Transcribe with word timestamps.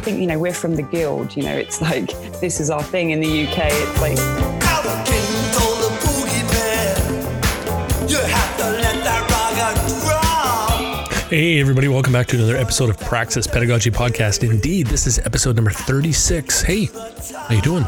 I 0.00 0.02
think, 0.02 0.18
you 0.18 0.26
know, 0.26 0.38
we're 0.38 0.54
from 0.54 0.76
the 0.76 0.82
guild, 0.82 1.36
you 1.36 1.42
know, 1.42 1.54
it's 1.54 1.82
like 1.82 2.08
this 2.40 2.58
is 2.58 2.70
our 2.70 2.82
thing 2.82 3.10
in 3.10 3.20
the 3.20 3.46
UK. 3.46 3.58
It's 3.70 4.00
like 4.00 4.18
Our 4.18 5.04
king 5.04 5.52
told 5.52 5.76
the 5.76 5.90
boogie 6.00 6.40
bear, 6.50 8.08
you 8.08 8.16
have 8.16 8.56
to 8.56 8.64
let 8.80 9.04
that 9.04 9.30
rocket 9.30 11.12
drop. 11.12 11.28
Hey, 11.28 11.60
everybody, 11.60 11.88
welcome 11.88 12.14
back 12.14 12.28
to 12.28 12.36
another 12.36 12.56
episode 12.56 12.88
of 12.88 12.98
Praxis 12.98 13.46
Pedagogy 13.46 13.90
Podcast. 13.90 14.42
Indeed, 14.42 14.86
this 14.86 15.06
is 15.06 15.18
episode 15.18 15.56
number 15.56 15.70
36. 15.70 16.62
Hey, 16.62 16.86
how 16.86 17.54
you 17.54 17.60
doing? 17.60 17.84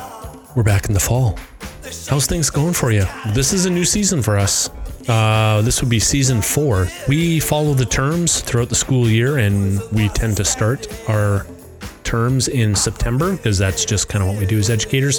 We're 0.55 0.65
back 0.65 0.89
in 0.89 0.93
the 0.93 1.01
fall. 1.01 1.39
How's 2.11 2.27
things 2.27 2.51
going 2.51 2.75
for 2.75 2.93
you? 2.93 3.07
This 3.29 3.55
is 3.55 3.65
a 3.65 3.71
new 3.71 3.87
season 3.87 4.21
for 4.21 4.37
us. 4.37 4.69
Uh, 5.09 5.63
this 5.63 5.81
would 5.81 5.89
be 5.89 5.99
season 5.99 6.43
four. 6.43 6.89
We 7.09 7.41
follow 7.41 7.73
the 7.73 7.87
terms 7.87 8.43
throughout 8.43 8.69
the 8.69 8.75
school 8.75 9.09
year, 9.09 9.39
and 9.39 9.81
we 9.93 10.11
tend 10.11 10.37
to 10.37 10.45
start 10.45 10.87
our 11.09 11.47
terms 12.13 12.49
in 12.49 12.75
September 12.75 13.35
because 13.35 13.57
that's 13.57 13.87
just 13.87 14.07
kind 14.07 14.23
of 14.23 14.29
what 14.29 14.39
we 14.39 14.45
do 14.45 14.59
as 14.59 14.69
educators. 14.69 15.19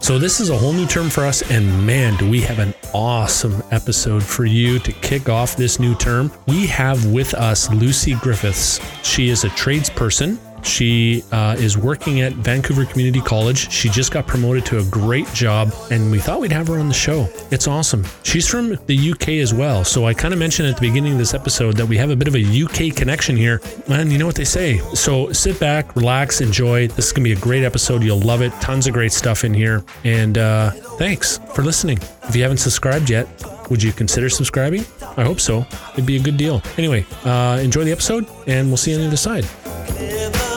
So 0.00 0.18
this 0.18 0.40
is 0.40 0.48
a 0.48 0.56
whole 0.56 0.72
new 0.72 0.86
term 0.86 1.10
for 1.10 1.24
us, 1.24 1.42
and 1.50 1.86
man, 1.86 2.16
do 2.16 2.30
we 2.30 2.40
have 2.40 2.60
an 2.60 2.72
awesome 2.94 3.62
episode 3.72 4.22
for 4.22 4.46
you 4.46 4.78
to 4.78 4.92
kick 4.92 5.28
off 5.28 5.54
this 5.56 5.78
new 5.78 5.94
term. 5.94 6.32
We 6.46 6.66
have 6.68 7.04
with 7.04 7.34
us 7.34 7.70
Lucy 7.70 8.14
Griffiths. 8.14 8.80
She 9.02 9.28
is 9.28 9.44
a 9.44 9.50
tradesperson. 9.50 10.38
She 10.62 11.24
uh, 11.32 11.56
is 11.58 11.76
working 11.76 12.20
at 12.20 12.32
Vancouver 12.32 12.84
Community 12.84 13.20
College. 13.20 13.70
She 13.70 13.88
just 13.88 14.12
got 14.12 14.26
promoted 14.26 14.66
to 14.66 14.78
a 14.78 14.84
great 14.84 15.26
job, 15.32 15.72
and 15.90 16.10
we 16.10 16.18
thought 16.18 16.40
we'd 16.40 16.52
have 16.52 16.68
her 16.68 16.78
on 16.78 16.88
the 16.88 16.94
show. 16.94 17.28
It's 17.50 17.66
awesome. 17.66 18.04
She's 18.22 18.46
from 18.46 18.78
the 18.86 19.10
UK 19.12 19.28
as 19.40 19.54
well. 19.54 19.84
So 19.84 20.06
I 20.06 20.14
kind 20.14 20.32
of 20.32 20.40
mentioned 20.40 20.68
at 20.68 20.76
the 20.76 20.80
beginning 20.80 21.12
of 21.12 21.18
this 21.18 21.34
episode 21.34 21.76
that 21.76 21.86
we 21.86 21.96
have 21.96 22.10
a 22.10 22.16
bit 22.16 22.28
of 22.28 22.34
a 22.34 22.64
UK 22.64 22.94
connection 22.94 23.36
here. 23.36 23.60
And 23.88 24.12
you 24.12 24.18
know 24.18 24.26
what 24.26 24.34
they 24.34 24.44
say. 24.44 24.78
So 24.94 25.32
sit 25.32 25.58
back, 25.58 25.96
relax, 25.96 26.40
enjoy. 26.40 26.88
This 26.88 27.06
is 27.06 27.12
going 27.12 27.24
to 27.24 27.34
be 27.34 27.38
a 27.38 27.42
great 27.42 27.64
episode. 27.64 28.02
You'll 28.02 28.20
love 28.20 28.42
it. 28.42 28.52
Tons 28.60 28.86
of 28.86 28.92
great 28.92 29.12
stuff 29.12 29.44
in 29.44 29.54
here. 29.54 29.84
And 30.04 30.38
uh, 30.38 30.70
thanks 30.98 31.38
for 31.54 31.62
listening. 31.62 31.98
If 32.24 32.36
you 32.36 32.42
haven't 32.42 32.58
subscribed 32.58 33.10
yet, 33.10 33.28
would 33.70 33.82
you 33.82 33.92
consider 33.92 34.28
subscribing? 34.28 34.84
I 35.16 35.24
hope 35.24 35.40
so. 35.40 35.66
It'd 35.92 36.06
be 36.06 36.16
a 36.16 36.22
good 36.22 36.36
deal. 36.36 36.62
Anyway, 36.76 37.06
uh, 37.24 37.58
enjoy 37.62 37.84
the 37.84 37.92
episode, 37.92 38.26
and 38.46 38.68
we'll 38.68 38.76
see 38.76 38.92
you 38.92 38.96
on 38.96 39.02
the 39.02 39.08
other 39.08 39.16
side. 39.16 40.47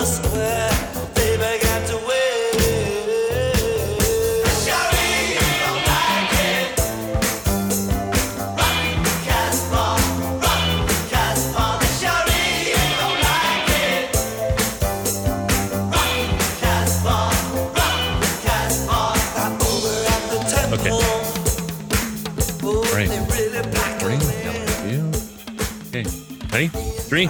Ready? 26.61 26.67
Three, 26.67 27.27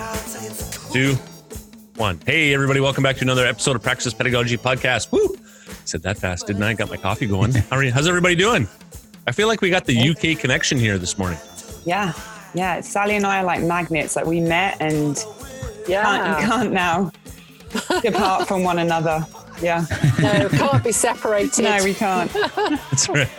two, 0.91 1.13
one. 1.95 2.19
Hey, 2.25 2.53
everybody. 2.53 2.81
Welcome 2.81 3.01
back 3.01 3.15
to 3.15 3.21
another 3.21 3.47
episode 3.47 3.77
of 3.77 3.81
Praxis 3.81 4.13
Pedagogy 4.13 4.57
Podcast. 4.57 5.09
Woo! 5.13 5.37
Said 5.85 6.03
that 6.03 6.17
fast, 6.17 6.47
didn't 6.47 6.63
I? 6.63 6.73
Got 6.73 6.89
my 6.89 6.97
coffee 6.97 7.27
going. 7.27 7.53
How 7.69 7.77
are 7.77 7.83
you? 7.83 7.93
How's 7.93 8.09
everybody 8.09 8.35
doing? 8.35 8.67
I 9.27 9.31
feel 9.31 9.47
like 9.47 9.61
we 9.61 9.69
got 9.69 9.85
the 9.85 10.09
UK 10.09 10.37
connection 10.37 10.77
here 10.77 10.97
this 10.97 11.17
morning. 11.17 11.39
Yeah, 11.85 12.11
yeah. 12.53 12.81
Sally 12.81 13.15
and 13.15 13.25
I 13.25 13.39
are 13.39 13.45
like 13.45 13.61
magnets. 13.61 14.17
Like 14.17 14.25
we 14.25 14.41
met 14.41 14.75
and 14.81 15.15
can't, 15.87 16.41
you 16.41 16.47
can't 16.47 16.73
now 16.73 17.13
depart 18.01 18.49
from 18.49 18.65
one 18.65 18.79
another. 18.79 19.25
Yeah. 19.61 19.85
No, 20.21 20.49
can't 20.49 20.83
be 20.83 20.91
separated. 20.91 21.63
No, 21.63 21.81
we 21.85 21.93
can't. 21.93 22.29
That's 22.55 23.07
right. 23.07 23.37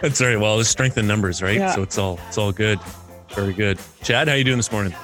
That's 0.00 0.22
right. 0.22 0.40
Well, 0.40 0.58
it's 0.58 0.70
strength 0.70 0.96
in 0.96 1.06
numbers, 1.06 1.42
right? 1.42 1.58
Yeah. 1.58 1.74
So 1.74 1.82
it's 1.82 1.98
all 1.98 2.18
it's 2.28 2.38
all 2.38 2.50
good. 2.50 2.80
Very 3.34 3.52
good. 3.52 3.78
Chad, 4.02 4.28
how 4.28 4.34
you 4.34 4.44
doing 4.44 4.56
this 4.56 4.72
morning? 4.72 4.94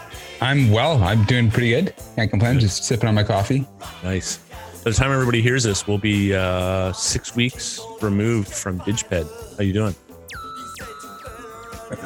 I'm 0.44 0.70
well. 0.70 1.02
I'm 1.02 1.24
doing 1.24 1.50
pretty 1.50 1.70
good. 1.70 1.94
Can't 2.16 2.30
complain. 2.30 2.60
Just 2.60 2.84
sipping 2.84 3.08
on 3.08 3.14
my 3.14 3.22
coffee. 3.24 3.66
Nice. 4.02 4.36
By 4.84 4.90
the 4.90 4.92
time 4.92 5.10
everybody 5.10 5.40
hears 5.40 5.62
this, 5.64 5.86
we'll 5.86 5.96
be 5.96 6.34
uh, 6.34 6.92
six 6.92 7.34
weeks 7.34 7.80
removed 8.02 8.48
from 8.48 8.78
DigPed. 8.80 9.56
How 9.56 9.62
you 9.62 9.72
doing? 9.72 9.94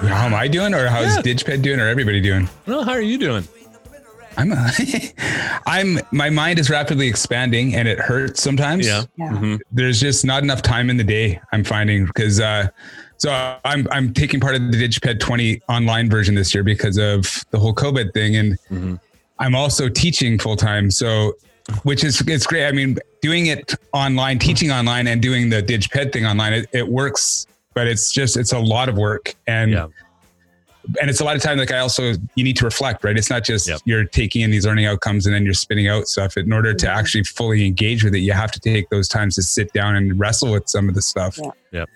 How 0.08 0.26
am 0.26 0.34
I 0.34 0.46
doing, 0.46 0.72
or 0.72 0.86
how's 0.86 1.16
Yeah. 1.16 1.22
DigPed 1.22 1.62
doing, 1.62 1.80
or 1.80 1.88
everybody 1.88 2.20
doing? 2.20 2.48
Well, 2.66 2.84
how 2.84 2.92
are 2.92 3.00
you 3.00 3.18
doing? 3.18 3.42
I'm, 4.38 4.52
I'm. 5.66 6.00
My 6.12 6.30
mind 6.30 6.58
is 6.58 6.70
rapidly 6.70 7.08
expanding, 7.08 7.74
and 7.74 7.86
it 7.88 7.98
hurts 7.98 8.42
sometimes. 8.42 8.86
Yeah. 8.86 9.02
Yeah. 9.16 9.30
Mhm. 9.32 9.60
There's 9.72 10.00
just 10.00 10.24
not 10.24 10.42
enough 10.42 10.62
time 10.62 10.88
in 10.90 10.96
the 10.96 11.04
day. 11.04 11.40
I'm 11.52 11.64
finding 11.64 12.06
because, 12.06 12.40
uh, 12.40 12.68
so 13.16 13.56
I'm 13.64 13.86
I'm 13.90 14.14
taking 14.14 14.40
part 14.40 14.54
of 14.54 14.70
the 14.72 14.88
DigPed 14.88 15.20
20 15.20 15.60
online 15.68 16.08
version 16.08 16.34
this 16.34 16.54
year 16.54 16.62
because 16.64 16.96
of 16.98 17.44
the 17.50 17.58
whole 17.58 17.74
COVID 17.74 18.14
thing, 18.14 18.36
and 18.36 18.56
Mhm. 18.70 19.00
I'm 19.40 19.54
also 19.54 19.88
teaching 19.88 20.38
full 20.38 20.56
time. 20.56 20.90
So, 20.90 21.34
which 21.82 22.04
is 22.04 22.20
it's 22.26 22.46
great. 22.46 22.66
I 22.66 22.72
mean, 22.72 22.96
doing 23.20 23.46
it 23.46 23.74
online, 23.92 24.38
teaching 24.38 24.70
online, 24.70 25.06
and 25.08 25.20
doing 25.20 25.50
the 25.50 25.62
DigPed 25.62 26.12
thing 26.12 26.26
online, 26.26 26.52
it, 26.52 26.68
it 26.72 26.88
works, 26.88 27.46
but 27.74 27.86
it's 27.88 28.12
just 28.12 28.36
it's 28.36 28.52
a 28.52 28.58
lot 28.58 28.88
of 28.88 28.96
work, 28.96 29.34
and 29.48 29.72
Yeah. 29.72 29.86
And 31.00 31.10
it's 31.10 31.20
a 31.20 31.24
lot 31.24 31.36
of 31.36 31.42
time. 31.42 31.58
Like 31.58 31.70
I 31.70 31.78
also 31.78 32.12
you 32.34 32.44
need 32.44 32.56
to 32.56 32.64
reflect, 32.64 33.04
right? 33.04 33.16
It's 33.16 33.30
not 33.30 33.44
just 33.44 33.68
Yep. 33.68 33.80
you're 33.84 34.04
taking 34.04 34.42
in 34.42 34.50
these 34.50 34.66
learning 34.66 34.86
outcomes 34.86 35.26
and 35.26 35.34
then 35.34 35.44
you're 35.44 35.54
spinning 35.54 35.88
out 35.88 36.08
stuff. 36.08 36.36
In 36.36 36.52
order 36.52 36.72
to 36.74 36.86
mm-hmm. 36.86 36.98
actually 36.98 37.24
fully 37.24 37.66
engage 37.66 38.04
with 38.04 38.14
it, 38.14 38.20
you 38.20 38.32
have 38.32 38.50
to 38.52 38.60
take 38.60 38.88
those 38.90 39.08
times 39.08 39.34
to 39.36 39.42
sit 39.42 39.72
down 39.72 39.96
and 39.96 40.18
wrestle 40.18 40.52
with 40.52 40.68
some 40.68 40.88
of 40.88 40.94
the 40.94 41.02
stuff. 41.02 41.38
Yeah. 41.38 41.50
Yep. 41.72 41.88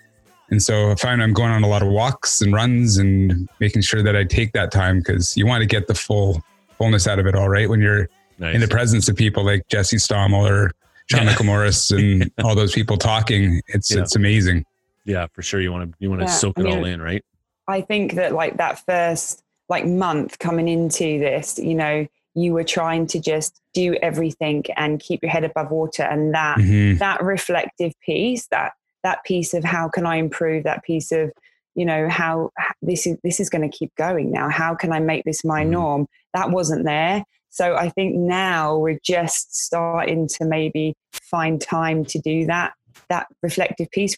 And 0.49 0.61
so 0.61 0.91
I 0.91 0.95
find 0.95 1.23
I'm 1.23 1.33
going 1.33 1.51
on 1.51 1.63
a 1.63 1.67
lot 1.67 1.81
of 1.81 1.87
walks 1.87 2.41
and 2.41 2.53
runs 2.53 2.97
and 2.97 3.49
making 3.59 3.81
sure 3.81 4.03
that 4.03 4.15
I 4.15 4.23
take 4.23 4.51
that 4.53 4.71
time 4.71 4.99
because 4.99 5.35
you 5.35 5.47
want 5.47 5.61
to 5.61 5.65
get 5.67 5.87
the 5.87 5.95
full 5.95 6.41
fullness 6.77 7.07
out 7.07 7.17
of 7.19 7.25
it 7.25 7.33
all, 7.35 7.49
right? 7.49 7.69
When 7.69 7.79
you're 7.81 8.09
Nice. 8.39 8.55
in 8.55 8.61
the 8.61 8.67
presence 8.67 9.07
of 9.07 9.15
people 9.15 9.43
like 9.45 9.67
Jesse 9.69 9.97
Stommel 9.97 10.47
or 10.49 10.71
Sean 11.07 11.21
Yeah. 11.21 11.25
Michael 11.29 11.45
Morris 11.45 11.91
and 11.91 12.29
all 12.43 12.55
those 12.55 12.73
people 12.73 12.97
talking, 12.97 13.61
it's 13.67 13.89
Yeah. 13.91 14.01
it's 14.01 14.15
amazing. 14.15 14.65
yeah, 15.05 15.27
for 15.33 15.41
sure. 15.41 15.61
You 15.61 15.71
want 15.71 15.91
to 15.91 15.97
you 15.99 16.09
want 16.09 16.21
to 16.21 16.25
Yeah, 16.25 16.31
soak 16.31 16.57
I 16.57 16.61
it 16.61 16.63
mean- 16.65 16.77
all 16.77 16.85
in, 16.85 17.01
right? 17.01 17.23
I 17.67 17.81
think 17.81 18.13
that 18.13 18.33
like 18.33 18.57
that 18.57 18.83
first 18.85 19.41
like 19.69 19.85
month 19.85 20.39
coming 20.39 20.67
into 20.67 21.19
this, 21.19 21.57
you 21.57 21.75
know, 21.75 22.07
you 22.35 22.53
were 22.53 22.63
trying 22.63 23.07
to 23.07 23.19
just 23.19 23.59
do 23.73 23.95
everything 24.01 24.63
and 24.75 24.99
keep 24.99 25.21
your 25.21 25.31
head 25.31 25.43
above 25.43 25.71
water 25.71 26.03
and 26.03 26.33
that 26.33 26.57
Mhm. 26.57 26.99
that 26.99 27.21
reflective 27.23 27.93
piece, 28.01 28.47
that 28.47 28.73
that 29.03 29.23
piece 29.23 29.53
of 29.53 29.63
how 29.63 29.87
can 29.89 30.05
I 30.05 30.15
improve, 30.17 30.63
that 30.63 30.83
piece 30.83 31.11
of 31.11 31.31
you 31.75 31.85
know 31.85 32.07
how 32.09 32.51
this 32.81 33.07
is 33.07 33.17
this 33.23 33.39
is 33.39 33.49
going 33.49 33.67
to 33.69 33.77
keep 33.77 33.93
going 33.95 34.31
now. 34.31 34.49
How 34.49 34.75
can 34.75 34.91
I 34.91 34.99
make 34.99 35.23
this 35.23 35.43
my 35.43 35.63
Mhm. 35.63 35.69
norm? 35.69 36.07
That 36.33 36.51
wasn't 36.51 36.85
there. 36.85 37.23
So 37.49 37.75
I 37.75 37.89
think 37.89 38.15
now 38.15 38.77
we're 38.77 38.99
just 39.03 39.55
starting 39.55 40.27
to 40.39 40.45
maybe 40.45 40.95
find 41.11 41.61
time 41.61 42.03
to 42.05 42.19
do 42.19 42.45
that 42.47 42.73
that 43.09 43.27
reflective 43.41 43.89
piece 43.91 44.15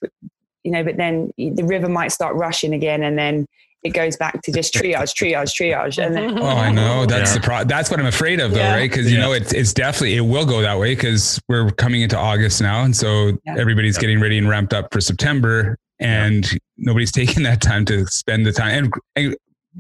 you 0.65 0.71
know 0.71 0.83
but 0.83 0.97
then 0.97 1.31
the 1.37 1.63
river 1.63 1.87
might 1.87 2.11
start 2.11 2.35
rushing 2.35 2.73
again 2.73 3.03
and 3.03 3.17
then 3.17 3.45
it 3.83 3.89
goes 3.93 4.17
back 4.17 4.41
to 4.41 4.51
just 4.51 4.73
triage 4.73 5.13
triage 5.13 5.53
triage 5.53 6.03
and 6.03 6.15
then 6.15 6.39
Oh, 6.39 6.47
I 6.47 6.71
know. 6.71 7.05
That's 7.05 7.29
Yeah. 7.35 7.39
the 7.39 7.45
pro. 7.45 7.63
That's 7.65 7.91
what 7.91 7.99
I'm 7.99 8.07
afraid 8.07 8.39
of, 8.39 8.49
though, 8.51 8.57
Yeah. 8.57 8.73
right? 8.73 8.89
Because 8.89 9.11
you 9.11 9.19
Yeah. 9.19 9.25
know, 9.25 9.33
it's 9.33 9.53
it's 9.53 9.73
definitely 9.73 10.15
it 10.15 10.21
will 10.21 10.45
go 10.47 10.59
that 10.63 10.79
way 10.79 10.95
because 10.95 11.39
we're 11.47 11.69
coming 11.69 12.01
into 12.01 12.17
August 12.17 12.61
now, 12.61 12.83
and 12.83 12.95
so 12.95 13.37
Yeah. 13.45 13.55
everybody's 13.59 13.95
Yeah. 13.97 14.01
getting 14.01 14.19
ready 14.19 14.39
and 14.39 14.49
ramped 14.49 14.73
up 14.73 14.91
for 14.91 14.99
September, 15.01 15.77
and 15.99 16.49
nobody's 16.79 17.11
taking 17.21 17.43
that 17.43 17.61
time 17.61 17.85
to 17.85 18.07
spend 18.07 18.43
the 18.47 18.51
time. 18.51 18.85
And, 18.85 18.93
and 19.15 19.35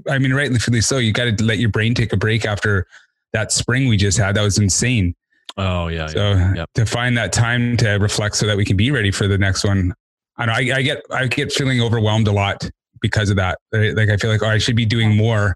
I 0.07 0.19
mean, 0.19 0.33
rightly 0.33 0.59
so, 0.81 0.99
you 0.99 1.11
got 1.11 1.35
to 1.39 1.43
let 1.43 1.57
your 1.57 1.69
brain 1.69 1.95
take 1.95 2.13
a 2.13 2.17
break 2.17 2.45
after 2.45 2.85
that 3.33 3.51
spring 3.51 3.87
we 3.87 3.97
just 3.97 4.19
had. 4.19 4.35
That 4.35 4.43
was 4.43 4.59
insane. 4.59 5.15
Oh 5.57 5.87
yeah. 5.87 6.05
So 6.07 6.33
yeah. 6.33 6.53
Yep. 6.57 6.69
to 6.75 6.85
find 6.85 7.17
that 7.17 7.33
time 7.33 7.75
to 7.77 7.93
reflect 7.93 8.35
so 8.35 8.45
that 8.45 8.55
we 8.55 8.65
can 8.65 8.77
be 8.77 8.91
ready 8.91 9.09
for 9.09 9.27
the 9.27 9.37
next 9.39 9.63
one. 9.63 9.95
I 10.37 10.45
know 10.45 10.53
I, 10.53 10.77
I 10.77 10.81
get 10.81 11.01
I 11.11 11.27
get 11.27 11.51
feeling 11.51 11.81
overwhelmed 11.81 12.27
a 12.27 12.31
lot 12.31 12.69
because 13.01 13.29
of 13.29 13.37
that. 13.37 13.59
Like 13.71 14.09
I 14.09 14.17
feel 14.17 14.31
like 14.31 14.43
oh, 14.43 14.47
I 14.47 14.57
should 14.57 14.75
be 14.75 14.85
doing 14.85 15.15
more, 15.15 15.55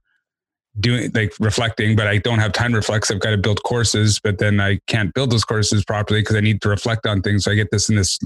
doing 0.79 1.11
like 1.13 1.33
reflecting, 1.39 1.95
but 1.95 2.07
I 2.07 2.17
don't 2.17 2.39
have 2.39 2.53
time 2.53 2.71
to 2.71 2.77
reflect. 2.77 3.11
I've 3.11 3.19
got 3.19 3.31
to 3.31 3.37
build 3.37 3.63
courses, 3.63 4.19
but 4.19 4.37
then 4.37 4.59
I 4.59 4.79
can't 4.87 5.13
build 5.13 5.31
those 5.31 5.43
courses 5.43 5.83
properly 5.83 6.21
because 6.21 6.35
I 6.35 6.41
need 6.41 6.61
to 6.61 6.69
reflect 6.69 7.05
on 7.05 7.21
things. 7.21 7.43
So 7.43 7.51
I 7.51 7.55
get 7.55 7.71
this 7.71 7.89
in 7.89 7.95
this 7.95 8.19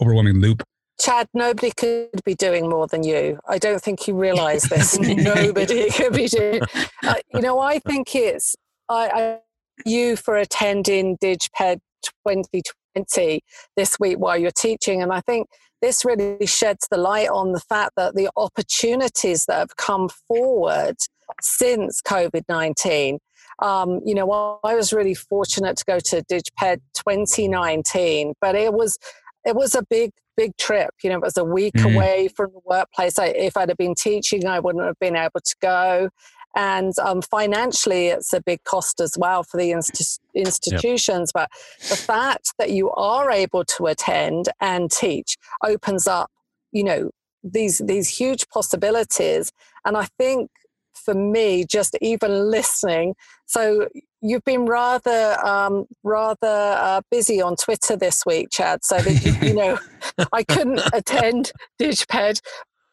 overwhelming 0.00 0.40
loop. 0.40 0.62
Chad, 1.00 1.28
nobody 1.34 1.72
could 1.72 2.22
be 2.24 2.36
doing 2.36 2.68
more 2.68 2.86
than 2.86 3.02
you. 3.02 3.40
I 3.48 3.58
don't 3.58 3.82
think 3.82 4.06
you 4.06 4.14
realize 4.14 4.62
this. 4.62 4.98
nobody 5.00 5.90
could 5.90 6.12
be 6.12 6.28
doing. 6.28 6.62
Uh, 7.02 7.14
you 7.32 7.40
know, 7.40 7.58
I 7.58 7.80
think 7.80 8.14
it's 8.14 8.54
I, 8.88 9.08
I 9.08 9.38
you 9.84 10.16
for 10.16 10.36
attending 10.36 11.16
DigPed 11.18 11.80
2020 12.26 13.40
this 13.76 13.98
week 13.98 14.18
while 14.18 14.36
you're 14.36 14.52
teaching, 14.52 15.02
and 15.02 15.12
I 15.12 15.20
think 15.20 15.48
this 15.84 16.02
really 16.04 16.46
sheds 16.46 16.88
the 16.90 16.96
light 16.96 17.28
on 17.28 17.52
the 17.52 17.60
fact 17.60 17.92
that 17.96 18.14
the 18.14 18.30
opportunities 18.36 19.44
that 19.44 19.58
have 19.58 19.76
come 19.76 20.08
forward 20.28 20.96
since 21.42 22.00
COVID 22.02 22.44
19 22.48 23.18
Um, 23.60 24.00
you 24.04 24.14
know, 24.14 24.58
I 24.64 24.74
was 24.74 24.92
really 24.92 25.14
fortunate 25.14 25.76
to 25.76 25.84
go 25.86 25.98
to 26.10 26.22
DigPed 26.24 26.78
2019, 26.94 28.34
but 28.40 28.54
it 28.54 28.72
was 28.72 28.98
it 29.44 29.54
was 29.54 29.74
a 29.74 29.82
big 29.90 30.10
big 30.36 30.56
trip. 30.56 30.90
You 31.02 31.10
know, 31.10 31.16
it 31.16 31.22
was 31.22 31.36
a 31.36 31.44
week 31.44 31.74
Mhm. 31.74 31.94
away 31.94 32.28
from 32.36 32.48
the 32.54 32.60
workplace. 32.64 33.18
I, 33.18 33.26
if 33.26 33.56
I'd 33.56 33.68
have 33.68 33.78
been 33.78 33.94
teaching, 33.94 34.46
I 34.46 34.58
wouldn't 34.58 34.84
have 34.84 34.98
been 34.98 35.16
able 35.16 35.40
to 35.50 35.56
go. 35.60 36.08
And 36.56 36.92
um, 37.00 37.22
financially, 37.22 38.08
it's 38.08 38.32
a 38.32 38.40
big 38.40 38.62
cost 38.64 39.00
as 39.00 39.16
well 39.18 39.42
for 39.42 39.56
the 39.56 39.72
inst- 39.72 40.20
institutions. 40.34 41.32
But 41.32 41.50
the 41.88 41.96
fact 41.96 42.52
that 42.58 42.70
you 42.70 42.90
are 42.92 43.30
able 43.30 43.64
to 43.64 43.86
attend 43.86 44.48
and 44.60 44.90
teach 44.90 45.36
opens 45.64 46.06
up, 46.06 46.30
you 46.72 46.84
know, 46.84 47.10
these 47.42 47.78
these 47.78 48.08
huge 48.08 48.48
possibilities. 48.48 49.52
And 49.84 49.96
I 49.96 50.06
think 50.18 50.50
for 50.94 51.14
me, 51.14 51.64
just 51.64 51.96
even 52.00 52.50
listening. 52.50 53.14
So 53.46 53.88
you've 54.22 54.44
been 54.44 54.64
rather 54.64 55.36
um, 55.44 55.86
rather 56.02 56.36
uh, 56.78 57.02
busy 57.10 57.42
on 57.42 57.56
Twitter 57.56 57.96
this 57.96 58.24
week, 58.24 58.48
Chad. 58.50 58.84
So 58.84 58.98
that 58.98 59.24
you, 59.24 59.48
you 59.48 59.54
know, 59.54 59.78
I 60.32 60.44
couldn't 60.44 60.80
attend 60.92 61.52
DigPed, 61.80 62.40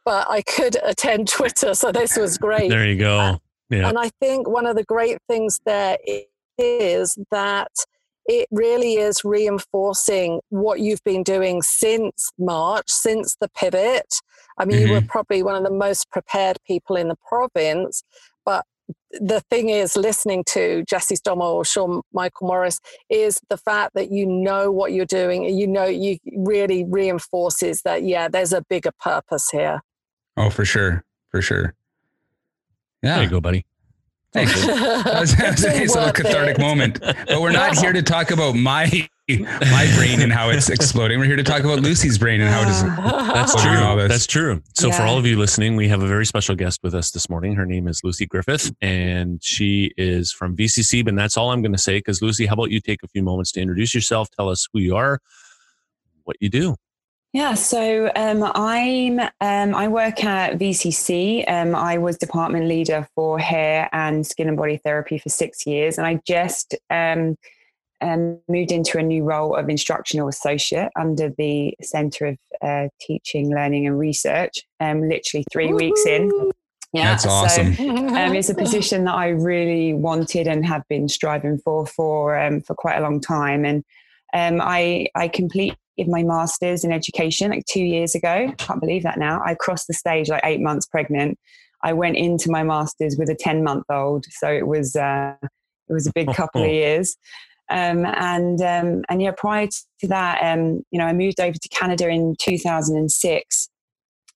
but 0.04 0.28
I 0.30 0.42
could 0.42 0.78
attend 0.84 1.30
Twitter. 1.30 1.74
So 1.74 1.92
this 1.92 2.18
was 2.18 2.38
great. 2.38 2.70
There 2.70 2.86
you 2.86 2.98
go. 2.98 3.40
Yeah. 3.72 3.88
And 3.88 3.98
I 3.98 4.10
think 4.20 4.48
one 4.48 4.66
of 4.66 4.76
the 4.76 4.84
great 4.84 5.18
things 5.28 5.60
there 5.66 5.98
is 6.58 7.18
that 7.32 7.72
it 8.26 8.48
really 8.52 8.96
is 8.96 9.24
reinforcing 9.24 10.42
what 10.50 10.80
you've 10.80 11.04
been 11.04 11.24
doing 11.24 11.62
since 11.62 12.32
March, 12.38 12.86
since 12.90 13.36
the 13.42 13.50
pivot. 13.50 14.14
I 14.60 14.66
mean, 14.66 14.80
you 14.82 14.94
were 14.94 15.00
mm-hmm. 15.00 15.08
probably 15.08 15.42
one 15.42 15.56
of 15.56 15.64
the 15.64 15.72
most 15.72 16.12
prepared 16.12 16.58
people 16.68 16.96
in 16.96 17.08
the 17.08 17.16
province, 17.28 18.04
but 18.46 18.66
the 19.14 19.42
thing 19.50 19.70
is, 19.70 19.96
listening 19.96 20.44
to 20.50 20.84
Jesse 20.88 21.16
Stommel 21.16 21.54
or 21.54 21.66
Sean 21.66 22.02
Michael 22.14 22.48
Morris 22.48 22.80
is 23.10 23.42
the 23.50 23.58
fact 23.58 23.94
that 23.96 24.12
you 24.12 24.26
know 24.26 24.72
what 24.72 24.94
you're 24.94 25.06
doing. 25.06 25.46
and 25.46 25.58
You 25.58 25.68
know, 25.68 25.86
you 25.86 26.18
really 26.38 26.84
reinforces 26.84 27.82
that, 27.84 28.04
yeah, 28.04 28.28
there's 28.28 28.54
a 28.54 28.62
bigger 28.70 28.92
purpose 29.00 29.50
here. 29.50 29.82
Oh, 30.38 30.50
for 30.50 30.66
sure. 30.66 31.04
For 31.30 31.42
sure. 31.42 31.74
There 33.02 33.24
you 33.24 33.30
go, 33.30 33.42
buddy. 33.42 33.66
Thanks. 34.34 34.54
That 35.02 35.20
was, 35.20 35.36
that 35.36 35.52
was 35.52 35.64
a 35.66 36.00
little 36.00 36.14
cathartic 36.14 36.58
it. 36.58 36.62
moment. 36.62 37.00
But 37.02 37.42
we're 37.42 37.52
not 37.52 37.78
here 37.78 37.92
to 37.92 38.02
talk 38.02 38.32
about 38.32 38.56
my 38.56 39.08
my 39.40 39.92
brain 39.96 40.22
and 40.22 40.32
how 40.32 40.50
it's 40.50 40.70
exploding. 40.70 41.20
We're 41.20 41.26
here 41.26 41.36
to 41.36 41.44
talk 41.44 41.62
about 41.62 41.80
Lucy's 41.80 42.18
brain 42.18 42.42
and 42.42 42.50
how 42.50 42.62
it 42.62 42.70
is. 42.70 42.84
That's 43.34 43.62
true. 43.62 43.78
all 43.78 43.96
this. 43.96 44.10
That's 44.10 44.28
true. 44.28 44.62
So 44.74 44.92
for 44.92 45.04
all 45.04 45.18
of 45.18 45.26
you 45.26 45.38
listening, 45.38 45.76
we 45.76 45.88
have 45.90 46.02
a 46.02 46.08
very 46.08 46.26
special 46.26 46.56
guest 46.56 46.80
with 46.84 46.94
us 46.94 47.12
this 47.12 47.30
morning. 47.30 47.56
Her 47.56 47.66
name 47.66 47.88
is 47.88 48.04
Lucy 48.04 48.26
Griffith, 48.26 48.72
and 48.82 49.44
she 49.44 49.92
is 49.98 50.32
from 50.32 50.56
VCC. 50.56 51.04
But 51.04 51.16
that's 51.16 51.38
all 51.38 51.52
I'm 51.52 51.62
going 51.62 51.74
to 51.74 51.78
say. 51.78 51.98
Because 51.98 52.22
Lucy, 52.22 52.46
how 52.46 52.54
about 52.54 52.72
you 52.72 52.80
take 52.80 53.04
a 53.04 53.08
few 53.08 53.24
moments 53.24 53.52
to 53.54 53.62
introduce 53.62 53.94
yourself? 53.94 54.30
Tell 54.32 54.50
us 54.50 54.68
who 54.74 54.80
you 54.80 54.96
are, 54.96 55.20
what 56.24 56.38
you 56.40 56.50
do. 56.50 56.76
Yeah, 57.34 57.54
so 57.54 58.12
um, 58.16 58.44
I'm 58.56 59.20
um, 59.20 59.74
I 59.74 59.88
work 59.88 60.26
at 60.26 60.60
VCC. 60.60 61.50
Um, 61.50 61.76
I 61.76 61.98
was 61.98 62.18
department 62.18 62.68
leader 62.68 63.08
for 63.16 63.40
hair 63.40 63.88
and 63.94 64.28
skin 64.28 64.50
and 64.50 64.58
body 64.58 64.78
therapy 64.78 65.18
for 65.18 65.30
six 65.30 65.66
years, 65.66 65.98
and 65.98 66.06
I 66.06 66.20
just 66.28 66.76
um, 66.90 67.38
um, 68.02 68.38
moved 68.50 68.74
into 68.74 68.98
a 68.98 69.02
new 69.02 69.24
role 69.24 69.56
of 69.56 69.70
instructional 69.70 70.28
associate 70.28 70.92
under 71.00 71.30
the 71.38 71.74
Centre 71.82 72.26
of 72.26 72.38
uh, 72.62 72.90
Teaching, 73.00 73.50
Learning, 73.50 73.88
and 73.88 73.98
Research. 73.98 74.64
Um, 74.82 75.08
literally 75.08 75.46
three 75.54 75.72
weeks 75.72 76.06
in. 76.06 76.52
Yeah, 76.92 77.12
That's 77.12 77.24
so, 77.24 77.30
awesome. 77.30 77.68
um, 77.78 78.36
it's 78.36 78.50
a 78.50 78.56
position 78.66 79.06
that 79.06 79.16
I 79.16 79.30
really 79.30 79.94
wanted 79.94 80.48
and 80.48 80.66
have 80.66 80.86
been 80.90 81.08
striving 81.08 81.60
for 81.60 81.86
for 81.86 82.38
um, 82.38 82.60
for 82.60 82.76
quite 82.76 82.98
a 82.98 83.02
long 83.02 83.22
time. 83.22 83.64
And 83.64 83.86
um, 84.34 84.60
I 84.62 85.08
I 85.16 85.30
completed 85.30 85.78
my 86.08 86.24
masters 86.24 86.84
in 86.84 86.92
education 86.92 87.52
like 87.52 87.66
two 87.66 87.84
years 87.84 88.16
ago. 88.16 88.48
I 88.50 88.56
Can't 88.58 88.80
believe 88.80 89.04
that 89.04 89.18
now. 89.18 89.42
I 89.46 89.56
crossed 89.56 89.88
the 89.88 89.94
stage 89.94 90.30
like 90.30 90.42
eight 90.44 90.62
months 90.62 90.86
pregnant. 90.86 91.38
I 91.84 91.94
went 91.94 92.18
into 92.18 92.52
my 92.52 92.64
masters 92.64 93.16
with 93.18 93.30
a 93.30 93.36
ten 93.36 93.64
month 93.64 93.86
old, 93.90 94.26
so 94.30 94.52
it 94.52 94.68
was 94.68 94.96
uh, 94.96 95.36
it 95.44 95.94
was 95.94 96.08
a 96.08 96.14
big 96.14 96.34
couple 96.34 96.64
of 96.64 96.70
years. 96.70 97.18
Um, 97.70 98.06
and 98.06 98.62
um, 98.62 99.04
and 99.10 99.22
yeah, 99.22 99.32
prior 99.36 99.68
to 99.68 100.08
that, 100.08 100.42
um, 100.44 100.84
you 100.92 101.00
know, 101.00 101.06
I 101.06 101.14
moved 101.14 101.40
over 101.40 101.58
to 101.58 101.70
Canada 101.70 102.10
in 102.10 102.36
2006, 102.40 103.70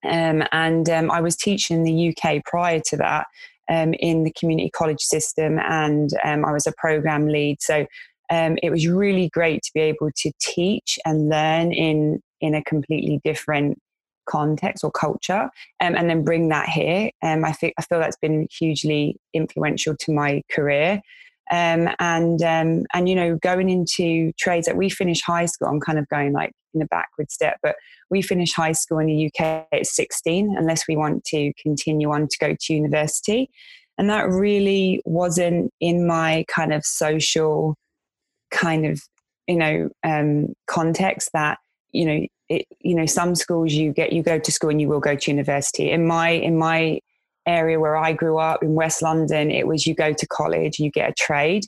um, 0.06 0.44
and 0.52 0.90
um, 0.90 1.12
I 1.12 1.22
was 1.22 1.36
teaching 1.36 1.78
in 1.78 1.84
the 1.84 2.16
UK 2.16 2.44
prior 2.46 2.80
to 2.88 2.98
that 2.98 3.28
um, 3.70 3.94
in 3.96 4.24
the 4.24 4.32
community 4.40 4.70
college 4.70 5.02
system, 5.02 5.60
and 5.60 6.12
um, 6.24 6.46
I 6.46 6.52
was 6.52 6.66
a 6.66 6.74
program 6.78 7.28
lead. 7.28 7.58
So 7.62 7.86
um, 8.32 8.58
it 8.64 8.70
was 8.70 8.88
really 8.88 9.30
great 9.30 9.62
to 9.64 9.72
be 9.74 9.82
able 9.82 10.10
to 10.18 10.32
teach 10.40 11.00
and 11.06 11.30
learn 11.30 11.72
in 11.72 12.22
in 12.42 12.56
a 12.56 12.64
completely 12.64 13.20
different 13.24 13.80
context 14.28 14.84
or 14.84 14.92
culture, 14.92 15.50
um, 15.82 15.96
and 15.96 16.10
then 16.10 16.24
bring 16.24 16.50
that 16.50 16.68
here. 16.70 17.12
Um, 17.22 17.46
I 17.46 17.52
think 17.52 17.74
I 17.78 17.84
feel 17.84 18.00
that's 18.00 18.18
been 18.18 18.48
hugely 18.52 19.18
influential 19.34 19.96
to 19.98 20.14
my 20.14 20.42
career. 20.52 21.02
Um, 21.52 21.90
and 22.00 22.42
um, 22.42 22.86
and 22.94 23.08
you 23.08 23.16
know 23.16 23.38
going 23.38 23.70
into 23.70 24.32
trades 24.40 24.66
that 24.66 24.78
we 24.78 24.90
finish 24.90 25.22
high 25.22 25.46
school 25.46 25.68
i'm 25.68 25.80
kind 25.80 26.00
of 26.00 26.08
going 26.10 26.34
like 26.34 26.52
in 26.74 26.82
a 26.82 26.88
backward 26.88 27.32
step 27.32 27.60
but 27.62 27.76
we 28.10 28.24
finish 28.24 28.52
high 28.52 28.72
school 28.72 28.98
in 28.98 29.06
the 29.06 29.28
uk 29.28 29.68
at 29.72 29.86
16 29.86 30.56
unless 30.58 30.88
we 30.88 30.98
want 30.98 31.24
to 31.26 31.54
continue 31.62 32.12
on 32.12 32.28
to 32.28 32.38
go 32.40 32.56
to 32.60 32.74
university 32.74 33.52
and 33.98 34.10
that 34.10 34.28
really 34.28 35.02
wasn't 35.06 35.72
in 35.80 36.08
my 36.08 36.46
kind 36.48 36.74
of 36.74 36.84
social 36.84 37.76
kind 38.56 38.86
of 38.86 39.02
you 39.48 39.58
know 39.58 39.90
um, 40.04 40.54
context 40.68 41.30
that 41.34 41.60
you 41.92 42.06
know 42.06 42.26
it, 42.50 42.66
you 42.80 42.96
know 42.96 43.06
some 43.06 43.36
schools 43.36 43.74
you 43.74 43.92
get 43.92 44.14
you 44.14 44.24
go 44.24 44.40
to 44.40 44.52
school 44.52 44.70
and 44.70 44.82
you 44.82 44.88
will 44.88 45.00
go 45.00 45.16
to 45.16 45.32
university 45.32 45.92
in 45.92 46.08
my 46.08 46.30
in 46.30 46.58
my 46.58 47.00
area 47.46 47.80
where 47.80 47.96
I 47.96 48.14
grew 48.14 48.38
up 48.38 48.64
in 48.64 48.74
West 48.74 49.02
London, 49.02 49.52
it 49.52 49.68
was 49.68 49.86
you 49.86 49.94
go 49.94 50.14
to 50.14 50.28
college, 50.28 50.80
you 50.80 50.90
get 50.92 51.10
a 51.10 51.14
trade. 51.14 51.66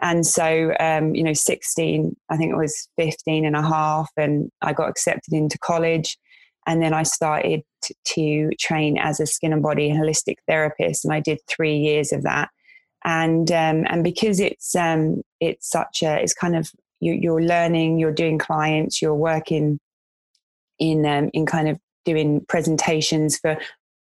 And 0.00 0.26
so, 0.26 0.74
um, 0.80 1.14
you 1.14 1.22
know, 1.22 1.32
16, 1.32 2.16
I 2.28 2.36
think 2.36 2.52
it 2.52 2.56
was 2.56 2.88
15 2.96 3.44
and 3.44 3.56
a 3.56 3.62
half, 3.62 4.10
and 4.16 4.50
I 4.62 4.72
got 4.72 4.88
accepted 4.88 5.32
into 5.32 5.58
college. 5.58 6.18
And 6.66 6.82
then 6.82 6.92
I 6.92 7.02
started 7.02 7.62
to 8.04 8.50
train 8.58 8.98
as 8.98 9.20
a 9.20 9.26
skin 9.26 9.52
and 9.52 9.62
body 9.62 9.90
holistic 9.90 10.36
therapist, 10.46 11.04
and 11.04 11.14
I 11.14 11.20
did 11.20 11.38
three 11.48 11.76
years 11.76 12.12
of 12.12 12.22
that. 12.22 12.50
And 13.04 13.50
um, 13.50 13.86
and 13.88 14.04
because 14.04 14.40
it's 14.40 14.74
um, 14.74 15.22
it's 15.40 15.68
such 15.68 16.02
a 16.02 16.20
it's 16.20 16.34
kind 16.34 16.56
of 16.56 16.70
you, 17.00 17.14
you're 17.14 17.42
learning, 17.42 17.98
you're 17.98 18.12
doing 18.12 18.38
clients, 18.38 19.00
you're 19.00 19.14
working 19.14 19.80
in 20.78 21.06
um, 21.06 21.30
in 21.32 21.46
kind 21.46 21.68
of 21.68 21.78
doing 22.04 22.44
presentations 22.48 23.38
for 23.38 23.56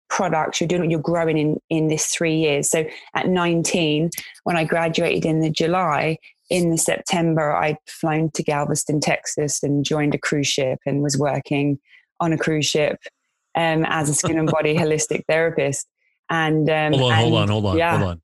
products. 0.09 0.61
You're 0.61 0.67
doing 0.67 0.89
you're 0.91 0.99
growing 0.99 1.37
in 1.37 1.57
in 1.69 1.87
this 1.87 2.07
three 2.07 2.35
years. 2.35 2.69
So 2.69 2.85
at 3.13 3.27
19 3.27 4.09
when 4.43 4.57
i 4.57 4.63
graduated 4.63 5.25
in 5.25 5.39
the 5.39 5.49
july 5.49 6.17
in 6.51 6.69
the 6.69 6.77
september 6.77 7.55
i'd 7.55 7.77
flown 7.87 8.29
to 8.35 8.43
galveston 8.43 8.99
texas 8.99 9.63
and 9.63 9.83
joined 9.83 10.13
a 10.13 10.19
cruise 10.19 10.45
ship 10.45 10.77
and 10.85 11.01
was 11.01 11.17
working 11.17 11.79
on 12.19 12.31
a 12.31 12.37
cruise 12.37 12.67
ship 12.67 12.99
um, 13.55 13.85
as 13.85 14.09
a 14.09 14.13
skin 14.13 14.37
and 14.37 14.49
body 14.51 14.75
holistic 14.77 15.23
therapist. 15.27 15.87
And 16.29 16.69
um, 16.69 16.93
Hold 16.93 17.11
on, 17.11 17.17
hold 17.17 17.33
and- 17.33 17.35
on, 17.35 17.47
hold 17.49 17.65
on, 17.65 17.77
yeah, 17.77 17.97
hold 17.97 18.09
on. 18.11 18.21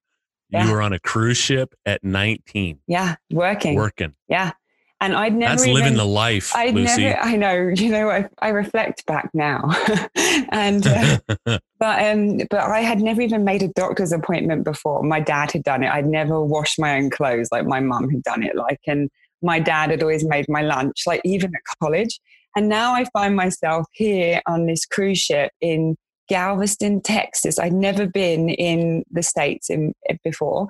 Yeah. 0.51 0.65
You 0.67 0.74
were 0.74 0.81
on 0.81 0.93
a 0.93 1.00
cruise 1.00 1.38
ship 1.38 1.74
at 1.86 2.03
19, 2.03 2.79
yeah 2.88 3.15
working 3.31 3.75
working. 3.75 4.13
yeah 4.27 4.51
and 5.00 5.15
i'd 5.15 5.34
never 5.34 5.51
That's 5.51 5.63
even, 5.65 5.81
living 5.81 5.98
the 5.98 6.05
life, 6.05 6.55
I'd 6.55 6.75
Lucy. 6.75 7.05
never, 7.05 7.20
I 7.20 7.36
know, 7.36 7.53
you 7.75 7.89
know, 7.89 8.10
I, 8.10 8.29
I 8.39 8.50
reflect 8.50 9.05
back 9.08 9.29
now, 9.34 9.72
and 10.51 10.86
uh, 10.86 11.17
but 11.79 12.05
um, 12.05 12.38
but 12.50 12.60
I 12.60 12.81
had 12.81 13.01
never 13.01 13.22
even 13.22 13.43
made 13.43 13.63
a 13.63 13.70
doctor's 13.70 14.12
appointment 14.12 14.63
before. 14.63 15.01
My 15.03 15.20
dad 15.20 15.51
had 15.51 15.63
done 15.63 15.84
it. 15.84 15.89
I'd 15.89 16.05
never 16.05 16.43
washed 16.43 16.79
my 16.79 16.98
own 16.98 17.10
clothes 17.10 17.50
like 17.51 17.65
my 17.65 17.79
mum 17.79 18.10
had 18.10 18.24
done 18.24 18.43
it. 18.43 18.55
Like, 18.55 18.79
and 18.86 19.10
my 19.41 19.60
dad 19.60 19.89
had 19.89 20.03
always 20.03 20.24
made 20.24 20.46
my 20.48 20.62
lunch, 20.62 21.03
like 21.08 21.22
even 21.25 21.51
at 21.55 21.62
college. 21.81 22.20
And 22.55 22.70
now 22.70 22.93
I 22.93 23.05
find 23.13 23.36
myself 23.36 23.88
here 23.93 24.41
on 24.46 24.67
this 24.67 24.86
cruise 24.86 25.20
ship 25.20 25.51
in 25.62 25.96
Galveston, 26.31 27.01
Texas. 27.01 27.59
I'd 27.59 27.73
never 27.73 28.07
been 28.07 28.47
in 28.47 29.03
the 29.11 29.21
states 29.21 29.69
in 29.69 29.93
before. 30.23 30.67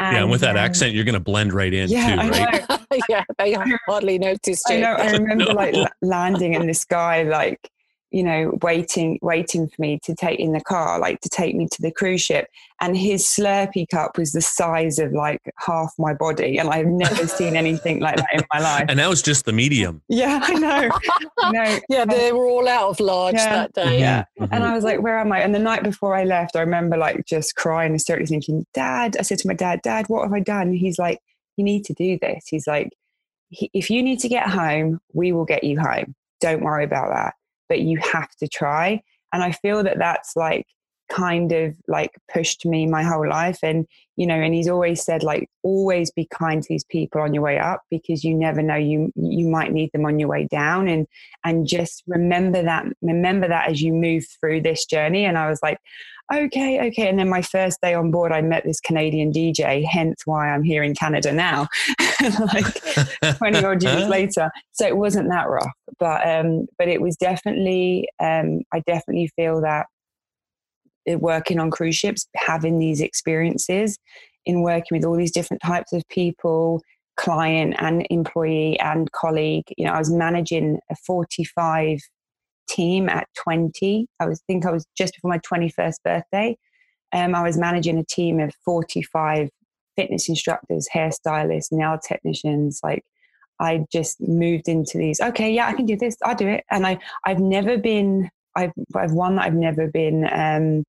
yeah, 0.00 0.16
and 0.22 0.30
with 0.32 0.40
that 0.40 0.56
um, 0.56 0.64
accent, 0.64 0.94
you're 0.94 1.04
going 1.04 1.14
to 1.14 1.20
blend 1.20 1.52
right 1.52 1.72
in 1.72 1.88
yeah, 1.88 2.16
too, 2.16 2.20
I 2.22 2.28
right? 2.28 2.68
know. 2.68 2.98
yeah, 3.08 3.22
they 3.38 3.52
hardly 3.86 4.18
noticed 4.18 4.68
I 4.68 4.78
know. 4.80 4.94
I 4.94 5.10
remember 5.12 5.44
No. 5.44 5.52
like 5.52 5.74
landing 6.02 6.56
and 6.56 6.68
this 6.68 6.84
guy 6.84 7.22
like 7.22 7.70
you 8.10 8.22
know, 8.22 8.56
waiting, 8.62 9.18
waiting 9.20 9.68
for 9.68 9.74
me 9.80 9.98
to 10.04 10.14
take 10.14 10.38
in 10.38 10.52
the 10.52 10.60
car, 10.60 10.98
like 10.98 11.20
to 11.20 11.28
take 11.28 11.54
me 11.56 11.66
to 11.70 11.82
the 11.82 11.90
cruise 11.90 12.22
ship. 12.22 12.48
And 12.80 12.96
his 12.96 13.24
Slurpee 13.24 13.88
cup 13.88 14.16
was 14.16 14.32
the 14.32 14.40
size 14.40 14.98
of 14.98 15.12
like 15.12 15.40
half 15.58 15.92
my 15.98 16.14
body. 16.14 16.58
And 16.58 16.68
I've 16.70 16.86
never 16.86 17.26
seen 17.26 17.56
anything 17.56 18.00
like 18.00 18.16
that 18.16 18.28
in 18.32 18.42
my 18.52 18.60
life. 18.60 18.86
And 18.88 18.98
that 18.98 19.08
was 19.08 19.22
just 19.22 19.44
the 19.44 19.52
medium. 19.52 20.02
Yeah, 20.08 20.40
I 20.42 20.54
know. 20.54 20.90
I 21.38 21.50
know. 21.52 21.78
Yeah, 21.88 22.04
they 22.04 22.32
were 22.32 22.46
all 22.46 22.68
out 22.68 22.90
of 22.90 23.00
large 23.00 23.34
Yeah. 23.34 23.54
that 23.66 23.72
day. 23.74 23.98
Yeah. 23.98 24.24
Mhm. 24.38 24.48
And 24.52 24.64
I 24.64 24.74
was 24.74 24.84
like, 24.84 25.02
where 25.02 25.18
am 25.18 25.32
I? 25.32 25.40
And 25.40 25.54
the 25.54 25.58
night 25.58 25.82
before 25.82 26.14
I 26.14 26.24
left, 26.24 26.54
I 26.56 26.60
remember 26.60 26.96
like 26.96 27.26
just 27.26 27.56
crying 27.56 27.86
and 27.86 27.94
hysterically 27.96 28.26
thinking, 28.26 28.64
Dad, 28.72 29.16
I 29.18 29.22
said 29.22 29.38
to 29.40 29.48
my 29.48 29.54
dad, 29.54 29.82
Dad, 29.82 30.08
what 30.08 30.22
have 30.22 30.32
I 30.32 30.40
done? 30.40 30.68
And 30.68 30.76
he's 30.76 30.98
like, 30.98 31.18
you 31.56 31.64
need 31.64 31.84
to 31.86 31.94
do 31.94 32.18
this. 32.20 32.44
He's 32.48 32.66
like, 32.66 32.90
if 33.50 33.90
you 33.90 34.02
need 34.02 34.20
to 34.20 34.28
get 34.28 34.48
home, 34.48 35.00
we 35.12 35.32
will 35.32 35.44
get 35.44 35.64
you 35.64 35.80
home. 35.80 36.14
Don't 36.40 36.62
worry 36.62 36.84
about 36.84 37.08
that. 37.14 37.34
But 37.68 37.80
you 37.80 37.98
have 37.98 38.30
to 38.36 38.48
try. 38.48 39.02
And 39.32 39.42
I 39.42 39.52
feel 39.52 39.82
that 39.82 39.98
that's 39.98 40.36
like 40.36 40.66
kind 41.08 41.52
of 41.52 41.74
like 41.88 42.12
pushed 42.32 42.66
me 42.66 42.86
my 42.86 43.02
whole 43.02 43.28
life. 43.28 43.58
And, 43.62 43.86
you 44.16 44.26
know, 44.26 44.34
and 44.34 44.54
he's 44.54 44.68
always 44.68 45.02
said, 45.02 45.22
like, 45.22 45.48
always 45.62 46.10
be 46.10 46.26
kind 46.26 46.62
to 46.62 46.68
these 46.68 46.84
people 46.84 47.20
on 47.20 47.34
your 47.34 47.42
way 47.42 47.58
up 47.58 47.82
because 47.90 48.24
you 48.24 48.34
never 48.34 48.62
know 48.62 48.76
you 48.76 49.12
you 49.14 49.46
might 49.46 49.72
need 49.72 49.90
them 49.92 50.06
on 50.06 50.18
your 50.18 50.28
way 50.28 50.46
down. 50.50 50.88
And 50.88 51.06
and 51.44 51.66
just 51.66 52.02
remember 52.06 52.62
that 52.62 52.86
remember 53.02 53.48
that 53.48 53.68
as 53.68 53.80
you 53.80 53.92
move 53.92 54.24
through 54.40 54.60
this 54.60 54.84
journey 54.84 55.24
and 55.24 55.38
i 55.38 55.48
was 55.48 55.60
like 55.62 55.78
okay 56.32 56.86
okay 56.88 57.08
and 57.08 57.18
then 57.18 57.28
my 57.28 57.40
first 57.40 57.80
day 57.80 57.94
on 57.94 58.10
board 58.10 58.32
i 58.32 58.42
met 58.42 58.64
this 58.64 58.80
canadian 58.80 59.32
dj 59.32 59.84
hence 59.84 60.22
why 60.24 60.50
i'm 60.50 60.62
here 60.62 60.82
in 60.82 60.94
canada 60.94 61.32
now 61.32 61.66
like 62.52 63.36
20 63.38 63.64
odd 63.64 63.82
years 63.82 64.08
later 64.08 64.50
so 64.72 64.86
it 64.86 64.96
wasn't 64.96 65.28
that 65.28 65.48
rough 65.48 65.72
but 65.98 66.26
um 66.28 66.66
but 66.78 66.88
it 66.88 67.00
was 67.00 67.16
definitely 67.16 68.08
um 68.20 68.60
i 68.72 68.80
definitely 68.80 69.30
feel 69.36 69.60
that 69.60 69.86
working 71.06 71.58
on 71.58 71.70
cruise 71.70 71.96
ships 71.96 72.26
having 72.36 72.78
these 72.78 73.00
experiences 73.00 73.98
in 74.44 74.62
working 74.62 74.96
with 74.96 75.04
all 75.04 75.16
these 75.16 75.32
different 75.32 75.62
types 75.62 75.92
of 75.92 76.06
people 76.08 76.80
client 77.16 77.74
and 77.78 78.06
employee 78.10 78.78
and 78.80 79.10
colleague. 79.12 79.64
You 79.76 79.86
know, 79.86 79.92
I 79.92 79.98
was 79.98 80.12
managing 80.12 80.78
a 80.90 80.96
45 81.06 82.00
team 82.68 83.08
at 83.08 83.26
20. 83.42 84.06
I 84.20 84.26
was 84.26 84.42
think 84.46 84.66
I 84.66 84.70
was 84.70 84.86
just 84.96 85.14
before 85.14 85.30
my 85.30 85.38
21st 85.38 85.94
birthday. 86.04 86.56
Um, 87.12 87.34
I 87.34 87.42
was 87.42 87.56
managing 87.56 87.98
a 87.98 88.04
team 88.04 88.40
of 88.40 88.52
45 88.64 89.48
fitness 89.96 90.28
instructors, 90.28 90.88
hairstylists, 90.94 91.72
nail 91.72 91.98
technicians. 92.06 92.80
Like 92.82 93.04
I 93.60 93.84
just 93.90 94.20
moved 94.20 94.68
into 94.68 94.98
these. 94.98 95.20
Okay, 95.20 95.52
yeah, 95.52 95.68
I 95.68 95.72
can 95.72 95.86
do 95.86 95.96
this. 95.96 96.16
I'll 96.24 96.34
do 96.34 96.48
it. 96.48 96.64
And 96.70 96.86
I, 96.86 96.98
I've 97.24 97.40
never 97.40 97.78
been. 97.78 98.30
I've, 98.56 98.72
I've 98.94 99.12
one 99.12 99.36
that 99.36 99.46
I've 99.46 99.54
never 99.54 99.86
been 99.88 100.28
um, 100.32 100.84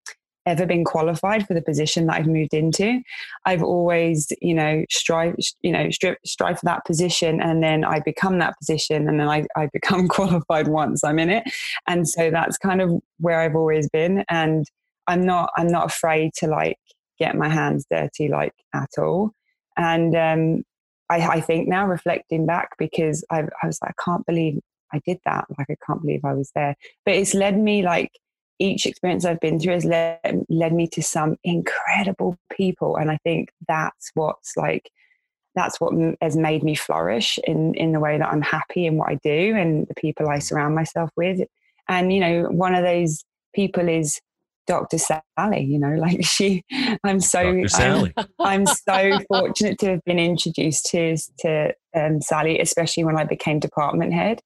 ever 0.47 0.65
been 0.65 0.85
qualified 0.85 1.45
for 1.45 1.53
the 1.53 1.61
position 1.61 2.07
that 2.07 2.15
I've 2.15 2.27
moved 2.27 2.53
into. 2.53 3.01
I've 3.45 3.61
always, 3.61 4.31
you 4.41 4.53
know, 4.53 4.85
strive, 4.89 5.35
you 5.61 5.71
know, 5.71 5.91
strive, 5.91 6.15
strive 6.25 6.59
for 6.59 6.65
that 6.65 6.85
position, 6.85 7.41
and 7.41 7.61
then 7.61 7.83
I 7.83 7.99
become 7.99 8.39
that 8.39 8.57
position, 8.57 9.07
and 9.07 9.19
then 9.19 9.27
I, 9.27 9.45
I 9.55 9.67
become 9.73 10.07
qualified 10.17 10.69
once 10.69 11.03
I'm 11.03 11.19
in 11.19 11.29
it, 11.29 11.43
and 11.85 12.07
so 12.07 12.31
that's 12.31 12.57
kind 12.57 12.81
of 12.81 12.91
where 13.19 13.41
I've 13.41 13.55
always 13.55 13.89
been, 13.89 14.23
and 14.29 14.65
I'm 15.07 15.21
not, 15.21 15.51
I'm 15.57 15.67
not 15.67 15.85
afraid 15.85 16.31
to 16.37 16.47
like 16.47 16.77
get 17.19 17.35
my 17.35 17.49
hands 17.49 17.85
dirty 17.91 18.29
like 18.29 18.53
at 18.73 18.89
all, 18.97 19.31
and 19.75 20.15
um, 20.15 20.63
I, 21.09 21.37
I 21.37 21.41
think 21.41 21.67
now 21.67 21.85
reflecting 21.85 22.45
back 22.45 22.69
because 22.77 23.23
I, 23.29 23.43
I 23.61 23.67
was 23.67 23.79
like, 23.81 23.91
I 23.91 24.03
can't 24.03 24.25
believe 24.25 24.59
I 24.93 25.01
did 25.05 25.19
that, 25.25 25.45
like 25.57 25.69
I 25.69 25.77
can't 25.85 26.01
believe 26.01 26.23
I 26.25 26.33
was 26.33 26.51
there, 26.55 26.75
but 27.05 27.15
it's 27.15 27.33
led 27.33 27.57
me 27.59 27.83
like 27.83 28.11
each 28.59 28.85
experience 28.85 29.25
I've 29.25 29.39
been 29.39 29.59
through 29.59 29.73
has 29.73 29.85
led, 29.85 30.19
led 30.49 30.73
me 30.73 30.87
to 30.87 31.03
some 31.03 31.37
incredible 31.43 32.37
people. 32.51 32.95
And 32.97 33.11
I 33.11 33.17
think 33.23 33.49
that's 33.67 34.11
what's 34.15 34.57
like, 34.57 34.89
that's 35.55 35.79
what 35.79 35.93
m- 35.93 36.15
has 36.21 36.35
made 36.35 36.63
me 36.63 36.75
flourish 36.75 37.37
in, 37.43 37.75
in 37.75 37.91
the 37.91 37.99
way 37.99 38.17
that 38.17 38.27
I'm 38.27 38.41
happy 38.41 38.85
in 38.87 38.97
what 38.97 39.09
I 39.09 39.15
do 39.23 39.55
and 39.55 39.87
the 39.87 39.93
people 39.95 40.27
I 40.27 40.39
surround 40.39 40.75
myself 40.75 41.11
with. 41.15 41.41
And, 41.87 42.11
you 42.11 42.19
know, 42.19 42.43
one 42.49 42.73
of 42.73 42.83
those 42.83 43.23
people 43.53 43.87
is 43.87 44.19
Dr. 44.65 44.97
Sally, 44.97 45.63
you 45.63 45.79
know, 45.79 45.95
like 45.99 46.25
she, 46.25 46.63
I'm 47.03 47.19
so. 47.19 47.39
I'm- 47.39 48.13
I'm 48.43 48.65
so 48.67 49.19
fortunate 49.27 49.77
to 49.79 49.89
have 49.91 50.03
been 50.05 50.19
introduced 50.19 50.85
to 50.91 51.17
to 51.39 51.73
um, 51.95 52.21
Sally, 52.21 52.59
especially 52.59 53.03
when 53.03 53.17
I 53.17 53.25
became 53.25 53.59
department 53.59 54.13
head. 54.13 54.41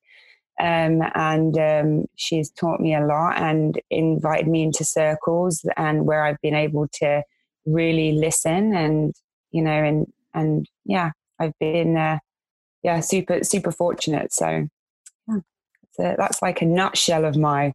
Um, 0.59 1.01
and 1.15 1.57
um, 1.57 2.05
she's 2.15 2.51
taught 2.51 2.79
me 2.79 2.93
a 2.93 3.05
lot 3.05 3.41
and 3.41 3.79
invited 3.89 4.47
me 4.47 4.63
into 4.63 4.83
circles 4.83 5.65
and 5.75 6.05
where 6.05 6.23
I've 6.23 6.41
been 6.41 6.55
able 6.55 6.87
to 6.99 7.23
really 7.65 8.11
listen 8.13 8.75
and 8.75 9.13
you 9.51 9.61
know 9.61 9.71
and 9.71 10.07
and 10.33 10.67
yeah, 10.85 11.11
I've 11.39 11.57
been 11.59 11.97
uh, 11.97 12.19
yeah 12.83 12.99
super 12.99 13.43
super 13.43 13.71
fortunate. 13.71 14.33
So 14.33 14.67
yeah, 15.27 15.39
so 15.91 16.15
that's 16.17 16.41
like 16.41 16.61
a 16.61 16.65
nutshell 16.65 17.25
of 17.25 17.37
my 17.37 17.73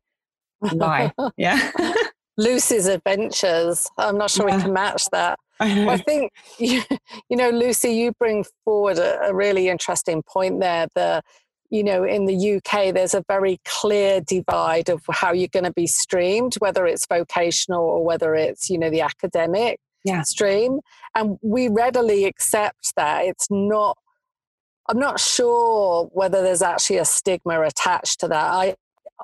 life. 0.73 1.12
Yeah. 1.37 1.71
Lucy's 2.38 2.87
adventures. 2.87 3.88
I'm 3.97 4.18
not 4.18 4.30
sure 4.30 4.47
we 4.47 4.52
can 4.52 4.73
match 4.73 5.09
that. 5.11 5.38
Well, 5.59 5.88
I 5.88 5.97
think, 5.97 6.33
you, 6.59 6.83
you 7.30 7.37
know, 7.38 7.49
Lucy, 7.49 7.88
you 7.92 8.12
bring 8.21 8.45
forward 8.62 8.99
a, 8.99 9.28
a 9.28 9.35
really 9.35 9.71
interesting 9.71 10.23
point 10.23 10.61
there. 10.61 10.87
The, 10.95 11.23
you 11.70 11.82
know, 11.85 12.04
in 12.04 12.26
the 12.26 12.56
UK, 12.56 12.94
there's 12.94 13.14
a 13.14 13.25
very 13.28 13.61
clear 13.64 14.20
divide 14.20 14.88
of 14.88 15.02
how 15.11 15.32
you're 15.32 15.49
going 15.49 15.64
to 15.64 15.73
be 15.73 15.87
streamed, 15.87 16.54
whether 16.56 16.87
it's 16.87 17.06
vocational 17.06 17.82
or 17.82 18.04
whether 18.04 18.35
it's, 18.35 18.70
you 18.70 18.78
know, 18.78 18.90
the 18.90 19.00
academic 19.00 19.78
Yeah. 20.04 20.23
stream. 20.23 20.80
And 21.14 21.38
we 21.42 21.68
readily 21.68 22.25
accept 22.25 22.94
that. 22.96 23.25
It's 23.25 23.46
not, 23.50 23.99
I'm 24.88 24.99
not 24.99 25.18
sure 25.20 26.08
whether 26.12 26.42
there's 26.42 26.62
actually 26.62 26.99
a 26.99 27.04
stigma 27.04 27.61
attached 27.62 28.20
to 28.20 28.28
that. 28.28 28.44
I, 28.44 28.75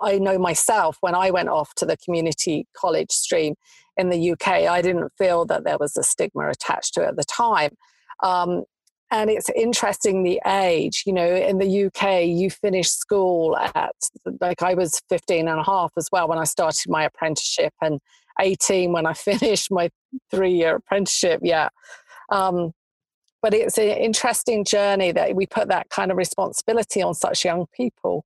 I 0.00 0.18
know 0.18 0.38
myself 0.38 0.96
when 1.00 1.14
I 1.14 1.30
went 1.30 1.48
off 1.48 1.74
to 1.76 1.86
the 1.86 1.96
community 1.98 2.66
college 2.74 3.10
stream 3.10 3.54
in 3.96 4.08
the 4.08 4.32
UK, 4.32 4.48
I 4.48 4.80
didn't 4.82 5.12
feel 5.18 5.44
that 5.46 5.64
there 5.64 5.78
was 5.78 5.96
a 5.96 6.02
stigma 6.02 6.48
attached 6.48 6.94
to 6.94 7.02
it 7.02 7.08
at 7.08 7.16
the 7.16 7.24
time. 7.24 7.76
Um, 8.22 8.64
and 9.12 9.28
it's 9.28 9.50
interesting 9.50 10.22
the 10.22 10.40
age, 10.46 11.02
you 11.04 11.12
know, 11.12 11.26
in 11.26 11.58
the 11.58 11.84
UK, 11.84 12.24
you 12.24 12.48
finish 12.48 12.88
school 12.88 13.54
at, 13.58 13.94
like, 14.40 14.62
I 14.62 14.72
was 14.72 15.02
15 15.10 15.48
and 15.48 15.60
a 15.60 15.62
half 15.62 15.92
as 15.98 16.08
well 16.10 16.26
when 16.28 16.38
I 16.38 16.44
started 16.44 16.90
my 16.90 17.04
apprenticeship, 17.04 17.74
and 17.82 18.00
18 18.40 18.90
when 18.90 19.04
I 19.04 19.12
finished 19.12 19.70
my 19.70 19.90
three 20.30 20.54
year 20.54 20.76
apprenticeship. 20.76 21.40
Yeah. 21.44 21.68
Um, 22.30 22.72
but 23.42 23.52
it's 23.52 23.76
an 23.76 23.88
interesting 23.88 24.64
journey 24.64 25.12
that 25.12 25.36
we 25.36 25.46
put 25.46 25.68
that 25.68 25.90
kind 25.90 26.10
of 26.10 26.16
responsibility 26.16 27.02
on 27.02 27.12
such 27.12 27.44
young 27.44 27.66
people. 27.76 28.24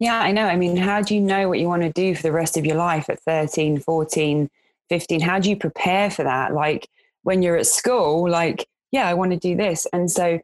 Yeah, 0.00 0.18
I 0.18 0.32
know. 0.32 0.46
I 0.46 0.56
mean, 0.56 0.76
how 0.76 1.02
do 1.02 1.14
you 1.14 1.20
know 1.20 1.48
what 1.48 1.60
you 1.60 1.68
want 1.68 1.82
to 1.82 1.92
do 1.92 2.16
for 2.16 2.22
the 2.22 2.32
rest 2.32 2.56
of 2.56 2.66
your 2.66 2.76
life 2.76 3.08
at 3.08 3.20
13, 3.20 3.78
14, 3.78 4.50
15? 4.88 5.20
How 5.20 5.38
do 5.38 5.50
you 5.50 5.56
prepare 5.56 6.10
for 6.10 6.24
that? 6.24 6.52
Like 6.52 6.88
when 7.22 7.42
you're 7.42 7.56
at 7.56 7.66
school, 7.66 8.28
like, 8.28 8.66
yeah, 8.92 9.08
I 9.08 9.14
want 9.14 9.32
to 9.32 9.38
do 9.38 9.56
this. 9.56 9.86
And 9.92 10.10
so 10.10 10.40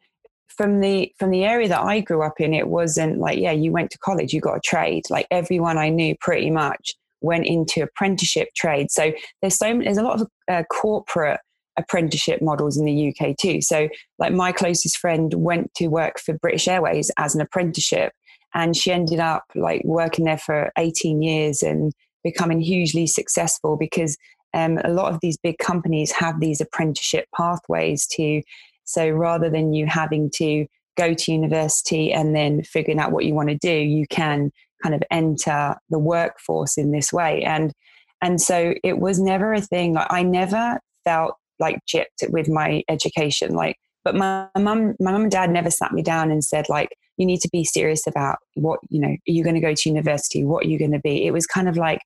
from 0.48 0.80
the 0.80 1.12
from 1.18 1.30
the 1.30 1.44
area 1.44 1.68
that 1.68 1.80
I 1.80 2.00
grew 2.00 2.22
up 2.22 2.40
in, 2.40 2.54
it 2.54 2.68
wasn't 2.68 3.18
like, 3.18 3.38
yeah, 3.38 3.52
you 3.52 3.72
went 3.72 3.90
to 3.92 3.98
college, 3.98 4.32
you 4.32 4.40
got 4.40 4.56
a 4.56 4.60
trade. 4.60 5.04
Like 5.10 5.26
everyone 5.30 5.78
I 5.78 5.88
knew 5.88 6.14
pretty 6.20 6.50
much 6.50 6.94
went 7.20 7.46
into 7.46 7.82
apprenticeship 7.82 8.48
trade. 8.54 8.90
So 8.90 9.12
there's 9.40 9.56
so 9.56 9.80
there's 9.82 9.98
a 9.98 10.02
lot 10.02 10.20
of 10.20 10.28
uh, 10.48 10.64
corporate 10.64 11.40
apprenticeship 11.78 12.42
models 12.42 12.76
in 12.76 12.84
the 12.84 13.14
UK 13.14 13.36
too. 13.36 13.62
So 13.62 13.88
like 14.18 14.32
my 14.32 14.52
closest 14.52 14.98
friend 14.98 15.32
went 15.34 15.72
to 15.74 15.88
work 15.88 16.18
for 16.18 16.34
British 16.34 16.68
Airways 16.68 17.10
as 17.16 17.34
an 17.34 17.40
apprenticeship 17.40 18.12
and 18.54 18.76
she 18.76 18.92
ended 18.92 19.20
up 19.20 19.44
like 19.54 19.82
working 19.84 20.26
there 20.26 20.38
for 20.38 20.70
18 20.76 21.22
years 21.22 21.62
and 21.62 21.92
becoming 22.22 22.60
hugely 22.60 23.06
successful 23.06 23.76
because 23.76 24.16
um, 24.54 24.78
a 24.84 24.90
lot 24.90 25.12
of 25.12 25.20
these 25.20 25.36
big 25.36 25.58
companies 25.58 26.12
have 26.12 26.40
these 26.40 26.60
apprenticeship 26.60 27.26
pathways 27.36 28.06
to 28.06 28.42
so 28.84 29.08
rather 29.08 29.48
than 29.48 29.72
you 29.72 29.86
having 29.86 30.30
to 30.34 30.66
go 30.96 31.14
to 31.14 31.32
university 31.32 32.12
and 32.12 32.36
then 32.36 32.62
figuring 32.62 32.98
out 32.98 33.12
what 33.12 33.24
you 33.24 33.34
want 33.34 33.48
to 33.48 33.56
do 33.56 33.72
you 33.72 34.06
can 34.08 34.50
kind 34.82 34.94
of 34.94 35.02
enter 35.10 35.76
the 35.90 35.98
workforce 35.98 36.76
in 36.76 36.92
this 36.92 37.12
way 37.12 37.42
and 37.42 37.72
and 38.20 38.40
so 38.40 38.74
it 38.84 38.98
was 38.98 39.18
never 39.18 39.52
a 39.52 39.60
thing 39.60 39.96
i 40.10 40.22
never 40.22 40.78
felt 41.04 41.34
like 41.60 41.78
gypped 41.86 42.28
with 42.28 42.48
my 42.48 42.82
education 42.88 43.54
like 43.54 43.76
but 44.04 44.14
my 44.14 44.48
mum 44.58 44.94
my 45.00 45.12
mum 45.12 45.22
and 45.22 45.30
dad 45.30 45.50
never 45.50 45.70
sat 45.70 45.92
me 45.92 46.02
down 46.02 46.30
and 46.30 46.44
said 46.44 46.68
like 46.68 46.90
you 47.16 47.24
need 47.24 47.40
to 47.40 47.48
be 47.52 47.64
serious 47.64 48.06
about 48.06 48.38
what 48.54 48.80
you 48.90 49.00
know 49.00 49.08
are 49.08 49.18
you 49.26 49.44
going 49.44 49.54
to 49.54 49.60
go 49.60 49.74
to 49.74 49.88
university 49.88 50.44
what 50.44 50.66
are 50.66 50.68
you 50.68 50.78
going 50.78 50.92
to 50.92 50.98
be 50.98 51.26
it 51.26 51.32
was 51.32 51.46
kind 51.46 51.68
of 51.68 51.76
like. 51.76 52.00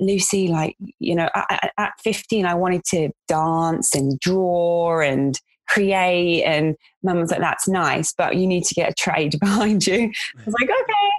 Lucy 0.00 0.48
like 0.48 0.76
you 0.98 1.14
know 1.14 1.28
I- 1.34 1.70
at 1.78 1.92
15 2.02 2.46
i 2.46 2.54
wanted 2.54 2.84
to 2.86 3.10
dance 3.26 3.94
and 3.94 4.18
draw 4.20 5.00
and 5.00 5.38
create 5.68 6.44
and 6.44 6.76
mum 7.02 7.18
was 7.18 7.30
like 7.30 7.40
that's 7.40 7.68
nice 7.68 8.12
but 8.16 8.36
you 8.36 8.46
need 8.46 8.64
to 8.64 8.74
get 8.74 8.90
a 8.90 8.94
trade 8.94 9.38
behind 9.40 9.86
you 9.86 10.10
i 10.38 10.44
was 10.44 10.54
like 10.60 10.70
okay 10.70 11.10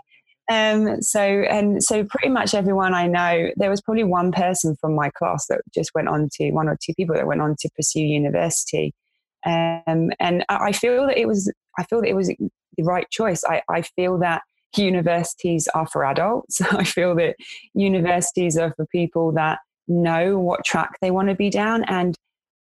Um, 0.51 0.99
so 1.03 1.21
and 1.21 1.83
so 1.83 2.03
pretty 2.03 2.29
much 2.29 2.55
everyone 2.55 2.95
I 2.95 3.05
know, 3.05 3.51
there 3.57 3.69
was 3.69 3.81
probably 3.81 4.03
one 4.03 4.31
person 4.31 4.75
from 4.81 4.95
my 4.95 5.11
class 5.11 5.45
that 5.47 5.61
just 5.75 5.91
went 5.93 6.07
on 6.07 6.27
to 6.37 6.49
one 6.51 6.67
or 6.67 6.75
two 6.83 6.95
people 6.95 7.13
that 7.15 7.27
went 7.27 7.41
on 7.41 7.55
to 7.59 7.69
pursue 7.75 8.01
university. 8.01 8.91
Um, 9.45 10.09
and 10.19 10.43
I 10.49 10.71
feel 10.71 11.05
that 11.05 11.19
it 11.19 11.27
was 11.27 11.53
I 11.77 11.83
feel 11.83 12.01
that 12.01 12.09
it 12.09 12.15
was 12.15 12.29
the 12.29 12.83
right 12.83 13.07
choice. 13.11 13.43
I, 13.45 13.61
I 13.69 13.83
feel 13.83 14.17
that 14.19 14.41
universities 14.77 15.67
are 15.73 15.87
for 15.87 16.05
adults. 16.05 16.61
I 16.71 16.83
feel 16.83 17.15
that 17.15 17.35
universities 17.73 18.57
are 18.57 18.73
for 18.75 18.85
people 18.87 19.31
that 19.33 19.59
know 19.87 20.37
what 20.37 20.63
track 20.63 20.91
they 21.01 21.11
want 21.11 21.29
to 21.29 21.35
be 21.35 21.49
down. 21.49 21.83
And 21.85 22.15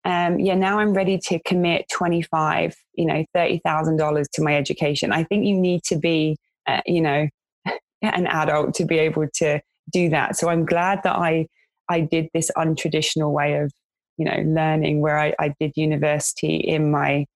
um, 0.05 0.39
yeah, 0.39 0.55
now 0.55 0.79
I'm 0.79 0.95
ready 0.95 1.19
to 1.27 1.39
commit 1.41 1.87
25, 1.93 2.75
you 2.95 3.05
know, 3.05 3.25
$30,000 3.37 4.25
to 4.33 4.43
my 4.43 4.57
education. 4.57 5.13
I 5.13 5.25
think 5.25 5.45
you 5.45 5.61
need 5.61 5.83
to 5.85 5.97
be, 5.97 6.37
uh, 6.67 6.81
you 6.87 7.03
know, 7.03 7.29
an 8.03 8.27
adult 8.27 8.75
to 8.75 8.87
be 8.87 8.99
able 8.99 9.27
to 9.35 9.61
do 9.93 10.09
that. 10.09 10.37
So 10.37 10.49
I'm 10.49 10.65
glad 10.65 11.03
that 11.05 11.17
I, 11.17 11.47
I 11.89 12.01
did 12.01 12.29
this 12.33 12.51
untraditional 12.57 13.31
way 13.33 13.57
of, 13.57 13.71
you 14.17 14.25
know, 14.25 14.43
learning 14.47 15.01
where 15.01 15.19
I, 15.19 15.35
I 15.39 15.55
did 15.61 15.73
university 15.77 16.57
in 16.57 16.91
my 16.91 17.27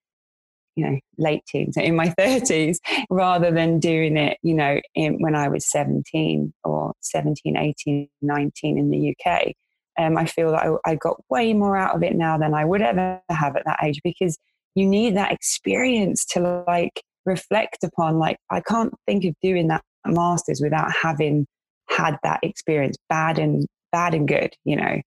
you 0.76 0.84
know 0.84 0.98
late 1.18 1.42
teens 1.46 1.76
in 1.76 1.96
my 1.96 2.08
30s 2.18 2.78
rather 3.10 3.50
than 3.50 3.78
doing 3.78 4.16
it 4.16 4.38
you 4.42 4.54
know 4.54 4.80
in, 4.94 5.20
when 5.20 5.34
i 5.34 5.48
was 5.48 5.70
17 5.70 6.52
or 6.64 6.92
17 7.00 7.56
18 7.56 8.08
19 8.22 8.78
in 8.78 8.90
the 8.90 9.14
uk 9.14 9.52
um, 9.98 10.16
i 10.16 10.26
feel 10.26 10.52
that 10.52 10.66
I, 10.66 10.92
I 10.92 10.94
got 10.96 11.16
way 11.30 11.52
more 11.52 11.76
out 11.76 11.94
of 11.94 12.02
it 12.02 12.14
now 12.14 12.38
than 12.38 12.54
i 12.54 12.64
would 12.64 12.82
ever 12.82 13.20
have 13.28 13.56
at 13.56 13.64
that 13.64 13.78
age 13.82 14.00
because 14.02 14.38
you 14.74 14.86
need 14.86 15.16
that 15.16 15.32
experience 15.32 16.24
to 16.26 16.64
like 16.66 17.02
reflect 17.24 17.84
upon 17.84 18.18
like 18.18 18.38
i 18.50 18.60
can't 18.60 18.92
think 19.06 19.24
of 19.24 19.34
doing 19.42 19.68
that 19.68 19.82
masters 20.06 20.60
without 20.62 20.90
having 20.92 21.46
had 21.88 22.18
that 22.22 22.40
experience 22.42 22.96
bad 23.08 23.38
and 23.38 23.66
bad 23.92 24.14
and 24.14 24.28
good 24.28 24.54
you 24.64 24.76
know. 24.76 25.00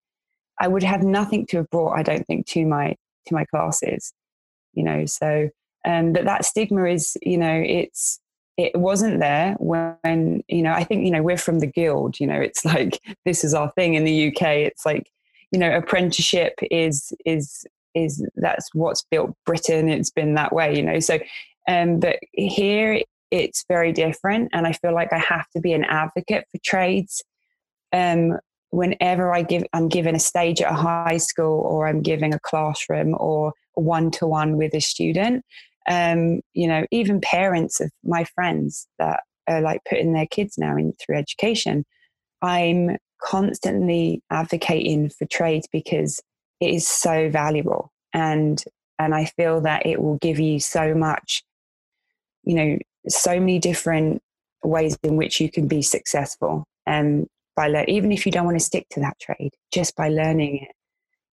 I 0.59 0.67
would 0.67 0.81
have 0.81 1.03
nothing 1.03 1.45
to 1.47 1.57
have 1.57 1.69
brought 1.69 1.97
i 1.97 2.03
don't 2.03 2.25
think 2.25 2.47
to 2.47 2.65
my 2.65 2.95
to 3.27 3.33
my 3.33 3.45
classes 3.45 4.11
you 4.77 4.83
know 4.83 5.05
so 5.05 5.49
um 5.85 6.13
but 6.13 6.25
that 6.25 6.45
stigma 6.45 6.85
is 6.85 7.17
you 7.21 7.37
know 7.37 7.63
it's 7.65 8.19
it 8.57 8.75
wasn't 8.75 9.19
there 9.19 9.55
when 9.59 10.43
you 10.47 10.61
know 10.61 10.71
i 10.71 10.83
think 10.83 11.03
you 11.03 11.11
know 11.11 11.23
we're 11.23 11.37
from 11.37 11.59
the 11.59 11.67
guild 11.67 12.19
you 12.19 12.27
know 12.27 12.39
it's 12.39 12.63
like 12.73 13.01
this 13.25 13.43
is 13.43 13.53
our 13.53 13.71
thing 13.71 13.95
in 13.95 14.03
the 14.03 14.27
uk 14.27 14.41
it's 14.41 14.85
like 14.85 15.09
you 15.51 15.59
know 15.59 15.75
apprenticeship 15.75 16.53
is 16.69 17.11
is 17.25 17.65
is 17.95 18.23
that's 18.35 18.69
what's 18.73 19.03
built 19.09 19.33
britain. 19.45 19.89
It's 19.89 20.11
been 20.11 20.35
that 20.35 20.53
way 20.53 20.75
you 20.75 20.83
know 20.83 20.99
so 20.99 21.19
um 21.67 21.99
but 21.99 22.17
here 22.33 23.01
it's 23.31 23.65
very 23.67 23.91
different 23.91 24.49
and 24.53 24.67
i 24.67 24.71
feel 24.71 24.93
like 24.93 25.11
i 25.11 25.17
have 25.17 25.49
to 25.49 25.59
be 25.59 25.73
an 25.73 25.83
advocate 25.83 26.45
for 26.51 26.59
trades 26.63 27.23
um 27.93 28.37
whenever 28.71 29.33
i 29.33 29.41
give 29.41 29.63
i'm 29.73 29.87
given 29.87 30.15
a 30.15 30.19
stage 30.19 30.61
at 30.61 30.71
a 30.71 30.75
high 30.75 31.17
school 31.17 31.61
or 31.61 31.87
i'm 31.87 32.01
giving 32.01 32.33
a 32.33 32.39
classroom 32.39 33.15
or 33.19 33.53
one 33.73 34.11
to 34.11 34.25
one 34.25 34.57
with 34.57 34.73
a 34.73 34.81
student 34.81 35.43
um, 35.87 36.41
you 36.53 36.67
know, 36.67 36.85
even 36.91 37.21
parents 37.21 37.79
of 37.79 37.89
my 38.03 38.25
friends 38.25 38.87
that 38.99 39.21
are 39.47 39.61
like 39.61 39.81
putting 39.89 40.13
their 40.13 40.27
kids 40.27 40.57
now 40.57 40.75
in 40.75 40.93
through 40.93 41.17
education, 41.17 41.85
I'm 42.41 42.97
constantly 43.21 44.21
advocating 44.29 45.09
for 45.09 45.25
trades 45.25 45.67
because 45.71 46.21
it 46.59 46.73
is 46.73 46.87
so 46.87 47.29
valuable 47.29 47.91
and 48.13 48.63
and 48.99 49.13
I 49.13 49.25
feel 49.25 49.61
that 49.61 49.85
it 49.85 50.01
will 50.01 50.17
give 50.17 50.39
you 50.39 50.59
so 50.59 50.95
much, 50.95 51.43
you 52.43 52.55
know, 52.55 52.77
so 53.07 53.39
many 53.39 53.59
different 53.59 54.23
ways 54.63 54.97
in 55.03 55.17
which 55.17 55.39
you 55.39 55.51
can 55.51 55.67
be 55.67 55.83
successful. 55.83 56.65
And 56.87 57.27
by 57.57 57.85
even 57.89 58.13
if 58.13 58.25
you 58.25 58.31
don't 58.31 58.45
want 58.45 58.57
to 58.57 58.63
stick 58.63 58.87
to 58.91 59.01
that 59.01 59.19
trade, 59.19 59.51
just 59.73 59.97
by 59.97 60.07
learning 60.07 60.67
it 60.67 60.75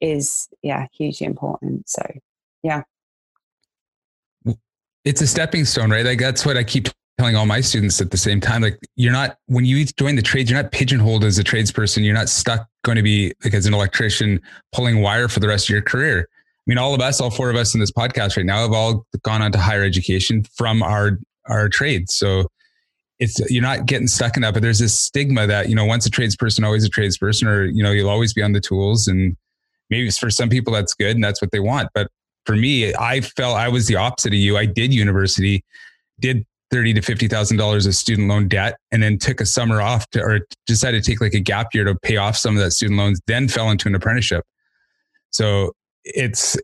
is 0.04 0.48
yeah 0.62 0.86
hugely 0.92 1.26
important. 1.26 1.88
So 1.88 2.02
yeah 2.64 2.82
it's 5.04 5.20
a 5.20 5.26
stepping 5.26 5.64
stone, 5.64 5.90
right? 5.90 6.04
Like 6.04 6.18
that's 6.18 6.44
what 6.44 6.56
I 6.56 6.64
keep 6.64 6.88
telling 7.18 7.36
all 7.36 7.46
my 7.46 7.60
students 7.60 8.00
at 8.00 8.10
the 8.10 8.16
same 8.16 8.40
time. 8.40 8.62
Like 8.62 8.78
you're 8.96 9.12
not 9.12 9.38
when 9.46 9.64
you 9.64 9.84
join 9.84 10.16
the 10.16 10.22
trades, 10.22 10.50
you're 10.50 10.60
not 10.60 10.72
pigeonholed 10.72 11.24
as 11.24 11.38
a 11.38 11.44
tradesperson. 11.44 12.04
You're 12.04 12.14
not 12.14 12.28
stuck 12.28 12.66
going 12.82 12.96
to 12.96 13.02
be 13.02 13.32
like 13.44 13.54
as 13.54 13.66
an 13.66 13.74
electrician 13.74 14.40
pulling 14.72 15.00
wire 15.00 15.28
for 15.28 15.40
the 15.40 15.48
rest 15.48 15.66
of 15.66 15.70
your 15.70 15.82
career. 15.82 16.28
I 16.30 16.64
mean, 16.66 16.78
all 16.78 16.94
of 16.94 17.00
us, 17.00 17.20
all 17.20 17.30
four 17.30 17.50
of 17.50 17.56
us 17.56 17.74
in 17.74 17.80
this 17.80 17.92
podcast 17.92 18.36
right 18.38 18.46
now, 18.46 18.62
have 18.62 18.72
all 18.72 19.06
gone 19.22 19.42
on 19.42 19.52
to 19.52 19.58
higher 19.58 19.84
education 19.84 20.44
from 20.56 20.82
our 20.82 21.18
our 21.46 21.68
trades. 21.68 22.14
So 22.14 22.46
it's 23.18 23.38
you're 23.50 23.62
not 23.62 23.86
getting 23.86 24.08
stuck 24.08 24.36
in 24.36 24.42
that. 24.42 24.54
But 24.54 24.62
there's 24.62 24.78
this 24.78 24.98
stigma 24.98 25.46
that 25.46 25.68
you 25.68 25.74
know, 25.74 25.84
once 25.84 26.06
a 26.06 26.10
tradesperson, 26.10 26.64
always 26.64 26.84
a 26.84 26.90
tradesperson, 26.90 27.46
or 27.46 27.64
you 27.64 27.82
know, 27.82 27.90
you'll 27.90 28.10
always 28.10 28.32
be 28.32 28.42
on 28.42 28.52
the 28.52 28.60
tools. 28.60 29.06
And 29.06 29.36
maybe 29.90 30.10
for 30.10 30.30
some 30.30 30.48
people 30.48 30.72
that's 30.72 30.94
good 30.94 31.14
and 31.14 31.22
that's 31.22 31.40
what 31.40 31.50
they 31.50 31.60
want. 31.60 31.90
But 31.94 32.10
for 32.46 32.56
me, 32.56 32.94
I 32.94 33.20
felt 33.20 33.56
I 33.56 33.68
was 33.68 33.86
the 33.86 33.96
opposite 33.96 34.32
of 34.32 34.38
you. 34.38 34.56
I 34.56 34.66
did 34.66 34.92
university, 34.92 35.64
did 36.20 36.44
thirty 36.70 36.92
to 36.92 37.00
fifty 37.00 37.28
thousand 37.28 37.56
dollars 37.56 37.86
of 37.86 37.94
student 37.94 38.28
loan 38.28 38.48
debt, 38.48 38.76
and 38.90 39.02
then 39.02 39.18
took 39.18 39.40
a 39.40 39.46
summer 39.46 39.80
off 39.80 40.08
to, 40.10 40.20
or 40.22 40.40
decided 40.66 41.04
to 41.04 41.10
take 41.10 41.20
like 41.20 41.34
a 41.34 41.40
gap 41.40 41.68
year 41.74 41.84
to 41.84 41.94
pay 41.94 42.16
off 42.16 42.36
some 42.36 42.56
of 42.56 42.62
that 42.62 42.72
student 42.72 42.98
loans. 42.98 43.20
Then 43.26 43.48
fell 43.48 43.70
into 43.70 43.88
an 43.88 43.94
apprenticeship. 43.94 44.44
So 45.30 45.72
it's 46.04 46.56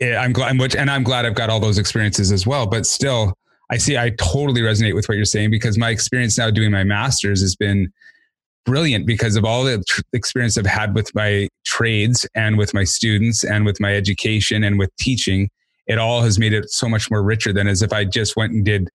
it, 0.00 0.14
I'm 0.14 0.32
glad, 0.32 0.58
which, 0.58 0.76
and 0.76 0.90
I'm 0.90 1.02
glad 1.02 1.26
I've 1.26 1.34
got 1.34 1.50
all 1.50 1.60
those 1.60 1.78
experiences 1.78 2.32
as 2.32 2.46
well. 2.46 2.66
But 2.66 2.86
still, 2.86 3.34
I 3.70 3.78
see 3.78 3.96
I 3.96 4.10
totally 4.10 4.60
resonate 4.60 4.94
with 4.94 5.08
what 5.08 5.16
you're 5.16 5.24
saying 5.24 5.50
because 5.50 5.76
my 5.76 5.90
experience 5.90 6.38
now 6.38 6.50
doing 6.50 6.70
my 6.70 6.84
master's 6.84 7.40
has 7.40 7.56
been 7.56 7.92
brilliant 8.64 9.06
because 9.06 9.36
of 9.36 9.44
all 9.44 9.64
the 9.64 9.82
tr- 9.88 10.02
experience 10.12 10.56
I've 10.58 10.66
had 10.66 10.94
with 10.94 11.14
my 11.14 11.48
trades 11.64 12.26
and 12.34 12.58
with 12.58 12.74
my 12.74 12.84
students 12.84 13.44
and 13.44 13.64
with 13.64 13.80
my 13.80 13.94
education 13.94 14.64
and 14.64 14.78
with 14.78 14.94
teaching. 14.96 15.48
It 15.86 15.98
all 15.98 16.22
has 16.22 16.38
made 16.38 16.52
it 16.52 16.70
so 16.70 16.88
much 16.88 17.10
more 17.10 17.22
richer 17.22 17.52
than 17.52 17.68
as 17.68 17.82
if 17.82 17.92
I 17.92 18.04
just 18.04 18.36
went 18.36 18.52
and 18.52 18.64
did 18.64 18.88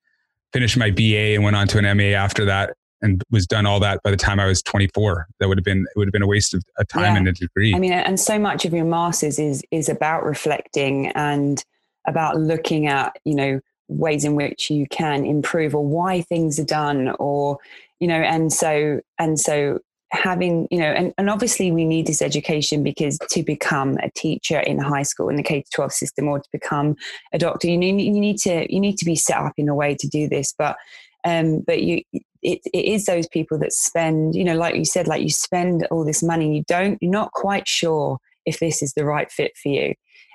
finish 0.53 0.75
my 0.75 0.91
BA 0.91 1.35
and 1.35 1.43
went 1.43 1.55
on 1.55 1.67
to 1.69 1.77
an 1.77 1.97
MA 1.97 2.15
after 2.17 2.43
that 2.45 2.75
and 3.01 3.23
was 3.31 3.47
done 3.47 3.65
all 3.65 3.79
that 3.79 4.01
by 4.03 4.11
the 4.11 4.17
time 4.17 4.39
I 4.39 4.45
was 4.45 4.61
24. 4.61 5.27
That 5.39 5.47
would 5.47 5.57
have 5.57 5.65
been 5.65 5.85
it 5.95 5.97
would 5.97 6.07
have 6.07 6.13
been 6.13 6.21
a 6.21 6.27
waste 6.27 6.53
of 6.53 6.63
a 6.77 6.85
time 6.85 7.13
Yeah. 7.13 7.17
and 7.17 7.27
a 7.29 7.31
degree. 7.33 7.73
I 7.73 7.79
mean, 7.79 7.93
and 7.93 8.19
so 8.19 8.37
much 8.37 8.65
of 8.65 8.73
your 8.73 8.85
masters 8.85 9.39
is 9.39 9.63
is 9.71 9.89
about 9.89 10.23
reflecting 10.23 11.07
and 11.09 11.63
about 12.07 12.37
looking 12.37 12.87
at 12.87 13.15
you 13.25 13.35
know 13.35 13.59
ways 13.91 14.23
in 14.23 14.35
which 14.35 14.69
you 14.69 14.87
can 14.87 15.25
improve 15.25 15.75
or 15.75 15.85
why 15.85 16.21
things 16.21 16.59
are 16.59 16.65
done 16.65 17.09
or 17.19 17.57
you 17.99 18.07
know 18.07 18.15
and 18.15 18.51
so 18.51 18.99
and 19.19 19.39
so 19.39 19.79
having 20.11 20.67
you 20.71 20.77
know 20.77 20.91
and, 20.91 21.13
and 21.17 21.29
obviously 21.29 21.71
we 21.71 21.85
need 21.85 22.05
this 22.05 22.21
education 22.21 22.83
because 22.83 23.17
to 23.29 23.43
become 23.43 23.97
a 24.03 24.09
teacher 24.11 24.59
in 24.59 24.77
high 24.77 25.03
school 25.03 25.29
in 25.29 25.37
the 25.37 25.43
k-12 25.43 25.91
system 25.91 26.27
or 26.27 26.39
to 26.39 26.49
become 26.51 26.95
a 27.33 27.37
doctor 27.37 27.67
you 27.67 27.77
need, 27.77 28.01
you 28.01 28.19
need 28.19 28.37
to 28.37 28.71
you 28.73 28.79
need 28.79 28.97
to 28.97 29.05
be 29.05 29.15
set 29.15 29.37
up 29.37 29.53
in 29.57 29.69
a 29.69 29.75
way 29.75 29.95
to 29.95 30.07
do 30.07 30.27
this. 30.27 30.53
But 30.57 30.75
um 31.23 31.61
but 31.65 31.81
you 31.83 32.01
it, 32.41 32.59
it 32.73 32.85
is 32.85 33.05
those 33.05 33.27
people 33.27 33.57
that 33.59 33.71
spend 33.71 34.35
you 34.35 34.43
know 34.43 34.55
like 34.55 34.75
you 34.75 34.85
said 34.85 35.07
like 35.07 35.21
you 35.21 35.29
spend 35.29 35.87
all 35.91 36.03
this 36.03 36.23
money 36.23 36.55
you 36.55 36.63
don't 36.67 36.97
you're 37.01 37.11
not 37.11 37.31
quite 37.31 37.67
sure 37.67 38.17
if 38.45 38.59
this 38.59 38.81
is 38.81 38.93
the 38.93 39.05
right 39.05 39.31
fit 39.31 39.55
for 39.61 39.69
you 39.69 39.93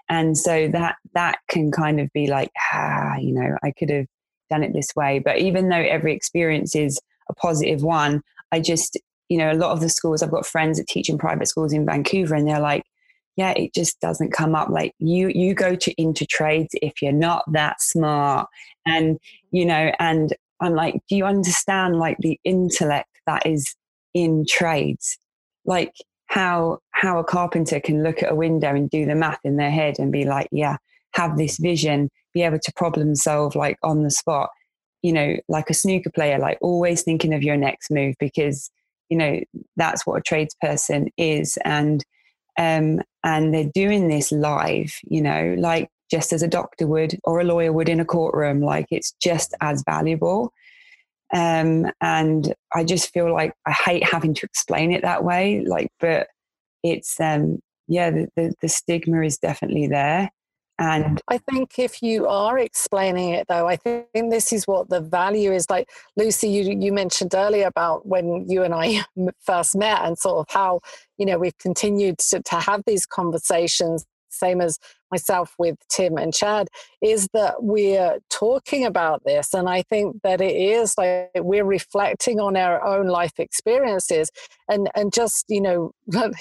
and 0.08 0.36
so 0.36 0.68
that 0.68 0.96
that 1.14 1.38
can 1.48 1.70
kind 1.70 2.00
of 2.00 2.12
be 2.12 2.26
like 2.26 2.50
ah 2.72 3.16
you 3.16 3.32
know 3.32 3.56
i 3.62 3.70
could 3.72 3.90
have 3.90 4.06
done 4.48 4.62
it 4.62 4.72
this 4.72 4.90
way. 4.94 5.18
But 5.18 5.38
even 5.38 5.70
though 5.70 5.76
every 5.76 6.14
experience 6.14 6.76
is 6.76 7.00
a 7.28 7.34
positive 7.34 7.82
one 7.82 8.22
i 8.52 8.60
just 8.60 8.96
you 9.28 9.38
know 9.38 9.50
a 9.50 9.54
lot 9.54 9.72
of 9.72 9.80
the 9.80 9.88
schools 9.88 10.22
i've 10.22 10.30
got 10.30 10.46
friends 10.46 10.78
that 10.78 10.86
teach 10.86 11.08
in 11.08 11.18
private 11.18 11.48
schools 11.48 11.72
in 11.72 11.84
vancouver 11.84 12.36
and 12.36 12.46
they're 12.46 12.60
like 12.60 12.84
yeah 13.36 13.52
it 13.52 13.72
just 13.74 14.00
doesn't 14.00 14.32
come 14.32 14.54
up. 14.54 14.68
Like 14.70 14.92
you 14.98 15.28
you 15.28 15.54
go 15.54 15.76
to 15.76 15.92
into 16.00 16.26
trades 16.26 16.74
if 16.82 17.00
you're 17.00 17.12
not 17.12 17.44
that 17.52 17.80
smart. 17.80 18.48
And 18.86 19.18
you 19.50 19.64
know 19.66 19.92
and 19.98 20.32
i'm 20.60 20.74
like 20.74 20.94
do 21.08 21.16
you 21.16 21.24
understand 21.24 21.98
like 21.98 22.16
the 22.20 22.40
intellect 22.44 23.10
that 23.26 23.46
is 23.46 23.74
in 24.14 24.44
trades? 24.48 25.18
Like 25.64 25.92
how 26.36 26.78
how 26.90 27.18
a 27.18 27.24
carpenter 27.24 27.80
can 27.80 28.02
look 28.02 28.22
at 28.22 28.30
a 28.30 28.34
window 28.34 28.68
and 28.68 28.90
do 28.90 29.06
the 29.06 29.14
math 29.14 29.40
in 29.42 29.56
their 29.56 29.70
head 29.70 29.98
and 29.98 30.12
be 30.12 30.26
like 30.26 30.48
yeah 30.52 30.76
have 31.14 31.38
this 31.38 31.56
vision 31.56 32.10
be 32.34 32.42
able 32.42 32.58
to 32.58 32.72
problem 32.76 33.14
solve 33.14 33.54
like 33.54 33.78
on 33.82 34.02
the 34.02 34.10
spot. 34.10 34.50
You 35.00 35.14
know 35.14 35.36
like 35.48 35.70
a 35.70 35.74
snooker 35.74 36.10
player 36.10 36.38
like 36.38 36.58
always 36.60 37.02
thinking 37.02 37.32
of 37.32 37.42
your 37.42 37.56
next 37.56 37.90
move 37.90 38.16
because 38.20 38.70
you 39.08 39.16
know 39.16 39.40
that's 39.76 40.06
what 40.06 40.18
a 40.18 40.22
tradesperson 40.22 41.08
is. 41.16 41.56
And 41.64 42.04
um 42.58 43.00
and 43.24 43.54
they're 43.54 43.72
doing 43.74 44.08
this 44.08 44.30
live 44.30 44.92
you 45.04 45.22
know 45.22 45.56
like 45.58 45.88
just 46.10 46.34
as 46.34 46.42
a 46.42 46.48
doctor 46.48 46.86
would 46.86 47.18
or 47.24 47.40
a 47.40 47.44
lawyer 47.44 47.72
would 47.72 47.88
in 47.88 47.98
a 47.98 48.04
courtroom. 48.04 48.60
Like 48.60 48.88
it's 48.90 49.12
just 49.22 49.54
as 49.62 49.82
valuable 49.86 50.52
um 51.34 51.86
and 52.00 52.54
i 52.74 52.84
just 52.84 53.12
feel 53.12 53.32
like 53.32 53.52
i 53.66 53.72
hate 53.72 54.04
having 54.04 54.34
to 54.34 54.46
explain 54.46 54.92
it 54.92 55.02
that 55.02 55.24
way 55.24 55.64
like 55.66 55.88
but 55.98 56.28
it's 56.82 57.18
um 57.20 57.58
yeah 57.88 58.10
the, 58.10 58.28
the, 58.36 58.54
the 58.62 58.68
stigma 58.68 59.22
is 59.22 59.38
definitely 59.38 59.86
there 59.86 60.30
And 60.78 61.22
I 61.28 61.38
think 61.38 61.78
if 61.78 62.02
you 62.02 62.26
are 62.26 62.58
explaining 62.58 63.30
it 63.30 63.48
though, 63.48 63.66
I 63.66 63.76
think 63.76 64.08
this 64.12 64.52
is 64.52 64.64
what 64.66 64.90
the 64.90 65.00
value 65.00 65.52
is. 65.52 65.70
Like 65.70 65.88
Lucy, 66.16 66.48
you 66.50 66.76
you 66.78 66.92
mentioned 66.92 67.34
earlier 67.34 67.66
about 67.66 68.06
when 68.06 68.48
you 68.48 68.62
and 68.62 68.74
I 68.74 69.02
first 69.40 69.74
met 69.74 70.02
and 70.02 70.18
sort 70.18 70.38
of 70.38 70.52
how, 70.52 70.80
you 71.16 71.24
know, 71.24 71.38
we've 71.38 71.56
continued 71.58 72.18
to, 72.18 72.42
to 72.42 72.56
have 72.56 72.82
these 72.86 73.06
conversations, 73.06 74.04
same 74.28 74.60
as 74.60 74.78
myself 75.10 75.54
with 75.58 75.76
Tim 75.88 76.16
and 76.16 76.34
Chad, 76.34 76.68
is 77.02 77.28
that 77.32 77.62
we're 77.62 78.18
talking 78.30 78.84
about 78.84 79.22
this. 79.24 79.54
And 79.54 79.68
I 79.68 79.82
think 79.82 80.22
that 80.22 80.40
it 80.40 80.56
is 80.56 80.94
like 80.98 81.30
we're 81.36 81.64
reflecting 81.64 82.40
on 82.40 82.56
our 82.56 82.84
own 82.84 83.06
life 83.06 83.38
experiences 83.38 84.30
and, 84.68 84.88
and 84.94 85.12
just, 85.12 85.44
you 85.48 85.60
know, 85.60 85.92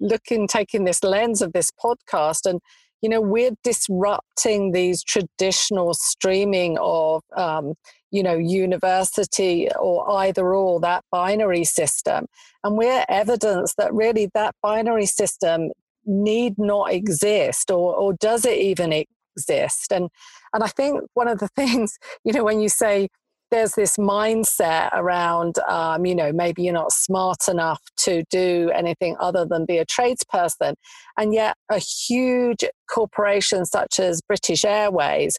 looking, 0.00 0.48
taking 0.48 0.84
this 0.84 1.04
lens 1.04 1.42
of 1.42 1.52
this 1.52 1.70
podcast 1.70 2.48
and 2.48 2.60
you 3.02 3.08
know 3.08 3.20
we're 3.20 3.50
disrupting 3.62 4.72
these 4.72 5.02
traditional 5.02 5.92
streaming 5.92 6.78
of 6.80 7.22
um, 7.36 7.74
you 8.10 8.22
know 8.22 8.36
university 8.36 9.68
or 9.78 10.08
either 10.18 10.54
or 10.54 10.80
that 10.80 11.04
binary 11.10 11.64
system 11.64 12.26
and 12.64 12.76
we're 12.76 13.04
evidence 13.08 13.74
that 13.74 13.92
really 13.92 14.30
that 14.34 14.54
binary 14.62 15.06
system 15.06 15.70
need 16.04 16.54
not 16.58 16.92
exist 16.92 17.70
or 17.70 17.94
or 17.94 18.12
does 18.14 18.44
it 18.44 18.58
even 18.58 18.92
exist 18.92 19.92
and 19.92 20.08
and 20.52 20.62
i 20.62 20.68
think 20.68 21.00
one 21.14 21.28
of 21.28 21.38
the 21.38 21.48
things 21.56 21.98
you 22.24 22.32
know 22.32 22.44
when 22.44 22.60
you 22.60 22.68
say 22.68 23.08
there's 23.52 23.74
this 23.74 23.98
mindset 23.98 24.88
around, 24.94 25.58
um, 25.68 26.06
you 26.06 26.14
know, 26.14 26.32
maybe 26.32 26.62
you're 26.62 26.72
not 26.72 26.90
smart 26.90 27.48
enough 27.48 27.80
to 27.98 28.24
do 28.30 28.72
anything 28.74 29.14
other 29.20 29.44
than 29.44 29.66
be 29.66 29.76
a 29.76 29.84
tradesperson. 29.84 30.74
And 31.18 31.34
yet, 31.34 31.56
a 31.70 31.78
huge 31.78 32.64
corporation 32.90 33.66
such 33.66 34.00
as 34.00 34.22
British 34.22 34.64
Airways 34.64 35.38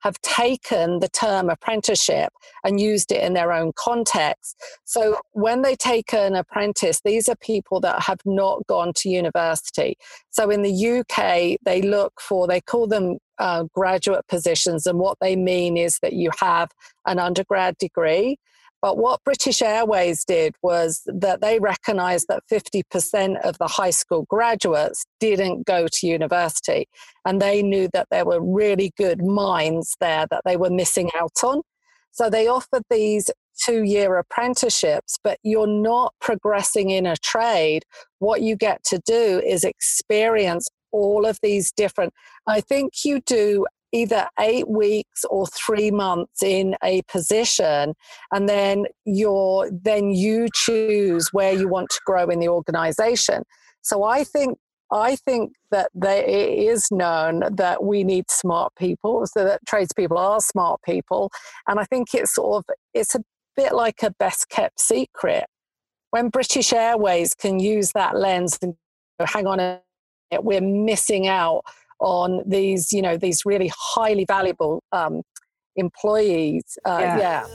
have 0.00 0.20
taken 0.22 1.00
the 1.00 1.08
term 1.08 1.50
apprenticeship 1.50 2.32
and 2.64 2.80
used 2.80 3.12
it 3.12 3.22
in 3.22 3.34
their 3.34 3.52
own 3.52 3.72
context. 3.76 4.56
So 4.84 5.18
when 5.32 5.62
they 5.62 5.76
take 5.76 6.12
an 6.12 6.34
apprentice, 6.34 7.00
these 7.04 7.28
are 7.28 7.36
people 7.36 7.80
that 7.80 8.02
have 8.02 8.20
not 8.24 8.66
gone 8.66 8.92
to 8.96 9.08
university. 9.08 9.96
So 10.30 10.50
in 10.50 10.62
the 10.62 10.98
UK, 11.00 11.58
they 11.64 11.82
look 11.82 12.20
for, 12.20 12.46
they 12.46 12.60
call 12.60 12.86
them 12.86 13.18
uh, 13.38 13.64
graduate 13.74 14.26
positions, 14.28 14.86
and 14.86 14.98
what 14.98 15.18
they 15.20 15.36
mean 15.36 15.76
is 15.76 15.98
that 16.00 16.12
you 16.12 16.30
have 16.38 16.70
an 17.06 17.18
undergrad 17.18 17.76
degree. 17.78 18.38
But 18.84 18.98
what 18.98 19.24
British 19.24 19.62
Airways 19.62 20.26
did 20.26 20.56
was 20.60 21.00
that 21.06 21.40
they 21.40 21.58
recognized 21.58 22.26
that 22.28 22.42
50% 22.52 23.40
of 23.40 23.56
the 23.56 23.66
high 23.66 23.88
school 23.88 24.26
graduates 24.28 25.06
didn't 25.20 25.64
go 25.64 25.86
to 25.90 26.06
university. 26.06 26.86
And 27.24 27.40
they 27.40 27.62
knew 27.62 27.88
that 27.94 28.08
there 28.10 28.26
were 28.26 28.42
really 28.42 28.92
good 28.98 29.24
minds 29.24 29.96
there 30.00 30.26
that 30.30 30.42
they 30.44 30.58
were 30.58 30.68
missing 30.68 31.08
out 31.18 31.32
on. 31.42 31.62
So 32.12 32.28
they 32.28 32.46
offered 32.46 32.82
these 32.90 33.30
two 33.64 33.84
year 33.84 34.18
apprenticeships, 34.18 35.16
but 35.24 35.38
you're 35.42 35.66
not 35.66 36.12
progressing 36.20 36.90
in 36.90 37.06
a 37.06 37.16
trade. 37.16 37.84
What 38.18 38.42
you 38.42 38.54
get 38.54 38.84
to 38.84 39.00
do 39.06 39.40
is 39.46 39.64
experience 39.64 40.68
all 40.92 41.24
of 41.24 41.38
these 41.42 41.72
different. 41.72 42.12
I 42.46 42.60
think 42.60 43.02
you 43.02 43.22
do 43.24 43.64
either 43.94 44.26
eight 44.40 44.68
weeks 44.68 45.24
or 45.30 45.46
three 45.46 45.90
months 45.90 46.42
in 46.42 46.76
a 46.82 47.00
position 47.02 47.94
and 48.32 48.48
then 48.48 48.84
you're 49.04 49.70
then 49.70 50.10
you 50.10 50.48
choose 50.52 51.28
where 51.32 51.52
you 51.52 51.68
want 51.68 51.88
to 51.90 52.00
grow 52.04 52.28
in 52.28 52.40
the 52.40 52.48
organization. 52.48 53.44
So 53.82 54.02
i 54.02 54.24
think 54.24 54.58
i 54.90 55.16
think 55.16 55.52
that 55.70 55.90
it 56.04 56.50
is 56.70 56.88
known 56.90 57.42
that 57.54 57.84
we 57.84 58.02
need 58.04 58.30
smart 58.30 58.72
people 58.76 59.26
so 59.26 59.44
that 59.44 59.60
tradespeople 59.66 60.18
are 60.18 60.40
smart 60.40 60.80
people 60.84 61.30
and 61.68 61.78
i 61.78 61.84
think 61.84 62.14
it's 62.14 62.34
sort 62.34 62.58
of 62.58 62.74
it's 62.92 63.14
a 63.14 63.22
bit 63.56 63.72
like 63.72 64.02
a 64.02 64.10
best 64.10 64.48
kept 64.48 64.80
secret. 64.80 65.44
When 66.10 66.28
british 66.28 66.72
airways 66.72 67.34
can 67.34 67.60
use 67.60 67.92
that 67.92 68.16
lens 68.16 68.58
and 68.62 68.74
hang 69.20 69.46
on 69.46 69.60
a 69.60 69.80
we're 70.42 70.60
missing 70.60 71.28
out 71.28 71.62
on 72.00 72.42
these, 72.46 72.92
you 72.92 73.02
know, 73.02 73.16
these 73.16 73.42
really 73.44 73.70
highly 73.76 74.24
valuable 74.24 74.82
um, 74.92 75.22
employees. 75.76 76.64
Uh, 76.84 76.98
yeah. 77.00 77.18
yeah. 77.18 77.46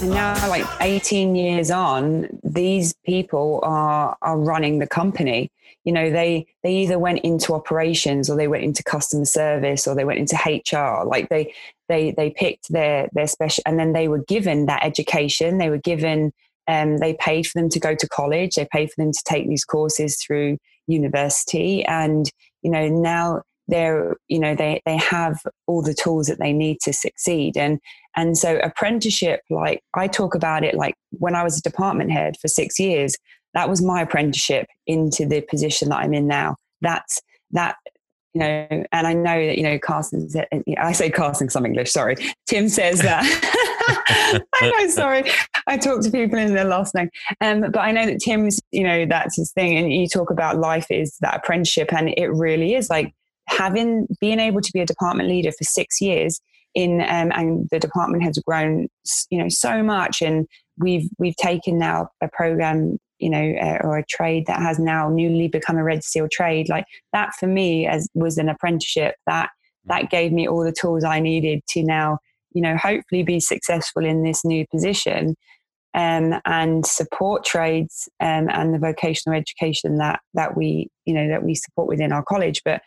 And 0.00 0.12
now, 0.12 0.48
like 0.48 0.64
18 0.80 1.36
years 1.36 1.70
on, 1.70 2.26
these 2.42 2.94
people 3.04 3.60
are 3.62 4.16
are 4.22 4.38
running 4.38 4.78
the 4.78 4.86
company. 4.86 5.50
You 5.84 5.92
know, 5.92 6.10
they 6.10 6.46
they 6.62 6.74
either 6.76 6.98
went 6.98 7.20
into 7.20 7.52
operations 7.52 8.30
or 8.30 8.36
they 8.36 8.48
went 8.48 8.64
into 8.64 8.82
customer 8.82 9.26
service 9.26 9.86
or 9.86 9.94
they 9.94 10.06
went 10.06 10.18
into 10.18 10.36
HR. 10.36 11.04
Like 11.04 11.28
they 11.28 11.52
they 11.90 12.12
they 12.12 12.30
picked 12.30 12.72
their 12.72 13.08
their 13.12 13.26
special, 13.26 13.62
and 13.66 13.78
then 13.78 13.92
they 13.92 14.08
were 14.08 14.24
given 14.24 14.66
that 14.66 14.84
education. 14.84 15.58
They 15.58 15.68
were 15.68 15.78
given 15.78 16.32
um, 16.68 16.98
they 16.98 17.14
paid 17.14 17.46
for 17.46 17.60
them 17.60 17.68
to 17.70 17.80
go 17.80 17.94
to 17.94 18.08
college. 18.08 18.54
They 18.54 18.66
paid 18.72 18.90
for 18.90 19.02
them 19.02 19.12
to 19.12 19.22
take 19.26 19.48
these 19.48 19.64
courses 19.64 20.16
through 20.16 20.56
university, 20.86 21.84
and 21.84 22.30
you 22.62 22.70
know 22.70 22.88
now 22.88 23.42
they're 23.70 24.16
you 24.28 24.38
know 24.38 24.54
they 24.54 24.80
they 24.84 24.96
have 24.96 25.40
all 25.66 25.82
the 25.82 25.94
tools 25.94 26.26
that 26.26 26.38
they 26.38 26.52
need 26.52 26.78
to 26.80 26.92
succeed 26.92 27.56
and 27.56 27.78
and 28.16 28.36
so 28.36 28.58
apprenticeship 28.58 29.40
like 29.48 29.80
i 29.94 30.08
talk 30.08 30.34
about 30.34 30.64
it 30.64 30.74
like 30.74 30.94
when 31.10 31.36
i 31.36 31.42
was 31.44 31.58
a 31.58 31.62
department 31.62 32.10
head 32.10 32.36
for 32.40 32.48
six 32.48 32.80
years 32.80 33.16
that 33.54 33.68
was 33.68 33.80
my 33.80 34.02
apprenticeship 34.02 34.66
into 34.86 35.24
the 35.24 35.40
position 35.42 35.88
that 35.88 35.98
i'm 35.98 36.12
in 36.12 36.26
now 36.26 36.56
that's 36.80 37.20
that 37.52 37.76
you 38.34 38.40
know 38.40 38.66
and 38.70 39.06
i 39.06 39.12
know 39.12 39.46
that 39.46 39.56
you 39.56 39.62
know 39.62 39.78
carson 39.78 40.28
i 40.78 40.92
say 40.92 41.10
carson 41.10 41.48
some 41.48 41.66
english 41.66 41.90
sorry. 41.90 42.16
Tim 42.46 42.68
says 42.68 43.00
that. 43.00 43.24
I 44.60 44.70
know 44.70 44.88
sorry. 44.88 45.30
I 45.66 45.76
talk 45.76 46.02
to 46.02 46.10
people 46.10 46.38
in 46.38 46.54
their 46.54 46.64
last 46.64 46.94
name. 46.94 47.10
Um, 47.40 47.60
but 47.60 47.78
i 47.78 47.90
know 47.90 48.06
that 48.06 48.20
tim's 48.20 48.60
you 48.70 48.84
know 48.84 49.06
that's 49.06 49.36
his 49.36 49.52
thing 49.52 49.76
and 49.76 49.92
you 49.92 50.06
talk 50.06 50.30
about 50.30 50.58
life 50.58 50.86
is 50.90 51.16
that 51.20 51.36
apprenticeship 51.36 51.92
and 51.92 52.12
it 52.16 52.28
really 52.28 52.74
is 52.74 52.90
like 52.90 53.12
having 53.48 54.06
being 54.20 54.38
able 54.38 54.60
to 54.60 54.72
be 54.72 54.80
a 54.80 54.86
department 54.86 55.28
leader 55.28 55.50
for 55.50 55.64
six 55.64 56.00
years 56.00 56.40
in 56.74 57.00
um, 57.00 57.32
and 57.34 57.68
the 57.70 57.80
department 57.80 58.22
has 58.22 58.38
grown 58.38 58.86
you 59.30 59.38
know 59.38 59.48
so 59.48 59.82
much 59.82 60.22
and 60.22 60.46
we've 60.78 61.08
we've 61.18 61.36
taken 61.36 61.78
now 61.78 62.08
a 62.22 62.28
program 62.28 62.96
you 63.20 63.30
know 63.30 63.54
uh, 63.60 63.78
or 63.82 63.98
a 63.98 64.06
trade 64.06 64.46
that 64.46 64.60
has 64.60 64.78
now 64.78 65.08
newly 65.08 65.48
become 65.48 65.76
a 65.76 65.84
red 65.84 66.02
seal 66.02 66.28
trade 66.30 66.68
like 66.68 66.84
that 67.12 67.32
for 67.38 67.46
me 67.46 67.86
as 67.86 68.08
was 68.14 68.38
an 68.38 68.48
apprenticeship 68.48 69.14
that 69.26 69.50
that 69.84 70.10
gave 70.10 70.32
me 70.32 70.48
all 70.48 70.64
the 70.64 70.72
tools 70.72 71.04
i 71.04 71.20
needed 71.20 71.60
to 71.68 71.82
now 71.82 72.18
you 72.52 72.60
know 72.62 72.76
hopefully 72.76 73.22
be 73.22 73.40
successful 73.40 74.04
in 74.04 74.22
this 74.22 74.44
new 74.44 74.66
position 74.68 75.36
um, 75.92 76.40
and 76.44 76.86
support 76.86 77.44
trades 77.44 78.08
um, 78.20 78.48
and 78.48 78.72
the 78.72 78.78
vocational 78.78 79.36
education 79.36 79.96
that 79.96 80.20
that 80.34 80.56
we 80.56 80.88
you 81.04 81.12
know 81.14 81.28
that 81.28 81.42
we 81.42 81.54
support 81.56 81.88
within 81.88 82.12
our 82.12 82.22
college. 82.22 82.62
But 82.64 82.82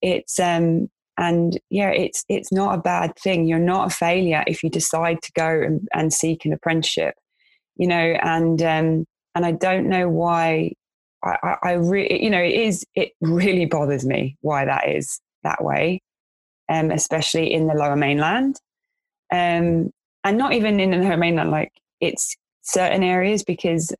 it's 0.00 0.38
um 0.38 0.88
and 1.18 1.58
yeah 1.68 1.90
it's 1.90 2.24
it's 2.30 2.50
not 2.50 2.74
a 2.74 2.80
bad 2.80 3.14
thing. 3.18 3.46
You're 3.46 3.58
not 3.58 3.92
a 3.92 3.94
failure 3.94 4.42
if 4.46 4.62
you 4.62 4.70
decide 4.70 5.20
to 5.22 5.32
go 5.32 5.46
and, 5.46 5.86
and 5.92 6.12
seek 6.14 6.46
an 6.46 6.54
apprenticeship 6.54 7.14
you 7.76 7.86
know 7.86 8.16
and 8.22 8.62
um 8.62 9.06
and 9.36 9.46
i 9.46 9.52
don't 9.52 9.88
know 9.88 10.08
why 10.08 10.72
i 11.22 11.36
i, 11.44 11.56
I 11.62 11.72
really 11.74 12.24
you 12.24 12.30
know 12.30 12.42
it 12.42 12.54
is 12.54 12.84
it 12.96 13.12
really 13.20 13.66
bothers 13.66 14.04
me 14.04 14.36
why 14.40 14.64
that 14.64 14.88
is 14.88 15.20
that 15.44 15.62
way 15.62 16.02
um 16.68 16.90
especially 16.90 17.52
in 17.52 17.68
the 17.68 17.74
lower 17.74 17.96
mainland 17.96 18.60
um 19.32 19.92
and 20.24 20.38
not 20.38 20.54
even 20.54 20.80
in 20.80 20.90
the 20.90 20.96
lower 20.96 21.16
mainland 21.16 21.52
like 21.52 21.72
it's 22.00 22.36
certain 22.62 23.04
areas 23.04 23.44
because 23.44 23.94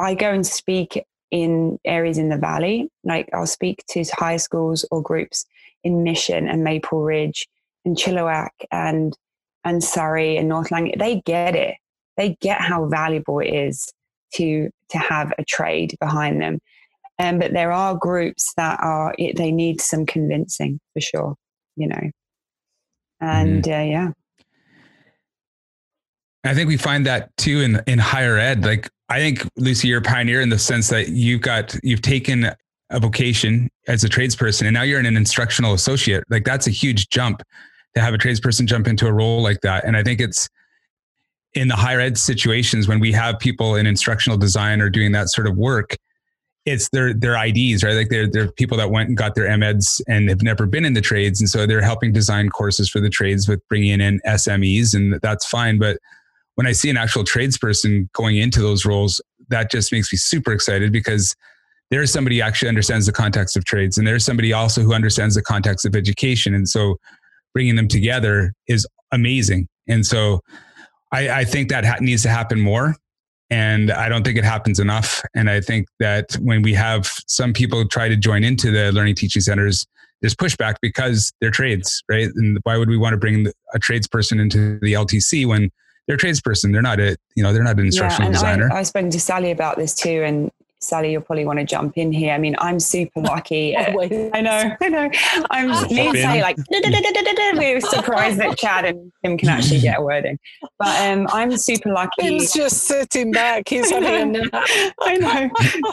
i 0.00 0.14
go 0.14 0.32
and 0.32 0.44
speak 0.44 1.04
in 1.32 1.78
areas 1.84 2.18
in 2.18 2.28
the 2.28 2.36
valley. 2.36 2.88
Like 3.02 3.28
I'll 3.32 3.46
speak 3.46 3.82
to 3.88 4.04
high 4.12 4.36
schools 4.36 4.86
or 4.92 5.02
groups 5.02 5.44
in 5.82 6.04
Mission 6.04 6.46
and 6.46 6.62
Maple 6.62 7.02
Ridge 7.02 7.48
and 7.84 7.96
Chilliwack 7.96 8.50
and 8.70 9.16
and 9.64 9.82
Surrey 9.82 10.36
and 10.36 10.48
North 10.48 10.70
Langley. 10.70 10.94
They 10.96 11.22
get 11.24 11.56
it. 11.56 11.76
They 12.16 12.36
get 12.40 12.60
how 12.60 12.86
valuable 12.86 13.40
it 13.40 13.48
is 13.48 13.90
to 14.34 14.70
to 14.90 14.98
have 14.98 15.32
a 15.38 15.44
trade 15.44 15.96
behind 16.00 16.40
them. 16.40 16.58
Um, 17.18 17.38
but 17.38 17.52
there 17.52 17.72
are 17.72 17.94
groups 17.96 18.52
that 18.56 18.80
are 18.80 19.14
they 19.18 19.52
need 19.52 19.80
some 19.80 20.06
convincing 20.06 20.80
for 20.92 21.00
sure. 21.00 21.34
You 21.76 21.88
know, 21.88 22.10
and 23.20 23.64
mm. 23.64 23.80
uh, 23.80 23.90
yeah. 23.90 24.10
I 26.44 26.54
think 26.54 26.68
we 26.68 26.76
find 26.76 27.06
that 27.06 27.34
too 27.36 27.60
in 27.60 27.80
in 27.86 27.98
higher 27.98 28.38
ed. 28.38 28.64
Like 28.64 28.90
I 29.08 29.18
think 29.18 29.48
Lucy, 29.56 29.88
you're 29.88 30.00
a 30.00 30.02
pioneer 30.02 30.40
in 30.40 30.48
the 30.48 30.58
sense 30.58 30.88
that 30.88 31.10
you've 31.10 31.42
got 31.42 31.76
you've 31.82 32.02
taken 32.02 32.50
a 32.90 33.00
vocation 33.00 33.70
as 33.88 34.04
a 34.04 34.08
tradesperson 34.08 34.62
and 34.62 34.74
now 34.74 34.82
you're 34.82 35.00
in 35.00 35.06
an 35.06 35.16
instructional 35.16 35.72
associate. 35.72 36.24
Like 36.28 36.44
that's 36.44 36.66
a 36.66 36.70
huge 36.70 37.08
jump 37.08 37.42
to 37.94 38.00
have 38.00 38.14
a 38.14 38.18
tradesperson 38.18 38.66
jump 38.66 38.86
into 38.86 39.06
a 39.06 39.12
role 39.12 39.42
like 39.42 39.60
that. 39.62 39.84
And 39.84 39.96
I 39.96 40.02
think 40.02 40.20
it's 40.20 40.48
in 41.54 41.68
the 41.68 41.76
higher 41.76 42.00
ed 42.00 42.16
situations 42.16 42.88
when 42.88 43.00
we 43.00 43.12
have 43.12 43.38
people 43.38 43.76
in 43.76 43.86
instructional 43.86 44.38
design 44.38 44.80
or 44.80 44.88
doing 44.88 45.12
that 45.12 45.28
sort 45.28 45.46
of 45.46 45.56
work, 45.56 45.96
it's 46.64 46.88
their 46.90 47.12
their 47.12 47.34
IDs, 47.34 47.82
right? 47.82 47.94
Like 47.94 48.08
they're 48.08 48.28
they're 48.28 48.50
people 48.52 48.76
that 48.78 48.90
went 48.90 49.08
and 49.08 49.18
got 49.18 49.34
their 49.34 49.56
MEds 49.58 50.00
and 50.08 50.28
have 50.28 50.42
never 50.42 50.66
been 50.66 50.84
in 50.84 50.94
the 50.94 51.00
trades, 51.00 51.40
and 51.40 51.48
so 51.48 51.66
they're 51.66 51.82
helping 51.82 52.12
design 52.12 52.48
courses 52.50 52.88
for 52.88 53.00
the 53.00 53.10
trades 53.10 53.48
with 53.48 53.66
bringing 53.68 54.00
in 54.00 54.20
SMEs, 54.26 54.94
and 54.94 55.18
that's 55.22 55.44
fine. 55.44 55.78
But 55.78 55.98
when 56.54 56.66
I 56.66 56.72
see 56.72 56.88
an 56.88 56.96
actual 56.96 57.24
tradesperson 57.24 58.10
going 58.12 58.36
into 58.36 58.60
those 58.60 58.84
roles, 58.84 59.20
that 59.48 59.70
just 59.70 59.90
makes 59.92 60.12
me 60.12 60.18
super 60.18 60.52
excited 60.52 60.92
because 60.92 61.34
there's 61.90 62.12
somebody 62.12 62.36
who 62.38 62.42
actually 62.42 62.68
understands 62.68 63.06
the 63.06 63.12
context 63.12 63.56
of 63.56 63.64
trades, 63.64 63.98
and 63.98 64.06
there's 64.06 64.24
somebody 64.24 64.52
also 64.52 64.82
who 64.82 64.94
understands 64.94 65.34
the 65.34 65.42
context 65.42 65.84
of 65.84 65.96
education, 65.96 66.54
and 66.54 66.68
so 66.68 66.96
bringing 67.52 67.74
them 67.74 67.88
together 67.88 68.54
is 68.68 68.86
amazing. 69.10 69.68
And 69.88 70.06
so 70.06 70.40
I, 71.12 71.40
I 71.40 71.44
think 71.44 71.68
that 71.68 71.84
ha- 71.84 71.98
needs 72.00 72.22
to 72.22 72.28
happen 72.28 72.60
more. 72.60 72.96
And 73.50 73.90
I 73.90 74.08
don't 74.08 74.24
think 74.24 74.38
it 74.38 74.44
happens 74.44 74.80
enough. 74.80 75.22
And 75.34 75.50
I 75.50 75.60
think 75.60 75.86
that 76.00 76.32
when 76.40 76.62
we 76.62 76.72
have 76.72 77.12
some 77.26 77.52
people 77.52 77.86
try 77.86 78.08
to 78.08 78.16
join 78.16 78.44
into 78.44 78.70
the 78.70 78.90
learning 78.92 79.16
teaching 79.16 79.42
centers, 79.42 79.86
there's 80.22 80.34
pushback 80.34 80.76
because 80.80 81.32
they're 81.40 81.50
trades, 81.50 82.02
right? 82.08 82.30
And 82.34 82.58
why 82.62 82.78
would 82.78 82.88
we 82.88 82.96
want 82.96 83.12
to 83.12 83.18
bring 83.18 83.46
a 83.74 83.78
tradesperson 83.78 84.40
into 84.40 84.78
the 84.80 84.94
LTC 84.94 85.46
when 85.46 85.70
they're 86.06 86.16
a 86.16 86.18
tradesperson? 86.18 86.72
They're 86.72 86.80
not 86.80 86.98
a, 86.98 87.16
you 87.34 87.42
know, 87.42 87.52
they're 87.52 87.62
not 87.62 87.78
an 87.78 87.84
instructional 87.86 88.30
yeah, 88.30 88.32
designer. 88.32 88.72
I, 88.72 88.78
I 88.78 88.82
spoken 88.84 89.10
to 89.10 89.20
Sally 89.20 89.50
about 89.50 89.76
this 89.76 89.94
too, 89.94 90.22
and 90.22 90.50
Sally, 90.82 91.12
you'll 91.12 91.22
probably 91.22 91.44
want 91.44 91.60
to 91.60 91.64
jump 91.64 91.96
in 91.96 92.12
here. 92.12 92.34
I 92.34 92.38
mean, 92.38 92.56
I'm 92.58 92.80
super 92.80 93.20
lucky. 93.22 93.76
I 93.78 93.90
know, 94.40 94.76
I 94.80 94.88
know. 94.88 95.10
I'm 95.50 95.68
me 95.88 96.08
and. 96.08 96.18
Sally 96.18 96.40
like 96.42 96.56
we're 96.68 97.80
surprised 97.80 98.38
that 98.38 98.58
Chad 98.58 98.84
and 98.84 99.12
Tim 99.24 99.38
can 99.38 99.48
actually 99.48 99.80
get 99.80 99.98
a 99.98 100.02
word 100.02 100.24
in. 100.24 100.38
But 100.78 101.00
um, 101.08 101.28
I'm 101.32 101.56
super 101.56 101.90
lucky. 101.92 102.10
Tim's 102.22 102.52
just 102.52 102.78
sitting 102.84 103.30
back. 103.30 103.68
He's 103.68 103.90
having 103.90 104.36
a 104.36 104.40
nap. 104.40 104.52
I 105.00 105.16
know. 105.18 105.50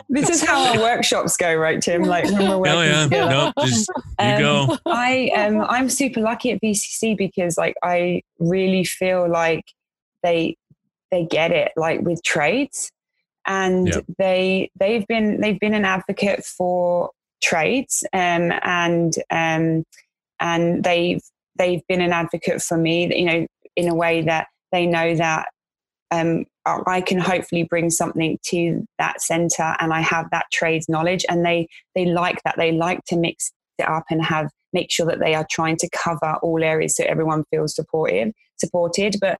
This 0.09 0.29
is 0.29 0.43
how 0.43 0.59
our 0.73 0.79
workshops 0.79 1.37
go, 1.37 1.53
right, 1.55 1.81
Tim? 1.81 2.01
Like 2.03 2.25
when 2.25 2.49
we're 2.49 2.57
working 2.57 2.73
Oh 2.73 2.81
yeah, 2.81 3.03
together. 3.03 3.29
no, 3.29 3.53
just 3.65 3.89
you 4.19 4.25
Um, 4.25 4.39
go. 4.39 4.77
I 4.87 5.29
um 5.35 5.61
I'm 5.69 5.89
super 5.89 6.19
lucky 6.21 6.51
at 6.51 6.61
VCC 6.61 7.15
because 7.17 7.57
like 7.57 7.75
I 7.83 8.23
really 8.39 8.83
feel 8.83 9.29
like 9.29 9.65
they 10.23 10.57
they 11.11 11.25
get 11.25 11.51
it 11.51 11.71
like 11.75 12.01
with 12.01 12.23
trades 12.23 12.91
and 13.49 13.87
Yep. 13.87 14.05
they 14.17 14.71
they've 14.79 15.05
been 15.07 15.41
they've 15.41 15.59
been 15.59 15.73
an 15.73 15.83
advocate 15.83 16.45
for 16.45 17.09
trades 17.43 18.05
um 18.13 18.53
and 18.61 19.15
um 19.31 19.83
and 20.39 20.83
they've 20.83 21.21
they've 21.57 21.85
been 21.89 22.01
an 22.01 22.13
advocate 22.13 22.61
for 22.61 22.77
me 22.77 23.13
you 23.13 23.25
know 23.25 23.47
in 23.75 23.89
a 23.89 23.95
way 23.95 24.21
that 24.21 24.47
they 24.71 24.85
know 24.85 25.15
that 25.15 25.47
um 26.11 26.45
I 26.87 27.01
can 27.01 27.17
hopefully 27.19 27.63
bring 27.63 27.89
something 27.89 28.37
to 28.43 28.85
that 28.99 29.21
center 29.21 29.75
and 29.79 29.91
I 29.93 30.01
have 30.01 30.29
that 30.29 30.45
trades 30.51 30.87
knowledge. 30.87 31.25
And 31.27 31.45
they 31.45 31.67
they 31.95 32.05
like 32.05 32.43
that. 32.43 32.55
They 32.57 32.71
like 32.71 33.03
to 33.05 33.17
mix 33.17 33.51
it 33.79 33.87
up 33.87 34.03
and 34.11 34.23
have 34.23 34.51
make 34.71 34.91
sure 34.91 35.07
that 35.07 35.19
they 35.19 35.33
are 35.33 35.47
trying 35.49 35.77
to 35.77 35.89
cover 35.89 36.35
all 36.43 36.63
areas 36.63 36.95
so 36.95 37.03
everyone 37.05 37.43
feels 37.49 37.75
supported 37.75 38.33
supported. 38.57 39.15
But 39.19 39.39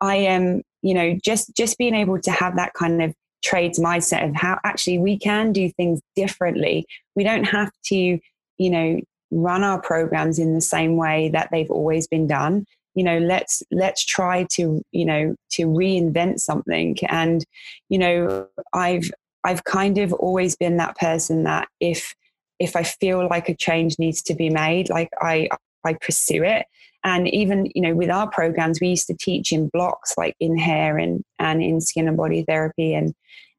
I 0.00 0.16
am 0.16 0.62
you 0.82 0.94
know 0.94 1.18
just 1.22 1.54
just 1.54 1.76
being 1.78 1.94
able 1.94 2.20
to 2.20 2.30
have 2.30 2.56
that 2.56 2.72
kind 2.74 3.02
of 3.02 3.14
trades 3.42 3.78
mindset 3.78 4.28
of 4.28 4.34
how 4.34 4.58
actually 4.64 4.98
we 4.98 5.18
can 5.18 5.52
do 5.52 5.70
things 5.70 6.00
differently. 6.14 6.86
We 7.14 7.24
don't 7.24 7.44
have 7.44 7.70
to 7.86 8.18
you 8.58 8.70
know 8.70 9.00
run 9.30 9.64
our 9.64 9.80
programs 9.80 10.38
in 10.38 10.54
the 10.54 10.60
same 10.60 10.96
way 10.96 11.28
that 11.30 11.48
they've 11.50 11.70
always 11.70 12.06
been 12.06 12.26
done. 12.26 12.66
You 12.94 13.04
know 13.04 13.18
let's 13.18 13.62
let's 13.70 14.04
try 14.04 14.46
to 14.52 14.82
you 14.92 15.04
know 15.04 15.34
to 15.52 15.66
reinvent 15.66 16.40
something. 16.40 16.96
And 17.08 17.44
you 17.88 17.98
know 17.98 18.48
i've 18.72 19.10
i've 19.44 19.64
kind 19.64 19.98
of 19.98 20.12
always 20.12 20.56
been 20.56 20.76
that 20.76 20.96
person 20.96 21.44
that 21.44 21.68
if 21.80 22.14
if 22.58 22.76
i 22.76 22.82
feel 22.82 23.26
like 23.28 23.48
a 23.48 23.54
change 23.54 23.98
needs 23.98 24.22
to 24.22 24.34
be 24.34 24.50
made 24.50 24.90
like 24.90 25.08
i 25.20 25.48
i 25.84 25.94
pursue 25.94 26.42
it 26.42 26.66
and 27.06 27.28
even 27.28 27.70
you 27.74 27.80
know 27.80 27.94
with 27.94 28.10
our 28.10 28.28
programs 28.28 28.80
we 28.80 28.88
used 28.88 29.06
to 29.06 29.14
teach 29.14 29.52
in 29.52 29.68
blocks 29.68 30.14
like 30.18 30.34
in 30.40 30.58
hair 30.58 30.98
and 30.98 31.24
and 31.38 31.62
in 31.62 31.80
skin 31.80 32.08
and 32.08 32.16
body 32.16 32.44
therapy. 32.46 32.92
And 32.92 33.14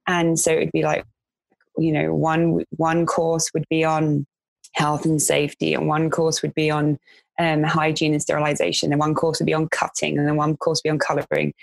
and 0.05 0.37
so 0.37 0.51
it'd 0.51 0.71
be 0.73 0.83
like 0.83 1.05
you 1.77 1.93
know 1.93 2.13
one 2.13 2.65
one 2.71 3.05
course 3.05 3.49
would 3.53 3.65
be 3.69 3.83
on 3.85 4.27
health 4.73 5.05
and 5.05 5.21
safety 5.21 5.73
and 5.73 5.87
one 5.87 6.09
course 6.09 6.41
would 6.41 6.53
be 6.53 6.69
on 6.69 6.99
um, 7.39 7.63
hygiene 7.63 8.13
and 8.13 8.21
sterilization 8.21 8.91
and 8.91 8.99
one 8.99 9.15
course 9.15 9.39
would 9.39 9.45
be 9.45 9.53
on 9.53 9.69
cutting 9.69 10.17
and 10.17 10.27
then 10.27 10.35
one 10.35 10.57
course 10.57 10.79
would 10.79 10.89
be 10.89 10.91
on 10.91 10.99
coloring. 10.99 11.53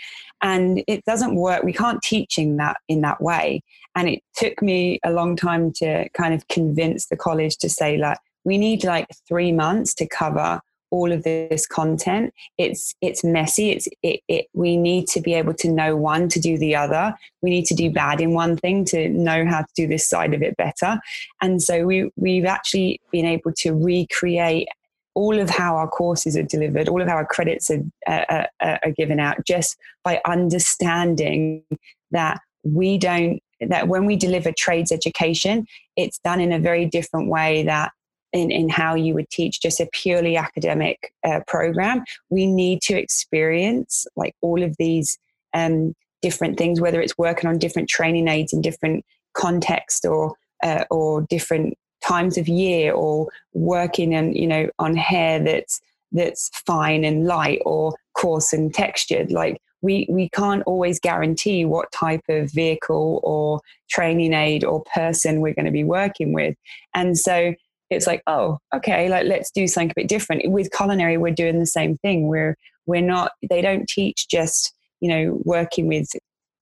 And 0.40 0.82
it 0.88 1.04
doesn't 1.04 1.36
work 1.36 1.64
we 1.64 1.74
can't 1.74 2.02
teach 2.02 2.38
in 2.38 2.56
that 2.56 2.78
in 2.88 3.02
that 3.02 3.20
way. 3.20 3.62
And 3.94 4.08
it 4.08 4.22
took 4.34 4.62
me 4.62 5.00
a 5.04 5.12
long 5.12 5.36
time 5.36 5.70
to 5.74 6.08
kind 6.10 6.32
of 6.32 6.48
convince 6.48 7.08
the 7.08 7.16
college 7.16 7.58
to 7.58 7.68
say 7.68 7.98
like 7.98 8.18
we 8.44 8.56
need 8.56 8.84
like 8.84 9.06
three 9.28 9.52
months 9.52 9.92
to 9.94 10.08
cover 10.08 10.62
all 10.94 11.10
of 11.10 11.24
this 11.24 11.66
content 11.66 12.32
it's 12.56 12.94
it's 13.00 13.24
messy. 13.24 13.70
It's 13.70 13.88
it, 14.02 14.20
it 14.28 14.46
we 14.52 14.76
need 14.76 15.08
to 15.08 15.20
be 15.20 15.34
able 15.34 15.54
to 15.54 15.70
know 15.70 15.96
one 15.96 16.28
to 16.28 16.38
do 16.38 16.56
the 16.56 16.76
other. 16.76 17.14
We 17.42 17.50
need 17.50 17.66
to 17.66 17.74
do 17.74 17.90
bad 17.90 18.20
in 18.20 18.32
one 18.32 18.56
thing 18.56 18.84
to 18.86 19.08
know 19.08 19.44
how 19.44 19.62
to 19.62 19.72
do 19.74 19.86
this 19.88 20.08
side 20.08 20.34
of 20.34 20.42
it 20.42 20.56
better. 20.56 21.00
And 21.40 21.60
so 21.60 21.84
we 21.84 22.10
we've 22.16 22.44
actually 22.44 23.00
been 23.10 23.26
able 23.26 23.52
to 23.58 23.74
recreate 23.74 24.68
all 25.14 25.38
of 25.38 25.50
how 25.50 25.76
our 25.76 25.88
courses 25.88 26.36
are 26.36 26.42
delivered 26.42 26.88
all 26.88 27.00
of 27.00 27.06
how 27.06 27.14
our 27.14 27.26
credits 27.26 27.70
are, 27.70 27.82
uh, 28.08 28.46
uh, 28.60 28.78
are 28.84 28.90
given 28.96 29.20
out 29.20 29.36
just 29.46 29.76
by 30.02 30.20
understanding 30.26 31.62
that 32.10 32.40
we 32.64 32.98
don't 32.98 33.40
that 33.60 33.86
when 33.86 34.06
we 34.06 34.16
deliver 34.16 34.50
trades 34.50 34.90
education 34.90 35.66
it's 35.94 36.18
done 36.18 36.40
in 36.40 36.50
a 36.50 36.58
very 36.58 36.84
different 36.84 37.28
way 37.28 37.62
that 37.62 37.92
in, 38.34 38.50
in 38.50 38.68
how 38.68 38.94
you 38.94 39.14
would 39.14 39.30
teach 39.30 39.62
just 39.62 39.80
a 39.80 39.88
purely 39.92 40.36
academic 40.36 41.14
uh, 41.24 41.40
program. 41.46 42.04
We 42.28 42.46
need 42.46 42.82
to 42.82 42.98
experience 42.98 44.06
like 44.16 44.34
all 44.42 44.62
of 44.62 44.76
these 44.76 45.16
um, 45.54 45.94
different 46.20 46.58
things, 46.58 46.80
whether 46.80 47.00
it's 47.00 47.16
working 47.16 47.48
on 47.48 47.58
different 47.58 47.88
training 47.88 48.28
aids 48.28 48.52
in 48.52 48.60
different 48.60 49.04
context 49.34 50.04
or 50.04 50.34
uh, 50.62 50.84
or 50.90 51.22
different 51.22 51.78
times 52.02 52.36
of 52.36 52.48
year, 52.48 52.92
or 52.92 53.28
working 53.52 54.14
and 54.14 54.36
you 54.36 54.48
know 54.48 54.68
on 54.78 54.96
hair 54.96 55.38
that's 55.38 55.80
that's 56.10 56.50
fine 56.66 57.04
and 57.04 57.26
light 57.26 57.60
or 57.64 57.94
coarse 58.14 58.52
and 58.52 58.74
textured. 58.74 59.30
Like 59.30 59.60
we 59.80 60.08
we 60.10 60.28
can't 60.30 60.64
always 60.66 60.98
guarantee 60.98 61.64
what 61.64 61.92
type 61.92 62.24
of 62.28 62.50
vehicle 62.50 63.20
or 63.22 63.60
training 63.88 64.32
aid 64.32 64.64
or 64.64 64.82
person 64.92 65.40
we're 65.40 65.54
going 65.54 65.66
to 65.66 65.70
be 65.70 65.84
working 65.84 66.32
with, 66.32 66.56
and 66.94 67.16
so 67.16 67.54
it's 67.90 68.06
like 68.06 68.22
oh 68.26 68.58
okay 68.74 69.08
like 69.08 69.26
let's 69.26 69.50
do 69.50 69.66
something 69.66 69.90
a 69.90 70.00
bit 70.00 70.08
different. 70.08 70.50
With 70.50 70.70
culinary 70.72 71.16
we're 71.16 71.32
doing 71.34 71.58
the 71.58 71.66
same 71.66 71.96
thing. 71.98 72.28
We're 72.28 72.56
we're 72.86 73.02
not 73.02 73.32
they 73.48 73.62
don't 73.62 73.88
teach 73.88 74.28
just 74.28 74.74
you 75.00 75.08
know 75.08 75.40
working 75.44 75.86
with 75.86 76.08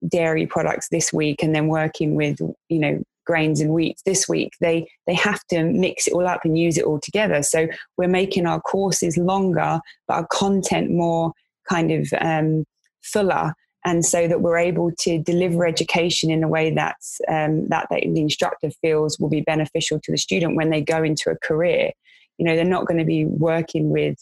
dairy 0.07 0.45
products 0.45 0.89
this 0.89 1.13
week 1.13 1.41
and 1.41 1.55
then 1.55 1.67
working 1.67 2.15
with 2.15 2.39
you 2.69 2.79
know 2.79 3.01
grains 3.25 3.61
and 3.61 3.71
wheats 3.71 4.01
this 4.05 4.27
week. 4.27 4.51
They 4.59 4.87
they 5.07 5.13
have 5.13 5.41
to 5.49 5.63
mix 5.63 6.07
it 6.07 6.13
all 6.13 6.27
up 6.27 6.41
and 6.43 6.57
use 6.57 6.77
it 6.77 6.85
all 6.85 6.99
together. 6.99 7.41
So 7.43 7.67
we're 7.97 8.07
making 8.07 8.45
our 8.45 8.61
courses 8.61 9.17
longer 9.17 9.79
but 10.07 10.13
our 10.13 10.27
content 10.31 10.91
more 10.91 11.33
kind 11.69 11.91
of 11.91 12.07
um, 12.19 12.65
fuller 13.01 13.53
and 13.85 14.05
so 14.05 14.27
that 14.27 14.41
we're 14.41 14.57
able 14.57 14.91
to 14.91 15.19
deliver 15.19 15.65
education 15.65 16.31
in 16.31 16.43
a 16.43 16.47
way 16.47 16.71
that's 16.71 17.19
um, 17.27 17.67
that, 17.67 17.87
that 17.89 18.01
the 18.01 18.21
instructor 18.21 18.69
feels 18.81 19.19
will 19.19 19.29
be 19.29 19.41
beneficial 19.41 19.99
to 19.99 20.11
the 20.11 20.17
student 20.17 20.55
when 20.55 20.69
they 20.69 20.81
go 20.81 21.03
into 21.03 21.29
a 21.29 21.37
career 21.37 21.91
you 22.37 22.45
know 22.45 22.55
they're 22.55 22.65
not 22.65 22.87
going 22.87 22.97
to 22.97 23.05
be 23.05 23.25
working 23.25 23.89
with 23.89 24.17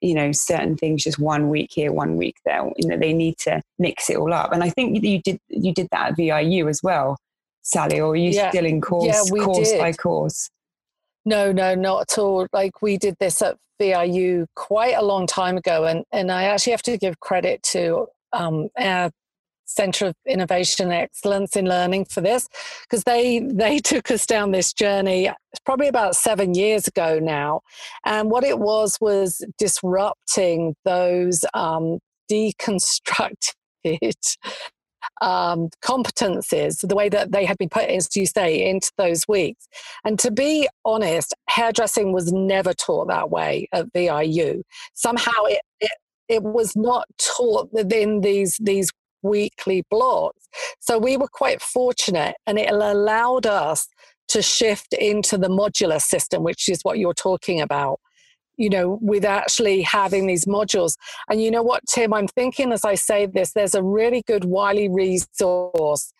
you 0.00 0.14
know 0.14 0.32
certain 0.32 0.76
things 0.76 1.04
just 1.04 1.18
one 1.18 1.48
week 1.48 1.70
here 1.72 1.92
one 1.92 2.16
week 2.16 2.36
there 2.44 2.70
you 2.76 2.88
know 2.88 2.98
they 2.98 3.12
need 3.12 3.36
to 3.38 3.62
mix 3.78 4.10
it 4.10 4.16
all 4.16 4.32
up 4.32 4.52
and 4.52 4.62
i 4.64 4.70
think 4.70 5.02
you 5.02 5.20
did 5.22 5.38
you 5.48 5.72
did 5.72 5.88
that 5.92 6.10
at 6.10 6.16
viu 6.16 6.68
as 6.68 6.82
well 6.82 7.16
sally 7.62 8.00
or 8.00 8.12
are 8.12 8.16
you 8.16 8.32
Yeah. 8.32 8.50
still 8.50 8.66
in 8.66 8.80
course 8.80 9.06
Yeah, 9.06 9.32
we 9.32 9.40
course 9.40 9.68
did. 9.68 9.78
by 9.80 9.92
course 9.92 10.50
No, 11.24 11.52
no, 11.52 11.74
not 11.76 12.10
at 12.10 12.18
all. 12.18 12.46
Like 12.52 12.82
we 12.82 12.96
did 12.96 13.14
this 13.20 13.40
at 13.42 13.56
VIU 13.80 14.46
quite 14.56 14.94
a 14.96 15.02
long 15.04 15.26
time 15.26 15.56
ago, 15.56 15.84
and 15.84 16.04
and 16.10 16.30
I 16.32 16.44
actually 16.44 16.72
have 16.72 16.82
to 16.82 16.98
give 16.98 17.20
credit 17.20 17.62
to 17.74 18.08
um, 18.32 18.68
our 18.78 19.10
Centre 19.64 20.06
of 20.06 20.14
Innovation 20.26 20.86
and 20.86 20.94
Excellence 20.94 21.56
in 21.56 21.64
Learning 21.64 22.04
for 22.04 22.20
this 22.20 22.48
because 22.82 23.04
they 23.04 23.38
they 23.40 23.78
took 23.84 24.10
us 24.10 24.26
down 24.26 24.50
this 24.50 24.72
journey. 24.72 25.30
Probably 25.64 25.88
about 25.88 26.16
seven 26.16 26.54
years 26.54 26.86
ago 26.86 27.18
now, 27.20 27.60
and 28.04 28.30
what 28.30 28.44
it 28.44 28.58
was 28.58 28.98
was 29.00 29.44
disrupting 29.58 30.74
those 30.84 31.44
um, 31.54 31.98
deconstructed 32.30 33.46
um, 35.20 35.68
competencies, 35.82 36.86
the 36.86 36.94
way 36.94 37.08
that 37.08 37.32
they 37.32 37.44
had 37.44 37.58
been 37.58 37.68
put, 37.68 37.84
as 37.84 38.08
you 38.16 38.26
say, 38.26 38.68
into 38.68 38.90
those 38.96 39.26
weeks. 39.28 39.68
And 40.04 40.18
to 40.18 40.30
be 40.30 40.68
honest, 40.84 41.34
hairdressing 41.48 42.12
was 42.12 42.32
never 42.32 42.72
taught 42.72 43.08
that 43.08 43.30
way 43.30 43.68
at 43.72 43.86
VIU. 43.92 44.62
Somehow 44.94 45.44
it, 45.44 45.60
it, 45.80 45.92
it 46.32 46.42
was 46.42 46.74
not 46.74 47.06
taught 47.18 47.68
within 47.72 48.22
these 48.22 48.56
these 48.60 48.90
weekly 49.22 49.84
blocks. 49.90 50.48
So 50.80 50.98
we 50.98 51.16
were 51.16 51.28
quite 51.28 51.62
fortunate 51.62 52.34
and 52.46 52.58
it 52.58 52.70
allowed 52.70 53.46
us 53.46 53.86
to 54.28 54.42
shift 54.42 54.94
into 54.94 55.36
the 55.38 55.48
modular 55.48 56.00
system, 56.00 56.42
which 56.42 56.68
is 56.68 56.80
what 56.82 56.98
you're 56.98 57.14
talking 57.14 57.60
about. 57.60 58.00
You 58.56 58.70
know, 58.70 58.98
with 59.00 59.24
actually 59.24 59.82
having 59.82 60.26
these 60.26 60.44
modules. 60.44 60.94
And 61.30 61.42
you 61.42 61.50
know 61.50 61.62
what, 61.62 61.82
Tim, 61.88 62.12
I'm 62.12 62.28
thinking 62.28 62.70
as 62.72 62.84
I 62.84 62.94
say 62.94 63.26
this, 63.26 63.52
there's 63.52 63.74
a 63.74 63.82
really 63.82 64.22
good 64.26 64.44
Wiley 64.44 64.88
resource, 64.88 66.12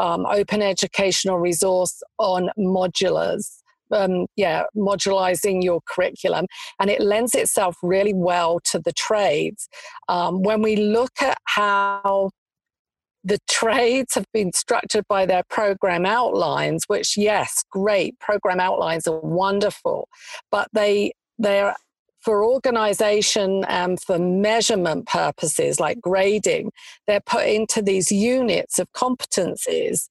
um, 0.00 0.26
open 0.26 0.62
educational 0.62 1.38
resource 1.38 2.02
on 2.18 2.50
modulars 2.58 3.62
um, 3.92 4.26
yeah, 4.36 4.64
modularizing 4.76 5.62
your 5.62 5.80
curriculum, 5.86 6.46
and 6.80 6.90
it 6.90 7.00
lends 7.00 7.34
itself 7.34 7.76
really 7.82 8.14
well 8.14 8.60
to 8.70 8.78
the 8.78 8.92
trades. 8.92 9.68
Um, 10.08 10.42
when 10.42 10.62
we 10.62 10.76
look 10.76 11.22
at 11.22 11.38
how 11.44 12.30
the 13.24 13.38
trades 13.48 14.14
have 14.14 14.26
been 14.32 14.52
structured 14.52 15.04
by 15.08 15.26
their 15.26 15.42
program 15.50 16.06
outlines, 16.06 16.84
which 16.86 17.16
yes, 17.16 17.64
great 17.70 18.18
program 18.20 18.60
outlines 18.60 19.06
are 19.06 19.20
wonderful, 19.20 20.08
but 20.50 20.68
they 20.72 21.12
they're 21.38 21.74
for 22.20 22.44
organization 22.44 23.64
and 23.68 24.00
for 24.02 24.18
measurement 24.18 25.06
purposes 25.06 25.78
like 25.78 26.00
grading, 26.00 26.72
they're 27.06 27.20
put 27.20 27.46
into 27.46 27.80
these 27.80 28.10
units 28.10 28.80
of 28.80 28.90
competencies 28.92 30.08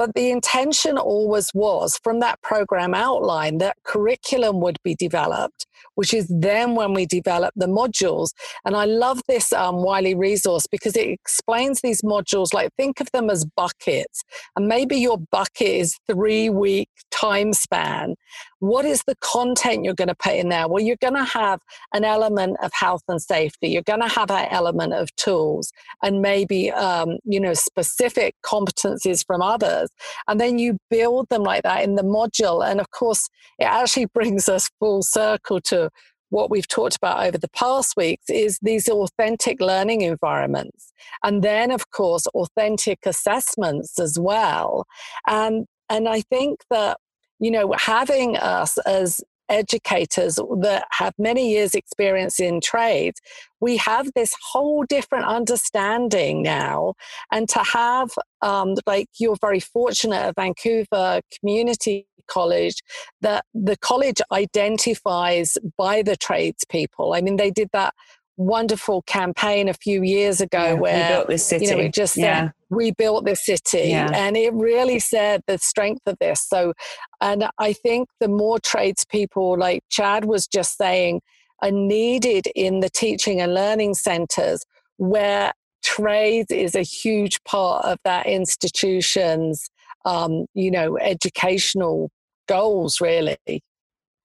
but 0.00 0.14
the 0.14 0.30
intention 0.30 0.96
always 0.96 1.50
was 1.52 2.00
from 2.02 2.20
that 2.20 2.40
program 2.40 2.94
outline 2.94 3.58
that 3.58 3.76
curriculum 3.84 4.58
would 4.62 4.78
be 4.82 4.94
developed, 4.94 5.66
which 5.94 6.14
is 6.14 6.26
then 6.30 6.74
when 6.74 6.94
we 6.94 7.04
develop 7.04 7.52
the 7.54 7.66
modules. 7.66 8.30
And 8.64 8.74
I 8.74 8.86
love 8.86 9.20
this 9.28 9.52
um, 9.52 9.82
Wiley 9.82 10.14
resource 10.14 10.66
because 10.66 10.96
it 10.96 11.06
explains 11.06 11.82
these 11.82 12.00
modules 12.00 12.54
like 12.54 12.70
think 12.78 13.02
of 13.02 13.12
them 13.12 13.28
as 13.28 13.44
buckets. 13.44 14.22
And 14.56 14.68
maybe 14.68 14.96
your 14.96 15.18
bucket 15.30 15.68
is 15.68 15.98
three 16.10 16.48
week 16.48 16.88
time 17.10 17.52
span. 17.52 18.14
What 18.60 18.84
is 18.84 19.02
the 19.06 19.16
content 19.16 19.84
you're 19.84 19.94
going 19.94 20.08
to 20.08 20.14
put 20.14 20.34
in 20.34 20.50
there? 20.50 20.68
Well, 20.68 20.82
you're 20.82 20.96
going 21.00 21.14
to 21.14 21.24
have 21.24 21.60
an 21.94 22.04
element 22.04 22.58
of 22.62 22.70
health 22.74 23.02
and 23.08 23.20
safety. 23.20 23.68
You're 23.68 23.82
going 23.82 24.02
to 24.02 24.08
have 24.08 24.30
an 24.30 24.48
element 24.50 24.92
of 24.92 25.14
tools 25.16 25.72
and 26.02 26.20
maybe, 26.20 26.70
um, 26.70 27.18
you 27.24 27.40
know, 27.40 27.54
specific 27.54 28.34
competencies 28.44 29.24
from 29.26 29.40
others. 29.40 29.90
And 30.28 30.38
then 30.38 30.58
you 30.58 30.78
build 30.90 31.28
them 31.30 31.42
like 31.42 31.62
that 31.62 31.82
in 31.82 31.94
the 31.94 32.02
module. 32.02 32.66
And 32.66 32.80
of 32.80 32.90
course, 32.90 33.28
it 33.58 33.64
actually 33.64 34.06
brings 34.14 34.48
us 34.48 34.70
full 34.78 35.02
circle 35.02 35.60
to 35.62 35.90
what 36.28 36.50
we've 36.50 36.68
talked 36.68 36.96
about 36.96 37.26
over 37.26 37.38
the 37.38 37.48
past 37.50 37.96
weeks 37.96 38.30
is 38.30 38.58
these 38.62 38.88
authentic 38.88 39.60
learning 39.60 40.02
environments 40.02 40.92
and 41.24 41.42
then 41.42 41.72
of 41.72 41.90
course 41.90 42.26
authentic 42.28 43.00
assessments 43.04 43.98
as 43.98 44.16
well 44.16 44.86
and 45.26 45.66
and 45.88 46.08
i 46.08 46.20
think 46.20 46.60
that 46.70 46.98
you 47.40 47.50
know, 47.50 47.74
having 47.78 48.36
us 48.36 48.78
as 48.78 49.20
educators 49.48 50.36
that 50.60 50.86
have 50.92 51.12
many 51.18 51.50
years 51.50 51.74
experience 51.74 52.38
in 52.38 52.60
trade 52.60 53.14
we 53.60 53.76
have 53.76 54.10
this 54.14 54.34
whole 54.42 54.84
different 54.84 55.26
understanding 55.26 56.42
now. 56.42 56.94
And 57.30 57.48
to 57.50 57.60
have 57.60 58.10
um, 58.42 58.74
like 58.86 59.08
you're 59.18 59.36
very 59.40 59.60
fortunate 59.60 60.16
at 60.16 60.34
vancouver 60.36 61.20
community 61.38 62.06
college 62.26 62.76
that 63.20 63.44
the 63.54 63.76
college 63.76 64.20
identifies 64.32 65.58
by 65.76 66.02
the 66.02 66.16
tradespeople. 66.16 67.12
I 67.12 67.20
mean 67.20 67.36
they 67.36 67.50
did 67.50 67.68
that 67.72 67.94
wonderful 68.40 69.02
campaign 69.02 69.68
a 69.68 69.74
few 69.74 70.02
years 70.02 70.40
ago 70.40 70.58
yeah, 70.58 70.72
where 70.72 71.08
we 71.08 71.14
built 71.14 71.28
this 71.28 71.46
city. 71.46 71.66
You 71.66 71.70
know, 71.72 71.78
it 71.82 71.94
just 71.94 72.16
yeah. 72.16 72.40
said 72.40 72.52
we 72.70 72.90
built 72.92 73.24
this 73.26 73.44
city, 73.44 73.90
yeah. 73.90 74.10
and 74.14 74.36
it 74.36 74.52
really 74.54 74.98
said 74.98 75.42
the 75.46 75.58
strength 75.58 76.02
of 76.06 76.16
this. 76.20 76.40
So, 76.48 76.72
and 77.20 77.48
I 77.58 77.74
think 77.74 78.08
the 78.18 78.28
more 78.28 78.58
tradespeople, 78.58 79.58
like 79.58 79.84
Chad 79.90 80.24
was 80.24 80.46
just 80.46 80.78
saying, 80.78 81.20
are 81.62 81.70
needed 81.70 82.46
in 82.54 82.80
the 82.80 82.88
teaching 82.88 83.40
and 83.40 83.52
learning 83.52 83.94
centres 83.94 84.64
where 84.96 85.52
trades 85.82 86.50
is 86.50 86.74
a 86.74 86.82
huge 86.82 87.42
part 87.44 87.84
of 87.84 87.98
that 88.04 88.26
institution's, 88.26 89.68
um, 90.06 90.46
you 90.54 90.70
know, 90.70 90.96
educational 90.98 92.10
goals, 92.48 93.00
really. 93.00 93.62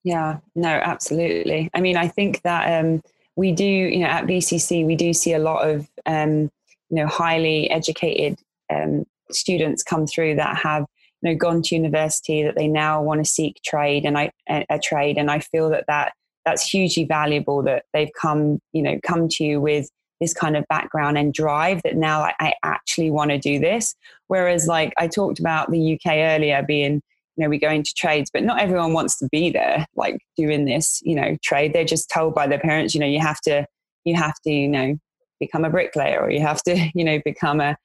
Yeah, 0.06 0.38
no, 0.56 0.70
absolutely. 0.70 1.70
I 1.74 1.82
mean, 1.82 1.98
I 1.98 2.08
think 2.08 2.42
that. 2.44 2.84
Um, 2.84 3.02
we 3.36 3.52
do, 3.52 3.66
you 3.66 4.00
know, 4.00 4.08
at 4.08 4.26
VCC, 4.26 4.86
we 4.86 4.96
do 4.96 5.14
see 5.14 5.34
a 5.34 5.40
lot 5.40 5.68
of, 5.68 5.88
um, 6.06 6.50
you 6.90 6.98
know, 6.98 7.08
highly 7.08 7.70
educated 7.70 8.40
um, 8.74 9.06
students 9.32 9.84
come 9.84 10.08
through 10.08 10.36
that 10.36 10.58
have, 10.58 10.86
you 11.22 11.32
know, 11.32 11.38
gone 11.38 11.62
to 11.64 11.76
university 11.76 12.44
that 12.44 12.56
they 12.56 12.68
now 12.68 13.02
want 13.02 13.24
to 13.24 13.30
seek 13.30 13.62
trade 13.64 14.06
and 14.06 14.18
I, 14.18 14.32
a, 14.50 14.66
a 14.70 14.80
trade. 14.80 15.18
And 15.18 15.30
I 15.30 15.40
feel 15.40 15.70
that 15.70 15.86
that 15.88 16.14
that's 16.46 16.70
hugely 16.70 17.06
valuable 17.06 17.64
that 17.64 17.86
they've 17.94 18.12
come, 18.20 18.60
you 18.72 18.82
know, 18.84 19.00
come 19.04 19.28
to 19.30 19.44
you 19.44 19.60
with 19.60 19.90
this 20.22 20.34
kind 20.34 20.56
of 20.56 20.66
background 20.70 21.18
and 21.18 21.34
drive 21.34 21.82
that 21.84 21.98
now 21.98 22.22
I, 22.22 22.34
I 22.40 22.54
actually 22.64 23.12
want 23.12 23.32
to 23.32 23.38
do 23.38 23.60
this. 23.60 23.96
Whereas, 24.28 24.68
like 24.68 24.94
I 24.98 25.08
talked 25.08 25.40
about 25.40 25.72
the 25.72 25.94
UK 25.96 26.18
earlier 26.18 26.64
being 26.64 27.02
you 27.36 27.44
know 27.44 27.50
we 27.50 27.60
go 27.60 27.70
into 27.70 27.94
trades 27.96 28.30
but 28.34 28.44
not 28.44 28.60
everyone 28.60 28.94
wants 28.94 29.18
to 29.18 29.28
be 29.32 29.50
there 29.50 29.86
like 29.96 30.18
doing 30.38 30.66
this 30.66 31.02
you 31.04 31.16
know 31.16 31.38
trade. 31.44 31.74
They're 31.74 31.86
just 31.86 32.10
told 32.10 32.36
by 32.36 32.48
their 32.48 32.60
parents 32.60 32.94
you 32.94 33.00
know 33.00 33.08
you 33.08 33.20
have 33.20 33.42
to 33.42 33.66
you 34.04 34.16
have 34.16 34.36
to 34.44 34.52
you 34.52 34.68
know 34.68 34.96
become 35.40 35.66
a 35.66 35.70
bricklayer 35.70 36.20
or 36.20 36.32
you 36.32 36.42
have 36.42 36.64
to 36.64 36.90
you 36.96 37.04
know 37.04 37.20
become 37.26 37.62
a 37.62 37.76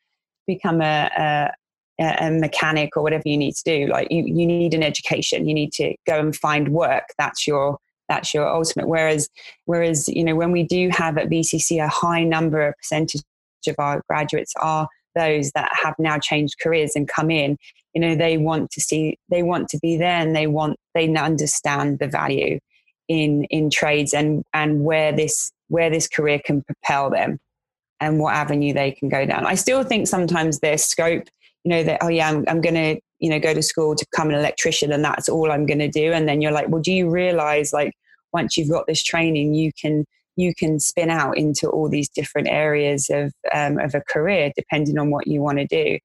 become 0.47 0.81
a, 0.81 1.11
a 1.17 1.51
a 2.01 2.31
mechanic 2.31 2.97
or 2.97 3.03
whatever 3.03 3.25
you 3.27 3.37
need 3.37 3.55
to 3.55 3.63
do. 3.65 3.87
Like 3.87 4.09
you, 4.11 4.25
you 4.25 4.47
need 4.47 4.73
an 4.73 4.83
education. 4.83 5.47
You 5.47 5.55
need 5.55 5.73
to 5.75 5.95
go 6.07 6.19
and 6.19 6.35
find 6.35 6.71
work. 6.71 7.05
That's 7.19 7.47
your 7.47 7.79
that's 8.09 8.35
your 8.35 8.49
ultimate. 8.49 8.89
Whereas 8.89 9.29
whereas 9.67 10.09
you 10.09 10.25
know 10.25 10.35
when 10.35 10.51
we 10.51 10.63
do 10.63 10.89
have 10.91 11.19
at 11.19 11.29
vcc 11.29 11.83
a 11.83 11.89
high 11.89 12.25
number 12.25 12.67
of 12.67 12.75
percentage 12.77 13.23
of 13.69 13.75
our 13.79 14.03
graduates 14.09 14.53
are 14.61 14.89
those 15.14 15.51
that 15.53 15.70
have 15.73 15.94
now 15.99 16.18
changed 16.18 16.57
careers 16.62 16.92
and 16.94 17.09
come 17.09 17.31
in 17.31 17.57
you 17.94 18.01
know 18.01 18.14
they 18.14 18.37
want 18.37 18.70
to 18.70 18.81
see 18.81 19.18
they 19.29 19.42
want 19.42 19.68
to 19.68 19.79
be 19.81 19.96
there 19.96 20.20
and 20.20 20.35
they 20.35 20.46
want 20.46 20.77
they 20.94 21.12
understand 21.16 21.99
the 21.99 22.07
value 22.07 22.59
in 23.09 23.44
in 23.44 23.70
trades 23.70 24.14
and 24.14 24.44
and 24.55 24.85
where 24.85 25.12
this 25.12 25.53
where 25.68 25.90
this 25.90 26.09
career 26.09 26.40
can 26.44 26.62
propel 26.62 27.11
them 27.11 27.38
and 28.01 28.18
what 28.18 28.35
avenue 28.35 28.73
they 28.73 28.90
can 28.90 29.09
go 29.09 29.27
down. 29.27 29.46
I 29.46 29.55
still 29.55 29.85
think 29.85 30.09
sometimes 30.09 30.61
there's 30.61 30.85
scope 30.85 31.25
you 31.64 31.70
know 31.70 31.83
that 31.83 31.99
oh 32.03 32.09
yeah 32.09 32.29
i'm, 32.29 32.44
I'm 32.49 32.61
going 32.62 32.75
to 32.75 33.01
you 33.18 33.29
know 33.29 33.38
go 33.38 33.53
to 33.53 33.62
school 33.62 33.94
to 33.94 34.07
become 34.11 34.31
an 34.31 34.37
electrician 34.37 34.92
and 34.92 35.05
that's 35.05 35.29
all 35.29 35.51
i'm 35.51 35.66
going 35.66 35.81
to 35.81 35.88
do. 35.88 36.12
And 36.12 36.29
then 36.29 36.40
you're 36.40 36.53
like 36.53 36.68
well 36.68 36.81
do 36.81 36.92
you 36.92 37.11
realize 37.11 37.73
like 37.73 37.92
once 38.33 38.57
you've 38.57 38.70
got 38.70 38.87
this 38.87 39.03
training 39.03 39.55
you 39.55 39.73
can 39.79 40.07
you 40.40 40.55
can 40.55 40.81
spin 40.81 41.11
out 41.11 41.37
into 41.37 41.68
all 41.68 41.88
these 41.88 42.09
different 42.09 42.48
areas 42.48 43.11
of 43.11 43.33
um, 43.53 43.79
of 43.79 43.94
a 43.94 44.00
career 44.00 44.53
depending 44.57 44.98
on 44.98 45.11
what 45.11 45.26
you 45.26 45.40
want 45.40 45.59
to 45.59 45.66
do. 45.66 45.98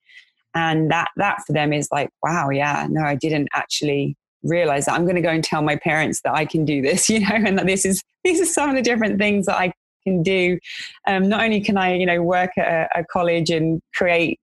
And 0.53 0.91
that 0.91 1.09
that 1.17 1.41
for 1.45 1.53
them 1.53 1.73
is 1.73 1.89
like 1.91 2.09
wow 2.23 2.49
yeah 2.49 2.87
no 2.89 3.01
i 3.01 3.15
didn't 3.15 3.49
actually 3.53 4.15
realize 4.43 4.85
that. 4.85 4.93
I'm 4.93 5.05
going 5.05 5.15
to 5.15 5.21
go 5.21 5.29
and 5.29 5.43
tell 5.43 5.61
my 5.61 5.75
parents 5.75 6.21
that 6.21 6.33
i 6.33 6.45
can 6.45 6.65
do 6.65 6.81
this 6.81 7.09
you 7.13 7.19
know 7.21 7.35
and 7.35 7.57
that 7.57 7.65
this 7.65 7.85
is 7.85 8.03
these 8.23 8.39
are 8.41 8.45
some 8.45 8.69
of 8.69 8.75
the 8.75 8.81
different 8.81 9.19
things 9.19 9.47
that 9.47 9.57
i 9.57 9.71
can 10.05 10.21
do. 10.21 10.59
Um, 11.07 11.27
not 11.29 11.43
only 11.43 11.61
can 11.61 11.77
i 11.77 11.95
you 11.95 12.05
know 12.05 12.21
work 12.21 12.51
at 12.57 12.67
a, 12.67 12.99
a 12.99 13.05
college 13.05 13.49
and 13.49 13.81
create 13.95 14.39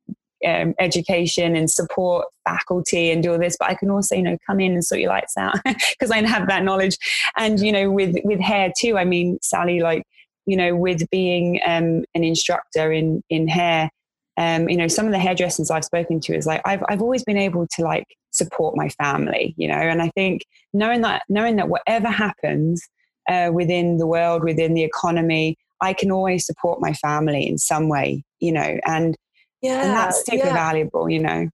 um, 0.47 0.75
education 0.79 1.57
and 1.57 1.71
support 1.71 2.27
faculty 2.45 3.11
and 3.11 3.23
do 3.23 3.33
all 3.33 3.39
this 3.39 3.57
but 3.59 3.71
i 3.71 3.75
can 3.75 3.91
also 3.91 4.15
you 4.15 4.23
know 4.23 4.37
come 4.47 4.61
in 4.61 4.73
and 4.73 4.85
sort 4.85 5.01
your 5.01 5.11
lights 5.11 5.37
out 5.37 5.55
because 5.65 6.11
i 6.11 6.25
have 6.27 6.49
that 6.49 6.65
knowledge. 6.65 6.97
And 7.37 7.61
you 7.61 7.73
know 7.73 7.91
with 7.91 8.17
with 8.25 8.41
hair 8.41 8.73
too 8.77 8.99
i 8.99 9.05
mean 9.05 9.39
sally 9.43 9.81
like 9.81 10.05
you 10.47 10.57
know 10.57 10.75
with 10.75 11.09
being 11.11 11.61
um, 11.65 12.05
an 12.15 12.25
instructor 12.25 12.93
in 12.93 13.23
in 13.31 13.49
hair 13.49 13.91
um, 14.37 14.69
you 14.69 14.77
know, 14.77 14.89
some 14.89 15.07
of 15.07 15.13
the 15.13 15.19
hairdressers 15.19 15.71
I've 15.71 15.85
spoken 15.85 16.21
to 16.21 16.35
is 16.35 16.47
like, 16.47 16.63
I've, 16.65 16.83
I've 16.89 17.03
always 17.03 17.23
been 17.25 17.37
able 17.37 17.67
to 17.73 17.83
like 17.83 18.07
support 18.31 18.77
my 18.77 18.89
family, 18.89 19.55
you 19.57 19.69
know, 19.69 19.75
and 19.75 20.01
I 20.01 20.09
think 20.11 20.47
knowing 20.73 21.03
that, 21.03 21.23
knowing 21.29 21.57
that 21.57 21.69
whatever 21.69 22.09
happens 22.09 22.89
uh, 23.29 23.51
within 23.53 23.99
the 23.99 24.07
world, 24.07 24.43
within 24.43 24.75
the 24.75 24.85
economy, 24.85 25.57
I 25.81 25.93
can 25.93 26.11
always 26.11 26.47
support 26.47 26.81
my 26.81 26.95
family 26.95 27.47
in 27.47 27.59
some 27.59 27.89
way, 27.89 28.25
you 28.41 28.53
know, 28.53 28.79
and, 28.87 29.17
yeah, 29.63 29.85
and 29.85 29.93
that's 29.93 30.25
super 30.27 30.47
yeah. 30.47 30.53
valuable, 30.53 31.09
you 31.09 31.21
know. 31.21 31.49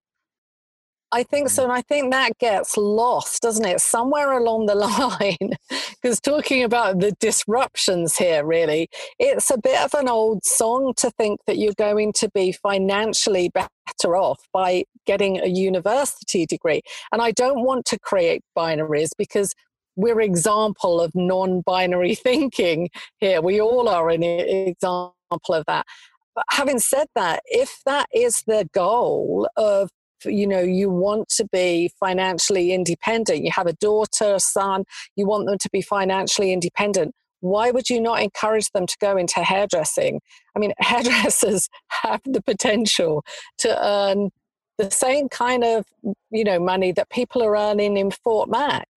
I 1.11 1.23
think 1.23 1.49
so. 1.49 1.63
And 1.63 1.73
I 1.73 1.81
think 1.81 2.13
that 2.13 2.37
gets 2.39 2.77
lost, 2.77 3.41
doesn't 3.41 3.65
it? 3.65 3.81
Somewhere 3.81 4.33
along 4.33 4.67
the 4.67 4.75
line. 4.75 5.57
Because 6.03 6.21
talking 6.21 6.63
about 6.63 7.01
the 7.01 7.13
disruptions 7.13 8.17
here, 8.17 8.45
really, 8.45 8.89
it's 9.19 9.51
a 9.51 9.59
bit 9.59 9.81
of 9.81 9.95
an 9.95 10.09
old 10.09 10.45
song 10.45 10.93
to 10.99 11.11
think 11.13 11.41
that 11.47 11.57
you're 11.57 11.73
going 11.79 12.13
to 12.15 12.31
be 12.31 12.53
financially 12.53 13.51
better 13.55 14.17
off 14.17 14.41
by 14.53 14.85
getting 15.07 15.41
a 15.41 15.47
university 15.47 16.45
degree. 16.45 16.83
And 17.11 17.23
I 17.23 17.31
don't 17.31 17.65
want 17.65 17.87
to 17.87 17.99
create 17.99 18.43
binaries 18.57 19.11
because 19.17 19.55
we're 19.97 20.21
example 20.21 21.01
of 21.01 21.13
non-binary 21.15 22.15
thinking 22.27 22.91
here. 23.19 23.41
We 23.41 23.61
all 23.61 23.89
are 23.89 24.11
an 24.11 24.23
example 24.23 25.13
of 25.49 25.65
that. 25.67 25.87
But 26.35 26.45
having 26.51 26.79
said 26.79 27.07
that, 27.15 27.43
if 27.47 27.81
that 27.87 28.09
is 28.15 28.43
the 28.47 28.69
goal 28.73 29.49
of 29.57 29.91
you 30.25 30.47
know 30.49 30.61
you 30.61 30.91
want 30.91 31.29
to 31.29 31.47
be 31.53 31.89
financially 32.01 32.73
independent 32.73 33.45
you 33.45 33.53
have 33.53 33.69
a 33.69 33.73
daughter 33.75 34.35
a 34.35 34.41
son 34.41 34.83
you 35.15 35.25
want 35.25 35.47
them 35.47 35.57
to 35.57 35.71
be 35.71 35.81
financially 35.81 36.53
independent 36.53 37.15
why 37.41 37.71
would 37.71 37.89
you 37.89 38.01
not 38.01 38.21
encourage 38.21 38.71
them 38.71 38.87
to 38.87 38.97
go 39.01 39.17
into 39.17 39.41
hairdressing? 39.41 40.21
I 40.57 40.59
mean 40.59 40.73
hairdressers 40.79 41.69
have 41.89 42.21
the 42.25 42.43
potential 42.43 43.25
to 43.59 43.87
earn 43.87 44.31
the 44.77 44.91
same 44.91 45.29
kind 45.29 45.65
of 45.65 45.87
you 46.31 46.45
know 46.45 46.59
money 46.59 46.93
that 46.93 47.11
people 47.11 47.43
are 47.43 47.57
earning 47.57 47.97
in 47.97 48.11
fort 48.11 48.49
mac. 48.49 48.89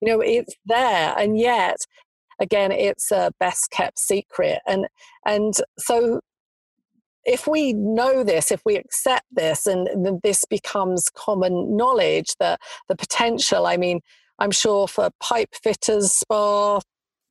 You 0.00 0.08
know 0.08 0.20
it's 0.20 0.54
there 0.66 1.14
and 1.18 1.38
yet 1.38 1.78
again 2.40 2.72
it's 2.72 3.10
a 3.10 3.32
best 3.40 3.70
kept 3.70 3.98
secret. 3.98 4.60
And 4.66 4.86
and 5.24 5.54
so 5.78 6.20
if 7.26 7.46
we 7.46 7.72
know 7.72 8.22
this 8.22 8.50
if 8.50 8.62
we 8.64 8.76
accept 8.76 9.26
this 9.32 9.66
and 9.66 9.88
this 10.22 10.44
becomes 10.44 11.08
common 11.10 11.76
knowledge 11.76 12.34
that 12.40 12.60
the 12.88 12.96
potential 12.96 13.66
i 13.66 13.76
mean 13.76 14.00
i'm 14.38 14.50
sure 14.50 14.86
for 14.86 15.10
pipe 15.20 15.54
fitters 15.62 16.12
spa 16.12 16.80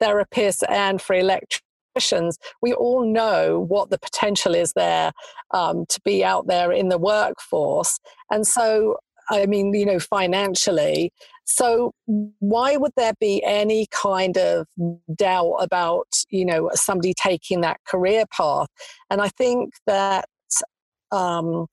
therapists 0.01 0.63
and 0.69 1.01
for 1.01 1.15
electricians 1.15 2.37
we 2.61 2.73
all 2.73 3.05
know 3.05 3.65
what 3.69 3.89
the 3.89 3.97
potential 3.97 4.53
is 4.53 4.73
there 4.73 5.13
um, 5.51 5.85
to 5.87 6.01
be 6.03 6.23
out 6.23 6.47
there 6.47 6.71
in 6.71 6.89
the 6.89 6.97
workforce. 6.97 7.99
And 8.29 8.45
so 8.45 8.97
I 9.29 9.45
mean, 9.45 9.73
you 9.73 9.85
know, 9.85 9.99
financially. 9.99 11.11
So 11.45 11.93
why 12.05 12.75
would 12.77 12.93
there 12.97 13.13
be 13.19 13.43
any 13.43 13.87
kind 13.91 14.37
of 14.37 14.67
doubt 15.15 15.57
about, 15.59 16.07
you 16.29 16.45
know, 16.45 16.69
somebody 16.73 17.13
taking 17.13 17.61
that 17.61 17.79
career 17.85 18.25
path? 18.35 18.67
And 19.09 19.21
I 19.21 19.29
think 19.29 19.73
that 19.85 20.25
um, 21.11 21.67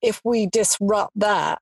if 0.00 0.20
we 0.24 0.46
disrupt 0.46 1.12
that, 1.16 1.60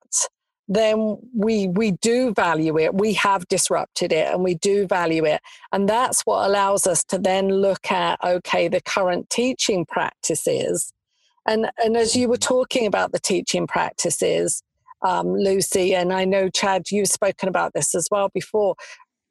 then 0.69 1.19
we 1.37 1.67
we 1.67 1.93
do 2.01 2.33
value 2.33 2.79
it. 2.79 2.95
We 2.95 3.13
have 3.15 3.47
disrupted 3.49 4.13
it, 4.13 4.33
and 4.33 4.45
we 4.45 4.55
do 4.55 4.87
value 4.87 5.25
it, 5.27 5.41
and 5.73 5.89
that's 5.89 6.23
what 6.23 6.47
allows 6.47 6.87
us 6.87 7.03
to 7.07 7.19
then 7.19 7.49
look 7.49 7.91
at 7.91 8.23
okay, 8.23 8.69
the 8.69 8.81
current 8.81 9.29
teaching 9.31 9.85
practices, 9.85 10.93
and 11.45 11.69
and 11.85 11.97
as 11.97 12.15
you 12.15 12.29
were 12.29 12.37
talking 12.37 12.87
about 12.87 13.11
the 13.11 13.19
teaching 13.19 13.67
practices, 13.67 14.63
um, 15.03 15.35
Lucy, 15.35 15.95
and 15.95 16.13
I 16.13 16.25
know, 16.25 16.49
Chad, 16.49 16.91
you've 16.91 17.09
spoken 17.09 17.49
about 17.49 17.73
this 17.75 17.95
as 17.95 18.09
well 18.11 18.31
before. 18.33 18.75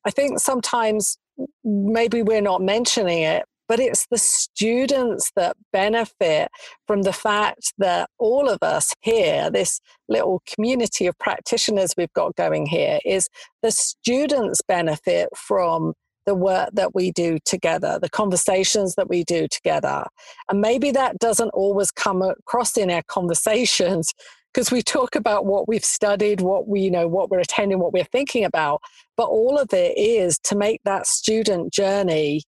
I 0.06 0.12
think 0.12 0.40
sometimes 0.40 1.18
maybe 1.64 2.22
we're 2.22 2.42
not 2.42 2.62
mentioning 2.62 3.22
it, 3.24 3.46
but 3.68 3.80
it's 3.80 4.08
the 4.10 4.18
students 4.18 5.32
that 5.36 5.56
benefit 5.72 6.50
from 6.88 7.04
the 7.04 7.14
fact 7.14 7.74
that 7.78 8.10
all 8.18 8.50
of 8.50 8.58
us 8.64 8.92
here, 9.02 9.52
this 9.52 9.80
little 10.10 10.42
community 10.52 11.06
of 11.06 11.18
practitioners 11.20 11.94
we've 11.96 12.14
got 12.14 12.36
going 12.36 12.66
here, 12.66 13.00
is 13.06 13.30
the 13.62 13.72
students 13.72 14.62
benefit 14.68 15.30
from 15.36 15.94
the 16.26 16.36
work 16.36 16.70
that 16.74 16.94
we 16.94 17.12
do 17.12 17.38
together, 17.46 18.00
the 18.02 18.10
conversations 18.10 18.96
that 18.96 19.10
we 19.10 19.24
do 19.24 19.48
together. 19.50 20.04
And 20.50 20.62
maybe 20.62 20.92
that 20.92 21.20
doesn't 21.20 21.50
always 21.50 21.92
come 21.92 22.22
across 22.22 22.76
in 22.78 22.92
our 22.92 23.04
conversations 23.08 24.14
because 24.54 24.72
we 24.72 24.82
talk 24.82 25.16
about 25.16 25.46
what 25.46 25.68
we've 25.68 25.86
studied, 25.86 26.42
what 26.42 26.68
we 26.68 26.82
you 26.82 26.92
know, 26.92 27.08
what 27.08 27.30
we're 27.30 27.40
attending, 27.40 27.80
what 27.80 27.94
we're 27.94 28.04
thinking 28.04 28.46
about, 28.46 28.82
but 29.16 29.26
all 29.26 29.58
of 29.58 29.74
it 29.74 29.98
is 29.98 30.40
to 30.40 30.56
make 30.56 30.82
that 30.86 31.08
student 31.08 31.72
journey 31.74 32.42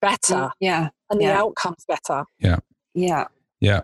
better. 0.00 0.34
Mm, 0.34 0.50
Yeah. 0.60 0.88
And 1.10 1.20
yeah. 1.20 1.32
the 1.32 1.38
outcomes 1.38 1.84
better. 1.88 2.24
Yeah. 2.38 2.58
Yeah. 2.94 3.24
Yeah. 3.60 3.80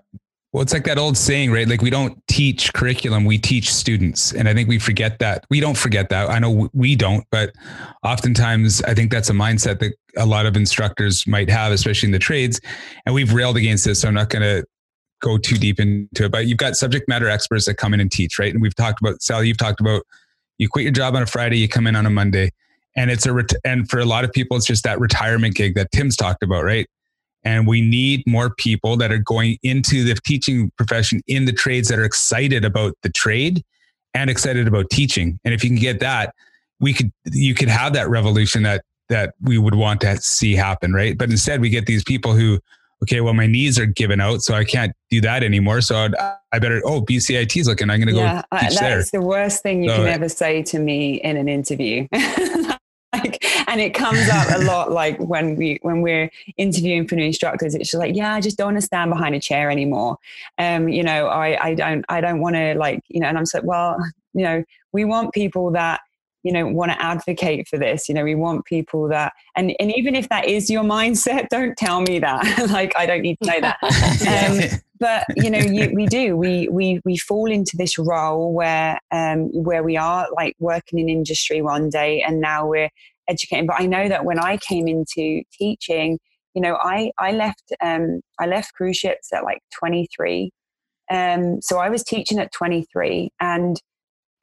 Well, 0.53 0.63
it's 0.63 0.73
like 0.73 0.85
that 0.85 0.97
old 0.97 1.19
saying, 1.19 1.53
right? 1.53 1.69
Like 1.69 1.83
we 1.83 1.91
don't 1.91 2.23
teach 2.29 2.73
curriculum, 2.73 3.27
we 3.27 3.37
teach 3.37 3.75
students. 3.75 4.33
And 4.33 4.49
I 4.49 4.55
think 4.55 4.69
we 4.69 4.79
forget 4.79 5.19
that. 5.19 5.45
We 5.51 5.61
don't 5.61 5.77
forget 5.77 6.09
that. 6.09 6.31
I 6.31 6.39
know 6.39 6.71
we 6.73 6.97
don't, 6.97 7.27
but 7.31 7.53
oftentimes 8.03 8.81
I 8.83 8.95
think 8.95 9.11
that's 9.11 9.29
a 9.29 9.35
mindset 9.35 9.81
that 9.81 9.93
a 10.17 10.25
lot 10.25 10.47
of 10.47 10.57
instructors 10.57 11.27
might 11.27 11.51
have, 11.51 11.73
especially 11.73 12.07
in 12.07 12.13
the 12.13 12.19
trades. 12.19 12.61
And 13.05 13.15
we've 13.15 13.35
railed 13.35 13.59
against 13.59 13.85
this. 13.85 14.01
So 14.01 14.09
I'm 14.09 14.15
not 14.15 14.31
going 14.31 14.43
to 14.43 14.65
go 15.23 15.39
too 15.39 15.57
deep 15.57 15.81
into 15.81 16.25
it, 16.25 16.33
but 16.33 16.47
you've 16.47 16.59
got 16.59 16.77
subject 16.77 17.09
matter 17.09 17.29
experts 17.29 17.67
that 17.67 17.75
come 17.75 17.95
in 17.95 18.01
and 18.01 18.11
teach, 18.11 18.39
right? 18.39 18.53
And 18.53 18.63
we've 18.63 18.75
talked 18.75 19.01
about, 19.01 19.23
Sally, 19.23 19.49
you've 19.49 19.57
talked 19.57 19.81
about 19.81 20.03
you 20.59 20.69
quit 20.69 20.85
your 20.85 20.93
job 20.93 21.15
on 21.17 21.23
a 21.23 21.27
Friday, 21.27 21.59
you 21.59 21.69
come 21.69 21.87
in 21.87 21.97
on 21.97 22.07
a 22.07 22.11
Monday. 22.11 22.51
And 22.97 23.11
it's 23.11 23.27
a, 23.27 23.33
ret- 23.33 23.53
and 23.65 23.89
for 23.91 23.99
a 23.99 24.07
lot 24.07 24.25
of 24.25 24.33
people, 24.33 24.57
it's 24.57 24.67
just 24.67 24.85
that 24.85 24.99
retirement 24.99 25.55
gig 25.55 25.75
that 25.75 25.91
Tim's 25.93 26.17
talked 26.17 26.43
about, 26.43 26.65
right? 26.65 26.87
And 27.45 27.67
we 27.67 27.81
need 27.81 28.25
more 28.27 28.51
people 28.51 28.97
that 28.97 29.13
are 29.13 29.19
going 29.19 29.59
into 29.63 30.03
the 30.03 30.19
teaching 30.25 30.73
profession 30.77 31.21
in 31.27 31.45
the 31.45 31.53
trades 31.53 31.89
that 31.89 31.99
are 31.99 32.05
excited 32.05 32.65
about 32.65 32.95
the 33.03 33.11
trade 33.11 33.63
and 34.15 34.31
excited 34.31 34.67
about 34.67 34.91
teaching. 34.91 35.39
And 35.45 35.53
if 35.53 35.63
you 35.63 35.71
can 35.71 35.79
get 35.79 36.01
that, 36.01 36.35
we 36.81 36.93
could, 36.93 37.13
you 37.27 37.55
could 37.55 37.69
have 37.69 37.93
that 37.93 38.09
revolution 38.09 38.63
that, 38.65 38.83
that 39.11 39.35
we 39.41 39.59
would 39.59 39.75
want 39.75 40.01
to 40.01 40.17
see 40.17 40.55
happen, 40.55 40.93
right? 40.93 41.17
But 41.17 41.31
instead, 41.31 41.61
we 41.61 41.69
get 41.69 41.87
these 41.87 42.03
people 42.03 42.33
who, 42.33 42.59
okay, 43.03 43.21
well, 43.21 43.35
my 43.35 43.47
knees 43.47 43.79
are 43.79 43.87
given 43.87 44.21
out, 44.21 44.43
so 44.43 44.55
I 44.55 44.65
can't 44.65 44.93
do 45.11 45.21
that 45.21 45.43
anymore. 45.43 45.81
So 45.81 45.97
I'd, 45.97 46.15
I 46.53 46.59
better, 46.59 46.81
oh, 46.85 47.03
BCIT 47.03 47.61
is 47.61 47.67
looking, 47.67 47.91
I'm 47.91 48.01
going 48.01 48.15
to 48.15 48.21
yeah, 48.21 48.43
go 48.51 48.59
teach 48.59 48.79
there. 48.79 48.97
that's 48.97 49.11
the 49.11 49.21
worst 49.21 49.63
thing 49.63 49.83
you 49.83 49.91
So- 49.91 49.97
can 49.97 50.07
ever 50.07 50.29
say 50.29 50.63
to 50.65 50.79
me 50.79 51.17
in 51.17 51.37
an 51.37 51.49
interview. 51.49 52.09
like, 53.13 53.45
and 53.69 53.81
it 53.81 53.95
comes 53.95 54.29
up 54.29 54.49
a 54.55 54.65
lot, 54.65 54.93
like 54.93 55.19
when 55.19 55.57
we 55.57 55.79
when 55.83 56.03
we're 56.03 56.31
interviewing 56.57 57.07
for 57.07 57.15
new 57.15 57.25
instructors, 57.25 57.75
it's 57.75 57.91
just 57.91 58.01
like, 58.01 58.15
yeah, 58.15 58.35
I 58.35 58.41
just 58.41 58.57
don't 58.57 58.69
want 58.69 58.77
to 58.79 58.83
stand 58.83 59.11
behind 59.11 59.35
a 59.35 59.41
chair 59.41 59.71
anymore. 59.71 60.19
Um, 60.59 60.89
you 60.89 61.03
know, 61.03 61.29
I 61.29 61.63
I 61.63 61.75
don't 61.75 62.05
I 62.09 62.21
don't 62.21 62.41
want 62.41 62.57
to 62.57 62.75
like 62.75 63.03
you 63.09 63.21
know, 63.21 63.29
and 63.29 63.39
I'm 63.39 63.45
like, 63.53 63.65
well, 63.65 63.97
you 64.35 64.43
know, 64.43 64.65
we 64.93 65.05
want 65.05 65.33
people 65.33 65.71
that 65.73 66.01
you 66.43 66.53
know 66.53 66.67
want 66.67 66.93
to 66.93 67.03
advocate 67.03 67.67
for 67.69 67.79
this 67.79 68.09
you 68.09 68.15
know 68.15 68.25
we 68.25 68.35
want 68.35 68.65
people 68.65 69.09
that 69.09 69.33
and 69.57 69.75
and 69.81 69.93
even 69.97 70.15
if 70.15 70.29
that 70.29 70.47
is 70.47 70.71
your 70.71 70.85
mindset 70.85 71.49
don't 71.51 71.77
tell 71.77 72.01
me 72.03 72.19
that. 72.19 72.71
Like 72.77 72.93
i 72.97 73.07
don't 73.07 73.23
need 73.23 73.39
to 73.43 73.51
know 73.51 73.61
that. 73.61 73.79
Um, 74.27 74.81
but 74.99 75.25
you 75.37 75.51
know 75.51 75.59
you, 75.59 75.93
we 75.95 76.07
do. 76.07 76.37
We 76.37 76.69
we 76.69 77.01
we 77.05 77.17
fall 77.17 77.51
into 77.51 77.77
this 77.77 77.99
role 77.99 78.53
where 78.53 78.99
um 79.13 79.51
where 79.53 79.83
we 79.83 79.97
are 79.97 80.27
like 80.35 80.57
working 80.59 80.99
in 80.99 81.09
industry 81.09 81.63
one 81.63 81.91
day 81.91 82.23
and 82.23 82.41
now 82.41 82.67
we're 82.67 82.91
educating. 83.29 83.67
But 83.67 83.81
i 83.81 83.87
know 83.87 84.09
that 84.09 84.25
when 84.25 84.39
i 84.39 84.57
came 84.57 84.89
into 84.89 85.43
teaching 85.53 86.19
you 86.57 86.63
know 86.63 86.77
i 86.81 87.13
i 87.19 87.31
left 87.31 87.73
um 87.83 88.21
i 88.41 88.47
left 88.47 88.73
cruise 88.75 88.97
ships 88.97 89.33
at 89.33 89.45
like 89.45 89.61
23 89.79 90.51
um 91.13 91.61
so 91.61 91.79
i 91.79 91.89
was 91.89 92.03
teaching 92.03 92.39
at 92.39 92.51
23 92.53 93.31
and 93.39 93.81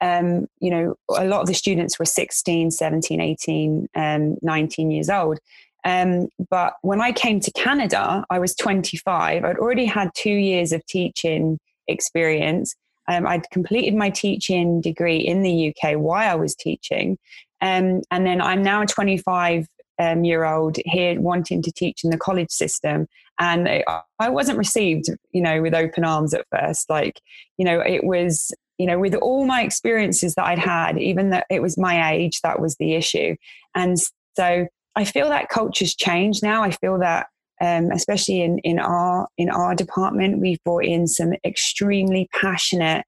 um, 0.00 0.46
you 0.60 0.70
know, 0.70 0.96
a 1.08 1.24
lot 1.24 1.40
of 1.40 1.46
the 1.46 1.54
students 1.54 1.98
were 1.98 2.04
16, 2.04 2.70
17, 2.70 3.20
18, 3.20 3.88
um, 3.94 4.36
19 4.42 4.90
years 4.90 5.08
old. 5.08 5.38
Um, 5.84 6.28
but 6.50 6.74
when 6.82 7.00
I 7.00 7.12
came 7.12 7.40
to 7.40 7.50
Canada, 7.52 8.24
I 8.30 8.38
was 8.38 8.54
25. 8.54 9.44
I'd 9.44 9.58
already 9.58 9.84
had 9.84 10.10
two 10.14 10.30
years 10.30 10.72
of 10.72 10.84
teaching 10.86 11.58
experience. 11.88 12.74
Um, 13.06 13.26
I'd 13.26 13.48
completed 13.50 13.94
my 13.94 14.08
teaching 14.10 14.80
degree 14.80 15.18
in 15.18 15.42
the 15.42 15.68
UK 15.68 15.98
while 15.98 16.30
I 16.30 16.34
was 16.36 16.54
teaching. 16.54 17.18
Um, 17.60 18.02
and 18.10 18.26
then 18.26 18.40
I'm 18.40 18.62
now 18.62 18.84
25 18.84 19.66
um, 19.98 20.24
year 20.24 20.44
old 20.44 20.76
here 20.84 21.20
wanting 21.20 21.62
to 21.62 21.72
teach 21.72 22.04
in 22.04 22.10
the 22.10 22.18
college 22.18 22.50
system. 22.50 23.06
And 23.38 23.68
I, 23.68 23.84
I 24.18 24.28
wasn't 24.28 24.58
received, 24.58 25.06
you 25.32 25.42
know, 25.42 25.60
with 25.60 25.74
open 25.74 26.04
arms 26.04 26.34
at 26.34 26.46
first. 26.50 26.88
Like, 26.88 27.20
you 27.58 27.64
know, 27.64 27.80
it 27.80 28.04
was 28.04 28.52
you 28.78 28.86
know, 28.86 28.98
with 28.98 29.14
all 29.14 29.46
my 29.46 29.62
experiences 29.62 30.34
that 30.34 30.46
I'd 30.46 30.58
had, 30.58 30.98
even 30.98 31.30
though 31.30 31.42
it 31.48 31.62
was 31.62 31.78
my 31.78 32.12
age, 32.12 32.40
that 32.42 32.60
was 32.60 32.76
the 32.76 32.94
issue. 32.94 33.36
And 33.74 33.96
so 34.36 34.66
I 34.96 35.04
feel 35.04 35.28
that 35.28 35.48
culture's 35.48 35.94
changed 35.94 36.42
now. 36.42 36.62
I 36.62 36.70
feel 36.72 36.98
that, 36.98 37.28
um, 37.60 37.90
especially 37.92 38.42
in, 38.42 38.58
in 38.58 38.78
our 38.78 39.28
in 39.38 39.48
our 39.48 39.74
department, 39.74 40.40
we've 40.40 40.62
brought 40.64 40.84
in 40.84 41.06
some 41.06 41.34
extremely 41.44 42.28
passionate 42.32 43.04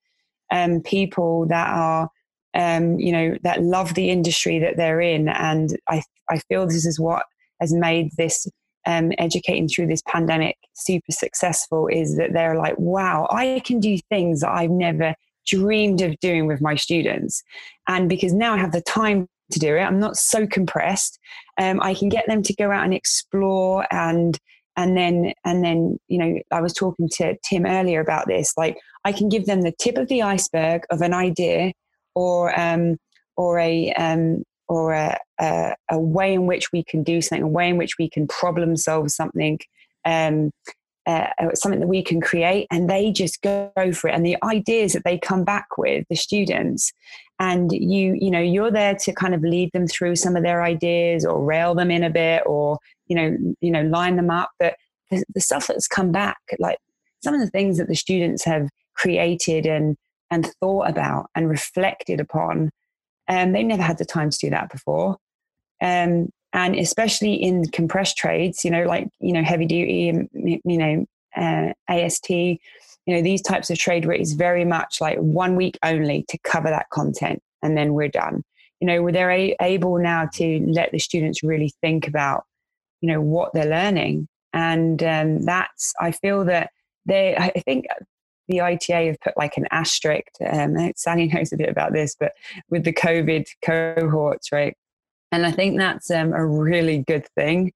um, 0.52 0.80
people 0.80 1.46
that 1.48 1.68
are, 1.68 2.10
um, 2.54 2.98
you 2.98 3.10
know, 3.10 3.36
that 3.42 3.62
love 3.62 3.94
the 3.94 4.10
industry 4.10 4.60
that 4.60 4.76
they're 4.76 5.00
in, 5.00 5.28
and 5.28 5.76
I 5.88 6.02
I 6.30 6.38
feel 6.38 6.66
this 6.66 6.86
is 6.86 7.00
what 7.00 7.24
has 7.60 7.72
made 7.72 8.10
this 8.16 8.46
um, 8.86 9.12
educating 9.18 9.68
through 9.68 9.88
this 9.88 10.02
pandemic 10.06 10.56
super 10.74 11.12
successful. 11.12 11.88
Is 11.88 12.16
that 12.16 12.32
they're 12.32 12.56
like, 12.56 12.78
wow, 12.78 13.26
I 13.30 13.62
can 13.64 13.80
do 13.80 13.98
things 14.10 14.40
that 14.40 14.50
I've 14.50 14.70
never 14.70 15.14
dreamed 15.46 16.00
of 16.02 16.18
doing 16.20 16.46
with 16.46 16.60
my 16.60 16.74
students. 16.74 17.42
And 17.88 18.08
because 18.08 18.32
now 18.32 18.54
I 18.54 18.58
have 18.58 18.72
the 18.72 18.80
time 18.82 19.28
to 19.52 19.58
do 19.58 19.76
it, 19.76 19.80
I'm 19.80 20.00
not 20.00 20.16
so 20.16 20.46
compressed. 20.46 21.18
Um, 21.58 21.80
I 21.80 21.94
can 21.94 22.08
get 22.08 22.26
them 22.26 22.42
to 22.42 22.54
go 22.54 22.70
out 22.70 22.84
and 22.84 22.94
explore 22.94 23.86
and 23.92 24.38
and 24.76 24.96
then 24.96 25.32
and 25.44 25.64
then 25.64 25.98
you 26.08 26.18
know 26.18 26.38
I 26.50 26.60
was 26.60 26.74
talking 26.74 27.08
to 27.14 27.36
Tim 27.44 27.64
earlier 27.64 28.00
about 28.00 28.26
this. 28.26 28.52
Like 28.56 28.76
I 29.04 29.12
can 29.12 29.28
give 29.28 29.46
them 29.46 29.62
the 29.62 29.72
tip 29.72 29.96
of 29.96 30.08
the 30.08 30.22
iceberg 30.22 30.82
of 30.90 31.00
an 31.00 31.14
idea 31.14 31.72
or 32.14 32.58
um, 32.58 32.96
or 33.36 33.58
a 33.58 33.92
um, 33.94 34.42
or 34.68 34.92
a, 34.92 35.18
a, 35.40 35.74
a, 35.90 35.98
way 35.98 36.34
in 36.34 36.46
which 36.46 36.72
we 36.72 36.82
can 36.84 37.02
do 37.02 37.20
something, 37.20 37.42
a 37.42 37.48
way 37.48 37.68
in 37.68 37.76
which 37.76 37.98
we 37.98 38.08
can 38.08 38.26
problem 38.26 38.76
solve 38.76 39.10
something, 39.10 39.58
um, 40.04 40.50
uh, 41.06 41.28
uh, 41.38 41.54
something 41.54 41.80
that 41.80 41.86
we 41.86 42.02
can 42.02 42.20
create, 42.20 42.66
and 42.70 42.90
they 42.90 43.12
just 43.12 43.40
go 43.42 43.70
for 43.92 44.08
it. 44.08 44.14
And 44.14 44.26
the 44.26 44.36
ideas 44.42 44.92
that 44.92 45.04
they 45.04 45.18
come 45.18 45.44
back 45.44 45.78
with, 45.78 46.04
the 46.10 46.16
students, 46.16 46.92
and 47.38 47.70
you, 47.72 48.16
you 48.18 48.30
know, 48.30 48.40
you're 48.40 48.70
there 48.70 48.96
to 48.96 49.12
kind 49.12 49.34
of 49.34 49.42
lead 49.42 49.70
them 49.72 49.86
through 49.86 50.16
some 50.16 50.36
of 50.36 50.42
their 50.42 50.62
ideas 50.62 51.24
or 51.24 51.44
rail 51.44 51.74
them 51.74 51.90
in 51.90 52.02
a 52.02 52.10
bit, 52.10 52.42
or 52.46 52.78
you 53.06 53.16
know, 53.16 53.36
you 53.60 53.70
know, 53.70 53.82
line 53.82 54.16
them 54.16 54.30
up. 54.30 54.50
But 54.58 54.74
the, 55.10 55.24
the 55.34 55.40
stuff 55.40 55.68
that's 55.68 55.86
come 55.86 56.10
back, 56.10 56.38
like 56.58 56.78
some 57.22 57.34
of 57.34 57.40
the 57.40 57.50
things 57.50 57.78
that 57.78 57.88
the 57.88 57.94
students 57.94 58.44
have 58.44 58.68
created 58.96 59.66
and 59.66 59.96
and 60.30 60.50
thought 60.60 60.90
about 60.90 61.26
and 61.34 61.48
reflected 61.48 62.20
upon 62.20 62.70
um, 63.28 63.52
they 63.52 63.62
never 63.62 63.82
had 63.82 63.98
the 63.98 64.04
time 64.04 64.30
to 64.30 64.38
do 64.38 64.50
that 64.50 64.70
before. 64.70 65.18
Um, 65.80 66.30
and 66.52 66.74
especially 66.76 67.34
in 67.34 67.66
compressed 67.66 68.16
trades, 68.16 68.64
you 68.64 68.70
know, 68.70 68.84
like, 68.84 69.08
you 69.20 69.32
know, 69.32 69.42
heavy 69.42 69.66
duty, 69.66 70.08
and 70.08 70.28
you 70.32 70.78
know, 70.78 71.06
uh, 71.36 71.72
AST, 71.88 72.30
you 72.30 72.58
know, 73.06 73.22
these 73.22 73.42
types 73.42 73.70
of 73.70 73.78
trade 73.78 74.06
where 74.06 74.16
it's 74.16 74.32
very 74.32 74.64
much 74.64 75.00
like 75.00 75.18
one 75.18 75.54
week 75.54 75.78
only 75.82 76.24
to 76.28 76.38
cover 76.38 76.70
that 76.70 76.90
content 76.90 77.42
and 77.62 77.76
then 77.76 77.94
we're 77.94 78.08
done. 78.08 78.42
You 78.80 78.86
know, 78.86 79.10
they're 79.10 79.30
a- 79.30 79.56
able 79.60 79.98
now 79.98 80.28
to 80.34 80.64
let 80.66 80.92
the 80.92 80.98
students 80.98 81.42
really 81.42 81.72
think 81.80 82.08
about, 82.08 82.44
you 83.00 83.08
know, 83.08 83.20
what 83.20 83.52
they're 83.52 83.66
learning. 83.66 84.28
And 84.52 85.02
um, 85.02 85.42
that's, 85.42 85.92
I 86.00 86.10
feel 86.12 86.44
that 86.46 86.70
they, 87.04 87.36
I 87.36 87.50
think 87.50 87.86
the 88.48 88.60
ITA 88.60 89.06
have 89.06 89.20
put 89.20 89.36
like 89.36 89.56
an 89.56 89.66
asterisk. 89.70 90.28
Um, 90.44 90.76
Sally 90.96 91.28
knows 91.28 91.52
a 91.52 91.56
bit 91.56 91.68
about 91.68 91.92
this, 91.92 92.16
but 92.18 92.32
with 92.70 92.84
the 92.84 92.92
COVID 92.92 93.46
cohorts, 93.62 94.52
right? 94.52 94.76
And 95.32 95.44
I 95.44 95.50
think 95.50 95.78
that's 95.78 96.10
um, 96.10 96.32
a 96.32 96.46
really 96.46 97.04
good 97.06 97.26
thing 97.34 97.72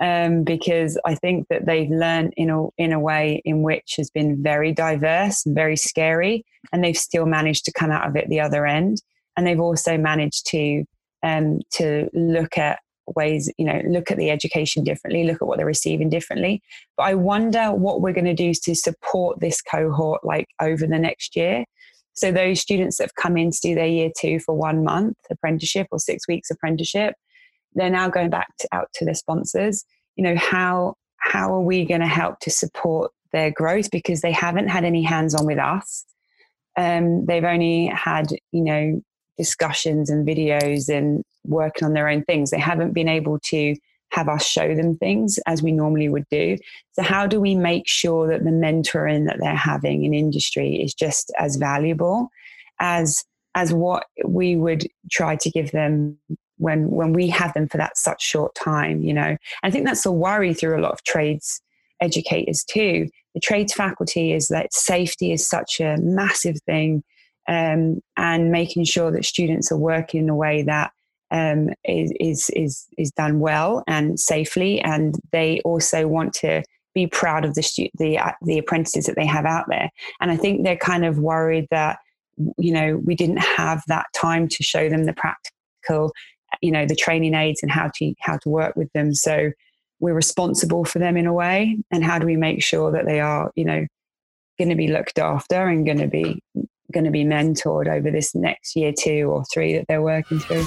um, 0.00 0.44
because 0.44 0.98
I 1.04 1.14
think 1.14 1.46
that 1.48 1.66
they've 1.66 1.90
learned 1.90 2.34
in 2.36 2.50
a 2.50 2.66
in 2.78 2.92
a 2.92 2.98
way 2.98 3.42
in 3.44 3.62
which 3.62 3.94
has 3.96 4.10
been 4.10 4.42
very 4.42 4.72
diverse 4.72 5.44
and 5.44 5.54
very 5.54 5.76
scary, 5.76 6.44
and 6.72 6.82
they've 6.82 6.96
still 6.96 7.26
managed 7.26 7.64
to 7.66 7.72
come 7.72 7.90
out 7.90 8.08
of 8.08 8.16
it 8.16 8.28
the 8.28 8.40
other 8.40 8.66
end. 8.66 9.02
And 9.36 9.46
they've 9.46 9.60
also 9.60 9.96
managed 9.96 10.46
to 10.48 10.84
um, 11.22 11.60
to 11.72 12.08
look 12.12 12.58
at 12.58 12.80
ways, 13.06 13.52
you 13.58 13.64
know, 13.64 13.80
look 13.88 14.10
at 14.10 14.18
the 14.18 14.30
education 14.30 14.84
differently, 14.84 15.24
look 15.24 15.42
at 15.42 15.48
what 15.48 15.56
they're 15.56 15.66
receiving 15.66 16.08
differently. 16.08 16.62
But 16.96 17.04
I 17.04 17.14
wonder 17.14 17.72
what 17.72 18.00
we're 18.00 18.12
going 18.12 18.24
to 18.24 18.34
do 18.34 18.52
to 18.54 18.74
support 18.74 19.40
this 19.40 19.62
cohort 19.62 20.24
like 20.24 20.48
over 20.60 20.86
the 20.86 20.98
next 20.98 21.36
year. 21.36 21.64
So 22.14 22.32
those 22.32 22.60
students 22.60 22.98
that 22.98 23.04
have 23.04 23.14
come 23.14 23.36
in 23.36 23.50
to 23.50 23.58
do 23.62 23.74
their 23.74 23.86
year 23.86 24.10
two 24.16 24.40
for 24.40 24.54
one 24.54 24.84
month 24.84 25.16
apprenticeship 25.30 25.88
or 25.90 25.98
six 25.98 26.26
weeks 26.28 26.50
apprenticeship, 26.50 27.14
they're 27.74 27.90
now 27.90 28.08
going 28.08 28.30
back 28.30 28.48
to, 28.58 28.68
out 28.72 28.88
to 28.94 29.04
their 29.04 29.14
sponsors. 29.14 29.84
You 30.16 30.24
know, 30.24 30.36
how 30.36 30.94
how 31.18 31.54
are 31.54 31.60
we 31.60 31.84
going 31.84 32.00
to 32.00 32.06
help 32.06 32.40
to 32.40 32.50
support 32.50 33.12
their 33.32 33.50
growth 33.50 33.90
because 33.90 34.20
they 34.20 34.32
haven't 34.32 34.68
had 34.68 34.84
any 34.84 35.02
hands 35.02 35.34
on 35.34 35.46
with 35.46 35.58
us. 35.58 36.04
Um, 36.76 37.26
they've 37.26 37.44
only 37.44 37.86
had, 37.86 38.28
you 38.52 38.64
know, 38.64 39.02
discussions 39.40 40.10
and 40.10 40.28
videos 40.28 40.94
and 40.94 41.24
working 41.46 41.86
on 41.86 41.94
their 41.94 42.08
own 42.08 42.22
things. 42.24 42.50
They 42.50 42.58
haven't 42.58 42.92
been 42.92 43.08
able 43.08 43.38
to 43.44 43.74
have 44.10 44.28
us 44.28 44.44
show 44.44 44.74
them 44.74 44.98
things 44.98 45.38
as 45.46 45.62
we 45.62 45.72
normally 45.72 46.10
would 46.10 46.26
do. 46.30 46.58
So, 46.92 47.02
how 47.02 47.26
do 47.26 47.40
we 47.40 47.54
make 47.54 47.88
sure 47.88 48.28
that 48.28 48.44
the 48.44 48.50
mentoring 48.50 49.26
that 49.26 49.38
they're 49.40 49.54
having 49.54 50.04
in 50.04 50.12
industry 50.12 50.76
is 50.76 50.92
just 50.92 51.32
as 51.38 51.56
valuable 51.56 52.28
as 52.80 53.24
as 53.54 53.72
what 53.72 54.04
we 54.26 54.56
would 54.56 54.86
try 55.10 55.36
to 55.36 55.50
give 55.50 55.70
them 55.70 56.18
when 56.58 56.90
when 56.90 57.14
we 57.14 57.28
have 57.28 57.54
them 57.54 57.66
for 57.66 57.78
that 57.78 57.96
such 57.96 58.22
short 58.22 58.54
time? 58.54 59.00
You 59.00 59.14
know, 59.14 59.22
and 59.22 59.38
I 59.62 59.70
think 59.70 59.86
that's 59.86 60.04
a 60.04 60.12
worry 60.12 60.52
through 60.52 60.78
a 60.78 60.82
lot 60.82 60.92
of 60.92 61.02
trades 61.04 61.62
educators 62.02 62.62
too. 62.64 63.08
The 63.34 63.40
trades 63.40 63.72
faculty 63.72 64.32
is 64.32 64.48
that 64.48 64.74
safety 64.74 65.32
is 65.32 65.48
such 65.48 65.80
a 65.80 65.96
massive 65.98 66.56
thing, 66.66 67.04
um, 67.48 68.00
and 68.16 68.52
making 68.52 68.84
sure 68.84 69.10
that 69.10 69.24
students 69.24 69.72
are 69.72 69.76
working 69.78 70.22
in 70.22 70.28
a 70.28 70.36
way 70.36 70.62
that 70.62 70.92
um, 71.30 71.70
is, 71.84 72.12
is, 72.18 72.50
is, 72.50 72.86
is 72.98 73.10
done 73.12 73.40
well 73.40 73.84
and 73.86 74.18
safely. 74.18 74.80
And 74.80 75.14
they 75.32 75.60
also 75.64 76.06
want 76.06 76.32
to 76.34 76.62
be 76.94 77.06
proud 77.06 77.44
of 77.44 77.54
the, 77.54 77.62
stu- 77.62 77.90
the, 77.98 78.18
uh, 78.18 78.32
the 78.42 78.58
apprentices 78.58 79.06
that 79.06 79.16
they 79.16 79.26
have 79.26 79.46
out 79.46 79.66
there. 79.68 79.90
And 80.20 80.30
I 80.30 80.36
think 80.36 80.64
they're 80.64 80.76
kind 80.76 81.04
of 81.04 81.18
worried 81.18 81.68
that, 81.70 81.98
you 82.58 82.72
know, 82.72 83.00
we 83.04 83.14
didn't 83.14 83.38
have 83.38 83.82
that 83.86 84.06
time 84.14 84.48
to 84.48 84.62
show 84.62 84.88
them 84.88 85.04
the 85.04 85.12
practical, 85.12 86.12
you 86.60 86.72
know, 86.72 86.86
the 86.86 86.96
training 86.96 87.34
aids 87.34 87.62
and 87.62 87.70
how 87.70 87.90
to, 87.96 88.14
how 88.20 88.38
to 88.38 88.48
work 88.48 88.74
with 88.74 88.92
them. 88.92 89.14
So 89.14 89.52
we're 90.00 90.14
responsible 90.14 90.84
for 90.84 90.98
them 90.98 91.16
in 91.16 91.26
a 91.26 91.32
way. 91.32 91.78
And 91.92 92.02
how 92.02 92.18
do 92.18 92.26
we 92.26 92.36
make 92.36 92.62
sure 92.62 92.90
that 92.90 93.06
they 93.06 93.20
are, 93.20 93.52
you 93.54 93.64
know, 93.64 93.86
going 94.58 94.70
to 94.70 94.74
be 94.74 94.88
looked 94.88 95.18
after 95.18 95.68
and 95.68 95.86
going 95.86 95.98
to 95.98 96.08
be 96.08 96.42
going 96.90 97.04
to 97.04 97.10
be 97.10 97.24
mentored 97.24 97.88
over 97.88 98.10
this 98.10 98.34
next 98.34 98.76
year 98.76 98.92
two 98.96 99.30
or 99.30 99.44
three 99.52 99.74
that 99.76 99.86
they're 99.88 100.02
working 100.02 100.38
through. 100.38 100.66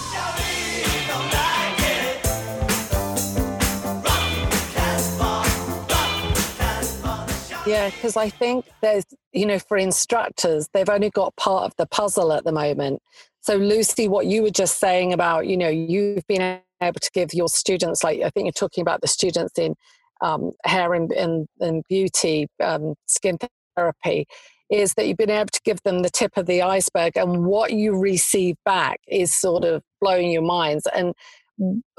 Yeah, 7.66 7.90
because 7.90 8.18
I 8.18 8.30
think 8.30 8.66
there's, 8.82 9.06
you 9.32 9.46
know, 9.46 9.58
for 9.58 9.78
instructors, 9.78 10.68
they've 10.74 10.90
only 10.90 11.10
got 11.10 11.34
part 11.38 11.64
of 11.64 11.74
the 11.78 11.86
puzzle 11.86 12.34
at 12.34 12.44
the 12.44 12.52
moment. 12.52 13.02
So, 13.40 13.56
Lucy, 13.56 14.08
what 14.10 14.26
you 14.26 14.44
were 14.44 14.50
just 14.50 14.80
saying 14.80 15.14
about, 15.14 15.48
you 15.48 15.56
know, 15.56 15.70
you've 15.70 16.28
been 16.28 16.60
able 16.82 17.00
to 17.00 17.10
give 17.14 17.34
your 17.34 17.48
students, 17.48 18.04
like 18.04 18.22
I 18.22 18.30
think 18.32 18.46
you're 18.46 18.52
talking 18.52 18.82
about 18.82 19.00
the 19.00 19.08
students 19.08 19.58
in 19.58 19.76
um, 20.22 20.52
hair 20.66 20.94
and, 20.94 21.12
and, 21.14 21.48
and 21.60 21.84
beauty, 21.88 22.48
um, 22.62 22.96
skin 23.06 23.38
therapy, 23.76 24.26
is 24.70 24.94
that 24.96 25.08
you've 25.08 25.18
been 25.18 25.30
able 25.30 25.48
to 25.48 25.62
give 25.64 25.82
them 25.84 26.02
the 26.02 26.10
tip 26.10 26.32
of 26.38 26.46
the 26.46 26.62
iceberg, 26.62 27.18
and 27.18 27.46
what 27.46 27.74
you 27.74 27.98
receive 27.98 28.56
back 28.66 29.00
is 29.08 29.34
sort 29.34 29.64
of 29.64 29.84
blowing 30.02 30.32
your 30.32 30.42
minds. 30.42 30.88
And 30.96 31.14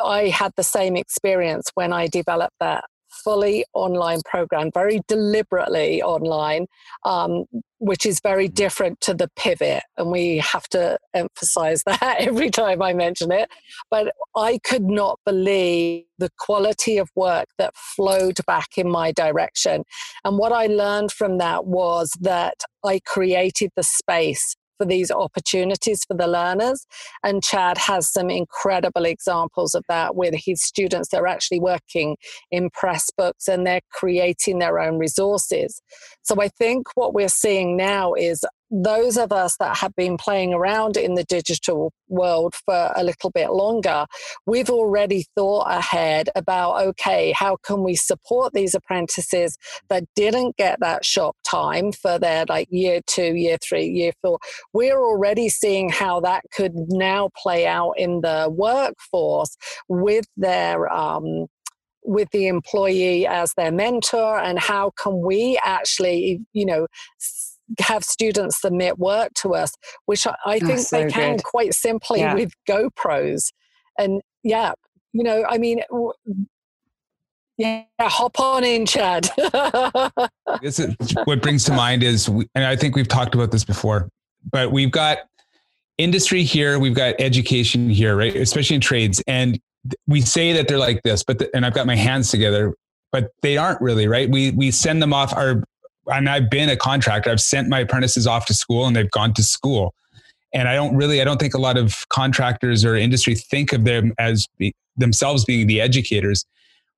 I 0.02 0.28
had 0.28 0.52
the 0.56 0.62
same 0.62 0.96
experience 0.96 1.70
when 1.74 1.92
I 1.92 2.06
developed 2.08 2.56
that 2.60 2.84
fully 3.22 3.64
online 3.74 4.20
program, 4.24 4.70
very 4.72 5.00
deliberately 5.08 6.02
online, 6.02 6.66
um, 7.04 7.44
which 7.78 8.06
is 8.06 8.20
very 8.20 8.48
different 8.48 9.00
to 9.02 9.14
the 9.14 9.28
pivot. 9.36 9.82
And 9.96 10.10
we 10.10 10.38
have 10.38 10.68
to 10.70 10.98
emphasize 11.14 11.82
that 11.86 12.16
every 12.18 12.50
time 12.50 12.82
I 12.82 12.92
mention 12.92 13.30
it. 13.30 13.48
But 13.90 14.12
I 14.36 14.58
could 14.64 14.84
not 14.84 15.20
believe 15.24 16.04
the 16.18 16.30
quality 16.38 16.98
of 16.98 17.10
work 17.14 17.46
that 17.58 17.74
flowed 17.76 18.38
back 18.46 18.76
in 18.76 18.88
my 18.88 19.12
direction. 19.12 19.84
And 20.24 20.38
what 20.38 20.52
I 20.52 20.66
learned 20.66 21.12
from 21.12 21.38
that 21.38 21.66
was 21.66 22.10
that 22.20 22.56
I 22.84 23.00
created 23.04 23.70
the 23.76 23.82
space 23.82 24.56
for 24.78 24.86
these 24.86 25.10
opportunities 25.10 26.04
for 26.06 26.16
the 26.16 26.26
learners. 26.26 26.86
And 27.22 27.42
Chad 27.42 27.78
has 27.78 28.10
some 28.10 28.30
incredible 28.30 29.04
examples 29.04 29.74
of 29.74 29.84
that 29.88 30.16
with 30.16 30.34
his 30.36 30.62
students. 30.62 31.08
They're 31.08 31.26
actually 31.26 31.60
working 31.60 32.16
in 32.50 32.70
Pressbooks 32.70 33.48
and 33.48 33.66
they're 33.66 33.80
creating 33.92 34.58
their 34.58 34.78
own 34.78 34.98
resources. 34.98 35.80
So 36.22 36.40
I 36.40 36.48
think 36.48 36.88
what 36.94 37.14
we're 37.14 37.28
seeing 37.28 37.76
now 37.76 38.14
is 38.14 38.44
those 38.82 39.16
of 39.16 39.30
us 39.30 39.56
that 39.58 39.76
have 39.76 39.94
been 39.94 40.16
playing 40.16 40.52
around 40.52 40.96
in 40.96 41.14
the 41.14 41.22
digital 41.24 41.92
world 42.08 42.54
for 42.64 42.92
a 42.96 43.04
little 43.04 43.30
bit 43.30 43.50
longer, 43.52 44.06
we've 44.46 44.70
already 44.70 45.26
thought 45.36 45.66
ahead 45.70 46.28
about 46.34 46.82
okay, 46.84 47.32
how 47.32 47.56
can 47.62 47.84
we 47.84 47.94
support 47.94 48.52
these 48.52 48.74
apprentices 48.74 49.56
that 49.88 50.04
didn't 50.16 50.56
get 50.56 50.80
that 50.80 51.04
shop 51.04 51.36
time 51.48 51.92
for 51.92 52.18
their 52.18 52.44
like 52.48 52.66
year 52.70 53.00
two, 53.06 53.34
year 53.36 53.58
three, 53.62 53.86
year 53.86 54.12
four? 54.20 54.38
We're 54.72 55.00
already 55.00 55.48
seeing 55.48 55.88
how 55.88 56.20
that 56.20 56.42
could 56.52 56.74
now 56.74 57.30
play 57.36 57.66
out 57.66 57.92
in 57.96 58.22
the 58.22 58.48
workforce 58.50 59.56
with 59.88 60.26
their 60.36 60.92
um, 60.92 61.46
with 62.04 62.28
the 62.32 62.48
employee 62.48 63.26
as 63.26 63.54
their 63.56 63.72
mentor 63.72 64.38
and 64.38 64.58
how 64.58 64.90
can 64.90 65.22
we 65.22 65.58
actually 65.64 66.40
you 66.52 66.66
know 66.66 66.86
have 67.80 68.04
students 68.04 68.60
submit 68.60 68.98
work 68.98 69.32
to 69.34 69.54
us, 69.54 69.72
which 70.06 70.26
I, 70.26 70.34
I 70.44 70.60
oh, 70.62 70.66
think 70.66 70.80
so 70.80 71.02
they 71.02 71.10
can 71.10 71.36
good. 71.36 71.44
quite 71.44 71.74
simply 71.74 72.20
yeah. 72.20 72.34
with 72.34 72.52
GoPros. 72.68 73.52
And 73.98 74.22
yeah, 74.42 74.72
you 75.12 75.22
know, 75.22 75.44
I 75.48 75.58
mean, 75.58 75.80
yeah, 77.56 77.84
hop 78.00 78.40
on 78.40 78.64
in, 78.64 78.84
Chad. 78.86 79.30
this 80.62 80.78
is 80.78 80.94
what 81.24 81.40
brings 81.40 81.64
to 81.64 81.72
mind 81.72 82.02
is, 82.02 82.28
and 82.28 82.64
I 82.64 82.76
think 82.76 82.96
we've 82.96 83.08
talked 83.08 83.34
about 83.34 83.52
this 83.52 83.64
before, 83.64 84.08
but 84.50 84.72
we've 84.72 84.90
got 84.90 85.18
industry 85.98 86.42
here, 86.42 86.78
we've 86.78 86.94
got 86.94 87.14
education 87.20 87.88
here, 87.88 88.16
right? 88.16 88.34
Especially 88.34 88.74
in 88.74 88.80
trades, 88.80 89.22
and 89.26 89.60
we 90.06 90.20
say 90.20 90.52
that 90.52 90.66
they're 90.66 90.78
like 90.78 91.02
this, 91.02 91.22
but 91.22 91.38
the, 91.38 91.54
and 91.54 91.64
I've 91.64 91.74
got 91.74 91.86
my 91.86 91.96
hands 91.96 92.30
together, 92.30 92.74
but 93.12 93.30
they 93.42 93.56
aren't 93.56 93.80
really, 93.80 94.08
right? 94.08 94.28
We 94.28 94.50
we 94.50 94.70
send 94.72 95.00
them 95.00 95.12
off 95.12 95.32
our 95.32 95.62
and 96.07 96.28
I've 96.28 96.50
been 96.50 96.68
a 96.68 96.76
contractor. 96.76 97.30
I've 97.30 97.40
sent 97.40 97.68
my 97.68 97.80
apprentices 97.80 98.26
off 98.26 98.46
to 98.46 98.55
school 98.55 98.86
and 98.86 98.94
they've 98.94 99.11
gone 99.11 99.34
to 99.34 99.42
school. 99.42 99.94
And 100.52 100.68
I 100.68 100.74
don't 100.74 100.96
really, 100.96 101.20
I 101.20 101.24
don't 101.24 101.40
think 101.40 101.55
a 101.55 101.61
lot 101.61 101.76
of 101.76 102.09
contractors 102.11 102.84
or 102.84 102.94
industry 102.96 103.34
think 103.34 103.72
of 103.72 103.84
them 103.84 104.12
as 104.18 104.46
be, 104.59 104.72
themselves 104.96 105.44
being 105.44 105.66
the 105.66 105.80
educators. 105.80 106.44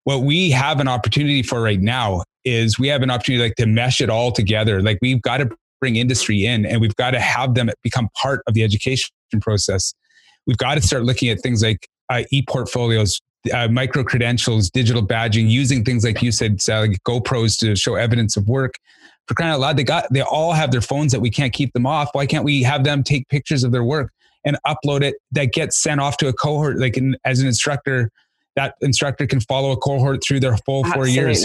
What 0.04 0.22
we 0.22 0.50
have 0.50 0.78
an 0.80 0.88
opportunity 0.88 1.42
for 1.42 1.62
right 1.62 1.80
now 1.80 2.22
is 2.44 2.78
we 2.78 2.88
have 2.88 3.02
an 3.02 3.10
opportunity 3.10 3.42
like 3.42 3.56
to 3.56 3.66
mesh 3.66 4.00
it 4.00 4.10
all 4.10 4.30
together. 4.30 4.82
Like 4.82 4.98
we've 5.00 5.22
got 5.22 5.38
to 5.38 5.50
bring 5.80 5.96
industry 5.96 6.44
in 6.44 6.66
and 6.66 6.80
we've 6.80 6.94
got 6.96 7.12
to 7.12 7.20
have 7.20 7.54
them 7.54 7.70
become 7.82 8.08
part 8.14 8.42
of 8.46 8.54
the 8.54 8.62
education 8.62 9.10
process. 9.40 9.94
We've 10.46 10.56
got 10.56 10.76
to 10.76 10.82
start 10.82 11.04
looking 11.04 11.28
at 11.28 11.40
things 11.40 11.62
like 11.62 11.88
uh, 12.08 12.22
e-portfolios, 12.30 13.20
uh, 13.52 13.68
micro 13.68 14.02
credentials, 14.02 14.70
digital 14.70 15.06
badging, 15.06 15.48
using 15.48 15.84
things 15.84 16.04
like 16.04 16.22
you 16.22 16.32
said, 16.32 16.60
Sally, 16.60 16.96
GoPros 17.06 17.58
to 17.60 17.76
show 17.76 17.94
evidence 17.94 18.36
of 18.36 18.48
work. 18.48 18.74
For 19.28 19.34
crying 19.34 19.52
out 19.52 19.60
loud, 19.60 19.76
they 19.76 19.84
got 19.84 20.12
they 20.12 20.20
all 20.20 20.52
have 20.52 20.70
their 20.70 20.80
phones 20.80 21.12
that 21.12 21.20
we 21.20 21.30
can't 21.30 21.52
keep 21.52 21.72
them 21.72 21.86
off. 21.86 22.10
Why 22.12 22.26
can't 22.26 22.44
we 22.44 22.62
have 22.62 22.84
them 22.84 23.02
take 23.02 23.28
pictures 23.28 23.64
of 23.64 23.72
their 23.72 23.82
work 23.82 24.12
and 24.44 24.56
upload 24.64 25.02
it 25.02 25.16
that 25.32 25.52
gets 25.52 25.80
sent 25.80 26.00
off 26.00 26.16
to 26.18 26.28
a 26.28 26.32
cohort? 26.32 26.78
Like 26.78 26.96
in, 26.96 27.16
as 27.24 27.40
an 27.40 27.48
instructor, 27.48 28.10
that 28.54 28.74
instructor 28.80 29.26
can 29.26 29.40
follow 29.40 29.72
a 29.72 29.76
cohort 29.76 30.22
through 30.22 30.40
their 30.40 30.56
full 30.58 30.84
four 30.84 31.08
years. 31.08 31.44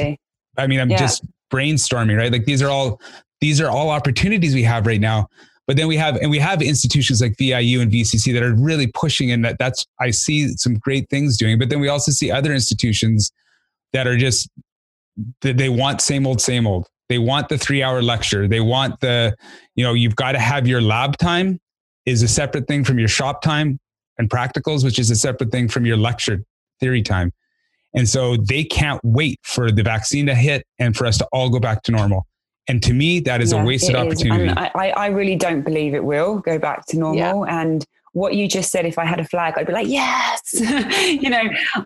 I 0.57 0.67
mean, 0.67 0.79
I'm 0.79 0.91
yeah. 0.91 0.97
just 0.97 1.23
brainstorming, 1.51 2.17
right? 2.17 2.31
Like 2.31 2.45
these 2.45 2.61
are 2.61 2.69
all 2.69 3.01
these 3.39 3.59
are 3.59 3.69
all 3.69 3.89
opportunities 3.89 4.53
we 4.53 4.63
have 4.63 4.85
right 4.85 5.01
now. 5.01 5.27
But 5.71 5.77
then 5.77 5.87
we 5.87 5.95
have 5.95 6.17
and 6.17 6.29
we 6.29 6.39
have 6.39 6.61
institutions 6.61 7.21
like 7.21 7.37
VIU 7.37 7.79
and 7.79 7.89
VCC 7.89 8.33
that 8.33 8.43
are 8.43 8.53
really 8.53 8.87
pushing 8.87 9.31
and 9.31 9.45
that 9.45 9.57
that's 9.57 9.85
I 10.01 10.11
see 10.11 10.49
some 10.57 10.73
great 10.73 11.09
things 11.09 11.37
doing. 11.37 11.57
But 11.57 11.69
then 11.69 11.79
we 11.79 11.87
also 11.87 12.11
see 12.11 12.29
other 12.29 12.51
institutions 12.51 13.31
that 13.93 14.05
are 14.05 14.17
just 14.17 14.49
they 15.39 15.69
want 15.69 16.01
same 16.01 16.27
old, 16.27 16.41
same 16.41 16.67
old. 16.67 16.89
They 17.07 17.19
want 17.19 17.47
the 17.47 17.57
three 17.57 17.81
hour 17.81 18.01
lecture. 18.01 18.49
They 18.49 18.59
want 18.59 18.99
the, 18.99 19.33
you 19.75 19.85
know, 19.85 19.93
you've 19.93 20.17
got 20.17 20.33
to 20.33 20.39
have 20.39 20.67
your 20.67 20.81
lab 20.81 21.15
time 21.15 21.57
is 22.05 22.21
a 22.21 22.27
separate 22.27 22.67
thing 22.67 22.83
from 22.83 22.99
your 22.99 23.07
shop 23.07 23.41
time 23.41 23.79
and 24.17 24.29
practicals, 24.29 24.83
which 24.83 24.99
is 24.99 25.09
a 25.09 25.15
separate 25.15 25.53
thing 25.53 25.69
from 25.69 25.85
your 25.85 25.95
lecture 25.95 26.43
theory 26.81 27.01
time. 27.01 27.31
And 27.95 28.09
so 28.09 28.35
they 28.35 28.65
can't 28.65 28.99
wait 29.05 29.39
for 29.43 29.71
the 29.71 29.83
vaccine 29.83 30.25
to 30.25 30.35
hit 30.35 30.67
and 30.79 30.97
for 30.97 31.05
us 31.05 31.17
to 31.19 31.27
all 31.31 31.49
go 31.49 31.61
back 31.61 31.83
to 31.83 31.93
normal. 31.93 32.27
And 32.67 32.81
to 32.83 32.93
me, 32.93 33.19
that 33.21 33.41
is 33.41 33.51
yeah, 33.51 33.61
a 33.61 33.65
wasted 33.65 33.95
opportunity. 33.95 34.49
I, 34.49 34.89
I, 34.91 35.07
really 35.07 35.35
don't 35.35 35.61
believe 35.61 35.93
it 35.93 36.03
will 36.03 36.39
go 36.39 36.59
back 36.59 36.85
to 36.87 36.97
normal. 36.97 37.45
Yeah. 37.45 37.61
And 37.61 37.85
what 38.13 38.35
you 38.35 38.47
just 38.47 38.71
said, 38.71 38.85
if 38.85 38.97
I 38.97 39.05
had 39.05 39.19
a 39.19 39.25
flag, 39.25 39.55
I'd 39.57 39.67
be 39.67 39.73
like, 39.73 39.87
yes. 39.87 40.41
you 40.53 41.29
know, 41.29 41.43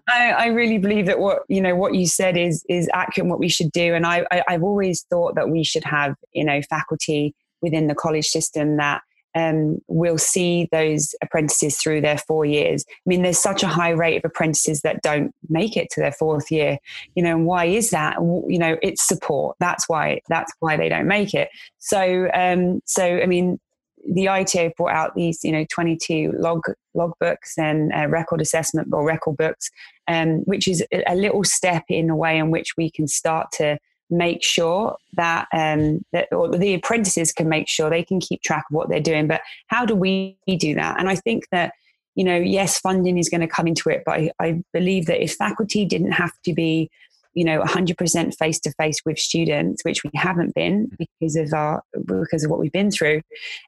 I, 0.09 0.32
I, 0.32 0.45
really 0.47 0.78
believe 0.78 1.05
that 1.05 1.19
what 1.19 1.43
you 1.47 1.61
know 1.61 1.76
what 1.76 1.95
you 1.95 2.07
said 2.07 2.36
is 2.36 2.65
is 2.67 2.89
accurate. 2.93 3.30
What 3.30 3.39
we 3.39 3.49
should 3.49 3.71
do, 3.71 3.93
and 3.93 4.05
I, 4.05 4.26
I 4.32 4.43
I've 4.49 4.63
always 4.63 5.03
thought 5.03 5.36
that 5.36 5.49
we 5.49 5.63
should 5.63 5.84
have 5.84 6.15
you 6.34 6.43
know 6.43 6.61
faculty 6.63 7.36
within 7.61 7.88
the 7.88 7.95
college 7.95 8.28
system 8.28 8.78
that 8.78 9.01
um, 9.36 9.79
will 9.88 10.17
see 10.17 10.67
those 10.71 11.13
apprentices 11.21 11.77
through 11.77 12.01
their 12.01 12.17
four 12.17 12.45
years. 12.45 12.86
I 12.89 13.01
mean, 13.05 13.21
there's 13.21 13.39
such 13.39 13.63
a 13.63 13.67
high 13.67 13.89
rate 13.89 14.17
of 14.17 14.25
apprentices 14.25 14.81
that 14.81 15.01
don't 15.01 15.33
make 15.49 15.75
it 15.75 15.89
to 15.91 16.01
their 16.01 16.13
fourth 16.13 16.49
year. 16.49 16.79
You 17.15 17.23
know, 17.23 17.31
and 17.31 17.45
why 17.45 17.65
is 17.65 17.89
that? 17.89 18.15
You 18.19 18.57
know, 18.57 18.77
it's 18.81 19.05
support. 19.05 19.57
That's 19.59 19.88
why. 19.89 20.21
That's 20.29 20.51
why 20.59 20.77
they 20.77 20.89
don't 20.89 21.07
make 21.07 21.33
it. 21.33 21.49
So, 21.79 22.29
um, 22.33 22.81
so 22.86 23.03
I 23.03 23.25
mean, 23.25 23.59
the 24.07 24.29
ITA 24.29 24.73
brought 24.77 24.93
out 24.93 25.15
these, 25.15 25.43
you 25.43 25.51
know, 25.51 25.65
22 25.69 26.33
log 26.38 26.61
log 26.93 27.13
books 27.19 27.57
and 27.57 27.91
uh, 27.93 28.07
record 28.07 28.39
assessment 28.39 28.88
or 28.91 29.05
record 29.05 29.38
books, 29.38 29.69
um, 30.07 30.39
which 30.45 30.67
is 30.67 30.83
a 31.07 31.15
little 31.15 31.43
step 31.43 31.83
in 31.89 32.09
a 32.09 32.15
way 32.15 32.38
in 32.38 32.51
which 32.51 32.77
we 32.77 32.89
can 32.89 33.07
start 33.07 33.51
to 33.53 33.77
make 34.10 34.43
sure 34.43 34.95
that 35.14 35.47
um, 35.53 36.01
that 36.12 36.32
or 36.32 36.49
the 36.49 36.74
apprentices 36.74 37.34
can 37.34 37.49
make 37.49 37.68
sure 37.68 37.89
they 37.89 38.03
can 38.03 38.20
keep 38.20 38.41
track 38.41 38.66
of 38.70 38.76
what 38.76 38.89
they're 38.89 38.99
doing. 38.99 39.28
But 39.28 39.41
how 39.68 39.86
do 39.86 39.95
we 39.95 40.38
do 40.47 40.76
that? 40.76 40.99
And 40.99 41.10
I 41.10 41.16
think 41.16 41.45
that 41.51 41.74
you 42.16 42.24
know, 42.24 42.38
yes, 42.38 42.80
funding 42.80 43.18
is 43.18 43.28
going 43.28 43.41
to 43.41 43.47
come 43.47 43.68
into 43.68 43.89
it, 43.89 44.03
but 44.06 44.14
I, 44.14 44.32
I 44.39 44.64
believe 44.72 45.06
that 45.08 45.22
if 45.22 45.34
faculty 45.34 45.86
didn't 45.86 46.14
have 46.14 46.32
to 46.45 46.53
be 46.53 46.89
you 47.36 47.43
know 47.43 47.62
100% 47.62 48.36
face 48.36 48.60
to 48.62 48.72
face 48.80 48.99
with 49.06 49.20
students 49.20 49.84
which 49.84 50.03
we 50.03 50.10
haven't 50.16 50.56
been 50.56 50.89
because 50.97 51.36
of 51.36 51.53
our 51.53 51.84
because 52.06 52.43
of 52.43 52.49
what 52.49 52.60
we've 52.60 52.72
been 52.72 52.89
through 52.89 53.22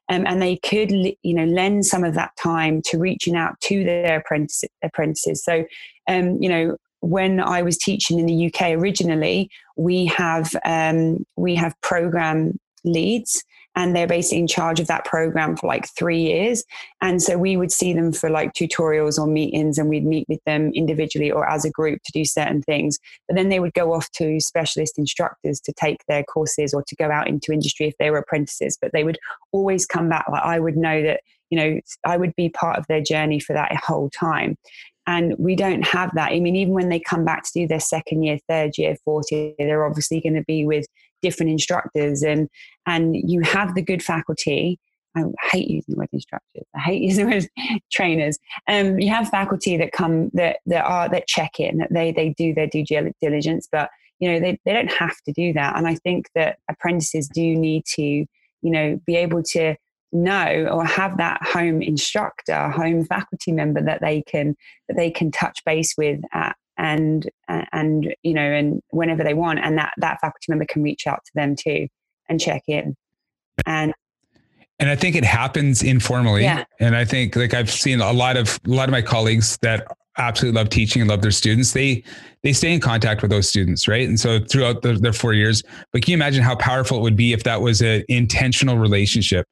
um, 0.08 0.26
and 0.26 0.42
they 0.42 0.56
could 0.56 0.90
you 0.90 1.34
know 1.34 1.44
lend 1.44 1.84
some 1.86 2.02
of 2.02 2.14
that 2.14 2.30
time 2.42 2.80
to 2.82 2.98
reaching 2.98 3.36
out 3.36 3.60
to 3.60 3.84
their 3.84 4.18
apprentices, 4.18 4.70
apprentices. 4.82 5.44
so 5.44 5.64
um, 6.08 6.38
you 6.42 6.48
know 6.48 6.76
when 7.00 7.40
I 7.40 7.62
was 7.62 7.78
teaching 7.78 8.18
in 8.18 8.26
the 8.26 8.46
UK 8.46 8.72
originally, 8.72 9.50
we 9.76 10.06
have 10.06 10.54
um, 10.64 11.24
we 11.36 11.54
have 11.54 11.80
program 11.80 12.58
leads 12.84 13.44
and 13.78 13.94
they're 13.94 14.08
basically 14.08 14.40
in 14.40 14.48
charge 14.48 14.80
of 14.80 14.88
that 14.88 15.04
program 15.04 15.56
for 15.56 15.68
like 15.68 15.86
three 15.96 16.20
years. 16.20 16.64
And 17.00 17.22
so 17.22 17.38
we 17.38 17.56
would 17.56 17.70
see 17.70 17.92
them 17.92 18.12
for 18.12 18.28
like 18.28 18.52
tutorials 18.52 19.18
or 19.18 19.28
meetings, 19.28 19.78
and 19.78 19.88
we'd 19.88 20.04
meet 20.04 20.26
with 20.28 20.42
them 20.46 20.72
individually 20.74 21.30
or 21.30 21.48
as 21.48 21.64
a 21.64 21.70
group 21.70 22.00
to 22.04 22.12
do 22.12 22.24
certain 22.24 22.60
things. 22.60 22.98
But 23.28 23.36
then 23.36 23.50
they 23.50 23.60
would 23.60 23.74
go 23.74 23.92
off 23.92 24.10
to 24.12 24.40
specialist 24.40 24.98
instructors 24.98 25.60
to 25.60 25.72
take 25.72 26.04
their 26.08 26.24
courses 26.24 26.74
or 26.74 26.82
to 26.88 26.96
go 26.96 27.08
out 27.10 27.28
into 27.28 27.52
industry 27.52 27.86
if 27.86 27.94
they 28.00 28.10
were 28.10 28.18
apprentices. 28.18 28.76
But 28.80 28.92
they 28.92 29.04
would 29.04 29.18
always 29.52 29.86
come 29.86 30.08
back. 30.08 30.26
Like 30.28 30.42
I 30.42 30.58
would 30.58 30.76
know 30.76 31.00
that 31.02 31.20
you 31.50 31.58
know 31.58 31.80
i 32.04 32.14
would 32.14 32.34
be 32.36 32.50
part 32.50 32.78
of 32.78 32.86
their 32.88 33.00
journey 33.00 33.40
for 33.40 33.54
that 33.54 33.74
whole 33.76 34.10
time 34.10 34.54
and 35.08 35.34
we 35.38 35.56
don't 35.56 35.86
have 35.86 36.14
that. 36.14 36.32
I 36.32 36.40
mean, 36.40 36.54
even 36.54 36.74
when 36.74 36.90
they 36.90 37.00
come 37.00 37.24
back 37.24 37.42
to 37.44 37.50
do 37.54 37.66
their 37.66 37.80
second 37.80 38.22
year, 38.24 38.38
third 38.46 38.76
year, 38.76 38.94
fourth 39.06 39.32
year, 39.32 39.54
they're 39.56 39.86
obviously 39.86 40.20
going 40.20 40.34
to 40.34 40.44
be 40.46 40.66
with 40.66 40.86
different 41.22 41.50
instructors, 41.50 42.22
and 42.22 42.46
and 42.86 43.16
you 43.16 43.40
have 43.40 43.74
the 43.74 43.82
good 43.82 44.02
faculty. 44.02 44.78
I 45.16 45.22
hate 45.50 45.70
using 45.70 45.94
the 45.94 45.96
word 45.96 46.10
instructors. 46.12 46.64
I 46.76 46.80
hate 46.80 47.02
using 47.10 47.26
the 47.26 47.36
word 47.36 47.80
trainers. 47.90 48.38
Um, 48.68 49.00
you 49.00 49.08
have 49.08 49.30
faculty 49.30 49.78
that 49.78 49.92
come 49.92 50.28
that 50.34 50.58
that 50.66 50.84
are 50.84 51.08
that 51.08 51.26
check 51.26 51.58
in 51.58 51.78
that 51.78 51.88
they 51.90 52.12
they 52.12 52.34
do 52.36 52.52
their 52.52 52.66
due 52.66 52.84
diligence, 52.84 53.66
but 53.72 53.88
you 54.20 54.30
know 54.30 54.38
they 54.38 54.58
they 54.66 54.74
don't 54.74 54.92
have 54.92 55.16
to 55.24 55.32
do 55.32 55.54
that. 55.54 55.74
And 55.78 55.88
I 55.88 55.94
think 55.94 56.26
that 56.34 56.58
apprentices 56.70 57.28
do 57.28 57.56
need 57.56 57.86
to 57.94 58.02
you 58.02 58.26
know 58.62 59.00
be 59.06 59.16
able 59.16 59.42
to 59.54 59.74
know 60.12 60.68
or 60.70 60.84
have 60.84 61.16
that 61.18 61.42
home 61.42 61.82
instructor, 61.82 62.70
home 62.70 63.04
faculty 63.04 63.52
member 63.52 63.82
that 63.82 64.00
they 64.00 64.22
can 64.22 64.56
that 64.88 64.96
they 64.96 65.10
can 65.10 65.30
touch 65.30 65.64
base 65.64 65.94
with 65.96 66.20
at, 66.32 66.56
and 66.76 67.28
uh, 67.48 67.64
and 67.72 68.14
you 68.22 68.34
know 68.34 68.40
and 68.40 68.80
whenever 68.90 69.22
they 69.22 69.34
want, 69.34 69.58
and 69.58 69.78
that 69.78 69.92
that 69.98 70.18
faculty 70.20 70.46
member 70.48 70.66
can 70.66 70.82
reach 70.82 71.06
out 71.06 71.20
to 71.24 71.30
them 71.34 71.56
too 71.56 71.86
and 72.28 72.40
check 72.40 72.62
in. 72.68 72.96
And 73.66 73.92
and 74.78 74.88
I 74.88 74.96
think 74.96 75.16
it 75.16 75.24
happens 75.24 75.82
informally. 75.82 76.44
Yeah. 76.44 76.64
And 76.78 76.94
I 76.94 77.04
think 77.04 77.34
like 77.34 77.52
I've 77.52 77.70
seen 77.70 78.00
a 78.00 78.12
lot 78.12 78.36
of 78.36 78.60
a 78.66 78.70
lot 78.70 78.88
of 78.88 78.92
my 78.92 79.02
colleagues 79.02 79.58
that 79.62 79.86
absolutely 80.18 80.58
love 80.58 80.68
teaching 80.68 81.02
and 81.02 81.10
love 81.10 81.22
their 81.22 81.30
students. 81.30 81.72
They 81.72 82.04
they 82.42 82.52
stay 82.52 82.72
in 82.72 82.80
contact 82.80 83.22
with 83.22 83.30
those 83.30 83.48
students, 83.48 83.88
right? 83.88 84.06
And 84.06 84.18
so 84.18 84.38
throughout 84.38 84.82
the, 84.82 84.94
their 84.94 85.12
four 85.12 85.32
years. 85.32 85.62
But 85.92 86.02
can 86.02 86.12
you 86.12 86.16
imagine 86.16 86.42
how 86.42 86.54
powerful 86.54 86.98
it 86.98 87.02
would 87.02 87.16
be 87.16 87.32
if 87.32 87.42
that 87.44 87.60
was 87.60 87.80
an 87.80 88.04
intentional 88.08 88.78
relationship? 88.78 89.46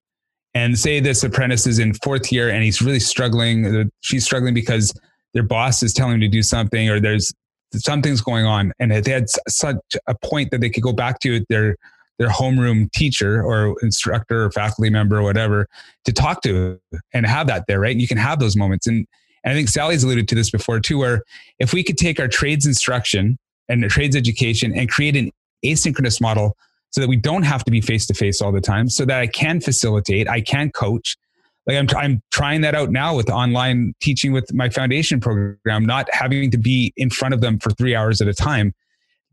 And 0.57 0.79
say 0.79 1.01
this 1.01 1.23
apprentice 1.23 1.67
is 1.67 1.79
in 1.79 1.93
fourth 1.93 2.33
year 2.33 2.49
and 2.49 2.65
he's 2.65 2.81
really 2.81 2.99
struggling 2.99 3.91
she's 4.01 4.25
struggling 4.25 4.55
because 4.55 4.99
their 5.35 5.43
boss 5.43 5.83
is 5.83 5.93
telling 5.93 6.15
him 6.15 6.21
to 6.21 6.29
do 6.29 6.43
something 6.43 6.89
or 6.89 6.99
there's 6.99 7.31
something's 7.75 8.23
going 8.23 8.47
on. 8.47 8.73
And 8.79 8.91
they 8.91 9.11
had 9.11 9.27
such 9.49 9.77
a 10.07 10.15
point 10.25 10.51
that 10.53 10.63
they 10.63 10.71
could 10.71 10.83
go 10.83 10.95
back 10.95 11.21
to 11.21 11.45
their 11.51 11.77
their 12.19 12.31
homeroom 12.31 12.91
teacher 12.93 13.43
or 13.43 13.77
instructor 13.83 14.45
or 14.45 14.51
faculty 14.51 14.89
member 14.89 15.19
or 15.19 15.23
whatever 15.23 15.67
to 16.07 16.13
talk 16.13 16.41
to 16.41 16.81
and 17.13 17.27
have 17.27 17.49
that 17.49 17.65
there 17.69 17.81
right? 17.81 17.93
And 17.93 18.01
you 18.01 18.09
can 18.09 18.17
have 18.17 18.39
those 18.39 18.57
moments. 18.57 18.87
And, 18.87 19.07
and 19.45 19.53
i 19.53 19.55
think 19.55 19.69
sally's 19.69 20.05
alluded 20.05 20.27
to 20.29 20.35
this 20.35 20.51
before 20.51 20.81
too 20.81 20.97
where 20.97 21.23
if 21.59 21.75
we 21.75 21.85
could 21.85 21.99
take 21.99 22.19
our 22.19 22.29
trades 22.29 22.65
instruction 22.65 23.37
and 23.69 23.89
trades 23.91 24.17
education 24.17 24.73
and 24.75 24.89
create 24.89 25.17
an 25.17 25.31
asynchronous 25.65 26.19
model 26.19 26.57
so 26.97 27.03
that 27.03 27.09
we 27.09 27.17
don't 27.17 27.43
have 27.43 27.63
to 27.63 27.71
be 27.71 27.83
face 27.83 28.07
to 28.07 28.15
face 28.15 28.41
all 28.41 28.51
the 28.51 28.61
time, 28.61 28.89
so 28.89 29.05
that 29.05 29.21
I 29.21 29.27
can 29.27 29.61
facilitate, 29.61 30.27
I 30.31 30.41
can 30.41 30.71
coach. 30.71 31.19
Like 31.67 31.77
I'm, 31.77 31.87
I'm 31.95 32.23
trying 32.31 32.63
that 32.63 32.75
out 32.75 32.91
now 32.91 33.15
with 33.15 33.29
online 33.29 33.93
teaching 34.01 34.33
with 34.33 34.51
my 34.55 34.71
foundation 34.71 35.21
program, 35.21 35.85
not 35.85 36.09
having 36.11 36.51
to 36.53 36.57
be 36.57 36.95
in 36.97 37.11
front 37.11 37.35
of 37.35 37.43
them 37.43 37.59
for 37.59 37.69
three 37.73 37.95
hours 37.95 38.23
at 38.23 38.29
a 38.29 38.33
time, 38.33 38.73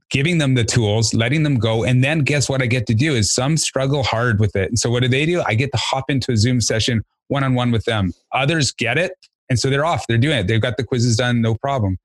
giving 0.09 0.39
them 0.39 0.55
the 0.55 0.65
tools, 0.65 1.13
letting 1.13 1.43
them 1.43 1.55
go. 1.55 1.85
And 1.85 2.03
then 2.03 2.19
guess 2.19 2.49
what 2.49 2.61
I 2.61 2.65
get 2.65 2.85
to 2.87 2.93
do 2.93 3.13
is 3.13 3.33
some 3.33 3.55
struggle 3.55 4.03
hard 4.03 4.41
with 4.41 4.57
it. 4.57 4.67
And 4.67 4.77
so 4.77 4.89
what 4.89 5.03
do 5.03 5.07
they 5.07 5.25
do? 5.25 5.41
I 5.47 5.53
get 5.53 5.71
to 5.71 5.77
hop 5.77 6.09
into 6.09 6.33
a 6.33 6.37
Zoom 6.37 6.59
session 6.59 7.01
one 7.29 7.45
on 7.45 7.53
one 7.53 7.71
with 7.71 7.85
them. 7.85 8.11
Others 8.33 8.73
get 8.73 8.97
it. 8.97 9.13
And 9.49 9.57
so 9.57 9.69
they're 9.69 9.85
off. 9.85 10.05
They're 10.07 10.17
doing 10.17 10.39
it. 10.39 10.47
They've 10.47 10.59
got 10.59 10.75
the 10.75 10.83
quizzes 10.83 11.15
done, 11.15 11.39
no 11.39 11.55
problem. 11.55 11.97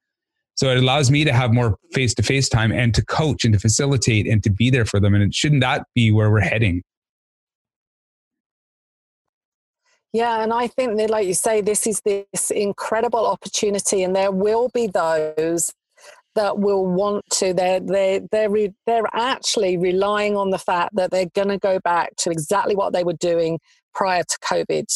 So 0.59 0.71
it 0.71 0.79
allows 0.79 1.09
me 1.09 1.23
to 1.23 1.33
have 1.33 1.55
more 1.55 1.79
face 1.93 2.15
to 2.15 2.23
face 2.25 2.49
time 2.49 2.73
and 2.73 2.93
to 2.97 3.05
coach 3.05 3.45
and 3.45 3.55
to 3.55 3.61
facilitate 3.61 4.27
and 4.27 4.43
to 4.43 4.51
be 4.51 4.71
there 4.71 4.85
for 4.85 4.99
them. 4.99 5.15
And 5.15 5.33
shouldn't 5.33 5.61
that 5.61 5.87
be 5.95 6.11
where 6.11 6.33
we're 6.33 6.41
heading? 6.41 6.83
Yeah, 10.13 10.43
and 10.43 10.53
I 10.53 10.67
think 10.67 10.97
that, 10.97 11.11
like 11.11 11.29
you 11.29 11.35
say, 11.35 11.61
this 11.61 11.87
is 11.87 12.01
this 12.01 12.51
incredible 12.51 13.25
opportunity, 13.25 14.03
and 14.03 14.17
there 14.17 14.33
will 14.33 14.69
be 14.75 14.89
those 14.89 15.73
that 16.35 16.59
will 16.59 16.87
want 16.87 17.25
to. 17.35 17.55
They're 17.55 17.79
they 17.79 18.23
they're 18.33 18.51
re, 18.51 18.73
they're 18.85 19.05
actually 19.13 19.77
relying 19.77 20.37
on 20.37 20.51
the 20.51 20.59
fact 20.59 20.97
that 20.97 21.13
they're 21.13 21.31
going 21.37 21.49
to 21.51 21.59
go 21.59 21.79
back 21.79 22.17
to 22.17 22.31
exactly 22.31 22.75
what 22.75 22.93
they 22.93 23.05
were 23.05 23.13
doing 23.21 23.61
prior 23.95 24.25
to 24.25 24.39
COVID 24.41 24.87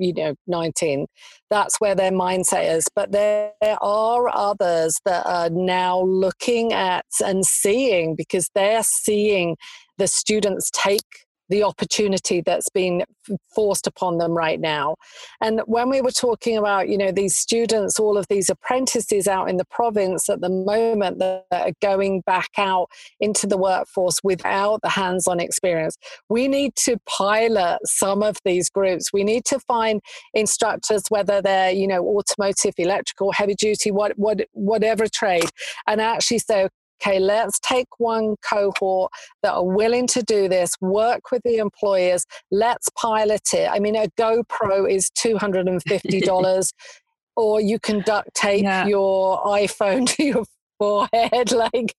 you 0.00 0.12
know 0.14 0.34
19 0.46 1.06
that's 1.50 1.80
where 1.80 1.94
their 1.94 2.12
mindset 2.12 2.76
is. 2.76 2.86
But 2.94 3.12
there 3.12 3.52
are 3.62 4.28
others 4.34 4.98
that 5.04 5.26
are 5.26 5.50
now 5.50 6.00
looking 6.00 6.72
at 6.72 7.04
and 7.24 7.44
seeing 7.44 8.14
because 8.14 8.48
they're 8.54 8.84
seeing 8.84 9.56
the 9.98 10.06
students 10.06 10.70
take 10.72 11.26
the 11.50 11.62
opportunity 11.62 12.40
that's 12.40 12.70
been 12.70 13.04
forced 13.54 13.86
upon 13.86 14.18
them 14.18 14.32
right 14.32 14.60
now. 14.60 14.96
And 15.40 15.60
when 15.66 15.90
we 15.90 16.00
were 16.00 16.10
talking 16.10 16.56
about, 16.56 16.88
you 16.88 16.96
know, 16.96 17.12
these 17.12 17.36
students, 17.36 18.00
all 18.00 18.16
of 18.16 18.26
these 18.28 18.48
apprentices 18.48 19.26
out 19.28 19.50
in 19.50 19.56
the 19.56 19.64
province 19.66 20.28
at 20.28 20.40
the 20.40 20.48
moment 20.48 21.18
that 21.18 21.44
are 21.50 21.72
going 21.82 22.22
back 22.22 22.50
out 22.56 22.88
into 23.18 23.46
the 23.46 23.58
workforce 23.58 24.20
without 24.22 24.80
the 24.82 24.88
hands 24.88 25.26
on 25.26 25.40
experience, 25.40 25.96
we 26.28 26.48
need 26.48 26.74
to 26.76 26.96
pilot 27.06 27.78
some 27.84 28.22
of 28.22 28.38
these 28.44 28.70
groups. 28.70 29.12
We 29.12 29.24
need 29.24 29.44
to 29.46 29.58
find 29.60 30.00
instructors, 30.34 31.02
whether 31.08 31.42
they're, 31.42 31.72
you 31.72 31.86
know, 31.86 32.06
automotive, 32.06 32.74
electrical, 32.78 33.32
heavy 33.32 33.54
duty, 33.54 33.90
what, 33.90 34.12
what, 34.16 34.40
whatever 34.52 35.06
trade, 35.08 35.50
and 35.86 36.00
actually 36.00 36.38
say, 36.38 36.68
okay, 37.02 37.18
let's 37.18 37.58
take 37.60 37.88
one 37.98 38.36
cohort 38.48 39.12
that 39.42 39.52
are 39.52 39.64
willing 39.64 40.06
to 40.08 40.22
do 40.22 40.48
this, 40.48 40.72
work 40.80 41.30
with 41.30 41.42
the 41.44 41.56
employers, 41.56 42.24
let's 42.50 42.88
pilot 42.90 43.54
it. 43.54 43.70
I 43.70 43.78
mean, 43.78 43.96
a 43.96 44.08
GoPro 44.18 44.90
is 44.90 45.10
$250. 45.10 46.72
or 47.36 47.60
you 47.60 47.78
can 47.78 48.00
duct 48.00 48.34
tape 48.34 48.64
yeah. 48.64 48.86
your 48.86 49.42
iPhone 49.44 50.06
to 50.16 50.24
your 50.24 50.44
forehead. 50.80 51.52
Like 51.60 51.94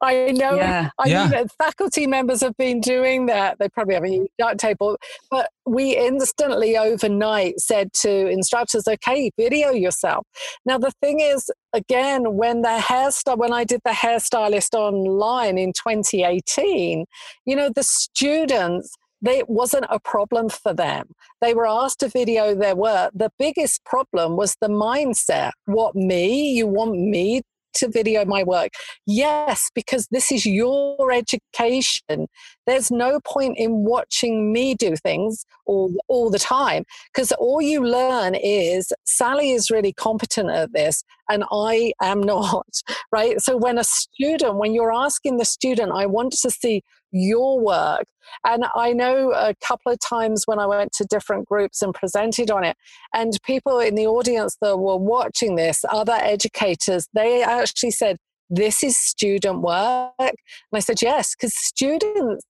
I 0.00 0.30
know, 0.30 0.54
yeah. 0.54 0.90
I 0.98 1.08
yeah. 1.08 1.28
mean, 1.28 1.48
faculty 1.58 2.06
members 2.06 2.40
have 2.40 2.56
been 2.56 2.80
doing 2.80 3.26
that. 3.26 3.58
They 3.58 3.68
probably 3.68 3.94
haven't 3.94 4.12
used 4.12 4.30
duct 4.38 4.60
tape, 4.60 4.76
but 4.78 5.50
we 5.66 5.96
instantly 5.96 6.76
overnight 6.76 7.58
said 7.58 7.92
to 7.94 8.28
instructors, 8.28 8.86
"Okay, 8.86 9.32
video 9.36 9.70
yourself." 9.70 10.24
Now 10.64 10.78
the 10.78 10.92
thing 11.02 11.18
is, 11.18 11.50
again, 11.72 12.36
when 12.36 12.62
the 12.62 12.78
hairstyle, 12.80 13.38
when 13.38 13.52
I 13.52 13.64
did 13.64 13.80
the 13.84 13.90
hairstylist 13.90 14.74
online 14.74 15.58
in 15.58 15.72
2018, 15.72 17.06
you 17.44 17.56
know, 17.56 17.70
the 17.74 17.82
students 17.82 18.96
they, 19.22 19.38
it 19.38 19.48
wasn't 19.48 19.86
a 19.88 20.00
problem 20.00 20.48
for 20.48 20.74
them. 20.74 21.06
They 21.40 21.54
were 21.54 21.66
asked 21.66 22.00
to 22.00 22.08
video 22.08 22.54
their 22.56 22.74
work. 22.74 23.12
The 23.14 23.30
biggest 23.38 23.84
problem 23.84 24.36
was 24.36 24.56
the 24.60 24.68
mindset. 24.68 25.52
What 25.66 25.94
me? 25.94 26.50
You 26.50 26.66
want 26.66 26.98
me 26.98 27.42
to 27.74 27.88
video 27.88 28.24
my 28.24 28.42
work? 28.42 28.72
Yes, 29.06 29.70
because 29.74 30.06
this 30.10 30.30
is 30.30 30.46
your 30.46 31.12
education. 31.12 32.28
There's 32.66 32.90
no 32.90 33.20
point 33.20 33.58
in 33.58 33.84
watching 33.84 34.52
me 34.52 34.74
do 34.74 34.96
things 34.96 35.44
all, 35.66 35.92
all 36.08 36.30
the 36.30 36.38
time 36.38 36.84
because 37.12 37.32
all 37.32 37.60
you 37.60 37.84
learn 37.84 38.34
is 38.34 38.92
Sally 39.04 39.52
is 39.52 39.70
really 39.70 39.92
competent 39.92 40.50
at 40.50 40.72
this 40.72 41.04
and 41.28 41.44
I 41.50 41.92
am 42.00 42.22
not, 42.22 42.66
right? 43.10 43.40
So 43.40 43.56
when 43.56 43.78
a 43.78 43.84
student, 43.84 44.56
when 44.56 44.74
you're 44.74 44.92
asking 44.92 45.38
the 45.38 45.44
student, 45.44 45.92
I 45.92 46.06
want 46.06 46.32
to 46.32 46.50
see 46.50 46.82
your 47.12 47.60
work. 47.60 48.04
And 48.44 48.64
I 48.74 48.92
know 48.92 49.32
a 49.32 49.54
couple 49.62 49.92
of 49.92 50.00
times 50.00 50.44
when 50.46 50.58
I 50.58 50.66
went 50.66 50.92
to 50.94 51.04
different 51.04 51.46
groups 51.46 51.82
and 51.82 51.94
presented 51.94 52.50
on 52.50 52.64
it, 52.64 52.76
and 53.14 53.32
people 53.44 53.78
in 53.78 53.94
the 53.94 54.06
audience 54.06 54.56
that 54.60 54.78
were 54.78 54.96
watching 54.96 55.56
this, 55.56 55.84
other 55.90 56.18
educators, 56.20 57.08
they 57.14 57.42
actually 57.42 57.90
said, 57.90 58.16
This 58.48 58.82
is 58.82 58.96
student 58.98 59.60
work. 59.60 60.12
And 60.18 60.34
I 60.72 60.80
said, 60.80 61.02
Yes, 61.02 61.34
because 61.34 61.54
students 61.54 62.44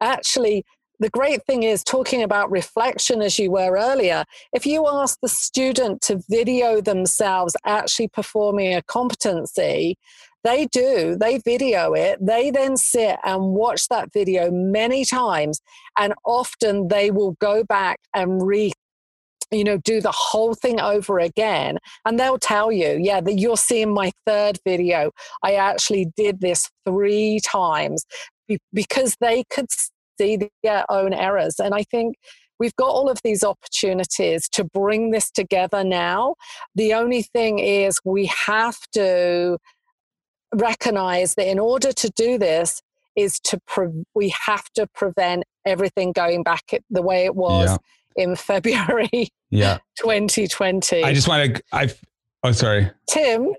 actually 0.00 0.64
the 0.98 1.10
great 1.10 1.44
thing 1.44 1.62
is 1.62 1.82
talking 1.84 2.22
about 2.22 2.50
reflection 2.50 3.20
as 3.20 3.38
you 3.38 3.50
were 3.50 3.76
earlier 3.76 4.24
if 4.52 4.64
you 4.66 4.86
ask 4.86 5.18
the 5.20 5.28
student 5.28 6.00
to 6.00 6.22
video 6.30 6.80
themselves 6.80 7.54
actually 7.64 8.08
performing 8.08 8.74
a 8.74 8.82
competency 8.82 9.96
they 10.46 10.66
do, 10.66 11.16
they 11.16 11.38
video 11.38 11.92
it. 11.94 12.24
They 12.24 12.50
then 12.50 12.76
sit 12.76 13.16
and 13.24 13.42
watch 13.42 13.88
that 13.88 14.12
video 14.12 14.50
many 14.50 15.04
times. 15.04 15.60
And 15.98 16.14
often 16.24 16.88
they 16.88 17.10
will 17.10 17.32
go 17.40 17.64
back 17.64 17.98
and 18.14 18.46
re 18.46 18.72
you 19.52 19.62
know 19.62 19.76
do 19.78 20.00
the 20.00 20.12
whole 20.12 20.54
thing 20.54 20.80
over 20.80 21.20
again 21.20 21.78
and 22.04 22.18
they'll 22.18 22.36
tell 22.36 22.72
you 22.72 22.98
yeah 23.00 23.20
that 23.20 23.34
you're 23.34 23.56
seeing 23.56 23.94
my 23.94 24.10
third 24.26 24.58
video 24.66 25.12
i 25.44 25.54
actually 25.54 26.10
did 26.16 26.40
this 26.40 26.68
three 26.84 27.38
times 27.46 28.04
because 28.72 29.16
they 29.20 29.44
could 29.48 29.66
see 30.18 30.36
their 30.64 30.84
own 30.90 31.14
errors 31.14 31.60
and 31.60 31.76
i 31.76 31.84
think 31.84 32.16
we've 32.58 32.74
got 32.74 32.88
all 32.88 33.08
of 33.08 33.20
these 33.22 33.44
opportunities 33.44 34.48
to 34.48 34.64
bring 34.64 35.12
this 35.12 35.30
together 35.30 35.84
now 35.84 36.34
the 36.74 36.92
only 36.92 37.22
thing 37.22 37.60
is 37.60 38.00
we 38.04 38.26
have 38.26 38.78
to 38.92 39.58
recognize 40.54 41.34
that 41.34 41.48
in 41.48 41.58
order 41.58 41.92
to 41.92 42.10
do 42.10 42.38
this 42.38 42.82
is 43.16 43.40
to 43.40 43.58
pre- 43.66 44.04
we 44.14 44.32
have 44.46 44.64
to 44.74 44.86
prevent 44.88 45.44
everything 45.64 46.12
going 46.12 46.42
back 46.42 46.62
the 46.90 47.02
way 47.02 47.24
it 47.24 47.34
was 47.34 47.78
yeah. 48.16 48.24
in 48.24 48.36
February 48.36 49.28
yeah 49.50 49.78
2020 49.98 51.02
I 51.02 51.12
just 51.12 51.28
want 51.28 51.56
to 51.56 51.62
I 51.72 51.92
oh 52.42 52.52
sorry 52.52 52.90
Tim 53.08 53.52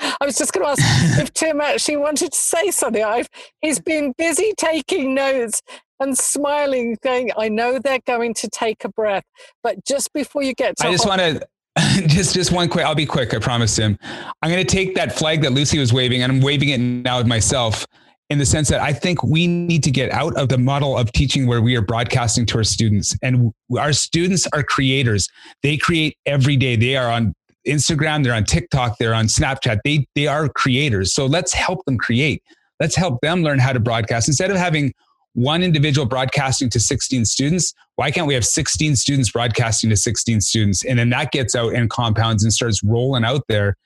I 0.00 0.26
was 0.26 0.38
just 0.38 0.52
going 0.52 0.64
to 0.64 0.70
ask 0.70 0.82
if 1.20 1.32
Tim 1.34 1.60
actually 1.60 1.96
wanted 1.96 2.32
to 2.32 2.38
say 2.38 2.70
something. 2.70 3.02
I've, 3.02 3.28
he's 3.60 3.80
been 3.80 4.14
busy 4.16 4.52
taking 4.56 5.14
notes 5.14 5.62
and 6.00 6.16
smiling, 6.16 6.96
going, 7.02 7.30
I 7.36 7.48
know 7.48 7.78
they're 7.78 8.00
going 8.06 8.34
to 8.34 8.48
take 8.48 8.84
a 8.84 8.88
breath. 8.88 9.24
But 9.62 9.84
just 9.84 10.12
before 10.12 10.42
you 10.42 10.54
get 10.54 10.76
to. 10.78 10.86
I 10.86 10.92
just 10.92 11.06
want 11.06 11.20
to 11.20 11.46
just 12.06 12.34
just 12.34 12.52
one 12.52 12.68
quick. 12.68 12.84
I'll 12.84 12.94
be 12.94 13.06
quick. 13.06 13.34
I 13.34 13.38
promise 13.38 13.76
him. 13.76 13.98
I'm 14.42 14.50
going 14.50 14.64
to 14.64 14.76
take 14.76 14.94
that 14.94 15.12
flag 15.12 15.42
that 15.42 15.52
Lucy 15.52 15.78
was 15.78 15.92
waving, 15.92 16.22
and 16.22 16.32
I'm 16.32 16.40
waving 16.40 16.70
it 16.70 16.78
now 16.78 17.22
myself. 17.22 17.86
In 18.30 18.36
the 18.38 18.44
sense 18.44 18.68
that 18.68 18.82
I 18.82 18.92
think 18.92 19.22
we 19.22 19.46
need 19.46 19.82
to 19.84 19.90
get 19.90 20.12
out 20.12 20.36
of 20.36 20.50
the 20.50 20.58
model 20.58 20.98
of 20.98 21.10
teaching 21.12 21.46
where 21.46 21.62
we 21.62 21.76
are 21.76 21.80
broadcasting 21.80 22.44
to 22.46 22.58
our 22.58 22.64
students, 22.64 23.16
and 23.22 23.52
our 23.78 23.92
students 23.94 24.46
are 24.52 24.62
creators. 24.62 25.28
They 25.62 25.78
create 25.78 26.18
every 26.26 26.56
day. 26.56 26.76
They 26.76 26.96
are 26.96 27.10
on 27.10 27.34
Instagram. 27.66 28.22
They're 28.22 28.34
on 28.34 28.44
TikTok. 28.44 28.98
They're 28.98 29.14
on 29.14 29.26
Snapchat. 29.26 29.78
They 29.84 30.06
they 30.14 30.26
are 30.26 30.48
creators. 30.48 31.14
So 31.14 31.26
let's 31.26 31.54
help 31.54 31.84
them 31.86 31.96
create. 31.96 32.42
Let's 32.80 32.94
help 32.94 33.20
them 33.22 33.42
learn 33.42 33.58
how 33.58 33.72
to 33.72 33.80
broadcast 33.80 34.28
instead 34.28 34.50
of 34.50 34.56
having 34.56 34.92
one 35.38 35.62
individual 35.62 36.04
broadcasting 36.04 36.68
to 36.68 36.80
16 36.80 37.24
students. 37.24 37.72
Why 37.94 38.10
can't 38.10 38.26
we 38.26 38.34
have 38.34 38.44
16 38.44 38.96
students 38.96 39.30
broadcasting 39.30 39.88
to 39.90 39.96
16 39.96 40.40
students? 40.40 40.84
And 40.84 40.98
then 40.98 41.10
that 41.10 41.30
gets 41.30 41.54
out 41.54 41.74
and 41.74 41.88
compounds 41.88 42.42
and 42.42 42.52
starts 42.52 42.82
rolling 42.82 43.22
out 43.22 43.42
there. 43.48 43.76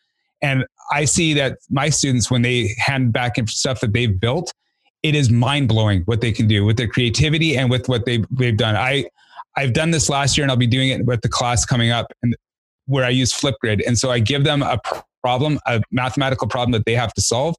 And 0.41 0.65
I 0.91 1.05
see 1.05 1.35
that 1.35 1.59
my 1.69 1.91
students, 1.91 2.31
when 2.31 2.41
they 2.41 2.75
hand 2.79 3.13
back 3.13 3.35
stuff 3.51 3.81
that 3.81 3.93
they've 3.93 4.19
built, 4.19 4.55
it 5.03 5.15
is 5.15 5.29
mind 5.29 5.69
blowing 5.69 6.03
what 6.07 6.23
they 6.23 6.33
can 6.33 6.47
do 6.47 6.65
with 6.65 6.79
their 6.79 6.89
creativity 6.89 7.59
and 7.59 7.71
with 7.71 7.87
what 7.87 8.07
they've, 8.07 8.25
they've 8.31 8.57
done. 8.57 8.75
I, 8.75 9.05
I've 9.55 9.75
done 9.75 9.91
this 9.91 10.09
last 10.09 10.39
year 10.39 10.45
and 10.45 10.51
I'll 10.51 10.57
be 10.57 10.67
doing 10.67 10.89
it 10.89 11.05
with 11.05 11.21
the 11.21 11.29
class 11.29 11.67
coming 11.67 11.91
up 11.91 12.07
and 12.23 12.35
where 12.87 13.05
I 13.05 13.11
use 13.11 13.31
Flipgrid. 13.31 13.87
And 13.87 13.99
so 13.99 14.11
I 14.11 14.21
give 14.21 14.45
them 14.45 14.63
a 14.63 14.81
problem, 15.23 15.61
a 15.67 15.83
mathematical 15.91 16.49
problem 16.49 16.73
that 16.73 16.87
they 16.87 16.95
have 16.95 17.13
to 17.13 17.21
solve. 17.21 17.57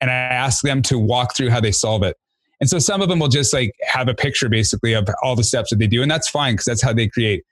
And 0.00 0.10
I 0.10 0.14
ask 0.14 0.62
them 0.62 0.80
to 0.82 0.98
walk 0.98 1.34
through 1.34 1.50
how 1.50 1.60
they 1.60 1.72
solve 1.72 2.04
it. 2.04 2.16
And 2.62 2.70
so 2.70 2.78
some 2.78 3.02
of 3.02 3.08
them 3.08 3.18
will 3.18 3.28
just 3.28 3.52
like 3.52 3.74
have 3.82 4.06
a 4.06 4.14
picture 4.14 4.48
basically 4.48 4.92
of 4.92 5.08
all 5.20 5.34
the 5.34 5.42
steps 5.42 5.70
that 5.70 5.80
they 5.80 5.88
do. 5.88 6.00
And 6.00 6.08
that's 6.08 6.28
fine 6.30 6.54
because 6.54 6.66
that's 6.66 6.80
how 6.80 6.92
they 6.92 7.08
create. 7.08 7.44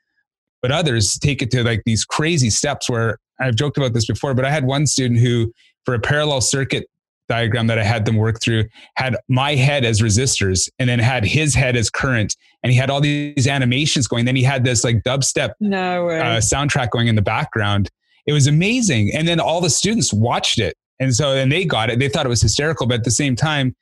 But 0.63 0.71
others 0.71 1.19
take 1.19 1.43
it 1.43 1.51
to 1.51 1.65
like 1.65 1.83
these 1.85 2.05
crazy 2.05 2.49
steps 2.49 2.89
where 2.89 3.19
I've 3.41 3.57
joked 3.57 3.77
about 3.77 3.93
this 3.93 4.07
before, 4.07 4.35
but 4.35 4.45
I 4.45 4.53
had 4.53 4.65
one 4.65 4.87
student 4.87 5.19
who, 5.19 5.53
for 5.85 5.95
a 5.95 5.99
parallel 5.99 6.41
circuit 6.41 6.87
diagram 7.29 7.67
that 7.67 7.77
I 7.77 7.83
had 7.83 8.05
them 8.05 8.19
work 8.19 8.41
through, 8.41 8.67
had 8.95 9.17
my 9.29 9.57
head 9.57 9.85
as 9.85 10.01
resistors 10.01 10.69
and 10.79 10.89
then 10.89 11.01
had 11.01 11.25
his 11.25 11.57
head 11.57 11.75
as 11.75 11.91
current. 11.91 12.37
And 12.63 12.71
he 12.71 12.79
had 12.79 12.89
all 12.89 13.01
these 13.01 13.49
animations 13.49 14.07
going. 14.07 14.27
Then 14.27 14.37
he 14.37 14.45
had 14.45 14.63
this 14.63 14.85
like 14.85 15.03
dubstep 15.03 15.55
no 15.59 16.09
uh, 16.09 16.41
soundtrack 16.41 16.91
going 16.91 17.09
in 17.09 17.17
the 17.17 17.23
background. 17.23 17.91
It 18.27 18.33
was 18.33 18.47
amazing. 18.47 19.11
And 19.13 19.27
then 19.27 19.41
all 19.41 19.61
the 19.61 19.71
students 19.71 20.13
watched 20.13 20.61
it. 20.61 20.77
And 21.01 21.13
so 21.13 21.35
then 21.35 21.49
they 21.49 21.65
got 21.65 21.91
it. 21.91 21.99
They 21.99 22.09
thought 22.09 22.27
it 22.27 22.29
was 22.29 22.43
hysterical. 22.43 22.87
But 22.87 22.99
at 22.99 23.05
the 23.05 23.11
same 23.11 23.35
time, 23.35 23.75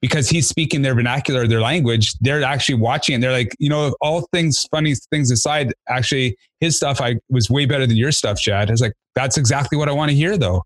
because 0.00 0.28
he's 0.28 0.48
speaking 0.48 0.82
their 0.82 0.94
vernacular, 0.94 1.46
their 1.46 1.60
language, 1.60 2.14
they're 2.20 2.42
actually 2.42 2.76
watching 2.76 3.14
and 3.14 3.22
they're 3.22 3.32
like, 3.32 3.54
you 3.58 3.68
know, 3.68 3.94
all 4.00 4.26
things 4.32 4.66
funny 4.70 4.94
things 5.10 5.30
aside, 5.30 5.74
actually 5.88 6.36
his 6.60 6.76
stuff 6.76 7.00
I 7.00 7.16
was 7.28 7.50
way 7.50 7.66
better 7.66 7.86
than 7.86 7.96
your 7.96 8.12
stuff, 8.12 8.38
Chad. 8.38 8.68
I 8.68 8.72
was 8.72 8.80
like, 8.80 8.94
that's 9.14 9.36
exactly 9.36 9.76
what 9.76 9.88
I 9.88 9.92
want 9.92 10.10
to 10.10 10.16
hear 10.16 10.38
though. 10.38 10.64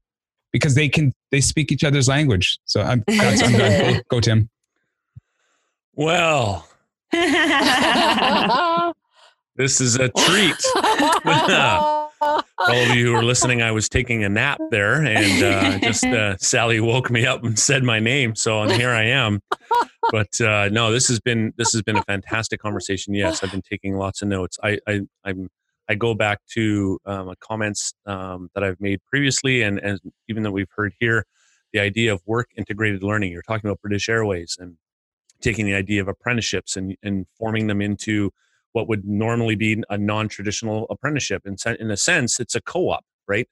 Because 0.52 0.74
they 0.76 0.88
can 0.88 1.12
they 1.32 1.40
speak 1.40 1.72
each 1.72 1.82
other's 1.82 2.06
language. 2.08 2.58
So 2.64 2.80
I'm, 2.80 3.02
that's, 3.08 3.42
I'm 3.42 3.52
done. 3.52 3.94
Go, 3.94 4.00
go 4.08 4.20
Tim. 4.20 4.48
Well. 5.94 6.68
this 9.56 9.80
is 9.80 9.96
a 9.96 10.08
treat. 10.10 10.64
For 12.18 12.42
all 12.58 12.90
of 12.90 12.96
you 12.96 13.06
who 13.06 13.14
are 13.14 13.22
listening, 13.24 13.62
I 13.62 13.70
was 13.72 13.88
taking 13.88 14.24
a 14.24 14.28
nap 14.28 14.60
there, 14.70 15.02
and 15.02 15.42
uh, 15.42 15.78
just 15.78 16.04
uh, 16.04 16.36
Sally 16.38 16.80
woke 16.80 17.10
me 17.10 17.26
up 17.26 17.44
and 17.44 17.58
said 17.58 17.82
my 17.82 18.00
name, 18.00 18.34
so 18.34 18.62
and 18.62 18.72
here 18.72 18.90
I 18.90 19.04
am. 19.04 19.40
But 20.10 20.40
uh, 20.40 20.68
no, 20.70 20.92
this 20.92 21.08
has 21.08 21.20
been 21.20 21.52
this 21.56 21.72
has 21.72 21.82
been 21.82 21.96
a 21.96 22.02
fantastic 22.04 22.60
conversation. 22.60 23.14
Yes, 23.14 23.42
I've 23.42 23.50
been 23.50 23.62
taking 23.62 23.96
lots 23.96 24.22
of 24.22 24.28
notes. 24.28 24.58
I, 24.62 24.78
I 24.86 25.00
I'm 25.24 25.48
I 25.88 25.94
go 25.94 26.14
back 26.14 26.40
to 26.52 26.98
um, 27.04 27.32
comments 27.40 27.94
um, 28.06 28.48
that 28.54 28.64
I've 28.64 28.80
made 28.80 29.00
previously, 29.04 29.62
and, 29.62 29.78
and 29.78 30.00
even 30.28 30.42
that 30.44 30.52
we've 30.52 30.70
heard 30.74 30.94
here, 30.98 31.26
the 31.72 31.80
idea 31.80 32.12
of 32.12 32.22
work 32.26 32.48
integrated 32.56 33.02
learning. 33.02 33.32
You're 33.32 33.42
talking 33.42 33.68
about 33.68 33.80
British 33.82 34.08
Airways 34.08 34.56
and 34.58 34.76
taking 35.40 35.66
the 35.66 35.74
idea 35.74 36.00
of 36.00 36.08
apprenticeships 36.08 36.76
and, 36.76 36.96
and 37.02 37.26
forming 37.38 37.66
them 37.66 37.82
into 37.82 38.30
what 38.74 38.88
would 38.88 39.04
normally 39.04 39.54
be 39.54 39.82
a 39.88 39.96
non-traditional 39.96 40.86
apprenticeship. 40.90 41.42
In, 41.46 41.56
in 41.78 41.90
a 41.90 41.96
sense, 41.96 42.40
it's 42.40 42.56
a 42.56 42.60
co-op, 42.60 43.04
right? 43.28 43.48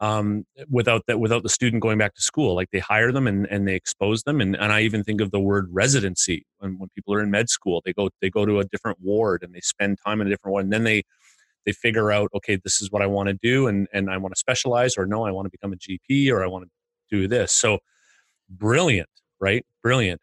Um, 0.00 0.44
without 0.68 1.02
that, 1.06 1.20
without 1.20 1.44
the 1.44 1.48
student 1.48 1.80
going 1.80 1.96
back 1.96 2.14
to 2.16 2.20
school, 2.20 2.56
like 2.56 2.70
they 2.72 2.80
hire 2.80 3.12
them 3.12 3.28
and, 3.28 3.46
and 3.46 3.68
they 3.68 3.76
expose 3.76 4.24
them. 4.24 4.40
And, 4.40 4.56
and 4.56 4.72
I 4.72 4.80
even 4.80 5.04
think 5.04 5.20
of 5.20 5.30
the 5.30 5.38
word 5.38 5.68
residency. 5.70 6.44
When, 6.58 6.76
when 6.78 6.88
people 6.90 7.14
are 7.14 7.22
in 7.22 7.30
med 7.30 7.48
school, 7.48 7.82
they 7.84 7.92
go 7.92 8.10
they 8.20 8.28
go 8.30 8.44
to 8.44 8.58
a 8.58 8.64
different 8.64 8.98
ward 9.00 9.44
and 9.44 9.54
they 9.54 9.60
spend 9.60 9.98
time 10.04 10.20
in 10.20 10.26
a 10.26 10.30
different 10.30 10.52
one. 10.52 10.64
And 10.64 10.72
then 10.72 10.82
they 10.82 11.04
they 11.64 11.72
figure 11.72 12.10
out, 12.10 12.28
okay, 12.34 12.58
this 12.62 12.82
is 12.82 12.90
what 12.90 13.00
I 13.00 13.06
want 13.06 13.28
to 13.28 13.34
do, 13.34 13.68
and 13.68 13.86
and 13.92 14.10
I 14.10 14.16
want 14.18 14.34
to 14.34 14.38
specialize, 14.38 14.98
or 14.98 15.06
no, 15.06 15.24
I 15.24 15.30
want 15.30 15.46
to 15.46 15.50
become 15.50 15.72
a 15.72 15.76
GP, 15.76 16.30
or 16.30 16.42
I 16.42 16.48
want 16.48 16.64
to 16.64 16.70
do 17.16 17.28
this. 17.28 17.52
So 17.52 17.78
brilliant, 18.50 19.08
right? 19.40 19.64
Brilliant. 19.82 20.20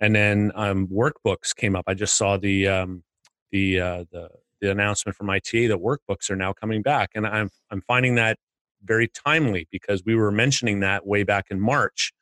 And 0.00 0.16
then 0.16 0.50
um, 0.56 0.88
workbooks 0.88 1.54
came 1.56 1.76
up. 1.76 1.84
I 1.86 1.94
just 1.94 2.16
saw 2.16 2.36
the 2.36 2.66
um, 2.66 3.04
the 3.52 3.80
uh, 3.80 4.04
the 4.10 4.30
the 4.60 4.70
announcement 4.70 5.16
from 5.16 5.28
ITA 5.30 5.68
that 5.68 5.78
workbooks 5.78 6.30
are 6.30 6.36
now 6.36 6.52
coming 6.52 6.82
back, 6.82 7.10
and 7.14 7.26
I'm 7.26 7.50
I'm 7.70 7.82
finding 7.82 8.16
that 8.16 8.38
very 8.84 9.08
timely 9.08 9.68
because 9.70 10.02
we 10.04 10.16
were 10.16 10.32
mentioning 10.32 10.80
that 10.80 11.06
way 11.06 11.22
back 11.22 11.46
in 11.50 11.60
March 11.60 12.12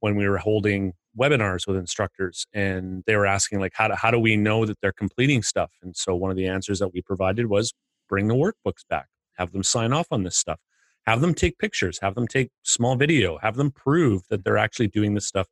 when 0.00 0.14
we 0.14 0.28
were 0.28 0.38
holding 0.38 0.92
webinars 1.18 1.66
with 1.66 1.76
instructors 1.76 2.46
and 2.52 3.02
they 3.06 3.16
were 3.16 3.26
asking 3.26 3.58
like 3.58 3.72
how 3.74 3.88
do, 3.88 3.94
how 3.94 4.10
do 4.10 4.18
we 4.18 4.36
know 4.36 4.64
that 4.64 4.80
they're 4.80 4.92
completing 4.92 5.42
stuff? 5.42 5.72
And 5.82 5.96
so 5.96 6.14
one 6.14 6.30
of 6.30 6.36
the 6.36 6.46
answers 6.46 6.78
that 6.78 6.92
we 6.92 7.02
provided 7.02 7.46
was 7.46 7.72
bring 8.08 8.28
the 8.28 8.34
workbooks 8.34 8.86
back. 8.88 9.06
Have 9.36 9.52
them 9.52 9.62
sign 9.62 9.92
off 9.92 10.06
on 10.10 10.22
this 10.22 10.36
stuff. 10.36 10.60
Have 11.06 11.20
them 11.20 11.34
take 11.34 11.58
pictures. 11.58 11.98
Have 12.00 12.14
them 12.14 12.28
take 12.28 12.50
small 12.62 12.94
video. 12.94 13.38
Have 13.38 13.56
them 13.56 13.70
prove 13.70 14.22
that 14.28 14.44
they're 14.44 14.58
actually 14.58 14.88
doing 14.88 15.14
this 15.14 15.26
stuff 15.26 15.48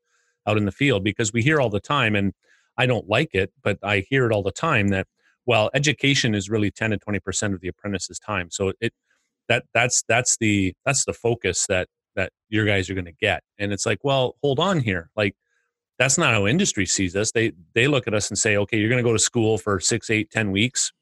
out 0.46 0.56
in 0.56 0.64
the 0.64 0.72
field 0.72 1.02
because 1.02 1.32
we 1.32 1.42
hear 1.42 1.60
all 1.60 1.70
the 1.70 1.80
time 1.80 2.14
and 2.14 2.32
i 2.78 2.86
don't 2.86 3.08
like 3.08 3.30
it 3.34 3.52
but 3.62 3.78
i 3.82 4.04
hear 4.08 4.26
it 4.26 4.32
all 4.32 4.42
the 4.42 4.52
time 4.52 4.88
that 4.88 5.06
well 5.46 5.70
education 5.74 6.34
is 6.34 6.50
really 6.50 6.70
10 6.70 6.90
to 6.90 6.98
20% 6.98 7.54
of 7.54 7.60
the 7.60 7.68
apprentice's 7.68 8.18
time 8.18 8.50
so 8.50 8.72
it 8.80 8.92
that 9.48 9.64
that's 9.72 10.02
that's 10.08 10.36
the 10.38 10.74
that's 10.84 11.04
the 11.04 11.12
focus 11.12 11.66
that 11.66 11.88
that 12.14 12.32
your 12.48 12.64
guys 12.64 12.90
are 12.90 12.94
going 12.94 13.04
to 13.04 13.12
get 13.12 13.42
and 13.58 13.72
it's 13.72 13.86
like 13.86 13.98
well 14.02 14.36
hold 14.42 14.58
on 14.58 14.80
here 14.80 15.10
like 15.16 15.34
that's 15.98 16.18
not 16.18 16.34
how 16.34 16.46
industry 16.46 16.86
sees 16.86 17.14
us 17.14 17.32
they 17.32 17.52
they 17.74 17.86
look 17.86 18.06
at 18.06 18.14
us 18.14 18.28
and 18.28 18.38
say 18.38 18.56
okay 18.56 18.78
you're 18.78 18.88
going 18.88 19.02
to 19.02 19.08
go 19.08 19.12
to 19.12 19.18
school 19.18 19.58
for 19.58 19.78
six 19.80 20.10
eight 20.10 20.30
ten 20.30 20.50
weeks 20.50 20.92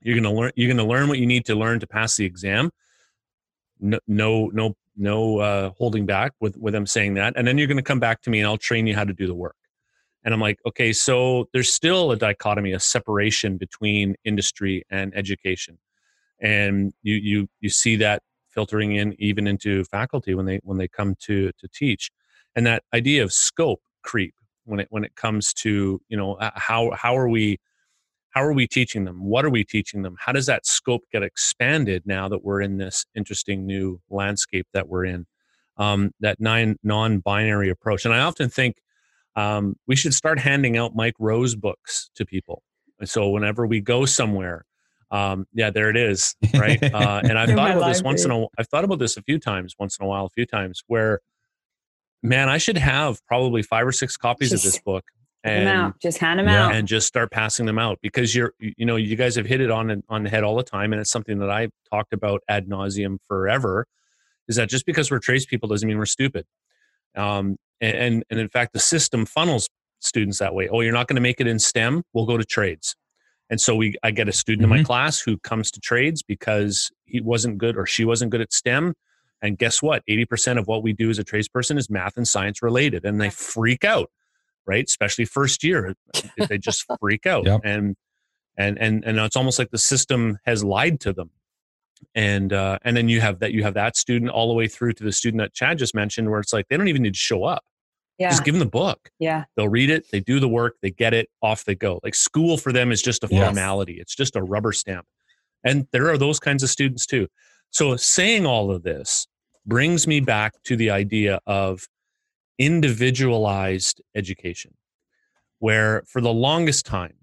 you're 0.00 0.14
going 0.14 0.24
to 0.24 0.30
learn 0.30 0.52
you're 0.56 0.68
going 0.68 0.76
to 0.76 0.84
learn 0.84 1.08
what 1.08 1.18
you 1.18 1.26
need 1.26 1.44
to 1.44 1.54
learn 1.54 1.80
to 1.80 1.86
pass 1.86 2.16
the 2.16 2.24
exam 2.24 2.70
no 3.80 3.98
no 4.06 4.48
no 4.52 4.74
no 4.96 5.38
uh, 5.38 5.70
holding 5.76 6.06
back 6.06 6.32
with 6.40 6.56
with 6.56 6.72
them 6.72 6.86
saying 6.86 7.14
that 7.14 7.34
and 7.36 7.46
then 7.46 7.58
you're 7.58 7.66
going 7.66 7.76
to 7.76 7.82
come 7.82 8.00
back 8.00 8.22
to 8.22 8.30
me 8.30 8.38
and 8.38 8.46
i'll 8.46 8.56
train 8.56 8.86
you 8.86 8.94
how 8.94 9.04
to 9.04 9.12
do 9.12 9.26
the 9.26 9.34
work 9.34 9.56
and 10.24 10.34
i'm 10.34 10.40
like 10.40 10.58
okay 10.66 10.92
so 10.92 11.48
there's 11.52 11.72
still 11.72 12.10
a 12.10 12.16
dichotomy 12.16 12.72
a 12.72 12.80
separation 12.80 13.56
between 13.56 14.14
industry 14.24 14.84
and 14.90 15.14
education. 15.16 15.78
And 16.40 16.92
you 17.02 17.14
you 17.14 17.48
you 17.60 17.70
see 17.70 17.96
that 17.96 18.22
filtering 18.50 18.94
in 18.94 19.14
even 19.18 19.46
into 19.46 19.84
faculty 19.84 20.34
when 20.34 20.46
they 20.46 20.60
when 20.62 20.78
they 20.78 20.88
come 20.88 21.14
to 21.20 21.52
to 21.58 21.68
teach. 21.68 22.10
And 22.56 22.66
that 22.66 22.82
idea 22.92 23.22
of 23.22 23.32
scope 23.32 23.82
creep 24.02 24.34
when 24.64 24.80
it 24.80 24.88
when 24.90 25.04
it 25.04 25.14
comes 25.14 25.52
to 25.54 26.00
you 26.08 26.16
know 26.16 26.36
how 26.40 26.90
how 26.92 27.16
are 27.16 27.28
we 27.28 27.58
how 28.30 28.42
are 28.42 28.52
we 28.52 28.66
teaching 28.66 29.04
them? 29.04 29.24
What 29.24 29.44
are 29.44 29.50
we 29.50 29.64
teaching 29.64 30.02
them? 30.02 30.16
How 30.18 30.32
does 30.32 30.46
that 30.46 30.66
scope 30.66 31.02
get 31.12 31.22
expanded 31.22 32.02
now 32.04 32.28
that 32.28 32.44
we're 32.44 32.60
in 32.60 32.78
this 32.78 33.06
interesting 33.14 33.64
new 33.64 34.00
landscape 34.10 34.66
that 34.72 34.88
we're 34.88 35.04
in? 35.04 35.26
Um, 35.76 36.12
that 36.20 36.40
nine 36.40 36.76
non-binary 36.82 37.68
approach. 37.68 38.04
And 38.04 38.14
i 38.14 38.20
often 38.20 38.48
think 38.48 38.76
um, 39.36 39.76
we 39.86 39.96
should 39.96 40.14
start 40.14 40.38
handing 40.38 40.76
out 40.76 40.94
mike 40.94 41.14
rose 41.18 41.54
books 41.54 42.10
to 42.14 42.24
people 42.24 42.62
and 43.00 43.08
so 43.08 43.28
whenever 43.30 43.66
we 43.66 43.80
go 43.80 44.04
somewhere 44.04 44.64
um, 45.10 45.46
yeah 45.52 45.70
there 45.70 45.90
it 45.90 45.96
is 45.96 46.34
right 46.54 46.82
uh, 46.94 47.20
and 47.24 47.38
i've 47.38 47.50
thought 47.50 47.70
about 47.76 47.86
this 47.88 48.02
once 48.02 48.24
in 48.24 48.30
a 48.30 48.44
i've 48.58 48.68
thought 48.68 48.84
about 48.84 48.98
this 48.98 49.16
a 49.16 49.22
few 49.22 49.38
times 49.38 49.74
once 49.78 49.96
in 49.98 50.04
a 50.04 50.08
while 50.08 50.26
a 50.26 50.30
few 50.30 50.46
times 50.46 50.82
where 50.86 51.20
man 52.22 52.48
i 52.48 52.58
should 52.58 52.78
have 52.78 53.24
probably 53.26 53.62
five 53.62 53.86
or 53.86 53.92
six 53.92 54.16
copies 54.16 54.50
Just 54.50 54.64
of 54.64 54.72
this 54.72 54.80
book 54.82 55.04
Hand 55.44 55.60
'em 55.60 55.68
and 55.68 55.78
out. 55.88 56.00
Just 56.00 56.16
hand 56.18 56.38
them 56.40 56.46
Yeah. 56.46 56.68
out. 56.68 56.74
and 56.74 56.88
just 56.88 57.06
start 57.06 57.30
passing 57.30 57.66
them 57.66 57.78
out 57.78 57.98
because 58.00 58.34
you're 58.34 58.54
you 58.58 58.86
know 58.86 58.96
you 58.96 59.14
guys 59.14 59.36
have 59.36 59.44
hit 59.44 59.60
it 59.60 59.70
on 59.70 60.02
on 60.08 60.22
the 60.22 60.30
head 60.30 60.42
all 60.42 60.56
the 60.56 60.62
time 60.62 60.92
and 60.94 61.00
it's 61.00 61.10
something 61.10 61.38
that 61.40 61.50
i've 61.50 61.70
talked 61.92 62.14
about 62.14 62.40
ad 62.48 62.66
nauseum 62.66 63.18
forever 63.28 63.86
is 64.48 64.56
that 64.56 64.70
just 64.70 64.86
because 64.86 65.10
we're 65.10 65.18
tradespeople 65.18 65.68
doesn't 65.68 65.86
mean 65.86 65.98
we're 65.98 66.06
stupid 66.06 66.46
um, 67.14 67.56
and 67.84 68.24
and 68.30 68.40
in 68.40 68.48
fact 68.48 68.72
the 68.72 68.80
system 68.80 69.26
funnels 69.26 69.68
students 70.00 70.38
that 70.38 70.54
way. 70.54 70.68
Oh 70.70 70.80
you're 70.80 70.92
not 70.92 71.08
going 71.08 71.16
to 71.16 71.22
make 71.22 71.40
it 71.40 71.46
in 71.46 71.58
stem? 71.58 72.02
We'll 72.12 72.26
go 72.26 72.36
to 72.36 72.44
trades. 72.44 72.94
And 73.50 73.60
so 73.60 73.76
we 73.76 73.94
i 74.02 74.10
get 74.10 74.28
a 74.28 74.32
student 74.32 74.64
in 74.64 74.70
my 74.70 74.82
class 74.82 75.20
who 75.20 75.38
comes 75.38 75.70
to 75.72 75.80
trades 75.80 76.22
because 76.22 76.90
he 77.04 77.20
wasn't 77.20 77.58
good 77.58 77.76
or 77.76 77.86
she 77.86 78.04
wasn't 78.04 78.30
good 78.30 78.40
at 78.40 78.52
stem. 78.52 78.94
And 79.42 79.58
guess 79.58 79.82
what? 79.82 80.02
80% 80.08 80.58
of 80.58 80.66
what 80.66 80.82
we 80.82 80.94
do 80.94 81.10
as 81.10 81.18
a 81.18 81.24
tradesperson 81.24 81.76
is 81.76 81.90
math 81.90 82.16
and 82.16 82.26
science 82.26 82.62
related 82.62 83.04
and 83.04 83.20
they 83.20 83.30
freak 83.30 83.84
out 83.84 84.10
right? 84.66 84.84
Especially 84.86 85.24
first 85.24 85.62
year 85.64 85.94
they 86.48 86.58
just 86.58 86.84
freak 87.00 87.26
out. 87.26 87.46
Yep. 87.46 87.60
and 87.64 87.96
and 88.56 88.78
and 88.78 89.04
and 89.04 89.18
it's 89.18 89.36
almost 89.36 89.58
like 89.58 89.70
the 89.70 89.78
system 89.78 90.38
has 90.44 90.64
lied 90.64 91.00
to 91.00 91.12
them. 91.12 91.30
And 92.14 92.52
uh 92.52 92.78
and 92.82 92.96
then 92.96 93.08
you 93.08 93.20
have 93.20 93.40
that 93.40 93.52
you 93.52 93.62
have 93.62 93.74
that 93.74 93.96
student 93.96 94.30
all 94.30 94.48
the 94.48 94.54
way 94.54 94.68
through 94.68 94.92
to 94.94 95.04
the 95.04 95.12
student 95.12 95.40
that 95.40 95.54
chad 95.54 95.78
just 95.78 95.94
mentioned 95.94 96.30
where 96.30 96.40
it's 96.40 96.52
like 96.52 96.68
they 96.68 96.76
don't 96.76 96.88
even 96.88 97.02
need 97.02 97.14
to 97.14 97.18
show 97.18 97.44
up 97.44 97.64
Yeah. 98.18 98.30
just 98.30 98.44
give 98.44 98.54
them 98.54 98.60
the 98.60 98.66
book 98.66 99.10
yeah. 99.18 99.44
they'll 99.56 99.68
read 99.68 99.90
it 99.90 100.10
they 100.12 100.20
do 100.20 100.38
the 100.38 100.48
work 100.48 100.76
they 100.82 100.90
get 100.90 101.12
it 101.14 101.28
off 101.42 101.64
they 101.64 101.74
go 101.74 101.98
like 102.04 102.14
school 102.14 102.56
for 102.56 102.72
them 102.72 102.92
is 102.92 103.02
just 103.02 103.24
a 103.24 103.28
Yes. 103.30 103.44
formality 103.46 103.94
it's 104.00 104.14
just 104.14 104.36
a 104.36 104.42
rubber 104.42 104.72
stamp 104.72 105.06
and 105.64 105.86
there 105.92 106.08
are 106.10 106.18
those 106.18 106.38
kinds 106.38 106.62
of 106.62 106.70
students 106.70 107.06
too 107.06 107.26
so 107.70 107.96
saying 107.96 108.46
all 108.46 108.70
of 108.70 108.84
this 108.84 109.26
brings 109.66 110.06
me 110.06 110.20
back 110.20 110.54
to 110.64 110.76
the 110.76 110.90
idea 110.90 111.40
of 111.46 111.88
individualized 112.58 114.00
education 114.14 114.74
where 115.58 116.02
for 116.06 116.20
the 116.20 116.32
longest 116.32 116.86
time 116.86 117.14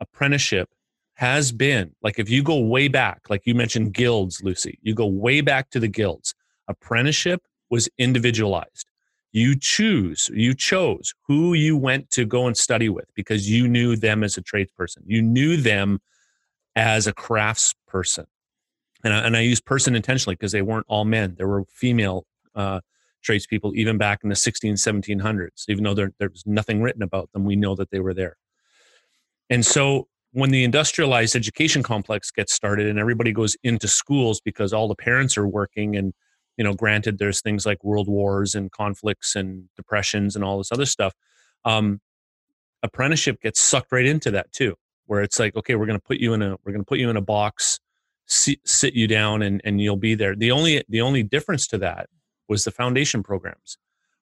apprenticeship 0.00 0.70
has 1.14 1.50
been 1.52 1.92
like 2.02 2.18
if 2.18 2.30
you 2.30 2.42
go 2.42 2.58
way 2.58 2.88
back 2.88 3.28
like 3.28 3.42
you 3.44 3.54
mentioned 3.54 3.92
guilds 3.92 4.42
lucy 4.42 4.78
you 4.82 4.94
go 4.94 5.06
way 5.06 5.40
back 5.40 5.68
to 5.68 5.80
the 5.80 5.88
guilds 5.88 6.34
apprenticeship 6.68 7.42
was 7.70 7.88
individualized 7.98 8.87
you 9.32 9.56
choose 9.58 10.30
you 10.32 10.54
chose 10.54 11.14
who 11.26 11.52
you 11.54 11.76
went 11.76 12.10
to 12.10 12.24
go 12.24 12.46
and 12.46 12.56
study 12.56 12.88
with 12.88 13.06
because 13.14 13.50
you 13.50 13.68
knew 13.68 13.96
them 13.96 14.24
as 14.24 14.36
a 14.36 14.42
tradesperson. 14.42 15.02
You 15.04 15.22
knew 15.22 15.56
them 15.56 16.00
as 16.74 17.06
a 17.06 17.12
craftsperson. 17.12 18.26
And 19.04 19.14
I, 19.14 19.18
and 19.18 19.36
I 19.36 19.40
use 19.40 19.60
person 19.60 19.94
intentionally 19.94 20.34
because 20.34 20.52
they 20.52 20.62
weren't 20.62 20.86
all 20.88 21.04
men. 21.04 21.34
There 21.36 21.48
were 21.48 21.64
female 21.68 22.24
uh, 22.54 22.80
tradespeople 23.22 23.72
even 23.74 23.98
back 23.98 24.20
in 24.22 24.30
the 24.30 24.36
16 24.36 24.74
1700s 24.74 25.64
even 25.68 25.84
though 25.84 25.94
there, 25.94 26.12
there 26.18 26.30
was 26.30 26.44
nothing 26.46 26.80
written 26.80 27.02
about 27.02 27.30
them 27.32 27.44
we 27.44 27.56
know 27.56 27.74
that 27.74 27.90
they 27.90 28.00
were 28.00 28.14
there. 28.14 28.36
And 29.50 29.64
so 29.64 30.08
when 30.32 30.50
the 30.50 30.64
industrialized 30.64 31.34
education 31.34 31.82
complex 31.82 32.30
gets 32.30 32.52
started 32.52 32.86
and 32.86 32.98
everybody 32.98 33.32
goes 33.32 33.56
into 33.62 33.88
schools 33.88 34.40
because 34.40 34.72
all 34.72 34.88
the 34.88 34.94
parents 34.94 35.36
are 35.36 35.46
working 35.46 35.96
and 35.96 36.12
you 36.58 36.64
know 36.64 36.74
granted 36.74 37.16
there's 37.16 37.40
things 37.40 37.64
like 37.64 37.82
world 37.82 38.08
wars 38.08 38.54
and 38.54 38.70
conflicts 38.70 39.34
and 39.34 39.70
depressions 39.76 40.36
and 40.36 40.44
all 40.44 40.58
this 40.58 40.70
other 40.70 40.86
stuff 40.86 41.14
um, 41.64 42.00
apprenticeship 42.82 43.40
gets 43.40 43.58
sucked 43.58 43.90
right 43.90 44.06
into 44.06 44.30
that 44.30 44.52
too 44.52 44.74
where 45.06 45.22
it's 45.22 45.38
like 45.38 45.56
okay 45.56 45.74
we're 45.76 45.86
going 45.86 45.98
to 45.98 46.04
put 46.04 46.18
you 46.18 46.34
in 46.34 46.42
a 46.42 46.50
we're 46.64 46.72
going 46.72 46.84
to 46.84 46.88
put 46.88 46.98
you 46.98 47.08
in 47.08 47.16
a 47.16 47.22
box 47.22 47.80
sit, 48.28 48.60
sit 48.64 48.94
you 48.94 49.08
down 49.08 49.42
and, 49.42 49.60
and 49.64 49.80
you'll 49.80 49.96
be 49.96 50.14
there. 50.14 50.36
The 50.36 50.52
only 50.52 50.84
the 50.88 51.00
only 51.00 51.22
difference 51.22 51.66
to 51.68 51.78
that 51.78 52.08
was 52.48 52.64
the 52.64 52.70
foundation 52.70 53.22
programs 53.22 53.78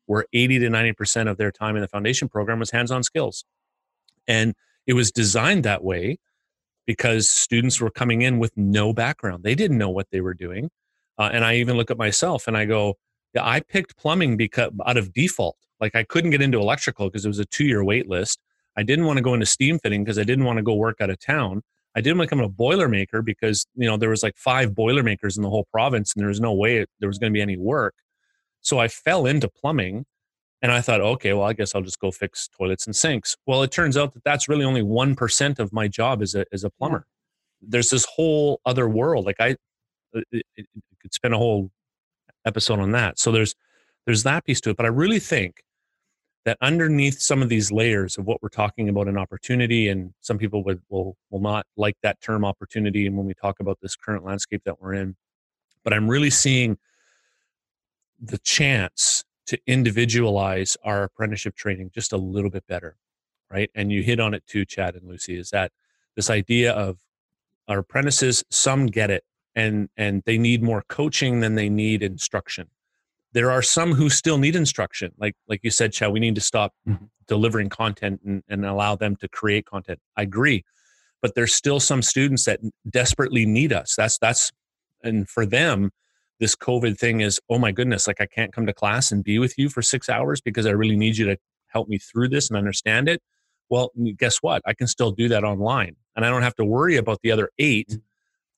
where 0.07 0.25
80 0.33 0.61
to 0.61 0.69
90% 0.69 1.29
of 1.29 1.37
their 1.37 1.51
time 1.51 1.75
in 1.75 1.83
the 1.83 1.89
foundation 1.89 2.29
program 2.29 2.61
was 2.61 2.71
hands-on 2.71 3.03
skills. 3.03 3.45
And 4.29 4.55
it 4.87 4.93
was 4.93 5.11
designed 5.11 5.65
that 5.65 5.83
way 5.83 6.19
because 6.87 7.29
students 7.29 7.81
were 7.81 7.91
coming 7.91 8.23
in 8.23 8.39
with 8.39 8.57
no 8.57 8.93
background. 8.93 9.43
They 9.43 9.57
didn't 9.57 9.79
know 9.79 9.91
what 9.91 10.07
they 10.13 10.21
were 10.21 10.35
doing 10.35 10.71
uh, 11.19 11.31
and 11.33 11.45
i 11.45 11.55
even 11.55 11.77
look 11.77 11.91
at 11.91 11.99
myself 11.99 12.47
and 12.47 12.57
i 12.57 12.65
go 12.65 12.95
yeah, 13.35 13.47
i 13.47 13.61
picked 13.61 13.97
plumbing 13.97 14.37
because 14.37 14.71
out 14.87 14.97
of 14.97 15.13
default 15.13 15.57
like 15.81 15.95
i 15.95 16.03
couldn't 16.03 16.31
get 16.31 16.43
into 16.43 16.59
electrical 16.59 17.09
because 17.09 17.25
it 17.25 17.29
was 17.29 17.39
a 17.39 17.45
two-year 17.47 17.85
wait 17.85 18.09
list 18.09 18.41
i 18.77 18.83
didn't 18.83 19.07
want 19.07 19.17
to 19.17 19.23
go 19.23 19.35
into 19.35 19.47
steam 19.47 19.79
fitting 19.79 20.05
because 20.05 20.19
i 20.19 20.25
didn't 20.25 20.45
want 20.45 20.57
to 20.57 20.63
go 20.63 20.75
work 20.75 21.01
out 21.01 21.11
of 21.11 21.19
town 21.19 21.63
I 21.97 22.03
didn't 22.03 22.19
want 22.19 22.29
to 22.29 22.37
become 22.37 22.45
a 22.45 22.53
boilermaker 22.53 23.25
because 23.25 23.67
you 23.75 23.89
know 23.89 23.97
there 23.97 24.11
was 24.11 24.23
like 24.23 24.37
five 24.37 24.75
boilermakers 24.75 25.39
in 25.39 25.43
the 25.43 25.49
whole 25.49 25.67
province, 25.73 26.13
and 26.15 26.21
there 26.21 26.29
was 26.29 26.41
no 26.41 26.53
way 26.53 26.77
it, 26.79 26.91
there 27.01 27.09
was 27.09 27.19
going 27.19 27.33
to 27.33 27.35
be 27.35 27.41
any 27.41 27.57
work. 27.57 27.95
So 28.61 28.79
I 28.79 28.87
fell 28.89 29.25
into 29.25 29.49
plumbing, 29.49 30.05
and 30.61 30.71
I 30.71 30.83
thought, 30.83 31.01
okay, 31.01 31.33
well, 31.33 31.47
I 31.47 31.55
guess 31.55 31.75
I'll 31.75 31.83
just 31.83 31.99
go 31.99 32.11
fix 32.11 32.49
toilets 32.49 32.87
and 32.87 32.95
sinks. 32.95 33.35
Well, 33.47 33.63
it 33.63 33.71
turns 33.71 33.97
out 33.97 34.13
that 34.13 34.25
that's 34.25 34.47
really 34.47 34.65
only 34.65 34.83
one 34.83 35.17
percent 35.17 35.59
of 35.59 35.73
my 35.73 35.89
job 35.89 36.21
as 36.21 36.35
a 36.35 36.45
as 36.53 36.65
a 36.65 36.71
plumber. 36.71 37.07
There's 37.63 37.89
this 37.89 38.05
whole 38.05 38.61
other 38.67 38.87
world. 38.87 39.25
Like 39.25 39.41
I, 39.41 39.57
Uh, 40.17 40.21
it, 40.33 40.47
it, 40.57 40.67
it 40.75 40.99
could 41.01 41.13
spend 41.13 41.35
a 41.35 41.39
whole 41.39 41.71
episode 42.45 42.79
on 42.79 42.93
that. 42.93 43.19
So 43.19 43.33
there's 43.33 43.55
there's 44.07 44.23
that 44.23 44.45
piece 44.45 44.61
to 44.63 44.71
it. 44.71 44.77
But 44.77 44.87
I 44.87 44.91
really 44.91 45.19
think 45.19 45.63
that 46.45 46.57
underneath 46.61 47.21
some 47.21 47.43
of 47.43 47.49
these 47.49 47.73
layers 47.73 48.19
of 48.19 48.25
what 48.25 48.41
we're 48.41 48.49
talking 48.49 48.89
about 48.89 49.09
an 49.09 49.19
opportunity, 49.19 49.89
and 49.89 50.15
some 50.21 50.39
people 50.39 50.63
would 50.65 50.81
will 50.89 51.17
will 51.31 51.41
not 51.41 51.67
like 51.77 51.97
that 52.03 52.21
term 52.21 52.45
opportunity, 52.45 53.07
and 53.07 53.17
when 53.17 53.27
we 53.27 53.35
talk 53.35 53.61
about 53.61 53.79
this 53.83 53.97
current 53.97 54.25
landscape 54.25 54.63
that 54.65 54.81
we're 54.81 54.95
in, 54.95 55.17
but 55.85 55.93
I'm 55.93 56.09
really 56.09 56.31
seeing 56.31 56.79
the 58.21 58.39
chance 58.39 59.25
to 59.47 59.59
individualize 59.67 60.77
our 60.85 61.05
apprenticeship 61.05 61.55
training 61.55 61.91
just 61.95 62.13
a 62.13 62.17
little 62.17 62.51
bit 62.51 62.67
better, 62.67 62.97
right? 63.51 63.71
And 63.75 63.93
you 63.93 64.03
hit 64.03 64.19
on 64.21 64.35
it 64.35 64.45
too, 64.47 64.65
Chad 64.65 64.95
and 64.95 65.07
Lucy, 65.09 65.39
is 65.39 65.51
that 65.51 65.73
this 66.17 66.31
idea 66.31 66.73
of 66.73 66.99
our 67.69 67.79
apprentices, 67.79 68.45
some 68.51 68.87
get 68.87 69.11
it, 69.11 69.25
and 69.57 69.89
and 69.97 70.23
they 70.27 70.39
need 70.39 70.63
more 70.63 70.85
coaching 70.89 71.41
than 71.41 71.57
they 71.57 71.69
need 71.69 72.03
instruction. 72.05 72.69
There 73.33 73.51
are 73.51 73.63
some 73.63 73.93
who 73.95 74.09
still 74.09 74.39
need 74.39 74.55
instruction. 74.55 75.11
Like 75.19 75.35
like 75.49 75.61
you 75.65 75.71
said 75.73 75.93
Chad, 75.93 76.13
we 76.13 76.21
need 76.21 76.37
to 76.37 76.41
stop 76.41 76.73
Mm-hmm. 76.89 77.07
delivering 77.27 77.69
content 77.71 78.21
and, 78.25 78.45
and 78.49 78.65
allow 78.65 78.95
them 78.95 79.17
to 79.17 79.29
create 79.29 79.67
content. 79.67 79.99
I 80.17 80.23
agree. 80.23 80.65
But 81.21 81.35
there's 81.35 81.53
still 81.55 81.81
some 81.81 82.03
students 82.03 82.45
that 82.45 82.61
desperately 82.89 83.45
need 83.47 83.73
us. 83.73 83.97
That's 83.97 84.19
that's 84.19 84.53
and 85.03 85.29
for 85.29 85.45
them 85.45 85.91
this 86.39 86.55
covid 86.55 86.99
thing 86.99 87.21
is 87.23 87.41
oh 87.49 87.59
my 87.59 87.73
goodness 87.73 88.07
like 88.07 88.21
i 88.21 88.27
can't 88.27 88.53
come 88.53 88.67
to 88.67 88.73
class 88.73 89.11
and 89.13 89.25
be 89.25 89.39
with 89.39 89.59
you 89.59 89.69
for 89.71 89.81
six 89.83 90.09
hours 90.09 90.41
because 90.41 90.67
i 90.67 90.71
really 90.71 90.97
need 90.97 91.17
you 91.17 91.25
to 91.27 91.37
help 91.69 91.89
me 91.89 91.99
through 91.99 92.29
this 92.29 92.49
and 92.51 92.57
understand 92.59 93.09
it. 93.09 93.21
Well 93.71 93.91
guess 94.17 94.39
what? 94.43 94.63
I 94.67 94.73
can 94.75 94.87
still 94.87 95.11
do 95.11 95.29
that 95.29 95.45
online 95.45 95.97
and 96.15 96.25
i 96.25 96.31
don't 96.31 96.43
have 96.43 96.55
to 96.57 96.65
worry 96.65 96.97
about 96.97 97.21
the 97.23 97.31
other 97.33 97.51
eight 97.59 97.99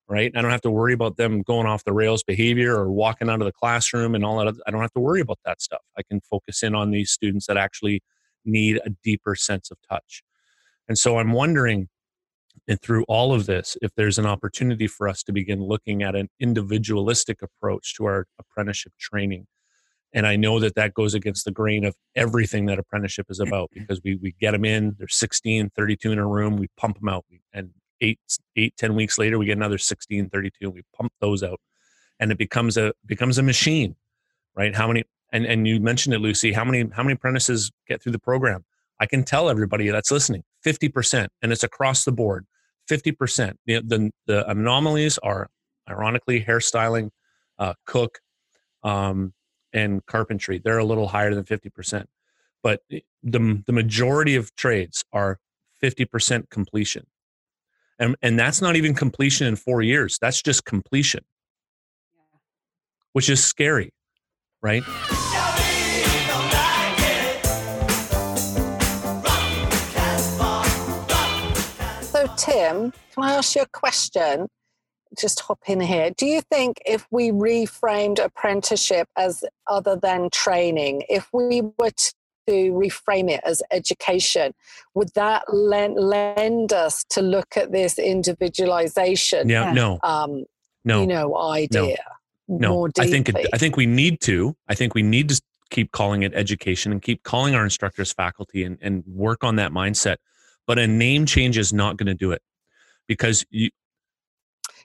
right? 0.08 0.32
I 0.34 0.40
don't 0.40 0.50
have 0.50 0.62
to 0.62 0.70
worry 0.70 0.94
about 0.94 1.16
them 1.16 1.42
going 1.42 1.66
off 1.66 1.84
the 1.84 1.92
rails 1.92 2.22
behavior 2.22 2.74
or 2.76 2.90
walking 2.90 3.28
out 3.28 3.40
of 3.40 3.46
the 3.46 3.52
classroom 3.52 4.14
and 4.14 4.24
all 4.24 4.38
that. 4.38 4.54
I 4.66 4.70
don't 4.70 4.80
have 4.80 4.92
to 4.92 5.00
worry 5.00 5.20
about 5.20 5.38
that 5.44 5.60
stuff. 5.60 5.82
I 5.98 6.02
can 6.02 6.20
focus 6.20 6.62
in 6.62 6.74
on 6.74 6.90
these 6.90 7.10
students 7.10 7.46
that 7.46 7.56
actually 7.56 8.02
need 8.44 8.80
a 8.84 8.90
deeper 9.04 9.34
sense 9.34 9.70
of 9.70 9.76
touch. 9.88 10.22
And 10.88 10.96
so 10.96 11.18
I'm 11.18 11.32
wondering, 11.32 11.88
and 12.66 12.80
through 12.80 13.04
all 13.04 13.34
of 13.34 13.46
this, 13.46 13.76
if 13.82 13.94
there's 13.94 14.18
an 14.18 14.26
opportunity 14.26 14.86
for 14.86 15.08
us 15.08 15.22
to 15.24 15.32
begin 15.32 15.62
looking 15.62 16.02
at 16.02 16.14
an 16.14 16.28
individualistic 16.40 17.42
approach 17.42 17.94
to 17.96 18.06
our 18.06 18.26
apprenticeship 18.38 18.92
training. 18.98 19.46
And 20.14 20.26
I 20.26 20.36
know 20.36 20.58
that 20.60 20.74
that 20.76 20.94
goes 20.94 21.12
against 21.12 21.44
the 21.44 21.50
grain 21.50 21.84
of 21.84 21.94
everything 22.16 22.64
that 22.66 22.78
apprenticeship 22.78 23.26
is 23.28 23.40
about 23.40 23.68
because 23.74 24.00
we, 24.02 24.16
we 24.16 24.34
get 24.40 24.52
them 24.52 24.64
in, 24.64 24.96
they're 24.98 25.06
16, 25.06 25.70
32 25.76 26.12
in 26.12 26.18
a 26.18 26.26
room, 26.26 26.56
we 26.56 26.68
pump 26.78 26.98
them 26.98 27.10
out. 27.10 27.26
And 27.52 27.70
eight, 28.00 28.20
eight, 28.56 28.76
10 28.76 28.94
weeks 28.94 29.18
later, 29.18 29.38
we 29.38 29.46
get 29.46 29.56
another 29.56 29.78
16, 29.78 30.30
32, 30.30 30.56
and 30.62 30.74
we 30.74 30.82
pump 30.96 31.12
those 31.20 31.42
out. 31.42 31.60
And 32.20 32.32
it 32.32 32.38
becomes 32.38 32.76
a 32.76 32.92
becomes 33.06 33.38
a 33.38 33.42
machine, 33.42 33.94
right? 34.56 34.74
How 34.74 34.88
many 34.88 35.04
and, 35.32 35.46
and 35.46 35.68
you 35.68 35.78
mentioned 35.78 36.14
it, 36.14 36.18
Lucy, 36.18 36.52
how 36.52 36.64
many 36.64 36.88
how 36.92 37.02
many 37.02 37.14
apprentices 37.14 37.70
get 37.86 38.02
through 38.02 38.12
the 38.12 38.18
program? 38.18 38.64
I 39.00 39.06
can 39.06 39.22
tell 39.22 39.48
everybody 39.48 39.88
that's 39.90 40.10
listening, 40.10 40.42
50%, 40.66 41.28
and 41.40 41.52
it's 41.52 41.62
across 41.62 42.04
the 42.04 42.12
board. 42.12 42.46
50%. 42.90 43.54
The, 43.66 43.80
the, 43.80 44.10
the 44.26 44.50
anomalies 44.50 45.18
are 45.18 45.48
ironically 45.88 46.42
hairstyling, 46.42 47.10
uh, 47.58 47.74
cook, 47.86 48.18
um, 48.82 49.34
and 49.72 50.04
carpentry. 50.06 50.58
They're 50.58 50.78
a 50.78 50.84
little 50.84 51.08
higher 51.08 51.34
than 51.34 51.44
50%. 51.44 52.06
But 52.62 52.80
the, 52.88 53.04
the 53.22 53.72
majority 53.72 54.34
of 54.34 54.54
trades 54.56 55.04
are 55.12 55.38
50% 55.82 56.50
completion. 56.50 57.06
And, 57.98 58.16
and 58.22 58.38
that's 58.38 58.62
not 58.62 58.76
even 58.76 58.94
completion 58.94 59.46
in 59.46 59.56
four 59.56 59.82
years. 59.82 60.18
That's 60.20 60.40
just 60.40 60.64
completion, 60.64 61.24
which 63.12 63.28
is 63.28 63.44
scary, 63.44 63.92
right? 64.62 64.84
So, 72.02 72.26
Tim, 72.36 72.92
can 72.92 73.24
I 73.24 73.34
ask 73.34 73.56
you 73.56 73.62
a 73.62 73.66
question? 73.72 74.48
Just 75.18 75.40
hop 75.40 75.60
in 75.66 75.80
here. 75.80 76.10
Do 76.16 76.26
you 76.26 76.40
think 76.42 76.80
if 76.84 77.06
we 77.10 77.30
reframed 77.30 78.22
apprenticeship 78.22 79.08
as 79.16 79.42
other 79.66 79.96
than 79.96 80.28
training, 80.30 81.02
if 81.08 81.28
we 81.32 81.62
were 81.62 81.90
to 81.90 82.14
reframe 82.52 83.30
it 83.30 83.40
as 83.44 83.62
education, 83.70 84.54
would 84.94 85.12
that 85.14 85.42
lend, 85.52 85.96
lend 85.96 86.72
us 86.72 87.04
to 87.10 87.22
look 87.22 87.56
at 87.56 87.72
this 87.72 87.98
individualization, 87.98 89.48
Yeah, 89.48 89.66
Yeah. 89.66 89.72
no, 89.72 89.98
um, 90.02 90.44
no. 90.84 91.00
you 91.00 91.06
know, 91.06 91.36
idea 91.38 91.98
no. 92.48 92.70
more 92.70 92.90
i 92.98 93.06
think 93.06 93.28
it, 93.28 93.46
i 93.52 93.58
think 93.58 93.76
we 93.76 93.86
need 93.86 94.20
to. 94.22 94.56
I 94.68 94.74
think 94.74 94.94
we 94.94 95.02
need 95.02 95.28
to 95.28 95.40
keep 95.70 95.92
calling 95.92 96.22
it 96.22 96.32
education 96.34 96.92
and 96.92 97.02
keep 97.02 97.22
calling 97.22 97.54
our 97.54 97.62
instructors 97.62 98.12
faculty 98.12 98.64
and, 98.64 98.78
and 98.80 99.04
work 99.06 99.44
on 99.44 99.56
that 99.56 99.70
mindset. 99.70 100.16
But 100.66 100.78
a 100.78 100.86
name 100.86 101.26
change 101.26 101.58
is 101.58 101.72
not 101.72 101.96
going 101.98 102.06
to 102.06 102.14
do 102.14 102.32
it 102.32 102.40
because 103.06 103.44
you 103.50 103.70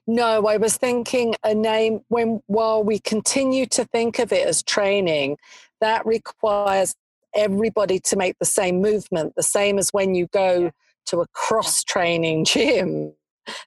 No, 0.06 0.46
I 0.48 0.58
was 0.58 0.76
thinking 0.76 1.36
a 1.44 1.54
name 1.54 2.02
when 2.10 2.42
while 2.48 2.84
we 2.84 3.00
continue 3.00 3.66
to 3.68 3.86
think 3.86 4.20
of 4.20 4.34
it 4.34 4.46
as 4.46 4.62
training, 4.64 5.38
that 5.80 6.06
requires 6.06 6.96
everybody 7.36 8.00
to 8.00 8.16
make 8.16 8.38
the 8.40 8.46
same 8.46 8.82
movement, 8.82 9.34
the 9.36 9.44
same 9.44 9.78
as 9.78 9.90
when 9.90 10.16
you 10.16 10.28
go 10.28 10.72
to 11.08 11.22
a 11.22 11.28
cross 11.34 11.84
training 11.84 12.46
gym, 12.46 13.14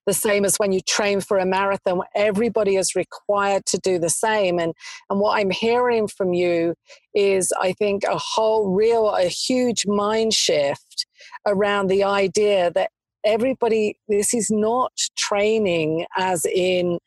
the 0.06 0.14
same 0.14 0.44
as 0.44 0.56
when 0.56 0.72
you 0.72 0.80
train 0.80 1.20
for 1.20 1.38
a 1.38 1.44
marathon. 1.44 2.00
Everybody 2.14 2.76
is 2.76 2.94
required 2.94 3.66
to 3.66 3.78
do 3.78 3.98
the 3.98 4.08
same. 4.08 4.58
And 4.58 4.74
and 5.10 5.20
what 5.20 5.38
I'm 5.38 5.50
hearing 5.50 6.08
from 6.08 6.32
you 6.32 6.74
is 7.14 7.52
I 7.60 7.72
think 7.72 8.04
a 8.04 8.16
whole 8.16 8.70
real 8.70 9.14
a 9.14 9.28
huge 9.28 9.86
mind 9.86 10.32
shift 10.32 11.06
around 11.46 11.88
the 11.88 12.04
idea 12.04 12.70
that 12.70 12.90
everybody 13.24 13.98
this 14.08 14.32
is 14.32 14.50
not 14.50 14.92
training 15.16 16.06
as 16.16 16.46
in 16.46 16.98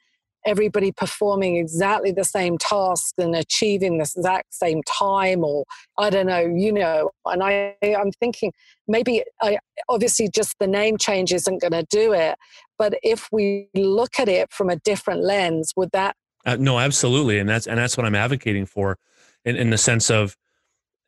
everybody 0.46 0.92
performing 0.92 1.58
exactly 1.58 2.12
the 2.12 2.24
same 2.24 2.58
task 2.58 3.14
and 3.18 3.36
achieving 3.36 3.98
the 3.98 4.04
exact 4.04 4.54
same 4.54 4.82
time 4.84 5.44
or 5.44 5.66
i 5.98 6.10
don't 6.10 6.28
know 6.28 6.40
you 6.40 6.72
know 6.72 7.10
and 7.26 7.44
i 7.44 7.76
i'm 7.84 8.12
thinking 8.14 8.52
maybe 8.88 9.24
i 9.42 9.58
obviously 9.90 10.30
just 10.30 10.56
the 10.60 10.68
name 10.68 10.98
change 10.98 11.34
isn't 11.34 11.62
going 11.62 11.74
to 11.74 11.86
do 11.90 12.14
it 12.14 12.38
but 12.78 12.94
if 13.04 13.28
we 13.32 13.70
look 13.76 14.20
at 14.20 14.30
it 14.30 14.52
from 14.52 14.70
a 14.70 14.78
different 14.78 15.22
lens 15.22 15.74
would 15.76 15.92
that 15.92 16.16
Uh, 16.46 16.56
no, 16.58 16.80
absolutely, 16.80 17.38
and 17.40 17.50
that's 17.50 17.68
and 17.68 17.78
that's 17.78 17.98
what 17.98 18.06
I'm 18.06 18.16
advocating 18.16 18.66
for, 18.66 18.98
in, 19.44 19.56
in 19.58 19.70
the 19.70 19.78
sense 19.78 20.10
of 20.10 20.38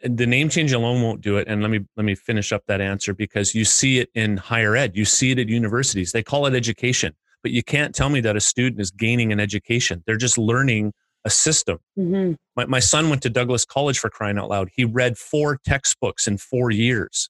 the 0.03 0.25
name 0.25 0.49
change 0.49 0.73
alone 0.73 1.01
won't 1.01 1.21
do 1.21 1.37
it. 1.37 1.47
And 1.47 1.61
let 1.61 1.71
me 1.71 1.79
let 1.95 2.05
me 2.05 2.15
finish 2.15 2.51
up 2.51 2.63
that 2.67 2.81
answer 2.81 3.13
because 3.13 3.55
you 3.55 3.65
see 3.65 3.99
it 3.99 4.09
in 4.13 4.37
higher 4.37 4.75
ed, 4.75 4.95
you 4.95 5.05
see 5.05 5.31
it 5.31 5.39
at 5.39 5.47
universities. 5.47 6.11
They 6.11 6.23
call 6.23 6.45
it 6.45 6.53
education, 6.53 7.15
but 7.43 7.51
you 7.51 7.63
can't 7.63 7.93
tell 7.95 8.09
me 8.09 8.21
that 8.21 8.35
a 8.35 8.39
student 8.41 8.79
is 8.81 8.91
gaining 8.91 9.31
an 9.31 9.39
education. 9.39 10.03
They're 10.05 10.17
just 10.17 10.37
learning 10.37 10.93
a 11.25 11.29
system. 11.29 11.79
Mhm. 11.97 12.35
My 12.55 12.65
my 12.65 12.79
son 12.79 13.09
went 13.09 13.21
to 13.23 13.29
Douglas 13.29 13.65
College 13.65 13.99
for 13.99 14.09
crying 14.09 14.37
out 14.37 14.49
loud. 14.49 14.69
He 14.75 14.85
read 14.85 15.17
four 15.17 15.57
textbooks 15.63 16.27
in 16.27 16.37
four 16.37 16.71
years, 16.71 17.29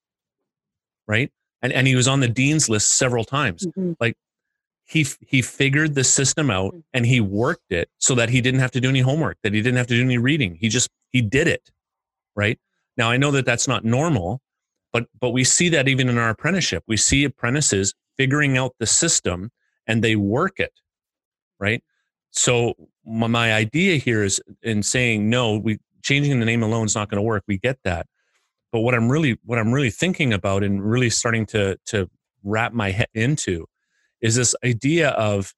right? 1.08 1.32
And 1.62 1.74
and 1.74 1.88
he 1.88 1.96
was 1.96 2.08
on 2.08 2.20
the 2.22 2.28
dean's 2.28 2.70
list 2.70 2.94
several 2.98 3.24
times 3.24 3.68
Mhm. 3.78 4.14
he 4.86 5.06
he 5.26 5.42
figured 5.42 5.96
the 5.96 6.04
system 6.04 6.50
out 6.50 6.74
Mm. 6.74 6.84
and 6.94 7.06
he 7.06 7.20
worked 7.22 7.72
it 7.72 7.90
so 7.98 8.16
that 8.16 8.30
he 8.30 8.42
didn't 8.42 8.60
have 8.60 8.72
to 8.72 8.82
do 8.82 8.90
any 8.90 9.00
homework 9.02 9.38
that 9.44 9.54
he 9.54 9.62
didn't 9.62 9.78
have 9.78 9.88
to 9.88 9.96
do 9.96 10.02
any 10.04 10.18
reading 10.18 10.56
he 10.56 10.68
just 10.68 10.90
he 11.12 11.22
did 11.22 11.48
it 11.48 11.72
right 12.36 12.60
now 12.98 13.10
i 13.10 13.16
know 13.16 13.32
that 13.32 13.46
that's 13.46 13.68
not 13.70 13.86
normal 13.86 14.42
but 14.92 15.08
but 15.18 15.30
we 15.30 15.44
see 15.46 15.70
that 15.70 15.88
even 15.88 16.10
in 16.10 16.18
our 16.18 16.30
apprenticeship 16.30 16.84
we 16.88 16.98
see 16.98 17.24
apprentices 17.24 17.94
figuring 18.18 18.58
out 18.58 18.76
the 18.80 18.86
system 18.88 19.50
and 19.92 20.04
they 20.04 20.16
work 20.16 20.60
it 20.60 20.74
right? 21.62 21.84
So 22.32 22.74
my, 23.06 23.54
idea 23.54 23.98
here 23.98 24.24
is 24.24 24.42
in 24.64 24.84
saying 24.84 25.30
no 25.30 25.58
we 25.58 25.80
changing 26.02 26.40
the 26.40 26.46
name 26.46 26.64
alone 26.64 26.88
is 26.88 26.96
not 26.96 27.10
going 27.10 27.18
to 27.18 27.22
work 27.22 27.44
we 27.48 27.58
get 27.58 27.78
that. 27.84 28.08
But 28.72 28.80
what 28.80 28.96
i'm 28.96 29.12
really 29.12 29.38
what 29.44 29.60
i'm 29.60 29.74
really 29.74 29.90
thinking 29.90 30.32
about 30.34 30.64
and 30.64 30.82
really 30.84 31.10
starting 31.10 31.46
to 31.48 31.78
to 31.88 32.10
wrap 32.44 32.74
my 32.74 32.92
head 32.92 33.10
into 33.14 33.66
is 34.22 34.36
this 34.36 34.56
idea 34.64 35.10
of 35.10 35.54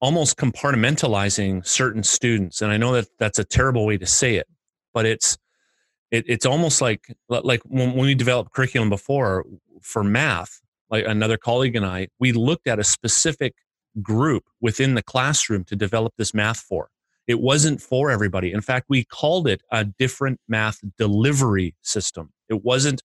almost 0.00 0.36
compartmentalizing 0.36 1.64
certain 1.64 2.02
students 2.02 2.62
and 2.62 2.72
i 2.72 2.76
know 2.76 2.92
that 2.94 3.06
that's 3.20 3.38
a 3.38 3.44
terrible 3.44 3.86
way 3.86 3.96
to 3.96 4.06
say 4.06 4.34
it 4.36 4.48
but 4.92 5.06
it's 5.06 5.38
it, 6.10 6.24
it's 6.26 6.46
almost 6.46 6.80
like 6.80 7.14
like 7.28 7.62
when, 7.64 7.90
when 7.92 8.06
we 8.06 8.14
developed 8.14 8.52
curriculum 8.52 8.88
before 8.90 9.44
for 9.82 10.04
math, 10.04 10.60
like 10.90 11.04
another 11.06 11.36
colleague 11.36 11.76
and 11.76 11.86
I, 11.86 12.08
we 12.18 12.32
looked 12.32 12.66
at 12.66 12.78
a 12.78 12.84
specific 12.84 13.54
group 14.02 14.44
within 14.60 14.94
the 14.94 15.02
classroom 15.02 15.64
to 15.64 15.76
develop 15.76 16.14
this 16.16 16.34
math 16.34 16.58
for. 16.58 16.90
It 17.26 17.40
wasn't 17.40 17.80
for 17.80 18.10
everybody. 18.10 18.52
In 18.52 18.60
fact, 18.60 18.86
we 18.88 19.04
called 19.04 19.46
it 19.46 19.62
a 19.70 19.84
different 19.84 20.40
math 20.48 20.80
delivery 20.98 21.76
system. 21.82 22.32
It 22.48 22.64
wasn't 22.64 23.02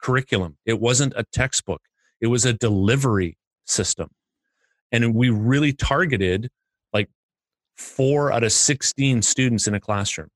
curriculum, 0.00 0.56
it 0.64 0.80
wasn't 0.80 1.12
a 1.16 1.24
textbook, 1.32 1.82
it 2.20 2.28
was 2.28 2.44
a 2.44 2.52
delivery 2.52 3.36
system. 3.66 4.10
And 4.90 5.14
we 5.14 5.28
really 5.28 5.72
targeted 5.72 6.50
like 6.92 7.10
four 7.76 8.32
out 8.32 8.44
of 8.44 8.52
16 8.52 9.22
students 9.22 9.66
in 9.66 9.74
a 9.74 9.80
classroom 9.80 10.30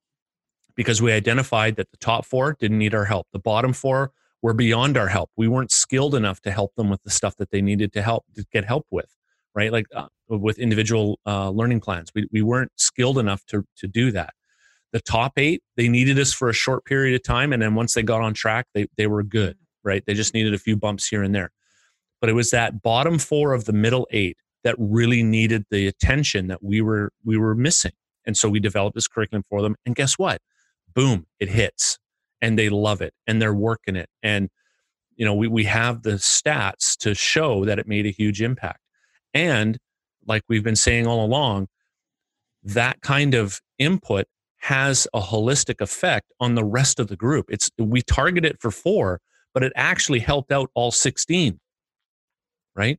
because 0.74 1.00
we 1.00 1.12
identified 1.12 1.76
that 1.76 1.90
the 1.90 1.96
top 1.98 2.26
four 2.26 2.56
didn't 2.58 2.78
need 2.78 2.94
our 2.94 3.04
help. 3.04 3.28
The 3.32 3.38
bottom 3.38 3.72
four 3.72 4.10
were 4.42 4.52
beyond 4.52 4.96
our 4.96 5.08
help. 5.08 5.30
We 5.36 5.48
weren't 5.48 5.70
skilled 5.70 6.14
enough 6.14 6.40
to 6.42 6.50
help 6.50 6.74
them 6.74 6.90
with 6.90 7.02
the 7.04 7.10
stuff 7.10 7.36
that 7.36 7.50
they 7.50 7.62
needed 7.62 7.92
to 7.94 8.02
help 8.02 8.24
to 8.34 8.44
get 8.52 8.64
help 8.64 8.86
with, 8.90 9.16
right? 9.54 9.72
Like 9.72 9.86
uh, 9.94 10.08
with 10.28 10.58
individual 10.58 11.20
uh, 11.26 11.50
learning 11.50 11.80
plans, 11.80 12.10
we, 12.14 12.28
we 12.32 12.42
weren't 12.42 12.72
skilled 12.76 13.18
enough 13.18 13.44
to, 13.46 13.64
to 13.78 13.86
do 13.86 14.10
that. 14.10 14.34
The 14.92 15.00
top 15.00 15.34
eight, 15.38 15.62
they 15.76 15.88
needed 15.88 16.18
us 16.18 16.34
for 16.34 16.48
a 16.48 16.52
short 16.52 16.84
period 16.84 17.14
of 17.14 17.22
time. 17.22 17.52
And 17.52 17.62
then 17.62 17.74
once 17.74 17.94
they 17.94 18.02
got 18.02 18.20
on 18.20 18.34
track, 18.34 18.66
they, 18.74 18.86
they 18.98 19.06
were 19.06 19.22
good, 19.22 19.56
right? 19.84 20.04
They 20.06 20.12
just 20.12 20.34
needed 20.34 20.52
a 20.52 20.58
few 20.58 20.76
bumps 20.76 21.08
here 21.08 21.22
and 21.22 21.34
there. 21.34 21.50
But 22.20 22.28
it 22.28 22.34
was 22.34 22.50
that 22.50 22.82
bottom 22.82 23.18
four 23.18 23.54
of 23.54 23.64
the 23.64 23.72
middle 23.72 24.06
eight 24.10 24.36
that 24.64 24.76
really 24.78 25.22
needed 25.22 25.64
the 25.70 25.86
attention 25.86 26.48
that 26.48 26.62
we 26.62 26.80
were 26.80 27.10
we 27.24 27.36
were 27.36 27.54
missing. 27.54 27.92
And 28.24 28.36
so 28.36 28.48
we 28.48 28.60
developed 28.60 28.94
this 28.94 29.08
curriculum 29.08 29.42
for 29.48 29.62
them. 29.62 29.74
And 29.84 29.96
guess 29.96 30.18
what? 30.18 30.40
Boom, 30.94 31.26
it 31.40 31.48
hits. 31.48 31.98
And 32.42 32.58
they 32.58 32.68
love 32.68 33.00
it 33.00 33.14
and 33.26 33.40
they're 33.40 33.54
working 33.54 33.96
it. 33.96 34.10
And 34.22 34.50
you 35.16 35.24
know, 35.24 35.34
we, 35.34 35.48
we 35.48 35.64
have 35.64 36.02
the 36.02 36.12
stats 36.12 36.96
to 36.98 37.14
show 37.14 37.64
that 37.64 37.78
it 37.78 37.86
made 37.86 38.06
a 38.06 38.10
huge 38.10 38.42
impact. 38.42 38.80
And 39.32 39.78
like 40.26 40.42
we've 40.48 40.64
been 40.64 40.76
saying 40.76 41.06
all 41.06 41.24
along, 41.24 41.68
that 42.62 43.00
kind 43.00 43.34
of 43.34 43.60
input 43.78 44.26
has 44.58 45.08
a 45.12 45.20
holistic 45.20 45.80
effect 45.80 46.32
on 46.40 46.54
the 46.54 46.64
rest 46.64 47.00
of 47.00 47.08
the 47.08 47.16
group. 47.16 47.46
It's 47.48 47.70
we 47.78 48.02
target 48.02 48.44
it 48.44 48.60
for 48.60 48.70
four, 48.70 49.20
but 49.52 49.62
it 49.62 49.72
actually 49.74 50.20
helped 50.20 50.52
out 50.52 50.70
all 50.74 50.90
16. 50.90 51.58
Right? 52.74 52.98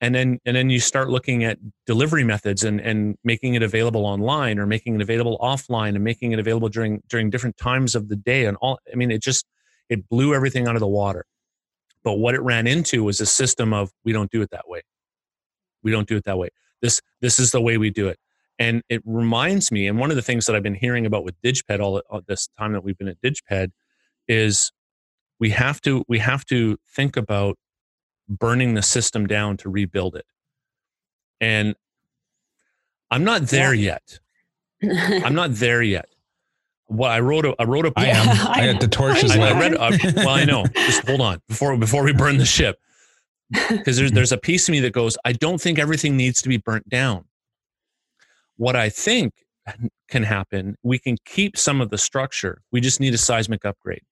And 0.00 0.14
then 0.14 0.38
and 0.44 0.54
then 0.56 0.70
you 0.70 0.78
start 0.78 1.10
looking 1.10 1.42
at 1.42 1.58
delivery 1.86 2.22
methods 2.22 2.62
and, 2.62 2.80
and 2.80 3.16
making 3.24 3.54
it 3.54 3.62
available 3.62 4.06
online 4.06 4.58
or 4.58 4.66
making 4.66 4.94
it 4.94 5.00
available 5.00 5.38
offline 5.40 5.96
and 5.96 6.04
making 6.04 6.32
it 6.32 6.38
available 6.38 6.68
during 6.68 7.02
during 7.08 7.30
different 7.30 7.56
times 7.56 7.94
of 7.94 8.08
the 8.08 8.16
day 8.16 8.46
and 8.46 8.56
all 8.58 8.78
I 8.92 8.96
mean 8.96 9.10
it 9.10 9.22
just 9.22 9.44
it 9.88 10.08
blew 10.08 10.34
everything 10.34 10.68
out 10.68 10.76
of 10.76 10.80
the 10.80 10.86
water. 10.86 11.26
But 12.04 12.14
what 12.14 12.34
it 12.34 12.40
ran 12.42 12.66
into 12.66 13.02
was 13.04 13.20
a 13.20 13.26
system 13.26 13.74
of 13.74 13.90
we 14.04 14.12
don't 14.12 14.30
do 14.30 14.40
it 14.40 14.50
that 14.50 14.68
way. 14.68 14.82
We 15.82 15.90
don't 15.90 16.08
do 16.08 16.16
it 16.16 16.24
that 16.24 16.38
way. 16.38 16.50
This 16.80 17.00
this 17.20 17.38
is 17.38 17.50
the 17.50 17.60
way 17.60 17.76
we 17.76 17.90
do 17.90 18.08
it. 18.08 18.18
And 18.58 18.82
it 18.88 19.02
reminds 19.04 19.70
me, 19.70 19.86
and 19.86 19.98
one 19.98 20.10
of 20.10 20.16
the 20.16 20.22
things 20.22 20.46
that 20.46 20.56
I've 20.56 20.64
been 20.64 20.74
hearing 20.74 21.06
about 21.06 21.24
with 21.24 21.40
DigPed 21.42 21.80
all, 21.80 22.02
all 22.10 22.22
this 22.26 22.48
time 22.58 22.72
that 22.72 22.82
we've 22.82 22.98
been 22.98 23.08
at 23.08 23.20
DigPed 23.20 23.70
is 24.26 24.72
we 25.38 25.50
have 25.50 25.80
to 25.82 26.04
we 26.08 26.18
have 26.18 26.44
to 26.46 26.76
think 26.94 27.16
about 27.16 27.56
burning 28.28 28.74
the 28.74 28.82
system 28.82 29.26
down 29.26 29.56
to 29.58 29.68
rebuild 29.68 30.16
it. 30.16 30.26
And 31.40 31.74
I'm 33.10 33.24
not 33.24 33.42
there 33.42 33.74
yet. 33.74 34.18
I'm 34.82 35.34
not 35.34 35.54
there 35.54 35.82
yet. 35.82 36.08
Well, 36.88 37.10
I 37.10 37.20
wrote 37.20 37.44
a 37.44 37.54
I 37.58 37.64
wrote 37.64 37.86
a 37.86 37.92
I 37.96 38.06
am. 38.06 38.28
I 38.50 38.72
got 38.72 38.80
the 38.80 38.88
torches 38.88 39.30
I, 39.32 39.40
I 39.40 39.58
lit. 39.58 39.72
read. 39.72 39.74
Uh, 39.76 40.12
well, 40.16 40.30
I 40.30 40.44
know. 40.44 40.64
Just 40.74 41.06
hold 41.06 41.20
on 41.20 41.40
before 41.48 41.76
before 41.76 42.02
we 42.02 42.12
burn 42.12 42.38
the 42.38 42.46
ship, 42.46 42.80
because 43.50 43.98
there's 43.98 44.12
there's 44.12 44.32
a 44.32 44.38
piece 44.38 44.68
of 44.68 44.72
me 44.72 44.80
that 44.80 44.92
goes. 44.92 45.18
I 45.24 45.32
don't 45.32 45.60
think 45.60 45.78
everything 45.78 46.16
needs 46.16 46.40
to 46.42 46.48
be 46.48 46.56
burnt 46.56 46.88
down. 46.88 47.26
What 48.56 48.74
I 48.74 48.88
think 48.88 49.34
can 50.08 50.22
happen, 50.22 50.76
we 50.82 50.98
can 50.98 51.18
keep 51.26 51.58
some 51.58 51.82
of 51.82 51.90
the 51.90 51.98
structure. 51.98 52.62
We 52.72 52.80
just 52.80 53.00
need 53.00 53.12
a 53.12 53.18
seismic 53.18 53.66
upgrade. 53.66 54.02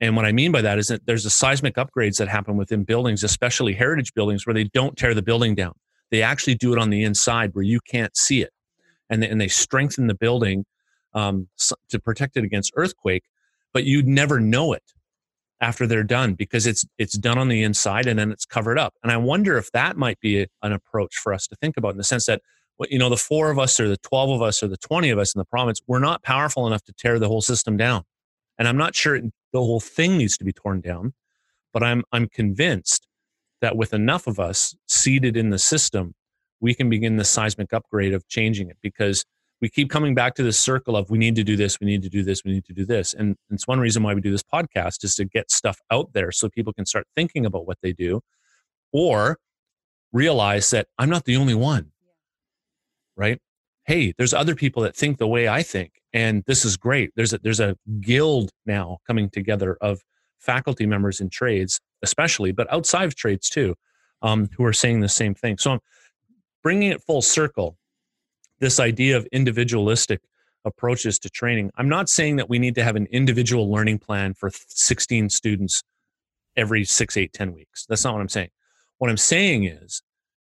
And 0.00 0.16
what 0.16 0.24
I 0.24 0.32
mean 0.32 0.50
by 0.50 0.62
that 0.62 0.78
is 0.78 0.88
that 0.88 1.04
there's 1.06 1.26
a 1.26 1.30
seismic 1.30 1.74
upgrades 1.74 2.16
that 2.16 2.28
happen 2.28 2.56
within 2.56 2.84
buildings, 2.84 3.22
especially 3.22 3.74
heritage 3.74 4.14
buildings, 4.14 4.46
where 4.46 4.54
they 4.54 4.64
don't 4.64 4.96
tear 4.96 5.14
the 5.14 5.22
building 5.22 5.54
down. 5.54 5.74
They 6.10 6.22
actually 6.22 6.54
do 6.54 6.72
it 6.72 6.78
on 6.78 6.90
the 6.90 7.04
inside 7.04 7.50
where 7.52 7.64
you 7.64 7.80
can't 7.80 8.16
see 8.16 8.40
it, 8.42 8.50
and 9.08 9.22
they, 9.22 9.28
and 9.28 9.40
they 9.40 9.48
strengthen 9.48 10.06
the 10.06 10.14
building 10.14 10.64
um, 11.14 11.48
to 11.90 11.98
protect 11.98 12.36
it 12.36 12.44
against 12.44 12.72
earthquake. 12.76 13.24
But 13.72 13.84
you'd 13.84 14.08
never 14.08 14.40
know 14.40 14.72
it 14.72 14.82
after 15.60 15.86
they're 15.86 16.02
done 16.02 16.34
because 16.34 16.66
it's 16.66 16.84
it's 16.98 17.16
done 17.16 17.38
on 17.38 17.48
the 17.48 17.62
inside 17.62 18.06
and 18.06 18.18
then 18.18 18.32
it's 18.32 18.46
covered 18.46 18.78
up. 18.78 18.94
And 19.02 19.12
I 19.12 19.16
wonder 19.18 19.58
if 19.58 19.70
that 19.72 19.96
might 19.96 20.18
be 20.20 20.46
an 20.62 20.72
approach 20.72 21.16
for 21.16 21.32
us 21.32 21.46
to 21.48 21.56
think 21.56 21.76
about 21.76 21.92
in 21.92 21.98
the 21.98 22.04
sense 22.04 22.26
that 22.26 22.40
you 22.88 22.98
know 22.98 23.10
the 23.10 23.16
four 23.16 23.50
of 23.50 23.58
us 23.58 23.78
or 23.78 23.88
the 23.88 23.98
twelve 23.98 24.30
of 24.30 24.42
us 24.42 24.62
or 24.62 24.68
the 24.68 24.78
twenty 24.78 25.10
of 25.10 25.18
us 25.18 25.34
in 25.34 25.38
the 25.38 25.44
province, 25.44 25.80
we're 25.86 26.00
not 26.00 26.22
powerful 26.22 26.66
enough 26.66 26.82
to 26.84 26.92
tear 26.94 27.18
the 27.18 27.28
whole 27.28 27.42
system 27.42 27.76
down. 27.76 28.02
And 28.58 28.66
I'm 28.66 28.78
not 28.78 28.94
sure 28.94 29.20
the 29.52 29.60
whole 29.60 29.80
thing 29.80 30.16
needs 30.16 30.36
to 30.38 30.44
be 30.44 30.52
torn 30.52 30.80
down, 30.80 31.14
but 31.72 31.82
I'm 31.82 32.04
I'm 32.12 32.28
convinced 32.28 33.06
that 33.60 33.76
with 33.76 33.92
enough 33.92 34.26
of 34.26 34.40
us 34.40 34.74
seated 34.88 35.36
in 35.36 35.50
the 35.50 35.58
system, 35.58 36.14
we 36.60 36.74
can 36.74 36.88
begin 36.88 37.16
the 37.16 37.24
seismic 37.24 37.72
upgrade 37.72 38.14
of 38.14 38.26
changing 38.28 38.70
it 38.70 38.78
because 38.82 39.24
we 39.60 39.68
keep 39.68 39.90
coming 39.90 40.14
back 40.14 40.34
to 40.36 40.42
this 40.42 40.58
circle 40.58 40.96
of 40.96 41.10
we 41.10 41.18
need 41.18 41.36
to 41.36 41.44
do 41.44 41.56
this, 41.56 41.78
we 41.80 41.86
need 41.86 42.02
to 42.02 42.08
do 42.08 42.22
this, 42.22 42.44
we 42.44 42.52
need 42.52 42.64
to 42.64 42.72
do 42.72 42.86
this. 42.86 43.12
And 43.12 43.36
it's 43.50 43.66
one 43.66 43.78
reason 43.78 44.02
why 44.02 44.14
we 44.14 44.20
do 44.22 44.30
this 44.30 44.42
podcast 44.42 45.04
is 45.04 45.14
to 45.16 45.26
get 45.26 45.50
stuff 45.50 45.78
out 45.90 46.12
there 46.14 46.32
so 46.32 46.48
people 46.48 46.72
can 46.72 46.86
start 46.86 47.06
thinking 47.14 47.44
about 47.44 47.66
what 47.66 47.78
they 47.82 47.92
do 47.92 48.22
or 48.92 49.38
realize 50.12 50.70
that 50.70 50.88
I'm 50.98 51.10
not 51.10 51.24
the 51.24 51.36
only 51.36 51.54
one. 51.54 51.92
Right? 53.16 53.38
Hey, 53.86 54.14
there's 54.16 54.34
other 54.34 54.54
people 54.54 54.82
that 54.82 54.96
think 54.96 55.18
the 55.18 55.26
way 55.26 55.48
I 55.48 55.62
think 55.62 56.00
and 56.12 56.42
this 56.46 56.64
is 56.64 56.76
great. 56.76 57.12
There's 57.14 57.32
a 57.32 57.38
there's 57.38 57.60
a 57.60 57.76
guild 58.00 58.50
now 58.66 58.98
coming 59.06 59.30
together 59.30 59.76
of 59.80 60.00
faculty 60.38 60.86
members 60.86 61.20
in 61.20 61.30
trades 61.30 61.80
especially, 62.02 62.50
but 62.50 62.72
outside 62.72 63.04
of 63.04 63.14
trades 63.14 63.48
too, 63.50 63.74
um, 64.22 64.48
who 64.56 64.64
are 64.64 64.72
saying 64.72 65.00
the 65.00 65.08
same 65.08 65.34
thing. 65.34 65.58
So 65.58 65.72
I'm 65.72 65.80
bringing 66.62 66.90
it 66.90 67.02
full 67.02 67.22
circle 67.22 67.76
this 68.58 68.80
idea 68.80 69.16
of 69.16 69.26
individualistic 69.32 70.20
approaches 70.64 71.18
to 71.18 71.30
training. 71.30 71.70
I'm 71.76 71.88
not 71.88 72.08
saying 72.08 72.36
that 72.36 72.48
we 72.48 72.58
need 72.58 72.74
to 72.74 72.84
have 72.84 72.96
an 72.96 73.06
individual 73.10 73.70
learning 73.70 73.98
plan 73.98 74.34
for 74.34 74.50
16 74.50 75.30
students 75.30 75.82
every 76.56 76.84
six, 76.84 77.16
eight, 77.16 77.32
10 77.32 77.54
weeks. 77.54 77.86
That's 77.88 78.04
not 78.04 78.14
what 78.14 78.20
I'm 78.20 78.28
saying. 78.28 78.50
What 78.98 79.08
I'm 79.08 79.16
saying 79.16 79.64
is, 79.64 80.02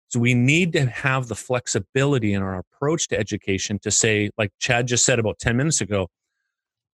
so 0.10 0.20
we 0.20 0.34
need 0.34 0.72
to 0.74 0.86
have 0.86 1.28
the 1.28 1.36
flexibility 1.36 2.34
in 2.34 2.42
our 2.42 2.58
approach 2.58 3.08
to 3.10 3.20
education 3.20 3.80
to 3.80 3.92
say, 3.92 4.30
like 4.38 4.52
Chad 4.60 4.88
just 4.88 5.06
said 5.06 5.20
about 5.20 5.40
10 5.40 5.58
minutes 5.58 5.82
ago, 5.82 6.08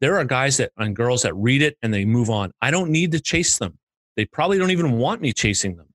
there 0.01 0.18
are 0.18 0.26
guys 0.26 0.57
that 0.57 0.72
and 0.78 0.95
girls 0.95 1.22
that 1.22 1.34
read 1.36 1.61
it 1.61 1.78
and 1.82 1.93
they 1.93 2.05
move 2.05 2.30
on. 2.30 2.51
I 2.61 2.72
don't 2.72 2.89
need 2.89 3.11
to 3.11 3.20
chase 3.20 3.57
them. 3.57 3.78
They 4.16 4.26
probably 4.26 4.57
don't 4.57 4.72
even 4.72 4.93
want 4.93 5.22
me 5.22 5.32
chasing 5.32 5.78
them. 5.78 5.88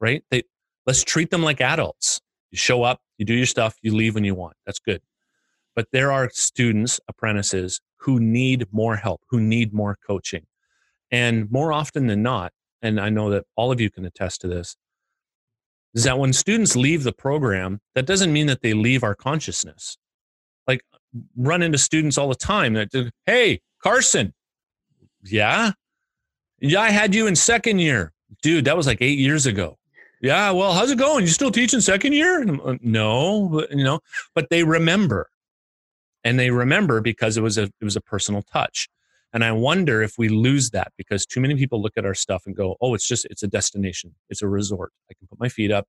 Right? 0.00 0.22
They 0.30 0.42
let's 0.86 1.02
treat 1.02 1.30
them 1.30 1.42
like 1.42 1.60
adults. 1.60 2.20
You 2.50 2.58
show 2.58 2.82
up, 2.82 3.00
you 3.18 3.24
do 3.24 3.34
your 3.34 3.46
stuff, 3.46 3.76
you 3.82 3.94
leave 3.94 4.14
when 4.14 4.24
you 4.24 4.34
want. 4.34 4.56
That's 4.66 4.78
good. 4.78 5.00
But 5.74 5.88
there 5.92 6.12
are 6.12 6.30
students, 6.32 7.00
apprentices, 7.08 7.80
who 8.00 8.20
need 8.20 8.66
more 8.70 8.96
help, 8.96 9.22
who 9.30 9.40
need 9.40 9.72
more 9.72 9.96
coaching. 10.06 10.46
And 11.10 11.50
more 11.50 11.72
often 11.72 12.06
than 12.06 12.22
not, 12.22 12.52
and 12.82 13.00
I 13.00 13.08
know 13.08 13.30
that 13.30 13.44
all 13.56 13.72
of 13.72 13.80
you 13.80 13.90
can 13.90 14.04
attest 14.04 14.42
to 14.42 14.48
this, 14.48 14.76
is 15.96 16.04
that 16.04 16.18
when 16.18 16.32
students 16.32 16.76
leave 16.76 17.02
the 17.02 17.12
program, 17.12 17.80
that 17.94 18.06
doesn't 18.06 18.32
mean 18.32 18.46
that 18.46 18.60
they 18.60 18.74
leave 18.74 19.02
our 19.02 19.14
consciousness. 19.14 19.96
Like, 20.68 20.82
run 21.36 21.62
into 21.62 21.78
students 21.78 22.18
all 22.18 22.28
the 22.28 22.34
time 22.34 22.74
that, 22.74 22.90
hey, 23.24 23.62
Carson, 23.82 24.34
yeah, 25.24 25.72
yeah, 26.60 26.80
I 26.80 26.90
had 26.90 27.14
you 27.14 27.26
in 27.26 27.34
second 27.34 27.78
year, 27.78 28.12
dude. 28.42 28.66
That 28.66 28.76
was 28.76 28.86
like 28.86 29.00
eight 29.00 29.18
years 29.18 29.46
ago. 29.46 29.78
Yeah, 30.20 30.50
well, 30.50 30.72
how's 30.72 30.90
it 30.90 30.98
going? 30.98 31.24
You 31.24 31.30
still 31.30 31.50
teaching 31.50 31.80
second 31.80 32.12
year? 32.12 32.44
Uh, 32.62 32.76
no, 32.82 33.48
but, 33.48 33.70
you 33.70 33.84
know, 33.84 34.00
but 34.34 34.48
they 34.50 34.64
remember, 34.64 35.30
and 36.24 36.38
they 36.38 36.50
remember 36.50 37.00
because 37.00 37.36
it 37.36 37.42
was 37.42 37.56
a 37.56 37.64
it 37.64 37.84
was 37.84 37.96
a 37.96 38.00
personal 38.00 38.42
touch. 38.42 38.88
And 39.32 39.44
I 39.44 39.52
wonder 39.52 40.02
if 40.02 40.14
we 40.18 40.28
lose 40.28 40.70
that 40.70 40.92
because 40.96 41.26
too 41.26 41.40
many 41.40 41.56
people 41.56 41.82
look 41.82 41.96
at 41.96 42.06
our 42.06 42.14
stuff 42.14 42.44
and 42.46 42.56
go, 42.56 42.76
"Oh, 42.80 42.94
it's 42.94 43.06
just 43.06 43.26
it's 43.26 43.42
a 43.42 43.48
destination, 43.48 44.14
it's 44.30 44.42
a 44.42 44.48
resort. 44.48 44.92
I 45.10 45.14
can 45.14 45.26
put 45.28 45.38
my 45.40 45.48
feet 45.48 45.70
up. 45.70 45.86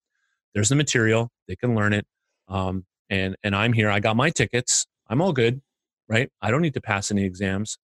There's 0.53 0.69
the 0.69 0.75
material. 0.75 1.31
They 1.47 1.55
can 1.55 1.75
learn 1.75 1.93
it, 1.93 2.05
um, 2.47 2.85
and 3.09 3.35
and 3.43 3.55
I'm 3.55 3.73
here. 3.73 3.89
I 3.89 3.99
got 3.99 4.15
my 4.15 4.29
tickets. 4.29 4.85
I'm 5.07 5.21
all 5.21 5.33
good, 5.33 5.61
right? 6.09 6.29
I 6.41 6.51
don't 6.51 6.61
need 6.61 6.73
to 6.73 6.81
pass 6.81 7.11
any 7.11 7.23
exams." 7.23 7.77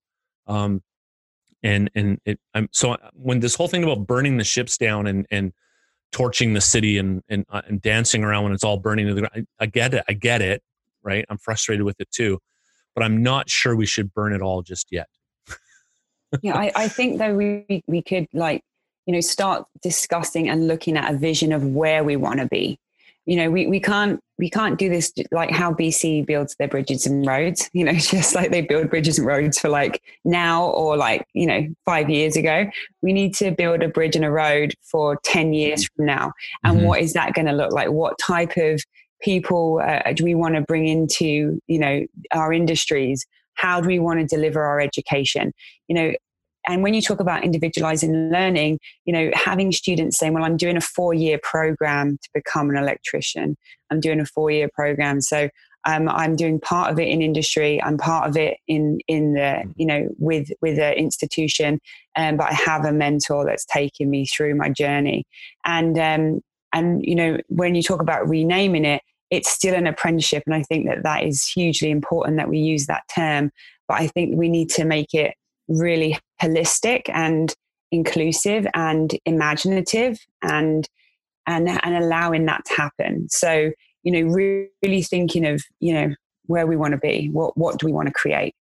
Um, 0.47 0.81
and 1.63 1.89
and 1.95 2.19
it, 2.25 2.39
I'm 2.53 2.67
so 2.71 2.97
when 3.13 3.39
this 3.39 3.55
whole 3.55 3.67
thing 3.67 3.83
about 3.83 4.05
burning 4.05 4.37
the 4.37 4.43
ships 4.43 4.77
down 4.77 5.07
and 5.07 5.25
and 5.31 5.53
torching 6.11 6.53
the 6.53 6.61
city 6.61 6.97
and 6.97 7.21
and, 7.29 7.45
uh, 7.49 7.61
and 7.67 7.81
dancing 7.81 8.23
around 8.23 8.43
when 8.43 8.53
it's 8.53 8.63
all 8.63 8.77
burning 8.77 9.07
to 9.07 9.13
the 9.13 9.21
ground. 9.21 9.47
I, 9.59 9.63
I 9.63 9.65
get 9.67 9.93
it. 9.93 10.03
I 10.07 10.13
get 10.13 10.41
it. 10.41 10.61
Right. 11.03 11.25
I'm 11.29 11.37
frustrated 11.37 11.83
with 11.83 11.99
it 11.99 12.09
too, 12.11 12.39
but 12.95 13.03
I'm 13.03 13.21
not 13.23 13.49
sure 13.49 13.75
we 13.75 13.85
should 13.85 14.13
burn 14.13 14.33
it 14.33 14.41
all 14.41 14.61
just 14.61 14.87
yet. 14.91 15.07
Yeah, 16.41 16.55
I, 16.55 16.71
I 16.75 16.87
think 16.87 17.19
though 17.19 17.35
we 17.35 17.83
we 17.87 18.01
could 18.01 18.27
like 18.33 18.63
you 19.05 19.13
know 19.13 19.21
start 19.21 19.65
discussing 19.81 20.49
and 20.49 20.67
looking 20.67 20.97
at 20.97 21.13
a 21.13 21.17
vision 21.17 21.51
of 21.51 21.65
where 21.65 22.03
we 22.03 22.15
want 22.15 22.39
to 22.39 22.47
be. 22.47 22.79
You 23.25 23.37
know 23.37 23.49
we, 23.51 23.67
we 23.67 23.79
can't 23.79 24.19
we 24.37 24.49
can't 24.49 24.77
do 24.77 24.89
this 24.89 25.13
like 25.31 25.49
how 25.49 25.71
bc 25.73 26.25
builds 26.25 26.55
their 26.57 26.67
bridges 26.67 27.05
and 27.05 27.25
roads 27.25 27.69
you 27.71 27.85
know 27.85 27.93
just 28.17 28.35
like 28.35 28.51
they 28.51 28.59
build 28.59 28.89
bridges 28.89 29.17
and 29.17 29.25
roads 29.25 29.57
for 29.59 29.69
like 29.69 30.01
now 30.25 30.65
or 30.65 30.97
like 30.97 31.25
you 31.33 31.45
know 31.45 31.65
five 31.85 32.09
years 32.09 32.35
ago. 32.35 32.65
We 33.01 33.13
need 33.13 33.33
to 33.35 33.51
build 33.51 33.81
a 33.81 33.87
bridge 33.87 34.17
and 34.17 34.25
a 34.25 34.31
road 34.31 34.73
for 34.81 35.17
10 35.23 35.53
years 35.53 35.85
from 35.85 36.05
now. 36.05 36.33
And 36.65 36.79
Mhm. 36.79 36.83
what 36.83 36.99
is 37.01 37.13
that 37.13 37.33
going 37.33 37.45
to 37.45 37.53
look 37.53 37.71
like? 37.71 37.91
What 37.91 38.17
type 38.19 38.57
of 38.57 38.81
people 39.21 39.81
uh, 39.81 40.11
do 40.13 40.25
we 40.25 40.35
want 40.35 40.55
to 40.55 40.61
bring 40.61 40.85
into 40.87 41.59
you 41.67 41.79
know 41.79 42.05
our 42.31 42.51
industries? 42.51 43.25
How 43.53 43.79
do 43.79 43.87
we 43.87 43.99
want 43.99 44.19
to 44.19 44.25
deliver 44.25 44.61
our 44.63 44.81
education? 44.81 45.53
You 45.87 45.95
know 45.95 46.13
and 46.67 46.83
when 46.83 46.93
you 46.93 47.01
talk 47.01 47.19
about 47.19 47.43
individualizing 47.43 48.29
learning 48.29 48.79
you 49.05 49.13
know 49.13 49.29
having 49.33 49.71
students 49.71 50.17
saying 50.17 50.33
well 50.33 50.43
i'm 50.43 50.57
doing 50.57 50.77
a 50.77 50.81
four 50.81 51.13
year 51.13 51.39
program 51.41 52.17
to 52.21 52.29
become 52.33 52.69
an 52.69 52.77
electrician. 52.77 53.57
I'm 53.91 53.99
doing 53.99 54.19
a 54.19 54.25
four 54.25 54.49
year 54.51 54.69
program. 54.73 55.21
So 55.21 55.49
um, 55.85 56.07
i'm 56.09 56.35
doing 56.35 56.59
part 56.59 56.91
of 56.91 56.99
it 56.99 57.07
in 57.07 57.21
industry. 57.21 57.81
I'm 57.83 57.97
part 57.97 58.29
of 58.29 58.37
it 58.37 58.57
in 58.67 58.99
in 59.07 59.33
the 59.33 59.63
you 59.75 59.85
know 59.85 60.07
with 60.17 60.49
with 60.61 60.77
the 60.77 60.97
institution 60.97 61.79
um, 62.15 62.37
but 62.37 62.51
i 62.51 62.53
have 62.53 62.85
a 62.85 62.91
mentor 62.91 63.45
that's 63.45 63.65
taking 63.65 64.09
me 64.09 64.25
through 64.25 64.55
my 64.55 64.69
journey. 64.69 65.25
And 65.65 65.97
um, 65.99 66.41
and 66.73 67.03
you 67.05 67.15
know 67.15 67.37
when 67.47 67.75
you 67.75 67.83
talk 67.83 68.01
about 68.01 68.27
renaming 68.27 68.85
it 68.85 69.01
it's 69.29 69.49
still 69.49 69.73
an 69.73 69.87
apprenticeship. 69.87 70.43
And 70.45 70.55
i 70.55 70.63
think 70.63 70.87
that 70.87 71.03
that 71.03 71.23
is 71.23 71.45
hugely 71.47 71.91
important 71.91 72.37
that 72.37 72.49
we 72.49 72.59
use 72.59 72.85
that 72.87 73.03
term. 73.13 73.51
But 73.87 73.99
i 73.99 74.07
think 74.07 74.37
we 74.37 74.49
need 74.49 74.69
to 74.71 74.85
make 74.85 75.13
it 75.13 75.35
really 75.67 76.17
holistic 76.43 77.03
and 77.13 77.53
inclusive 77.91 78.65
and 78.73 79.17
imaginative 79.25 80.19
and 80.41 80.87
and 81.45 81.67
and 81.69 81.95
allowing 81.95 82.45
that 82.45 82.63
to 82.65 82.73
happen 82.73 83.27
so 83.29 83.71
you 84.03 84.11
know 84.11 84.33
really, 84.33 85.01
thinking 85.03 85.45
of 85.45 85.61
you 85.79 85.93
know 85.93 86.13
where 86.45 86.67
we 86.67 86.75
want 86.75 86.91
to 86.91 86.97
be 86.97 87.29
what 87.31 87.55
what 87.57 87.77
do 87.79 87.85
we 87.85 87.93
want 87.93 88.07
to 88.07 88.13
create 88.13 88.55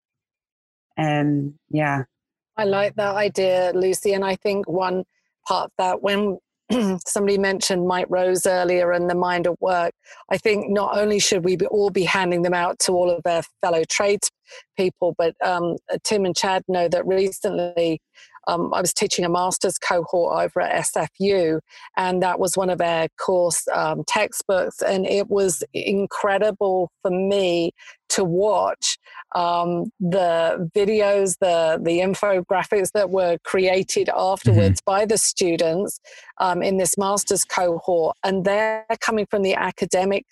um 0.99 1.55
yeah 1.71 2.05
I 2.61 2.65
like 2.65 2.95
that 2.97 3.15
idea, 3.15 3.73
Lucy. 3.75 4.13
And 4.13 4.23
I 4.23 4.37
think 4.37 4.69
one 4.69 5.05
part 5.49 5.67
of 5.67 5.71
that, 5.79 6.03
when 6.03 6.37
somebody 7.07 7.39
mentioned 7.39 7.87
Mike 7.87 8.07
Rose 8.09 8.47
earlier 8.47 8.93
and 8.93 9.11
the 9.11 9.15
mind 9.15 9.47
at 9.47 9.61
work, 9.61 9.93
I 10.31 10.39
think 10.39 10.71
not 10.71 10.97
only 10.97 11.19
should 11.19 11.45
we 11.45 11.57
be 11.57 11.67
all 11.67 11.91
be 11.91 12.05
handing 12.05 12.43
them 12.43 12.55
out 12.55 12.79
to 12.81 12.93
all 12.93 13.11
of 13.11 13.23
their 13.23 13.43
fellow 13.61 13.83
trades 13.89 14.31
people, 14.77 15.15
but 15.19 15.35
um, 15.45 15.77
Tim 16.05 16.25
and 16.25 16.37
Chad 16.37 16.63
know 16.69 16.89
that 16.89 17.07
recently 17.07 18.01
um, 18.49 18.73
I 18.75 18.81
was 18.81 18.93
teaching 18.93 19.25
a 19.25 19.29
master's 19.29 19.79
cohort 19.79 20.43
over 20.43 20.61
at 20.61 20.85
SFU, 20.85 21.61
and 21.97 22.23
that 22.23 22.41
was 22.41 22.57
one 22.57 22.71
of 22.71 22.81
our 22.81 23.09
course 23.19 23.67
um, 23.73 24.03
textbooks. 24.07 24.83
And 24.83 25.07
it 25.07 25.29
was 25.29 25.63
incredible 25.73 26.91
for 27.03 27.11
me 27.11 27.73
to 28.11 28.25
watch 28.25 28.99
um, 29.35 29.93
the 30.01 30.71
videos, 30.75 31.37
the 31.41 31.79
the 31.83 32.01
infographics 32.01 32.93
that 32.93 33.11
were 33.11 33.39
created 33.45 34.09
afterwards 34.09 34.81
by 34.81 35.05
the 35.05 35.19
students 35.19 36.01
um, 36.39 36.63
in 36.63 36.79
this 36.79 36.99
master's 36.99 37.45
cohort, 37.45 38.17
and 38.25 38.45
they're 38.45 38.85
coming 39.01 39.27
from 39.27 39.43
the 39.43 39.55
academic 39.55 40.27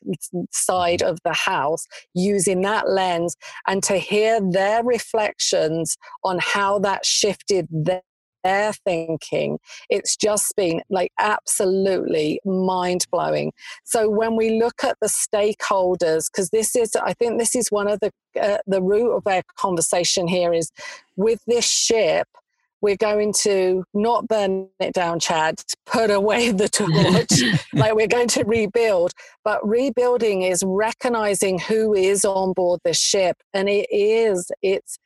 side 0.51 1.03
of 1.03 1.19
the 1.25 1.33
house, 1.33 1.87
using 2.15 2.63
that 2.63 2.89
lens, 2.89 3.37
and 3.67 3.83
to 3.85 3.99
hear 3.99 4.41
their 4.51 4.83
reflections 4.83 5.97
on 6.25 6.39
how 6.41 6.79
that 6.79 7.05
shifted 7.05 7.67
their 7.71 8.03
their 8.45 8.73
thinking 8.73 9.59
it's 9.91 10.17
just 10.17 10.55
been 10.57 10.81
like 10.91 11.13
absolutely 11.19 12.41
mind 12.45 13.05
blowing 13.11 13.53
so 13.85 14.09
when 14.09 14.37
we 14.37 14.61
look 14.61 14.85
at 14.85 14.97
the 15.01 15.09
stakeholders 15.09 16.31
because 16.31 16.51
this 16.51 16.75
is 16.77 16.95
i 16.97 17.13
think 17.15 17.39
this 17.39 17.55
is 17.55 17.71
one 17.71 17.89
of 17.89 18.01
the 18.01 18.13
uh, 18.41 18.59
the 18.67 18.83
root 18.83 19.13
of 19.13 19.27
our 19.27 19.43
conversation 19.57 20.29
here 20.29 20.53
is 20.53 20.71
with 21.17 21.41
this 21.47 21.69
ship 21.69 22.29
we're 22.81 22.97
going 22.97 23.33
to 23.33 23.85
not 23.95 24.29
burn 24.29 24.69
it 24.81 24.95
down 24.95 25.19
chad 25.19 25.61
put 25.87 26.11
away 26.11 26.53
the 26.53 26.69
torch 26.69 27.43
like 27.73 27.95
we're 27.95 28.07
going 28.07 28.29
to 28.29 28.45
rebuild. 28.45 29.13
But 29.45 29.67
rebuilding 29.67 30.43
is 30.43 30.63
recognizing 30.65 31.59
who 31.59 31.95
is 31.95 32.25
on 32.25 32.53
board 32.53 32.81
the 32.85 32.95
ship 32.95 33.37
and 33.55 33.69
it 33.69 33.87
is 33.91 34.51
it's 34.63 34.99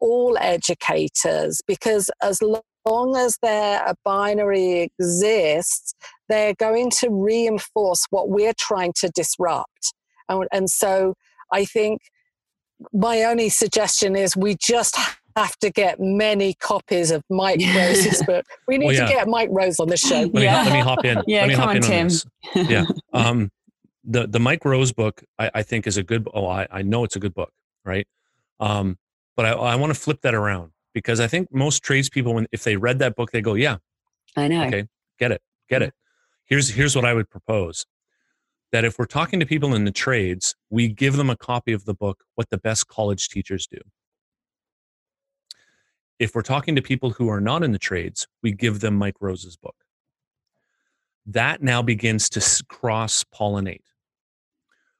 all 0.00 0.36
educators 0.40 1.60
because 1.66 2.10
as 2.22 2.40
long 2.42 3.16
as 3.16 3.36
their 3.42 3.82
a 3.84 3.94
binary 4.04 4.80
exists 4.98 5.94
they're 6.28 6.54
going 6.54 6.90
to 6.90 7.08
reinforce 7.10 8.06
what 8.10 8.28
we're 8.30 8.54
trying 8.58 8.92
to 8.94 9.08
disrupt 9.14 9.92
and, 10.28 10.46
and 10.52 10.70
so 10.70 11.14
i 11.52 11.64
think 11.64 12.00
my 12.92 13.24
only 13.24 13.48
suggestion 13.48 14.14
is 14.16 14.36
we 14.36 14.54
just 14.56 14.96
have 15.36 15.56
to 15.58 15.70
get 15.70 15.98
many 16.00 16.54
copies 16.54 17.10
of 17.12 17.22
Mike 17.30 17.60
Rose's 17.74 18.22
book. 18.24 18.44
We 18.66 18.78
need 18.78 18.86
Well, 18.86 18.94
yeah. 18.94 19.06
to 19.06 19.12
get 19.12 19.28
Mike 19.28 19.48
Rose 19.52 19.78
on 19.78 19.88
the 19.88 19.96
show. 19.96 20.22
Let 20.22 20.32
me, 20.34 20.42
Yeah. 20.44 20.62
let 20.62 20.72
me 20.72 20.80
hop 20.80 21.04
in. 21.04 21.22
Yeah, 21.28 21.40
let 21.42 21.48
me 21.48 21.54
come 21.54 21.60
hop 21.62 21.70
on, 21.70 21.76
in 21.76 21.82
Tim. 21.82 22.08
this. 22.08 22.26
Yeah. 22.54 22.84
Um, 23.12 23.50
the 24.04 24.26
the 24.26 24.38
Mike 24.40 24.64
Rose 24.64 24.92
book, 24.92 25.22
I, 25.38 25.50
I 25.54 25.62
think, 25.62 25.86
is 25.86 25.96
a 25.96 26.02
good. 26.02 26.28
Oh, 26.34 26.46
I, 26.46 26.66
I 26.70 26.82
know 26.82 27.04
it's 27.04 27.14
a 27.16 27.20
good 27.20 27.34
book, 27.34 27.52
right? 27.84 28.06
Um, 28.60 28.96
but 29.38 29.46
I, 29.46 29.52
I 29.52 29.76
want 29.76 29.94
to 29.94 29.98
flip 29.98 30.22
that 30.22 30.34
around 30.34 30.72
because 30.92 31.20
I 31.20 31.28
think 31.28 31.54
most 31.54 31.84
tradespeople, 31.84 32.34
when 32.34 32.48
if 32.50 32.64
they 32.64 32.76
read 32.76 32.98
that 32.98 33.14
book, 33.14 33.30
they 33.30 33.40
go, 33.40 33.54
"Yeah, 33.54 33.76
i 34.36 34.48
know 34.48 34.64
okay, 34.66 34.86
get 35.16 35.30
it, 35.30 35.40
get 35.70 35.80
mm. 35.80 35.86
it." 35.86 35.94
Here's 36.44 36.70
here's 36.70 36.96
what 36.96 37.04
I 37.04 37.14
would 37.14 37.30
propose: 37.30 37.86
that 38.72 38.84
if 38.84 38.98
we're 38.98 39.04
talking 39.04 39.38
to 39.38 39.46
people 39.46 39.76
in 39.76 39.84
the 39.84 39.92
trades, 39.92 40.56
we 40.70 40.88
give 40.88 41.16
them 41.16 41.30
a 41.30 41.36
copy 41.36 41.72
of 41.72 41.84
the 41.84 41.94
book, 41.94 42.24
"What 42.34 42.50
the 42.50 42.58
Best 42.58 42.88
College 42.88 43.28
Teachers 43.28 43.68
Do." 43.68 43.78
If 46.18 46.34
we're 46.34 46.42
talking 46.42 46.74
to 46.74 46.82
people 46.82 47.10
who 47.10 47.28
are 47.28 47.40
not 47.40 47.62
in 47.62 47.70
the 47.70 47.78
trades, 47.78 48.26
we 48.42 48.50
give 48.50 48.80
them 48.80 48.96
Mike 48.96 49.20
Rose's 49.20 49.56
book. 49.56 49.76
That 51.26 51.62
now 51.62 51.80
begins 51.80 52.28
to 52.30 52.64
cross 52.68 53.22
pollinate, 53.32 53.86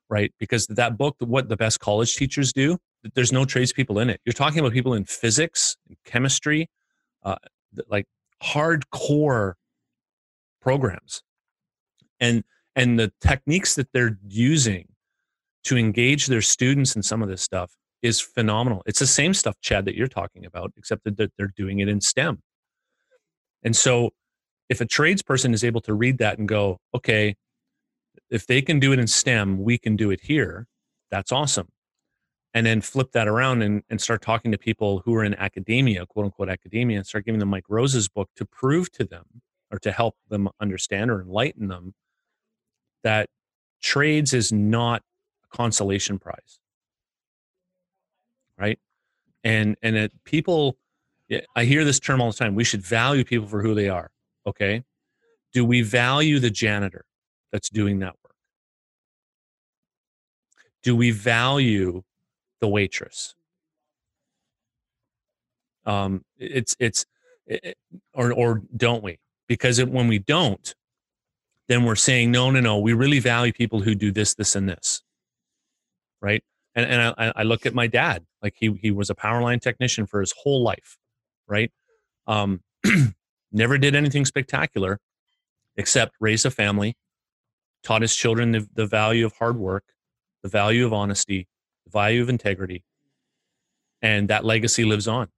right? 0.08 0.32
Because 0.38 0.68
that 0.68 0.96
book, 0.96 1.16
what 1.18 1.48
the 1.48 1.56
best 1.56 1.80
college 1.80 2.14
teachers 2.14 2.52
do, 2.52 2.78
there's 3.14 3.32
no 3.32 3.44
tradespeople 3.44 3.98
in 3.98 4.10
it. 4.10 4.20
You're 4.24 4.32
talking 4.32 4.60
about 4.60 4.72
people 4.72 4.94
in 4.94 5.04
physics, 5.04 5.76
and 5.88 5.96
chemistry, 6.04 6.68
uh, 7.22 7.36
like 7.88 8.06
hardcore 8.42 9.54
programs, 10.60 11.22
and 12.20 12.44
and 12.76 12.98
the 12.98 13.12
techniques 13.20 13.74
that 13.74 13.92
they're 13.92 14.18
using 14.26 14.88
to 15.64 15.76
engage 15.76 16.26
their 16.26 16.40
students 16.42 16.94
in 16.94 17.02
some 17.02 17.22
of 17.22 17.28
this 17.28 17.42
stuff 17.42 17.72
is 18.02 18.20
phenomenal. 18.20 18.82
It's 18.86 19.00
the 19.00 19.06
same 19.06 19.34
stuff, 19.34 19.56
Chad, 19.60 19.84
that 19.86 19.96
you're 19.96 20.06
talking 20.06 20.46
about, 20.46 20.72
except 20.76 21.02
that 21.04 21.16
they're- 21.16 21.32
they're 21.36 21.52
doing 21.56 21.80
it 21.80 21.88
in 21.88 22.00
STEM. 22.00 22.42
And 23.64 23.74
so, 23.74 24.12
if 24.68 24.80
a 24.80 24.86
tradesperson 24.86 25.52
is 25.52 25.64
able 25.64 25.80
to 25.82 25.94
read 25.94 26.18
that 26.18 26.38
and 26.38 26.46
go, 26.46 26.78
okay, 26.94 27.34
if 28.30 28.46
they 28.46 28.62
can 28.62 28.78
do 28.78 28.92
it 28.92 28.98
in 28.98 29.06
STEM, 29.08 29.62
we 29.62 29.78
can 29.78 29.96
do 29.96 30.10
it 30.10 30.20
here. 30.22 30.68
That's 31.10 31.32
awesome. 31.32 31.68
And 32.54 32.64
then 32.64 32.80
flip 32.80 33.12
that 33.12 33.28
around 33.28 33.62
and, 33.62 33.82
and 33.90 34.00
start 34.00 34.22
talking 34.22 34.50
to 34.52 34.58
people 34.58 35.02
who 35.04 35.14
are 35.14 35.22
in 35.22 35.34
academia, 35.34 36.06
quote 36.06 36.24
unquote 36.24 36.48
academia, 36.48 36.96
and 36.96 37.06
start 37.06 37.26
giving 37.26 37.38
them 37.38 37.50
Mike 37.50 37.66
Rose's 37.68 38.08
book 38.08 38.30
to 38.36 38.44
prove 38.46 38.90
to 38.92 39.04
them 39.04 39.42
or 39.70 39.78
to 39.80 39.92
help 39.92 40.16
them 40.28 40.48
understand 40.60 41.10
or 41.10 41.20
enlighten 41.20 41.68
them 41.68 41.94
that 43.04 43.28
trades 43.82 44.32
is 44.32 44.52
not 44.52 45.02
a 45.44 45.56
consolation 45.56 46.18
prize. 46.18 46.58
Right. 48.58 48.78
And 49.44 49.76
and 49.82 49.96
it, 49.96 50.12
people 50.24 50.78
I 51.54 51.64
hear 51.64 51.84
this 51.84 52.00
term 52.00 52.20
all 52.20 52.30
the 52.30 52.36
time. 52.36 52.54
We 52.54 52.64
should 52.64 52.82
value 52.82 53.24
people 53.24 53.46
for 53.46 53.62
who 53.62 53.74
they 53.74 53.88
are. 53.88 54.10
Okay. 54.46 54.82
Do 55.52 55.64
we 55.64 55.82
value 55.82 56.38
the 56.38 56.50
janitor 56.50 57.04
that's 57.52 57.68
doing 57.68 57.98
that 58.00 58.14
work? 58.22 58.34
Do 60.82 60.96
we 60.96 61.10
value 61.10 62.02
the 62.60 62.68
waitress? 62.68 63.34
Um, 65.86 66.24
it's 66.36 66.76
it's 66.78 67.06
it, 67.46 67.76
or 68.12 68.32
or 68.32 68.62
don't 68.76 69.02
we? 69.02 69.18
Because 69.48 69.78
it, 69.78 69.88
when 69.88 70.06
we 70.08 70.18
don't, 70.18 70.74
then 71.68 71.84
we're 71.84 71.96
saying 71.96 72.30
no, 72.30 72.50
no, 72.50 72.60
no. 72.60 72.78
We 72.78 72.92
really 72.92 73.20
value 73.20 73.52
people 73.52 73.80
who 73.80 73.94
do 73.94 74.12
this, 74.12 74.34
this, 74.34 74.54
and 74.54 74.68
this, 74.68 75.02
right? 76.20 76.42
And 76.74 76.86
and 76.86 77.14
I, 77.16 77.32
I 77.36 77.42
look 77.42 77.64
at 77.64 77.74
my 77.74 77.86
dad. 77.86 78.26
Like 78.42 78.54
he 78.58 78.78
he 78.82 78.90
was 78.90 79.08
a 79.10 79.14
power 79.14 79.40
line 79.40 79.60
technician 79.60 80.06
for 80.06 80.20
his 80.20 80.34
whole 80.42 80.62
life, 80.62 80.98
right? 81.46 81.72
Um, 82.26 82.60
never 83.52 83.78
did 83.78 83.94
anything 83.94 84.26
spectacular, 84.26 85.00
except 85.76 86.16
raise 86.20 86.44
a 86.44 86.50
family, 86.50 86.96
taught 87.82 88.02
his 88.02 88.14
children 88.14 88.52
the, 88.52 88.68
the 88.74 88.86
value 88.86 89.24
of 89.24 89.32
hard 89.38 89.56
work, 89.56 89.84
the 90.42 90.48
value 90.48 90.84
of 90.84 90.92
honesty, 90.92 91.48
the 91.88 91.98
value 91.98 92.22
of 92.22 92.28
integrity, 92.28 92.84
and 94.02 94.28
that 94.28 94.44
legacy 94.44 94.84
lives 94.84 95.08
on. 95.08 95.28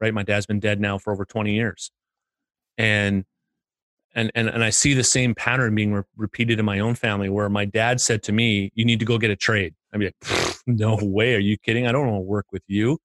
Right, 0.00 0.14
my 0.14 0.22
dad's 0.22 0.46
been 0.46 0.60
dead 0.60 0.80
now 0.80 0.98
for 0.98 1.12
over 1.12 1.24
twenty 1.24 1.54
years, 1.54 1.90
and 2.76 3.24
and 4.14 4.30
and 4.34 4.48
and 4.48 4.62
I 4.62 4.70
see 4.70 4.94
the 4.94 5.04
same 5.04 5.34
pattern 5.34 5.74
being 5.74 5.92
re- 5.92 6.02
repeated 6.16 6.58
in 6.60 6.64
my 6.64 6.78
own 6.78 6.94
family, 6.94 7.28
where 7.28 7.48
my 7.48 7.64
dad 7.64 8.00
said 8.00 8.22
to 8.24 8.32
me, 8.32 8.70
"You 8.74 8.84
need 8.84 9.00
to 9.00 9.04
go 9.04 9.18
get 9.18 9.30
a 9.30 9.36
trade." 9.36 9.74
I'd 9.92 9.98
be 9.98 10.06
like, 10.06 10.60
"No 10.66 10.98
way! 11.02 11.34
Are 11.34 11.40
you 11.40 11.58
kidding? 11.58 11.86
I 11.86 11.92
don't 11.92 12.06
want 12.06 12.16
to 12.18 12.20
work 12.20 12.46
with 12.52 12.62
you, 12.68 12.98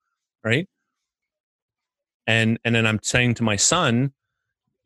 right?" 0.44 0.68
And 2.28 2.60
and 2.64 2.76
then 2.76 2.86
I'm 2.86 3.00
saying 3.02 3.36
to 3.36 3.44
my 3.44 3.56
son, 3.56 4.14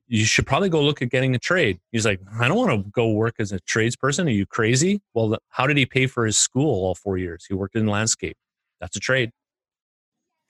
"You 0.08 0.26
should 0.26 0.46
probably 0.48 0.70
go 0.70 0.82
look 0.82 1.02
at 1.02 1.10
getting 1.10 1.36
a 1.36 1.40
trade." 1.40 1.80
He's 1.92 2.06
like, 2.06 2.20
"I 2.40 2.48
don't 2.48 2.58
want 2.58 2.72
to 2.86 2.90
go 2.92 3.12
work 3.12 3.36
as 3.40 3.52
a 3.52 3.60
tradesperson. 3.62 4.26
Are 4.28 4.30
you 4.30 4.46
crazy?" 4.46 5.02
Well, 5.14 5.38
how 5.50 5.68
did 5.68 5.78
he 5.78 5.86
pay 5.86 6.08
for 6.08 6.26
his 6.26 6.38
school 6.38 6.84
all 6.86 6.96
four 6.96 7.18
years? 7.18 7.46
He 7.48 7.54
worked 7.54 7.76
in 7.76 7.88
landscape. 7.88 8.38
That's 8.80 8.96
a 8.96 9.00
trade. 9.00 9.32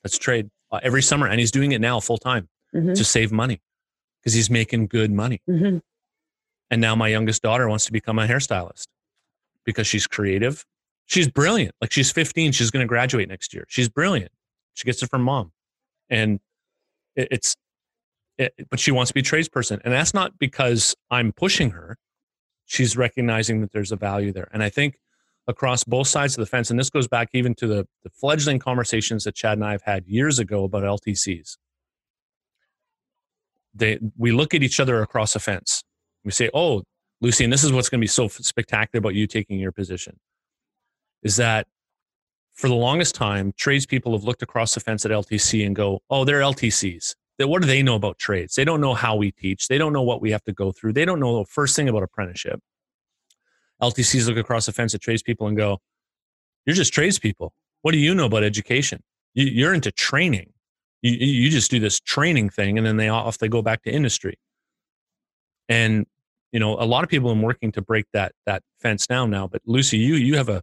That's 0.02 0.16
a 0.16 0.20
trade 0.20 0.50
uh, 0.70 0.80
every 0.82 1.02
summer, 1.02 1.26
and 1.26 1.38
he's 1.40 1.50
doing 1.50 1.72
it 1.72 1.80
now 1.80 2.00
full 2.00 2.18
time 2.18 2.48
Mhm. 2.74 2.94
to 2.96 3.04
save 3.04 3.32
money 3.32 3.60
because 4.20 4.34
he's 4.34 4.50
making 4.50 4.86
good 4.86 5.10
money. 5.10 5.40
Mhm. 5.48 5.80
And 6.70 6.80
now 6.80 6.94
my 6.94 7.08
youngest 7.08 7.42
daughter 7.42 7.68
wants 7.68 7.86
to 7.86 7.92
become 7.92 8.18
a 8.18 8.26
hairstylist 8.26 8.86
because 9.64 9.86
she's 9.86 10.06
creative. 10.06 10.66
She's 11.06 11.26
brilliant. 11.28 11.74
Like 11.80 11.90
she's 11.92 12.12
15, 12.12 12.52
she's 12.52 12.70
going 12.70 12.82
to 12.84 12.86
graduate 12.88 13.28
next 13.28 13.54
year. 13.54 13.64
She's 13.68 13.88
brilliant. 13.88 14.30
She 14.74 14.84
gets 14.84 15.02
it 15.02 15.08
from 15.08 15.22
mom. 15.22 15.52
And 16.10 16.40
it, 17.16 17.28
it's, 17.30 17.56
it, 18.38 18.54
but 18.70 18.80
she 18.80 18.90
wants 18.90 19.10
to 19.10 19.14
be 19.14 19.20
a 19.20 19.22
tradesperson. 19.22 19.80
And 19.84 19.92
that's 19.92 20.14
not 20.14 20.38
because 20.38 20.94
I'm 21.10 21.32
pushing 21.32 21.70
her. 21.70 21.98
She's 22.66 22.96
recognizing 22.96 23.60
that 23.62 23.72
there's 23.72 23.92
a 23.92 23.96
value 23.96 24.32
there. 24.32 24.48
And 24.52 24.62
I 24.62 24.68
think 24.70 24.98
across 25.46 25.84
both 25.84 26.06
sides 26.06 26.36
of 26.36 26.40
the 26.40 26.46
fence, 26.46 26.70
and 26.70 26.78
this 26.78 26.90
goes 26.90 27.08
back 27.08 27.30
even 27.32 27.54
to 27.56 27.66
the, 27.66 27.88
the 28.04 28.10
fledgling 28.10 28.58
conversations 28.58 29.24
that 29.24 29.34
Chad 29.34 29.58
and 29.58 29.64
I 29.64 29.72
have 29.72 29.82
had 29.82 30.06
years 30.06 30.38
ago 30.38 30.64
about 30.64 30.82
LTCs. 30.82 31.56
They, 33.74 33.98
we 34.16 34.32
look 34.32 34.54
at 34.54 34.62
each 34.62 34.80
other 34.80 35.02
across 35.02 35.34
a 35.34 35.40
fence 35.40 35.82
we 36.28 36.32
say, 36.32 36.50
"Oh, 36.52 36.82
Lucy, 37.20 37.44
and 37.44 37.52
this 37.52 37.64
is 37.64 37.72
what's 37.72 37.88
going 37.88 38.00
to 38.00 38.04
be 38.04 38.06
so 38.06 38.28
spectacular 38.28 38.98
about 38.98 39.14
you 39.14 39.26
taking 39.26 39.58
your 39.58 39.72
position," 39.72 40.18
is 41.22 41.36
that 41.36 41.66
for 42.52 42.68
the 42.68 42.74
longest 42.74 43.14
time, 43.14 43.52
tradespeople 43.56 44.12
have 44.12 44.24
looked 44.24 44.42
across 44.42 44.74
the 44.74 44.80
fence 44.80 45.04
at 45.04 45.10
LTC 45.10 45.64
and 45.64 45.74
go, 45.74 46.02
"Oh, 46.10 46.24
they're 46.24 46.40
LTCs. 46.40 47.14
They- 47.38 47.44
What 47.44 47.62
do 47.62 47.68
they 47.68 47.82
know 47.82 47.94
about 47.94 48.18
trades? 48.18 48.54
They 48.54 48.64
don't 48.64 48.80
know 48.80 48.94
how 48.94 49.16
we 49.16 49.30
teach. 49.32 49.68
They 49.68 49.78
don't 49.78 49.92
know 49.92 50.02
what 50.02 50.20
we 50.20 50.30
have 50.32 50.44
to 50.44 50.52
go 50.52 50.72
through. 50.72 50.92
They 50.94 51.04
don't 51.04 51.20
know 51.20 51.38
the 51.38 51.44
first 51.46 51.76
thing 51.76 51.88
about 51.88 52.02
apprenticeship." 52.02 52.60
LTCs 53.80 54.26
look 54.26 54.36
across 54.36 54.66
the 54.66 54.72
fence 54.72 54.94
at 54.94 55.00
tradespeople 55.00 55.46
and 55.46 55.56
go, 55.56 55.80
"You're 56.66 56.76
just 56.76 56.92
tradespeople. 56.92 57.54
What 57.82 57.92
do 57.92 57.98
you 57.98 58.14
know 58.14 58.26
about 58.26 58.42
education? 58.44 59.02
You, 59.34 59.46
you're 59.46 59.72
into 59.74 59.92
training. 59.92 60.52
You 61.02 61.12
you 61.12 61.50
just 61.50 61.70
do 61.70 61.78
this 61.78 62.00
training 62.00 62.50
thing, 62.50 62.76
and 62.76 62.86
then 62.86 62.96
they 62.96 63.08
off 63.08 63.38
they 63.38 63.48
go 63.48 63.62
back 63.62 63.82
to 63.84 63.90
industry." 63.92 64.38
and 65.68 66.06
you 66.52 66.58
know 66.58 66.74
a 66.80 66.86
lot 66.86 67.04
of 67.04 67.10
people 67.10 67.30
are 67.30 67.34
working 67.34 67.70
to 67.72 67.82
break 67.82 68.06
that 68.12 68.32
that 68.46 68.62
fence 68.80 69.06
down 69.06 69.28
now 69.30 69.46
but 69.46 69.60
lucy 69.66 69.98
you 69.98 70.14
you 70.14 70.36
have 70.36 70.48
a 70.48 70.62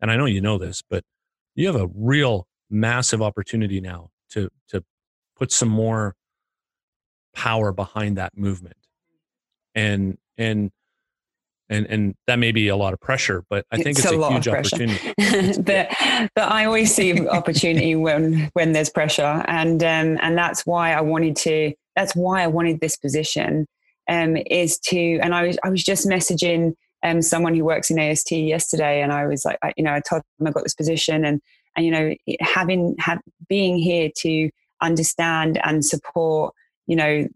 and 0.00 0.10
i 0.10 0.16
know 0.16 0.24
you 0.24 0.40
know 0.40 0.56
this 0.58 0.82
but 0.88 1.02
you 1.56 1.66
have 1.66 1.74
a 1.74 1.88
real 1.94 2.46
massive 2.70 3.20
opportunity 3.20 3.80
now 3.80 4.10
to 4.30 4.48
to 4.68 4.84
put 5.36 5.52
some 5.52 5.68
more 5.68 6.14
power 7.34 7.72
behind 7.72 8.16
that 8.16 8.36
movement 8.36 8.76
and 9.74 10.16
and 10.38 10.70
and 11.68 11.86
and 11.86 12.14
that 12.26 12.38
may 12.38 12.52
be 12.52 12.68
a 12.68 12.76
lot 12.76 12.92
of 12.92 13.00
pressure 13.00 13.44
but 13.50 13.66
i 13.70 13.76
think 13.76 13.98
it's, 13.98 14.04
It's 14.06 14.12
a 14.12 14.18
a, 14.18 14.32
huge 14.32 14.48
opportunity 14.48 15.12
but 15.62 15.88
but 16.34 16.50
I 16.50 16.64
always 16.64 16.94
see 16.94 17.26
opportunity 17.28 17.94
when 17.94 18.50
when 18.52 18.72
there's 18.72 18.90
pressure, 18.90 19.44
and 19.46 19.82
um, 19.82 20.18
and 20.20 20.36
that's 20.36 20.64
why 20.66 20.92
I 20.92 21.00
wanted 21.00 21.36
to. 21.36 21.72
That's 21.94 22.14
why 22.14 22.42
I 22.42 22.46
wanted 22.46 22.80
this 22.80 22.96
position. 22.96 23.66
Um, 24.08 24.36
is 24.50 24.78
to, 24.80 25.18
and 25.20 25.34
I 25.34 25.48
was 25.48 25.58
I 25.64 25.70
was 25.70 25.82
just 25.82 26.06
messaging 26.06 26.74
um 27.02 27.22
someone 27.22 27.54
who 27.54 27.64
works 27.64 27.90
in 27.90 27.98
AST 27.98 28.32
yesterday, 28.32 29.02
and 29.02 29.12
I 29.12 29.26
was 29.26 29.44
like, 29.44 29.58
I, 29.62 29.72
you 29.76 29.84
know, 29.84 29.92
I 29.92 30.00
told 30.00 30.22
them 30.38 30.46
I 30.46 30.50
got 30.50 30.62
this 30.62 30.74
position, 30.74 31.24
and 31.24 31.40
and 31.76 31.86
you 31.86 31.92
know, 31.92 32.14
having 32.40 32.94
have 32.98 33.20
being 33.48 33.76
here 33.76 34.10
to 34.18 34.50
understand 34.80 35.60
and 35.64 35.84
support, 35.84 36.54
you 36.86 36.96
know, 36.96 37.26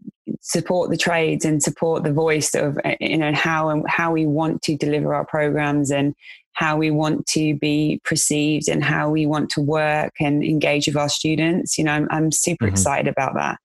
support 0.41 0.89
the 0.89 0.97
trades 0.97 1.45
and 1.45 1.61
support 1.61 2.03
the 2.03 2.13
voice 2.13 2.55
of 2.55 2.77
uh, 2.85 2.95
you 2.99 3.17
know 3.17 3.33
how 3.33 3.69
and 3.69 3.83
how 3.87 4.11
we 4.11 4.25
want 4.25 4.61
to 4.63 4.75
deliver 4.77 5.13
our 5.13 5.25
programs 5.25 5.91
and 5.91 6.15
how 6.53 6.77
we 6.77 6.91
want 6.91 7.25
to 7.27 7.55
be 7.55 7.99
perceived 8.03 8.67
and 8.67 8.83
how 8.83 9.09
we 9.09 9.25
want 9.25 9.49
to 9.49 9.61
work 9.61 10.13
and 10.19 10.43
engage 10.43 10.87
with 10.87 10.97
our 10.97 11.09
students. 11.09 11.77
You 11.77 11.85
know, 11.85 11.93
I'm, 11.93 12.07
I'm 12.11 12.31
super 12.31 12.65
Mhm. 12.65 12.71
excited 12.71 13.07
about 13.07 13.33
that. 13.35 13.57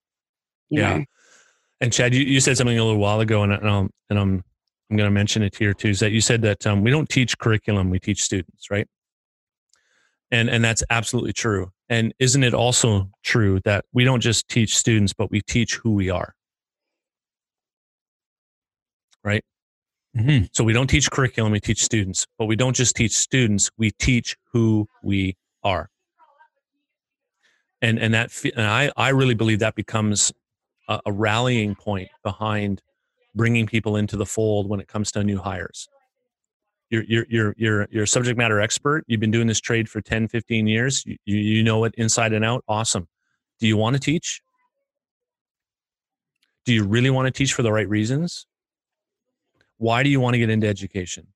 Yeah. 0.69 0.97
know. 0.97 1.05
And 1.81 1.93
Chad, 1.93 2.13
you, 2.13 2.23
you 2.23 2.39
said 2.39 2.57
something 2.57 2.77
a 2.77 2.83
little 2.83 2.99
while 2.99 3.19
ago, 3.19 3.43
and, 3.43 3.53
and, 3.53 3.69
I'm, 3.69 3.89
and 4.09 4.17
I'm, 4.17 4.43
I'm 4.89 4.97
going 4.97 5.07
to 5.07 5.11
mention 5.11 5.43
it 5.43 5.55
here 5.55 5.73
too, 5.73 5.89
is 5.89 5.99
that 5.99 6.11
you 6.11 6.21
said 6.21 6.41
that 6.43 6.65
um, 6.65 6.81
we 6.81 6.89
don't 6.89 7.07
teach 7.09 7.37
curriculum, 7.37 7.89
we 7.89 7.99
teach 7.99 8.23
students, 8.23 8.71
right? 8.71 8.87
And, 10.31 10.49
and 10.49 10.63
that's 10.63 10.83
absolutely 10.89 11.33
true. 11.33 11.71
And 11.89 12.13
isn't 12.19 12.43
it 12.43 12.53
also 12.53 13.09
true 13.23 13.61
that 13.63 13.85
we 13.93 14.03
don't 14.03 14.19
just 14.19 14.49
teach 14.49 14.75
students, 14.75 15.13
but 15.13 15.31
we 15.31 15.41
teach 15.41 15.75
who 15.75 15.93
we 15.93 16.09
are? 16.09 16.33
Right? 19.23 19.43
Mhm. 20.15 20.49
So 20.53 20.63
we 20.63 20.73
don't 20.73 20.87
teach 20.87 21.09
curriculum, 21.11 21.51
we 21.51 21.59
teach 21.59 21.83
students, 21.83 22.27
but 22.37 22.45
we 22.45 22.55
don't 22.55 22.75
just 22.75 22.95
teach 22.95 23.13
students, 23.13 23.69
we 23.77 23.91
teach 23.91 24.35
who 24.51 24.87
we 25.03 25.37
are. 25.63 25.89
And 27.81 27.99
and 27.99 28.13
that 28.13 28.31
and 28.55 28.65
I 28.65 28.91
I 28.97 29.09
really 29.09 29.35
believe 29.35 29.59
that 29.59 29.75
becomes 29.75 30.33
a, 30.87 30.99
a 31.05 31.11
rallying 31.11 31.75
point 31.75 32.09
behind 32.23 32.81
bringing 33.35 33.67
people 33.67 33.95
into 33.95 34.17
the 34.17 34.25
fold 34.25 34.67
when 34.67 34.79
it 34.79 34.87
comes 34.87 35.11
to 35.11 35.23
new 35.23 35.37
hires. 35.37 35.87
You're 36.89 37.03
you're 37.03 37.25
you're 37.29 37.55
you're 37.57 37.87
you're 37.91 38.03
a 38.03 38.07
subject 38.07 38.37
matter 38.37 38.61
expert. 38.61 39.03
You've 39.07 39.19
been 39.19 39.31
doing 39.31 39.47
this 39.47 39.59
trade 39.59 39.89
for 39.89 40.01
10, 40.01 40.27
15 40.29 40.67
years. 40.67 41.05
You 41.05 41.17
you 41.25 41.37
you 41.37 41.63
know 41.63 41.83
it 41.83 41.93
inside 41.97 42.33
and 42.33 42.45
out. 42.45 42.63
Awesome. 42.67 43.07
Do 43.59 43.67
you 43.67 43.75
want 43.75 43.95
to 43.95 43.99
teach? 43.99 44.41
Do 46.65 46.73
you 46.73 46.83
really 46.85 47.09
want 47.09 47.27
to 47.27 47.31
teach 47.31 47.53
for 47.53 47.63
the 47.63 47.71
right 47.71 47.87
reasons? 47.87 48.45
Why 49.77 50.03
do 50.03 50.09
you 50.09 50.19
want 50.19 50.33
to 50.33 50.39
get 50.39 50.49
into 50.49 50.67
education? 50.67 51.27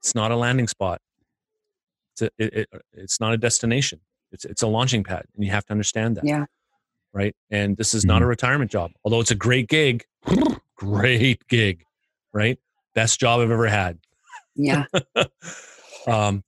It's 0.00 0.14
not 0.14 0.30
a 0.30 0.36
landing 0.36 0.68
spot. 0.68 1.00
It's 2.12 2.22
a, 2.22 2.30
it, 2.38 2.54
it, 2.54 2.82
it's 2.92 3.20
not 3.20 3.32
a 3.32 3.36
destination. 3.36 4.00
It's 4.32 4.44
it's 4.44 4.62
a 4.62 4.66
launching 4.66 5.04
pad, 5.04 5.24
and 5.34 5.44
you 5.44 5.50
have 5.50 5.64
to 5.66 5.72
understand 5.72 6.16
that, 6.16 6.24
Yeah. 6.24 6.44
right? 7.12 7.34
And 7.50 7.76
this 7.76 7.94
is 7.94 8.04
not 8.04 8.16
mm-hmm. 8.16 8.24
a 8.24 8.28
retirement 8.28 8.70
job, 8.70 8.92
although 9.04 9.20
it's 9.20 9.30
a 9.30 9.34
great 9.36 9.68
gig, 9.68 10.04
great 10.76 11.46
gig, 11.48 11.84
right? 12.32 12.58
Best 12.94 13.20
job 13.20 13.40
I've 13.40 13.50
ever 13.50 13.66
had. 13.66 13.98
Yeah. 14.58 14.84
um, 16.06 16.42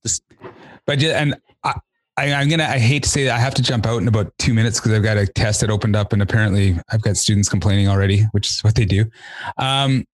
But 0.84 1.00
yeah, 1.00 1.22
and 1.22 1.36
I, 1.64 1.74
I, 2.16 2.32
I'm 2.34 2.48
gonna. 2.48 2.64
I 2.64 2.78
hate 2.78 3.04
to 3.04 3.08
say 3.08 3.24
that 3.24 3.36
I 3.36 3.38
have 3.38 3.54
to 3.54 3.62
jump 3.62 3.86
out 3.86 4.02
in 4.02 4.08
about 4.08 4.32
two 4.38 4.52
minutes 4.52 4.78
because 4.78 4.92
I've 4.92 5.02
got 5.02 5.16
a 5.16 5.26
test 5.26 5.60
that 5.60 5.70
opened 5.70 5.96
up, 5.96 6.12
and 6.12 6.20
apparently 6.20 6.78
I've 6.90 7.02
got 7.02 7.16
students 7.16 7.48
complaining 7.48 7.88
already, 7.88 8.22
which 8.32 8.50
is 8.50 8.62
what 8.62 8.74
they 8.74 8.84
do. 8.84 9.06
Um, 9.56 10.04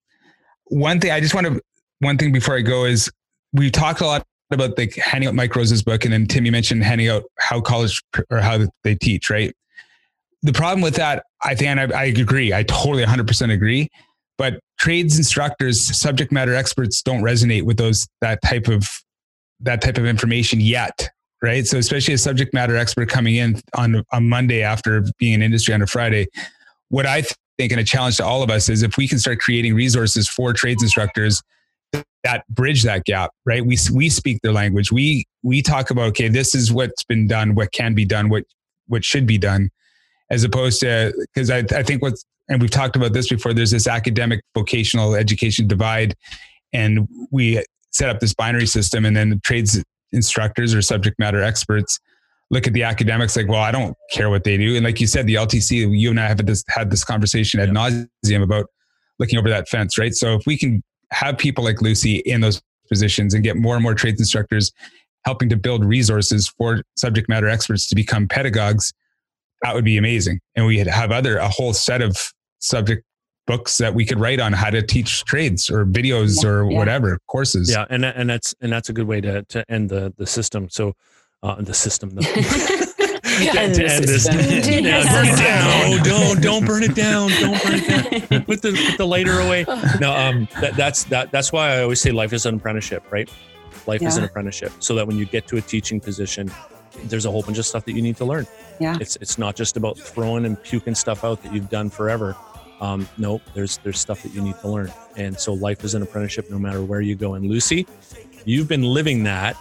one 0.67 1.01
thing 1.01 1.11
I 1.11 1.21
just 1.21 1.35
want 1.35 1.47
to. 1.47 1.61
One 2.01 2.19
thing 2.19 2.31
before 2.31 2.57
I 2.57 2.61
go 2.61 2.85
is 2.85 3.11
we 3.55 3.71
talked 3.71 4.03
a 4.03 4.07
lot 4.07 4.27
about 4.51 4.77
like 4.77 4.95
handing 4.97 5.29
out 5.29 5.35
Mike 5.35 5.57
Rose's 5.57 5.83
book, 5.83 6.05
and 6.05 6.13
then 6.13 6.27
Tim, 6.27 6.45
you 6.45 6.53
mentioned 6.53 6.85
handing 6.85 7.09
out 7.09 7.25
how 7.39 7.61
college 7.61 8.03
or 8.31 8.39
how 8.39 8.67
they 8.85 8.95
teach, 8.95 9.31
right? 9.31 9.55
The 10.43 10.53
problem 10.53 10.83
with 10.83 10.95
that, 10.97 11.25
I 11.43 11.55
think, 11.55 11.79
I, 11.79 11.99
I 11.99 12.05
agree. 12.05 12.53
I 12.53 12.63
totally 12.63 13.05
100% 13.05 13.53
agree. 13.53 13.89
But 14.39 14.61
trades 14.79 15.17
instructors, 15.17 15.99
subject 15.99 16.31
matter 16.31 16.55
experts, 16.55 17.03
don't 17.03 17.23
resonate 17.23 17.63
with 17.63 17.79
those 17.79 18.07
that 18.21 18.41
type 18.43 18.69
of 18.69 18.89
that 19.61 19.81
type 19.81 19.99
of 19.99 20.05
information 20.05 20.61
yet, 20.61 21.09
right? 21.43 21.67
So 21.67 21.79
especially 21.79 22.15
a 22.15 22.19
subject 22.19 22.53
matter 22.53 22.77
expert 22.77 23.09
coming 23.09 23.37
in 23.37 23.61
on 23.75 24.03
a 24.13 24.21
Monday 24.21 24.63
after 24.63 25.05
being 25.19 25.35
in 25.35 25.43
industry 25.43 25.73
on 25.73 25.83
a 25.83 25.87
Friday, 25.87 26.27
what 26.89 27.07
I 27.07 27.23
think 27.59 27.73
and 27.73 27.81
a 27.81 27.85
challenge 27.85 28.19
to 28.19 28.25
all 28.25 28.43
of 28.43 28.51
us 28.51 28.69
is 28.69 28.83
if 28.83 28.97
we 28.97 29.09
can 29.09 29.19
start 29.19 29.39
creating 29.39 29.75
resources 29.75 30.29
for 30.29 30.53
trades 30.53 30.83
instructors 30.83 31.43
that 32.25 32.47
bridge 32.49 32.83
that 32.83 33.05
gap, 33.05 33.31
right? 33.45 33.65
We 33.65 33.79
we 33.93 34.09
speak 34.09 34.41
their 34.43 34.53
language. 34.53 34.91
We 34.91 35.25
we 35.43 35.63
talk 35.63 35.91
about 35.91 36.09
okay, 36.09 36.29
this 36.29 36.55
is 36.55 36.73
what's 36.73 37.05
been 37.05 37.27
done, 37.27 37.55
what 37.55 37.73
can 37.73 37.95
be 37.95 38.05
done, 38.05 38.29
what 38.29 38.45
what 38.89 39.05
should 39.05 39.27
be 39.27 39.39
done, 39.39 39.71
as 40.31 40.45
opposed 40.45 40.81
to 40.81 41.13
because 41.33 41.51
I 41.51 41.59
I 41.59 41.83
think 41.83 42.03
what's 42.03 42.25
and 42.49 42.61
we've 42.61 42.71
talked 42.71 42.97
about 42.97 43.13
this 43.13 43.29
before. 43.29 43.53
There's 43.53 43.71
this 43.71 43.87
academic 43.87 44.41
vocational 44.55 45.15
education 45.15 45.67
divide, 45.67 46.15
and 46.73 47.09
we 47.31 47.63
set 47.91 48.09
up 48.09 48.21
this 48.21 48.35
binary 48.35 48.67
system, 48.67 49.05
and 49.05 49.17
then 49.17 49.31
the 49.31 49.41
trades 49.41 49.83
instructors 50.13 50.75
or 50.75 50.83
subject 50.83 51.19
matter 51.19 51.43
experts 51.43 51.99
look 52.51 52.67
at 52.67 52.73
the 52.73 52.83
academics 52.83 53.37
like, 53.37 53.49
well, 53.49 53.63
I 53.63 53.73
don't 53.73 53.97
care 54.13 54.31
what 54.31 54.45
they 54.45 54.57
do. 54.57 54.77
And 54.77 54.85
like 54.85 55.01
you 55.01 55.07
said, 55.07 55.27
the 55.27 55.35
LTC, 55.35 55.99
you 55.99 56.11
and 56.11 56.21
I 56.21 56.29
have 56.29 56.45
this, 56.47 56.63
had 56.69 56.91
this 56.91 57.05
conversation 57.05 57.59
ad 57.59 57.71
nauseum 57.71 58.43
about 58.43 58.67
looking 59.19 59.39
over 59.39 59.49
that 59.49 59.69
fence, 59.69 59.99
right? 59.99 60.15
So 60.15 60.35
if 60.35 60.47
we 60.47 60.57
can 60.57 60.83
have 61.11 61.39
people 61.39 61.65
like 61.65 61.83
Lucy 61.83 62.17
in 62.19 62.41
those 62.41 62.63
positions 62.89 63.35
and 63.35 63.43
get 63.43 63.57
more 63.57 63.75
and 63.75 63.83
more 63.83 63.95
trades 63.95 64.21
instructors 64.21 64.73
helping 65.25 65.49
to 65.49 65.57
build 65.57 65.85
resources 65.85 66.49
for 66.57 66.83
subject 66.97 67.29
matter 67.29 67.49
experts 67.49 67.89
to 67.89 67.97
become 67.97 68.29
pedagogues, 68.29 68.93
that 69.63 69.75
would 69.75 69.85
be 69.85 69.97
amazing. 69.97 70.39
And 70.55 70.67
we 70.67 70.79
have 70.79 71.11
other, 71.11 71.39
a 71.39 71.49
whole 71.49 71.73
set 71.73 72.01
of 72.01 72.33
subject 72.59 73.05
books 73.47 73.79
that 73.79 73.95
we 73.95 74.05
could 74.05 74.19
write 74.19 74.41
on 74.41 74.53
how 74.53 74.71
to 74.71 74.83
teach 74.83 75.25
trades 75.25 75.71
or 75.71 75.87
videos 75.87 76.43
Yeah, 76.43 76.51
or 76.51 76.71
yeah. 76.71 76.77
whatever 76.79 77.19
courses. 77.29 77.71
Yeah, 77.71 77.85
and 77.91 78.05
and 78.05 78.29
that's 78.29 78.55
and 78.61 78.73
that's 78.73 78.89
a 78.89 78.93
good 78.93 79.07
way 79.07 79.21
to 79.21 79.43
to 79.45 79.65
end 79.71 79.89
the 79.91 80.13
the 80.17 80.27
system. 80.27 80.69
So 80.69 80.95
uh, 81.43 81.61
the 81.63 81.75
system. 81.75 82.11
The, 82.11 82.97
End 83.59 83.75
to 83.75 83.85
end 83.85 84.05
this. 84.05 84.25
system. 84.25 84.39
Yeah, 84.85 85.03
burn 85.13 85.27
it 85.29 85.39
down. 85.39 85.91
No, 85.99 86.05
don't 86.05 86.43
don't 86.43 86.65
burn 86.67 86.83
it 86.83 86.95
down. 86.95 87.31
Don't 87.31 87.63
burn 87.63 87.75
it 87.75 88.29
down. 88.31 88.45
Put 88.45 88.63
the 88.63 88.73
put 88.89 88.99
the 88.99 89.07
lighter 89.07 89.39
away. 89.41 89.65
No, 90.01 90.13
um, 90.13 90.49
that, 90.61 90.75
that's 90.77 91.05
that 91.05 91.31
that's 91.33 91.53
why 91.53 91.75
I 91.75 91.83
always 91.83 92.01
say 92.01 92.11
life 92.13 92.33
is 92.33 92.47
an 92.47 92.57
apprenticeship, 92.57 93.05
right? 93.11 93.31
Life 93.87 94.03
is 94.03 94.17
an 94.17 94.25
apprenticeship. 94.25 94.73
So 94.81 94.95
that 94.97 95.07
when 95.07 95.17
you 95.19 95.27
get 95.27 95.47
to 95.49 95.57
a 95.59 95.61
teaching 95.61 96.01
position, 96.01 96.51
there's 97.05 97.27
a 97.27 97.31
whole 97.31 97.43
bunch 97.43 97.59
of 97.59 97.67
stuff 97.67 97.85
that 97.85 97.93
you 97.93 98.03
need 98.03 98.17
to 98.19 98.25
learn. 98.25 98.47
Yeah. 98.81 98.97
It's 99.01 99.17
it's 99.17 99.39
not 99.39 99.57
just 99.57 99.77
about 99.77 99.99
throwing 99.99 100.45
and 100.45 100.61
puking 100.63 100.95
stuff 100.95 101.25
out 101.25 101.43
that 101.43 101.53
you've 101.55 101.71
done 101.71 101.91
forever. 101.91 102.37
Um, 102.81 103.09
no, 103.17 103.41
there's 103.55 103.79
there's 103.79 103.99
stuff 103.99 104.23
that 104.23 104.35
you 104.35 104.43
need 104.43 104.59
to 104.61 104.69
learn. 104.69 104.93
And 105.17 105.39
so 105.39 105.55
life 105.55 105.85
is 105.85 105.95
an 105.95 106.03
apprenticeship 106.03 106.51
no 106.51 106.59
matter 106.59 106.83
where 106.83 107.01
you 107.01 107.15
go. 107.15 107.35
And 107.35 107.47
Lucy, 107.49 107.87
you've 108.45 108.69
been 108.69 108.83
living 108.83 109.25
that 109.25 109.57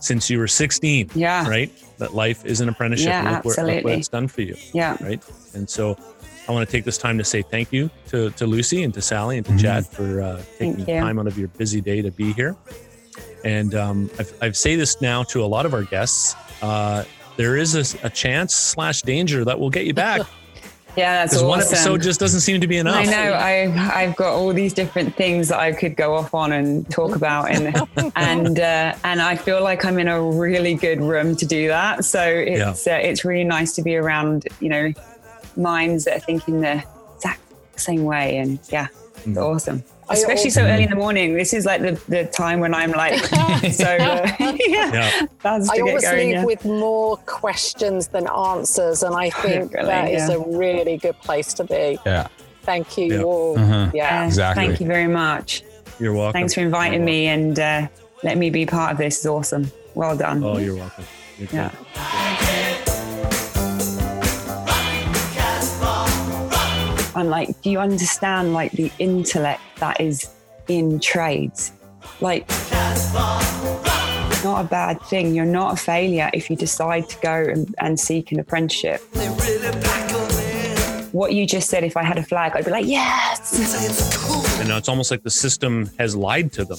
since 0.00 0.30
you 0.30 0.38
were 0.38 0.48
16 0.48 1.10
Yeah. 1.14 1.46
right? 1.48 1.70
That 1.98 2.14
life 2.14 2.44
is 2.46 2.60
an 2.62 2.68
apprenticeship. 2.70 3.08
Yeah, 3.08 3.26
and 3.36 3.44
look, 3.44 3.56
where, 3.56 3.66
look 3.66 3.84
what 3.84 3.92
it's 3.92 4.08
done 4.08 4.28
for 4.28 4.40
you, 4.40 4.56
Yeah. 4.72 4.96
right? 5.02 5.22
And 5.54 5.68
so 5.68 5.96
I 6.48 6.52
want 6.52 6.66
to 6.66 6.72
take 6.72 6.84
this 6.84 6.96
time 6.98 7.18
to 7.18 7.24
say 7.24 7.42
thank 7.42 7.70
you 7.70 7.90
to, 8.08 8.30
to 8.30 8.46
Lucy 8.46 8.82
and 8.82 8.94
to 8.94 9.02
Sally 9.02 9.36
and 9.36 9.44
to 9.46 9.52
Mhm. 9.52 9.60
Chad 9.60 9.86
for 9.86 10.22
uh, 10.22 10.42
taking 10.58 10.86
time 10.86 11.18
out 11.18 11.26
of 11.26 11.36
your 11.38 11.48
busy 11.48 11.80
day 11.82 12.00
to 12.02 12.10
be 12.10 12.32
here. 12.32 12.56
And 13.44 13.74
um, 13.74 14.10
I've, 14.18 14.34
I've 14.42 14.56
say 14.56 14.76
this 14.76 15.00
now 15.00 15.22
to 15.24 15.42
a 15.44 15.46
lot 15.46 15.66
of 15.66 15.74
our 15.74 15.84
guests. 15.84 16.34
Uh, 16.62 17.04
there 17.36 17.56
is 17.56 17.94
a, 17.94 18.06
a 18.06 18.10
chance 18.10 18.54
slash 18.54 19.02
danger 19.02 19.44
that 19.44 19.58
will 19.58 19.70
get 19.70 19.86
you 19.86 19.94
back 19.94 20.20
Yeah, 20.96 21.14
that's 21.14 21.30
because 21.34 21.42
awesome. 21.44 21.48
one 21.48 21.60
episode 21.60 22.02
just 22.02 22.18
doesn't 22.18 22.40
seem 22.40 22.60
to 22.60 22.66
be 22.66 22.76
enough. 22.78 22.96
I 22.96 23.04
know. 23.04 23.32
I 23.32 23.92
I've 24.02 24.16
got 24.16 24.34
all 24.34 24.52
these 24.52 24.72
different 24.74 25.14
things 25.14 25.46
that 25.48 25.60
I 25.60 25.70
could 25.70 25.94
go 25.94 26.16
off 26.16 26.34
on 26.34 26.50
and 26.50 26.84
talk 26.90 27.14
about, 27.14 27.48
and 27.48 27.72
and 28.16 28.58
uh, 28.58 28.94
and 29.04 29.22
I 29.22 29.36
feel 29.36 29.62
like 29.62 29.84
I'm 29.84 30.00
in 30.00 30.08
a 30.08 30.20
really 30.20 30.74
good 30.74 31.00
room 31.00 31.36
to 31.36 31.46
do 31.46 31.68
that. 31.68 32.04
So 32.04 32.20
it's 32.24 32.88
uh, 32.88 32.98
it's 33.00 33.24
really 33.24 33.44
nice 33.44 33.72
to 33.76 33.82
be 33.82 33.94
around, 33.94 34.48
you 34.58 34.68
know, 34.68 34.92
minds 35.56 36.06
that 36.06 36.16
are 36.16 36.20
thinking 36.20 36.60
the 36.60 36.82
exact 37.14 37.40
same 37.76 38.02
way, 38.04 38.38
and 38.38 38.58
yeah, 38.70 38.88
it's 39.18 39.26
Mhm. 39.28 39.36
awesome. 39.36 39.84
I 40.10 40.14
Especially 40.14 40.50
so 40.50 40.62
early 40.64 40.82
in 40.82 40.90
the 40.90 40.96
morning. 40.96 41.34
This 41.34 41.52
is 41.54 41.64
like 41.64 41.80
the, 41.82 41.92
the 42.08 42.24
time 42.26 42.58
when 42.58 42.74
I'm 42.74 42.90
like, 42.90 43.18
so 43.72 43.84
uh, 43.84 44.28
yeah, 44.40 44.56
Yeah. 44.92 45.26
I 45.44 45.58
always 45.80 46.02
going. 46.02 46.16
leave 46.18 46.34
Yeah. 46.34 46.44
with 46.44 46.64
more 46.64 47.16
questions 47.18 48.08
than 48.08 48.26
answers, 48.28 49.04
and 49.04 49.14
I 49.14 49.30
think 49.44 49.72
Really, 49.72 49.86
that 49.86 50.10
is 50.10 50.28
yeah. 50.28 50.34
a 50.34 50.40
really 50.58 50.96
good 50.96 51.16
place 51.20 51.54
to 51.54 51.64
be. 51.64 51.98
Yeah. 52.04 52.26
Thank 52.62 52.98
you 52.98 53.06
Yeah. 53.14 53.22
all. 53.22 53.58
Uh-huh. 53.58 53.90
Yeah. 53.94 54.26
Exactly. 54.26 54.66
Thank 54.66 54.80
you 54.80 54.86
very 54.88 55.06
much. 55.06 55.62
You're 56.00 56.12
welcome. 56.14 56.32
Thanks 56.32 56.54
for 56.54 56.60
inviting 56.60 57.04
me 57.04 57.28
and 57.28 57.58
uh, 57.60 57.86
let 58.24 58.36
me 58.36 58.50
be 58.50 58.66
part 58.66 58.90
of 58.92 58.98
this. 58.98 59.18
It's 59.18 59.26
awesome. 59.26 59.70
Well 59.94 60.16
done. 60.16 60.42
Oh, 60.42 60.58
you're 60.58 60.74
welcome. 60.76 61.04
You're 61.38 61.48
Yeah. 61.52 61.70
great. 61.94 62.89
I'm 67.14 67.28
like, 67.28 67.60
do 67.62 67.70
you 67.70 67.80
understand 67.80 68.52
like 68.52 68.72
the 68.72 68.90
intellect 68.98 69.60
that 69.78 70.00
is 70.00 70.30
in 70.68 71.00
trades? 71.00 71.72
Like, 72.20 72.48
not 74.42 74.64
a 74.64 74.68
bad 74.68 75.02
thing. 75.02 75.34
You're 75.34 75.44
not 75.44 75.74
a 75.74 75.76
failure 75.76 76.30
if 76.32 76.48
you 76.48 76.56
decide 76.56 77.08
to 77.08 77.18
go 77.20 77.32
and, 77.32 77.74
and 77.78 77.98
seek 77.98 78.32
an 78.32 78.40
apprenticeship. 78.40 79.02
What 81.12 81.32
you 81.32 81.46
just 81.46 81.68
said, 81.68 81.82
if 81.82 81.96
I 81.96 82.04
had 82.04 82.18
a 82.18 82.22
flag, 82.22 82.52
I'd 82.54 82.64
be 82.64 82.70
like, 82.70 82.86
yes. 82.86 83.52
And 84.60 84.70
it's 84.70 84.88
almost 84.88 85.10
like 85.10 85.24
the 85.24 85.30
system 85.30 85.90
has 85.98 86.14
lied 86.14 86.52
to 86.52 86.64
them. 86.64 86.78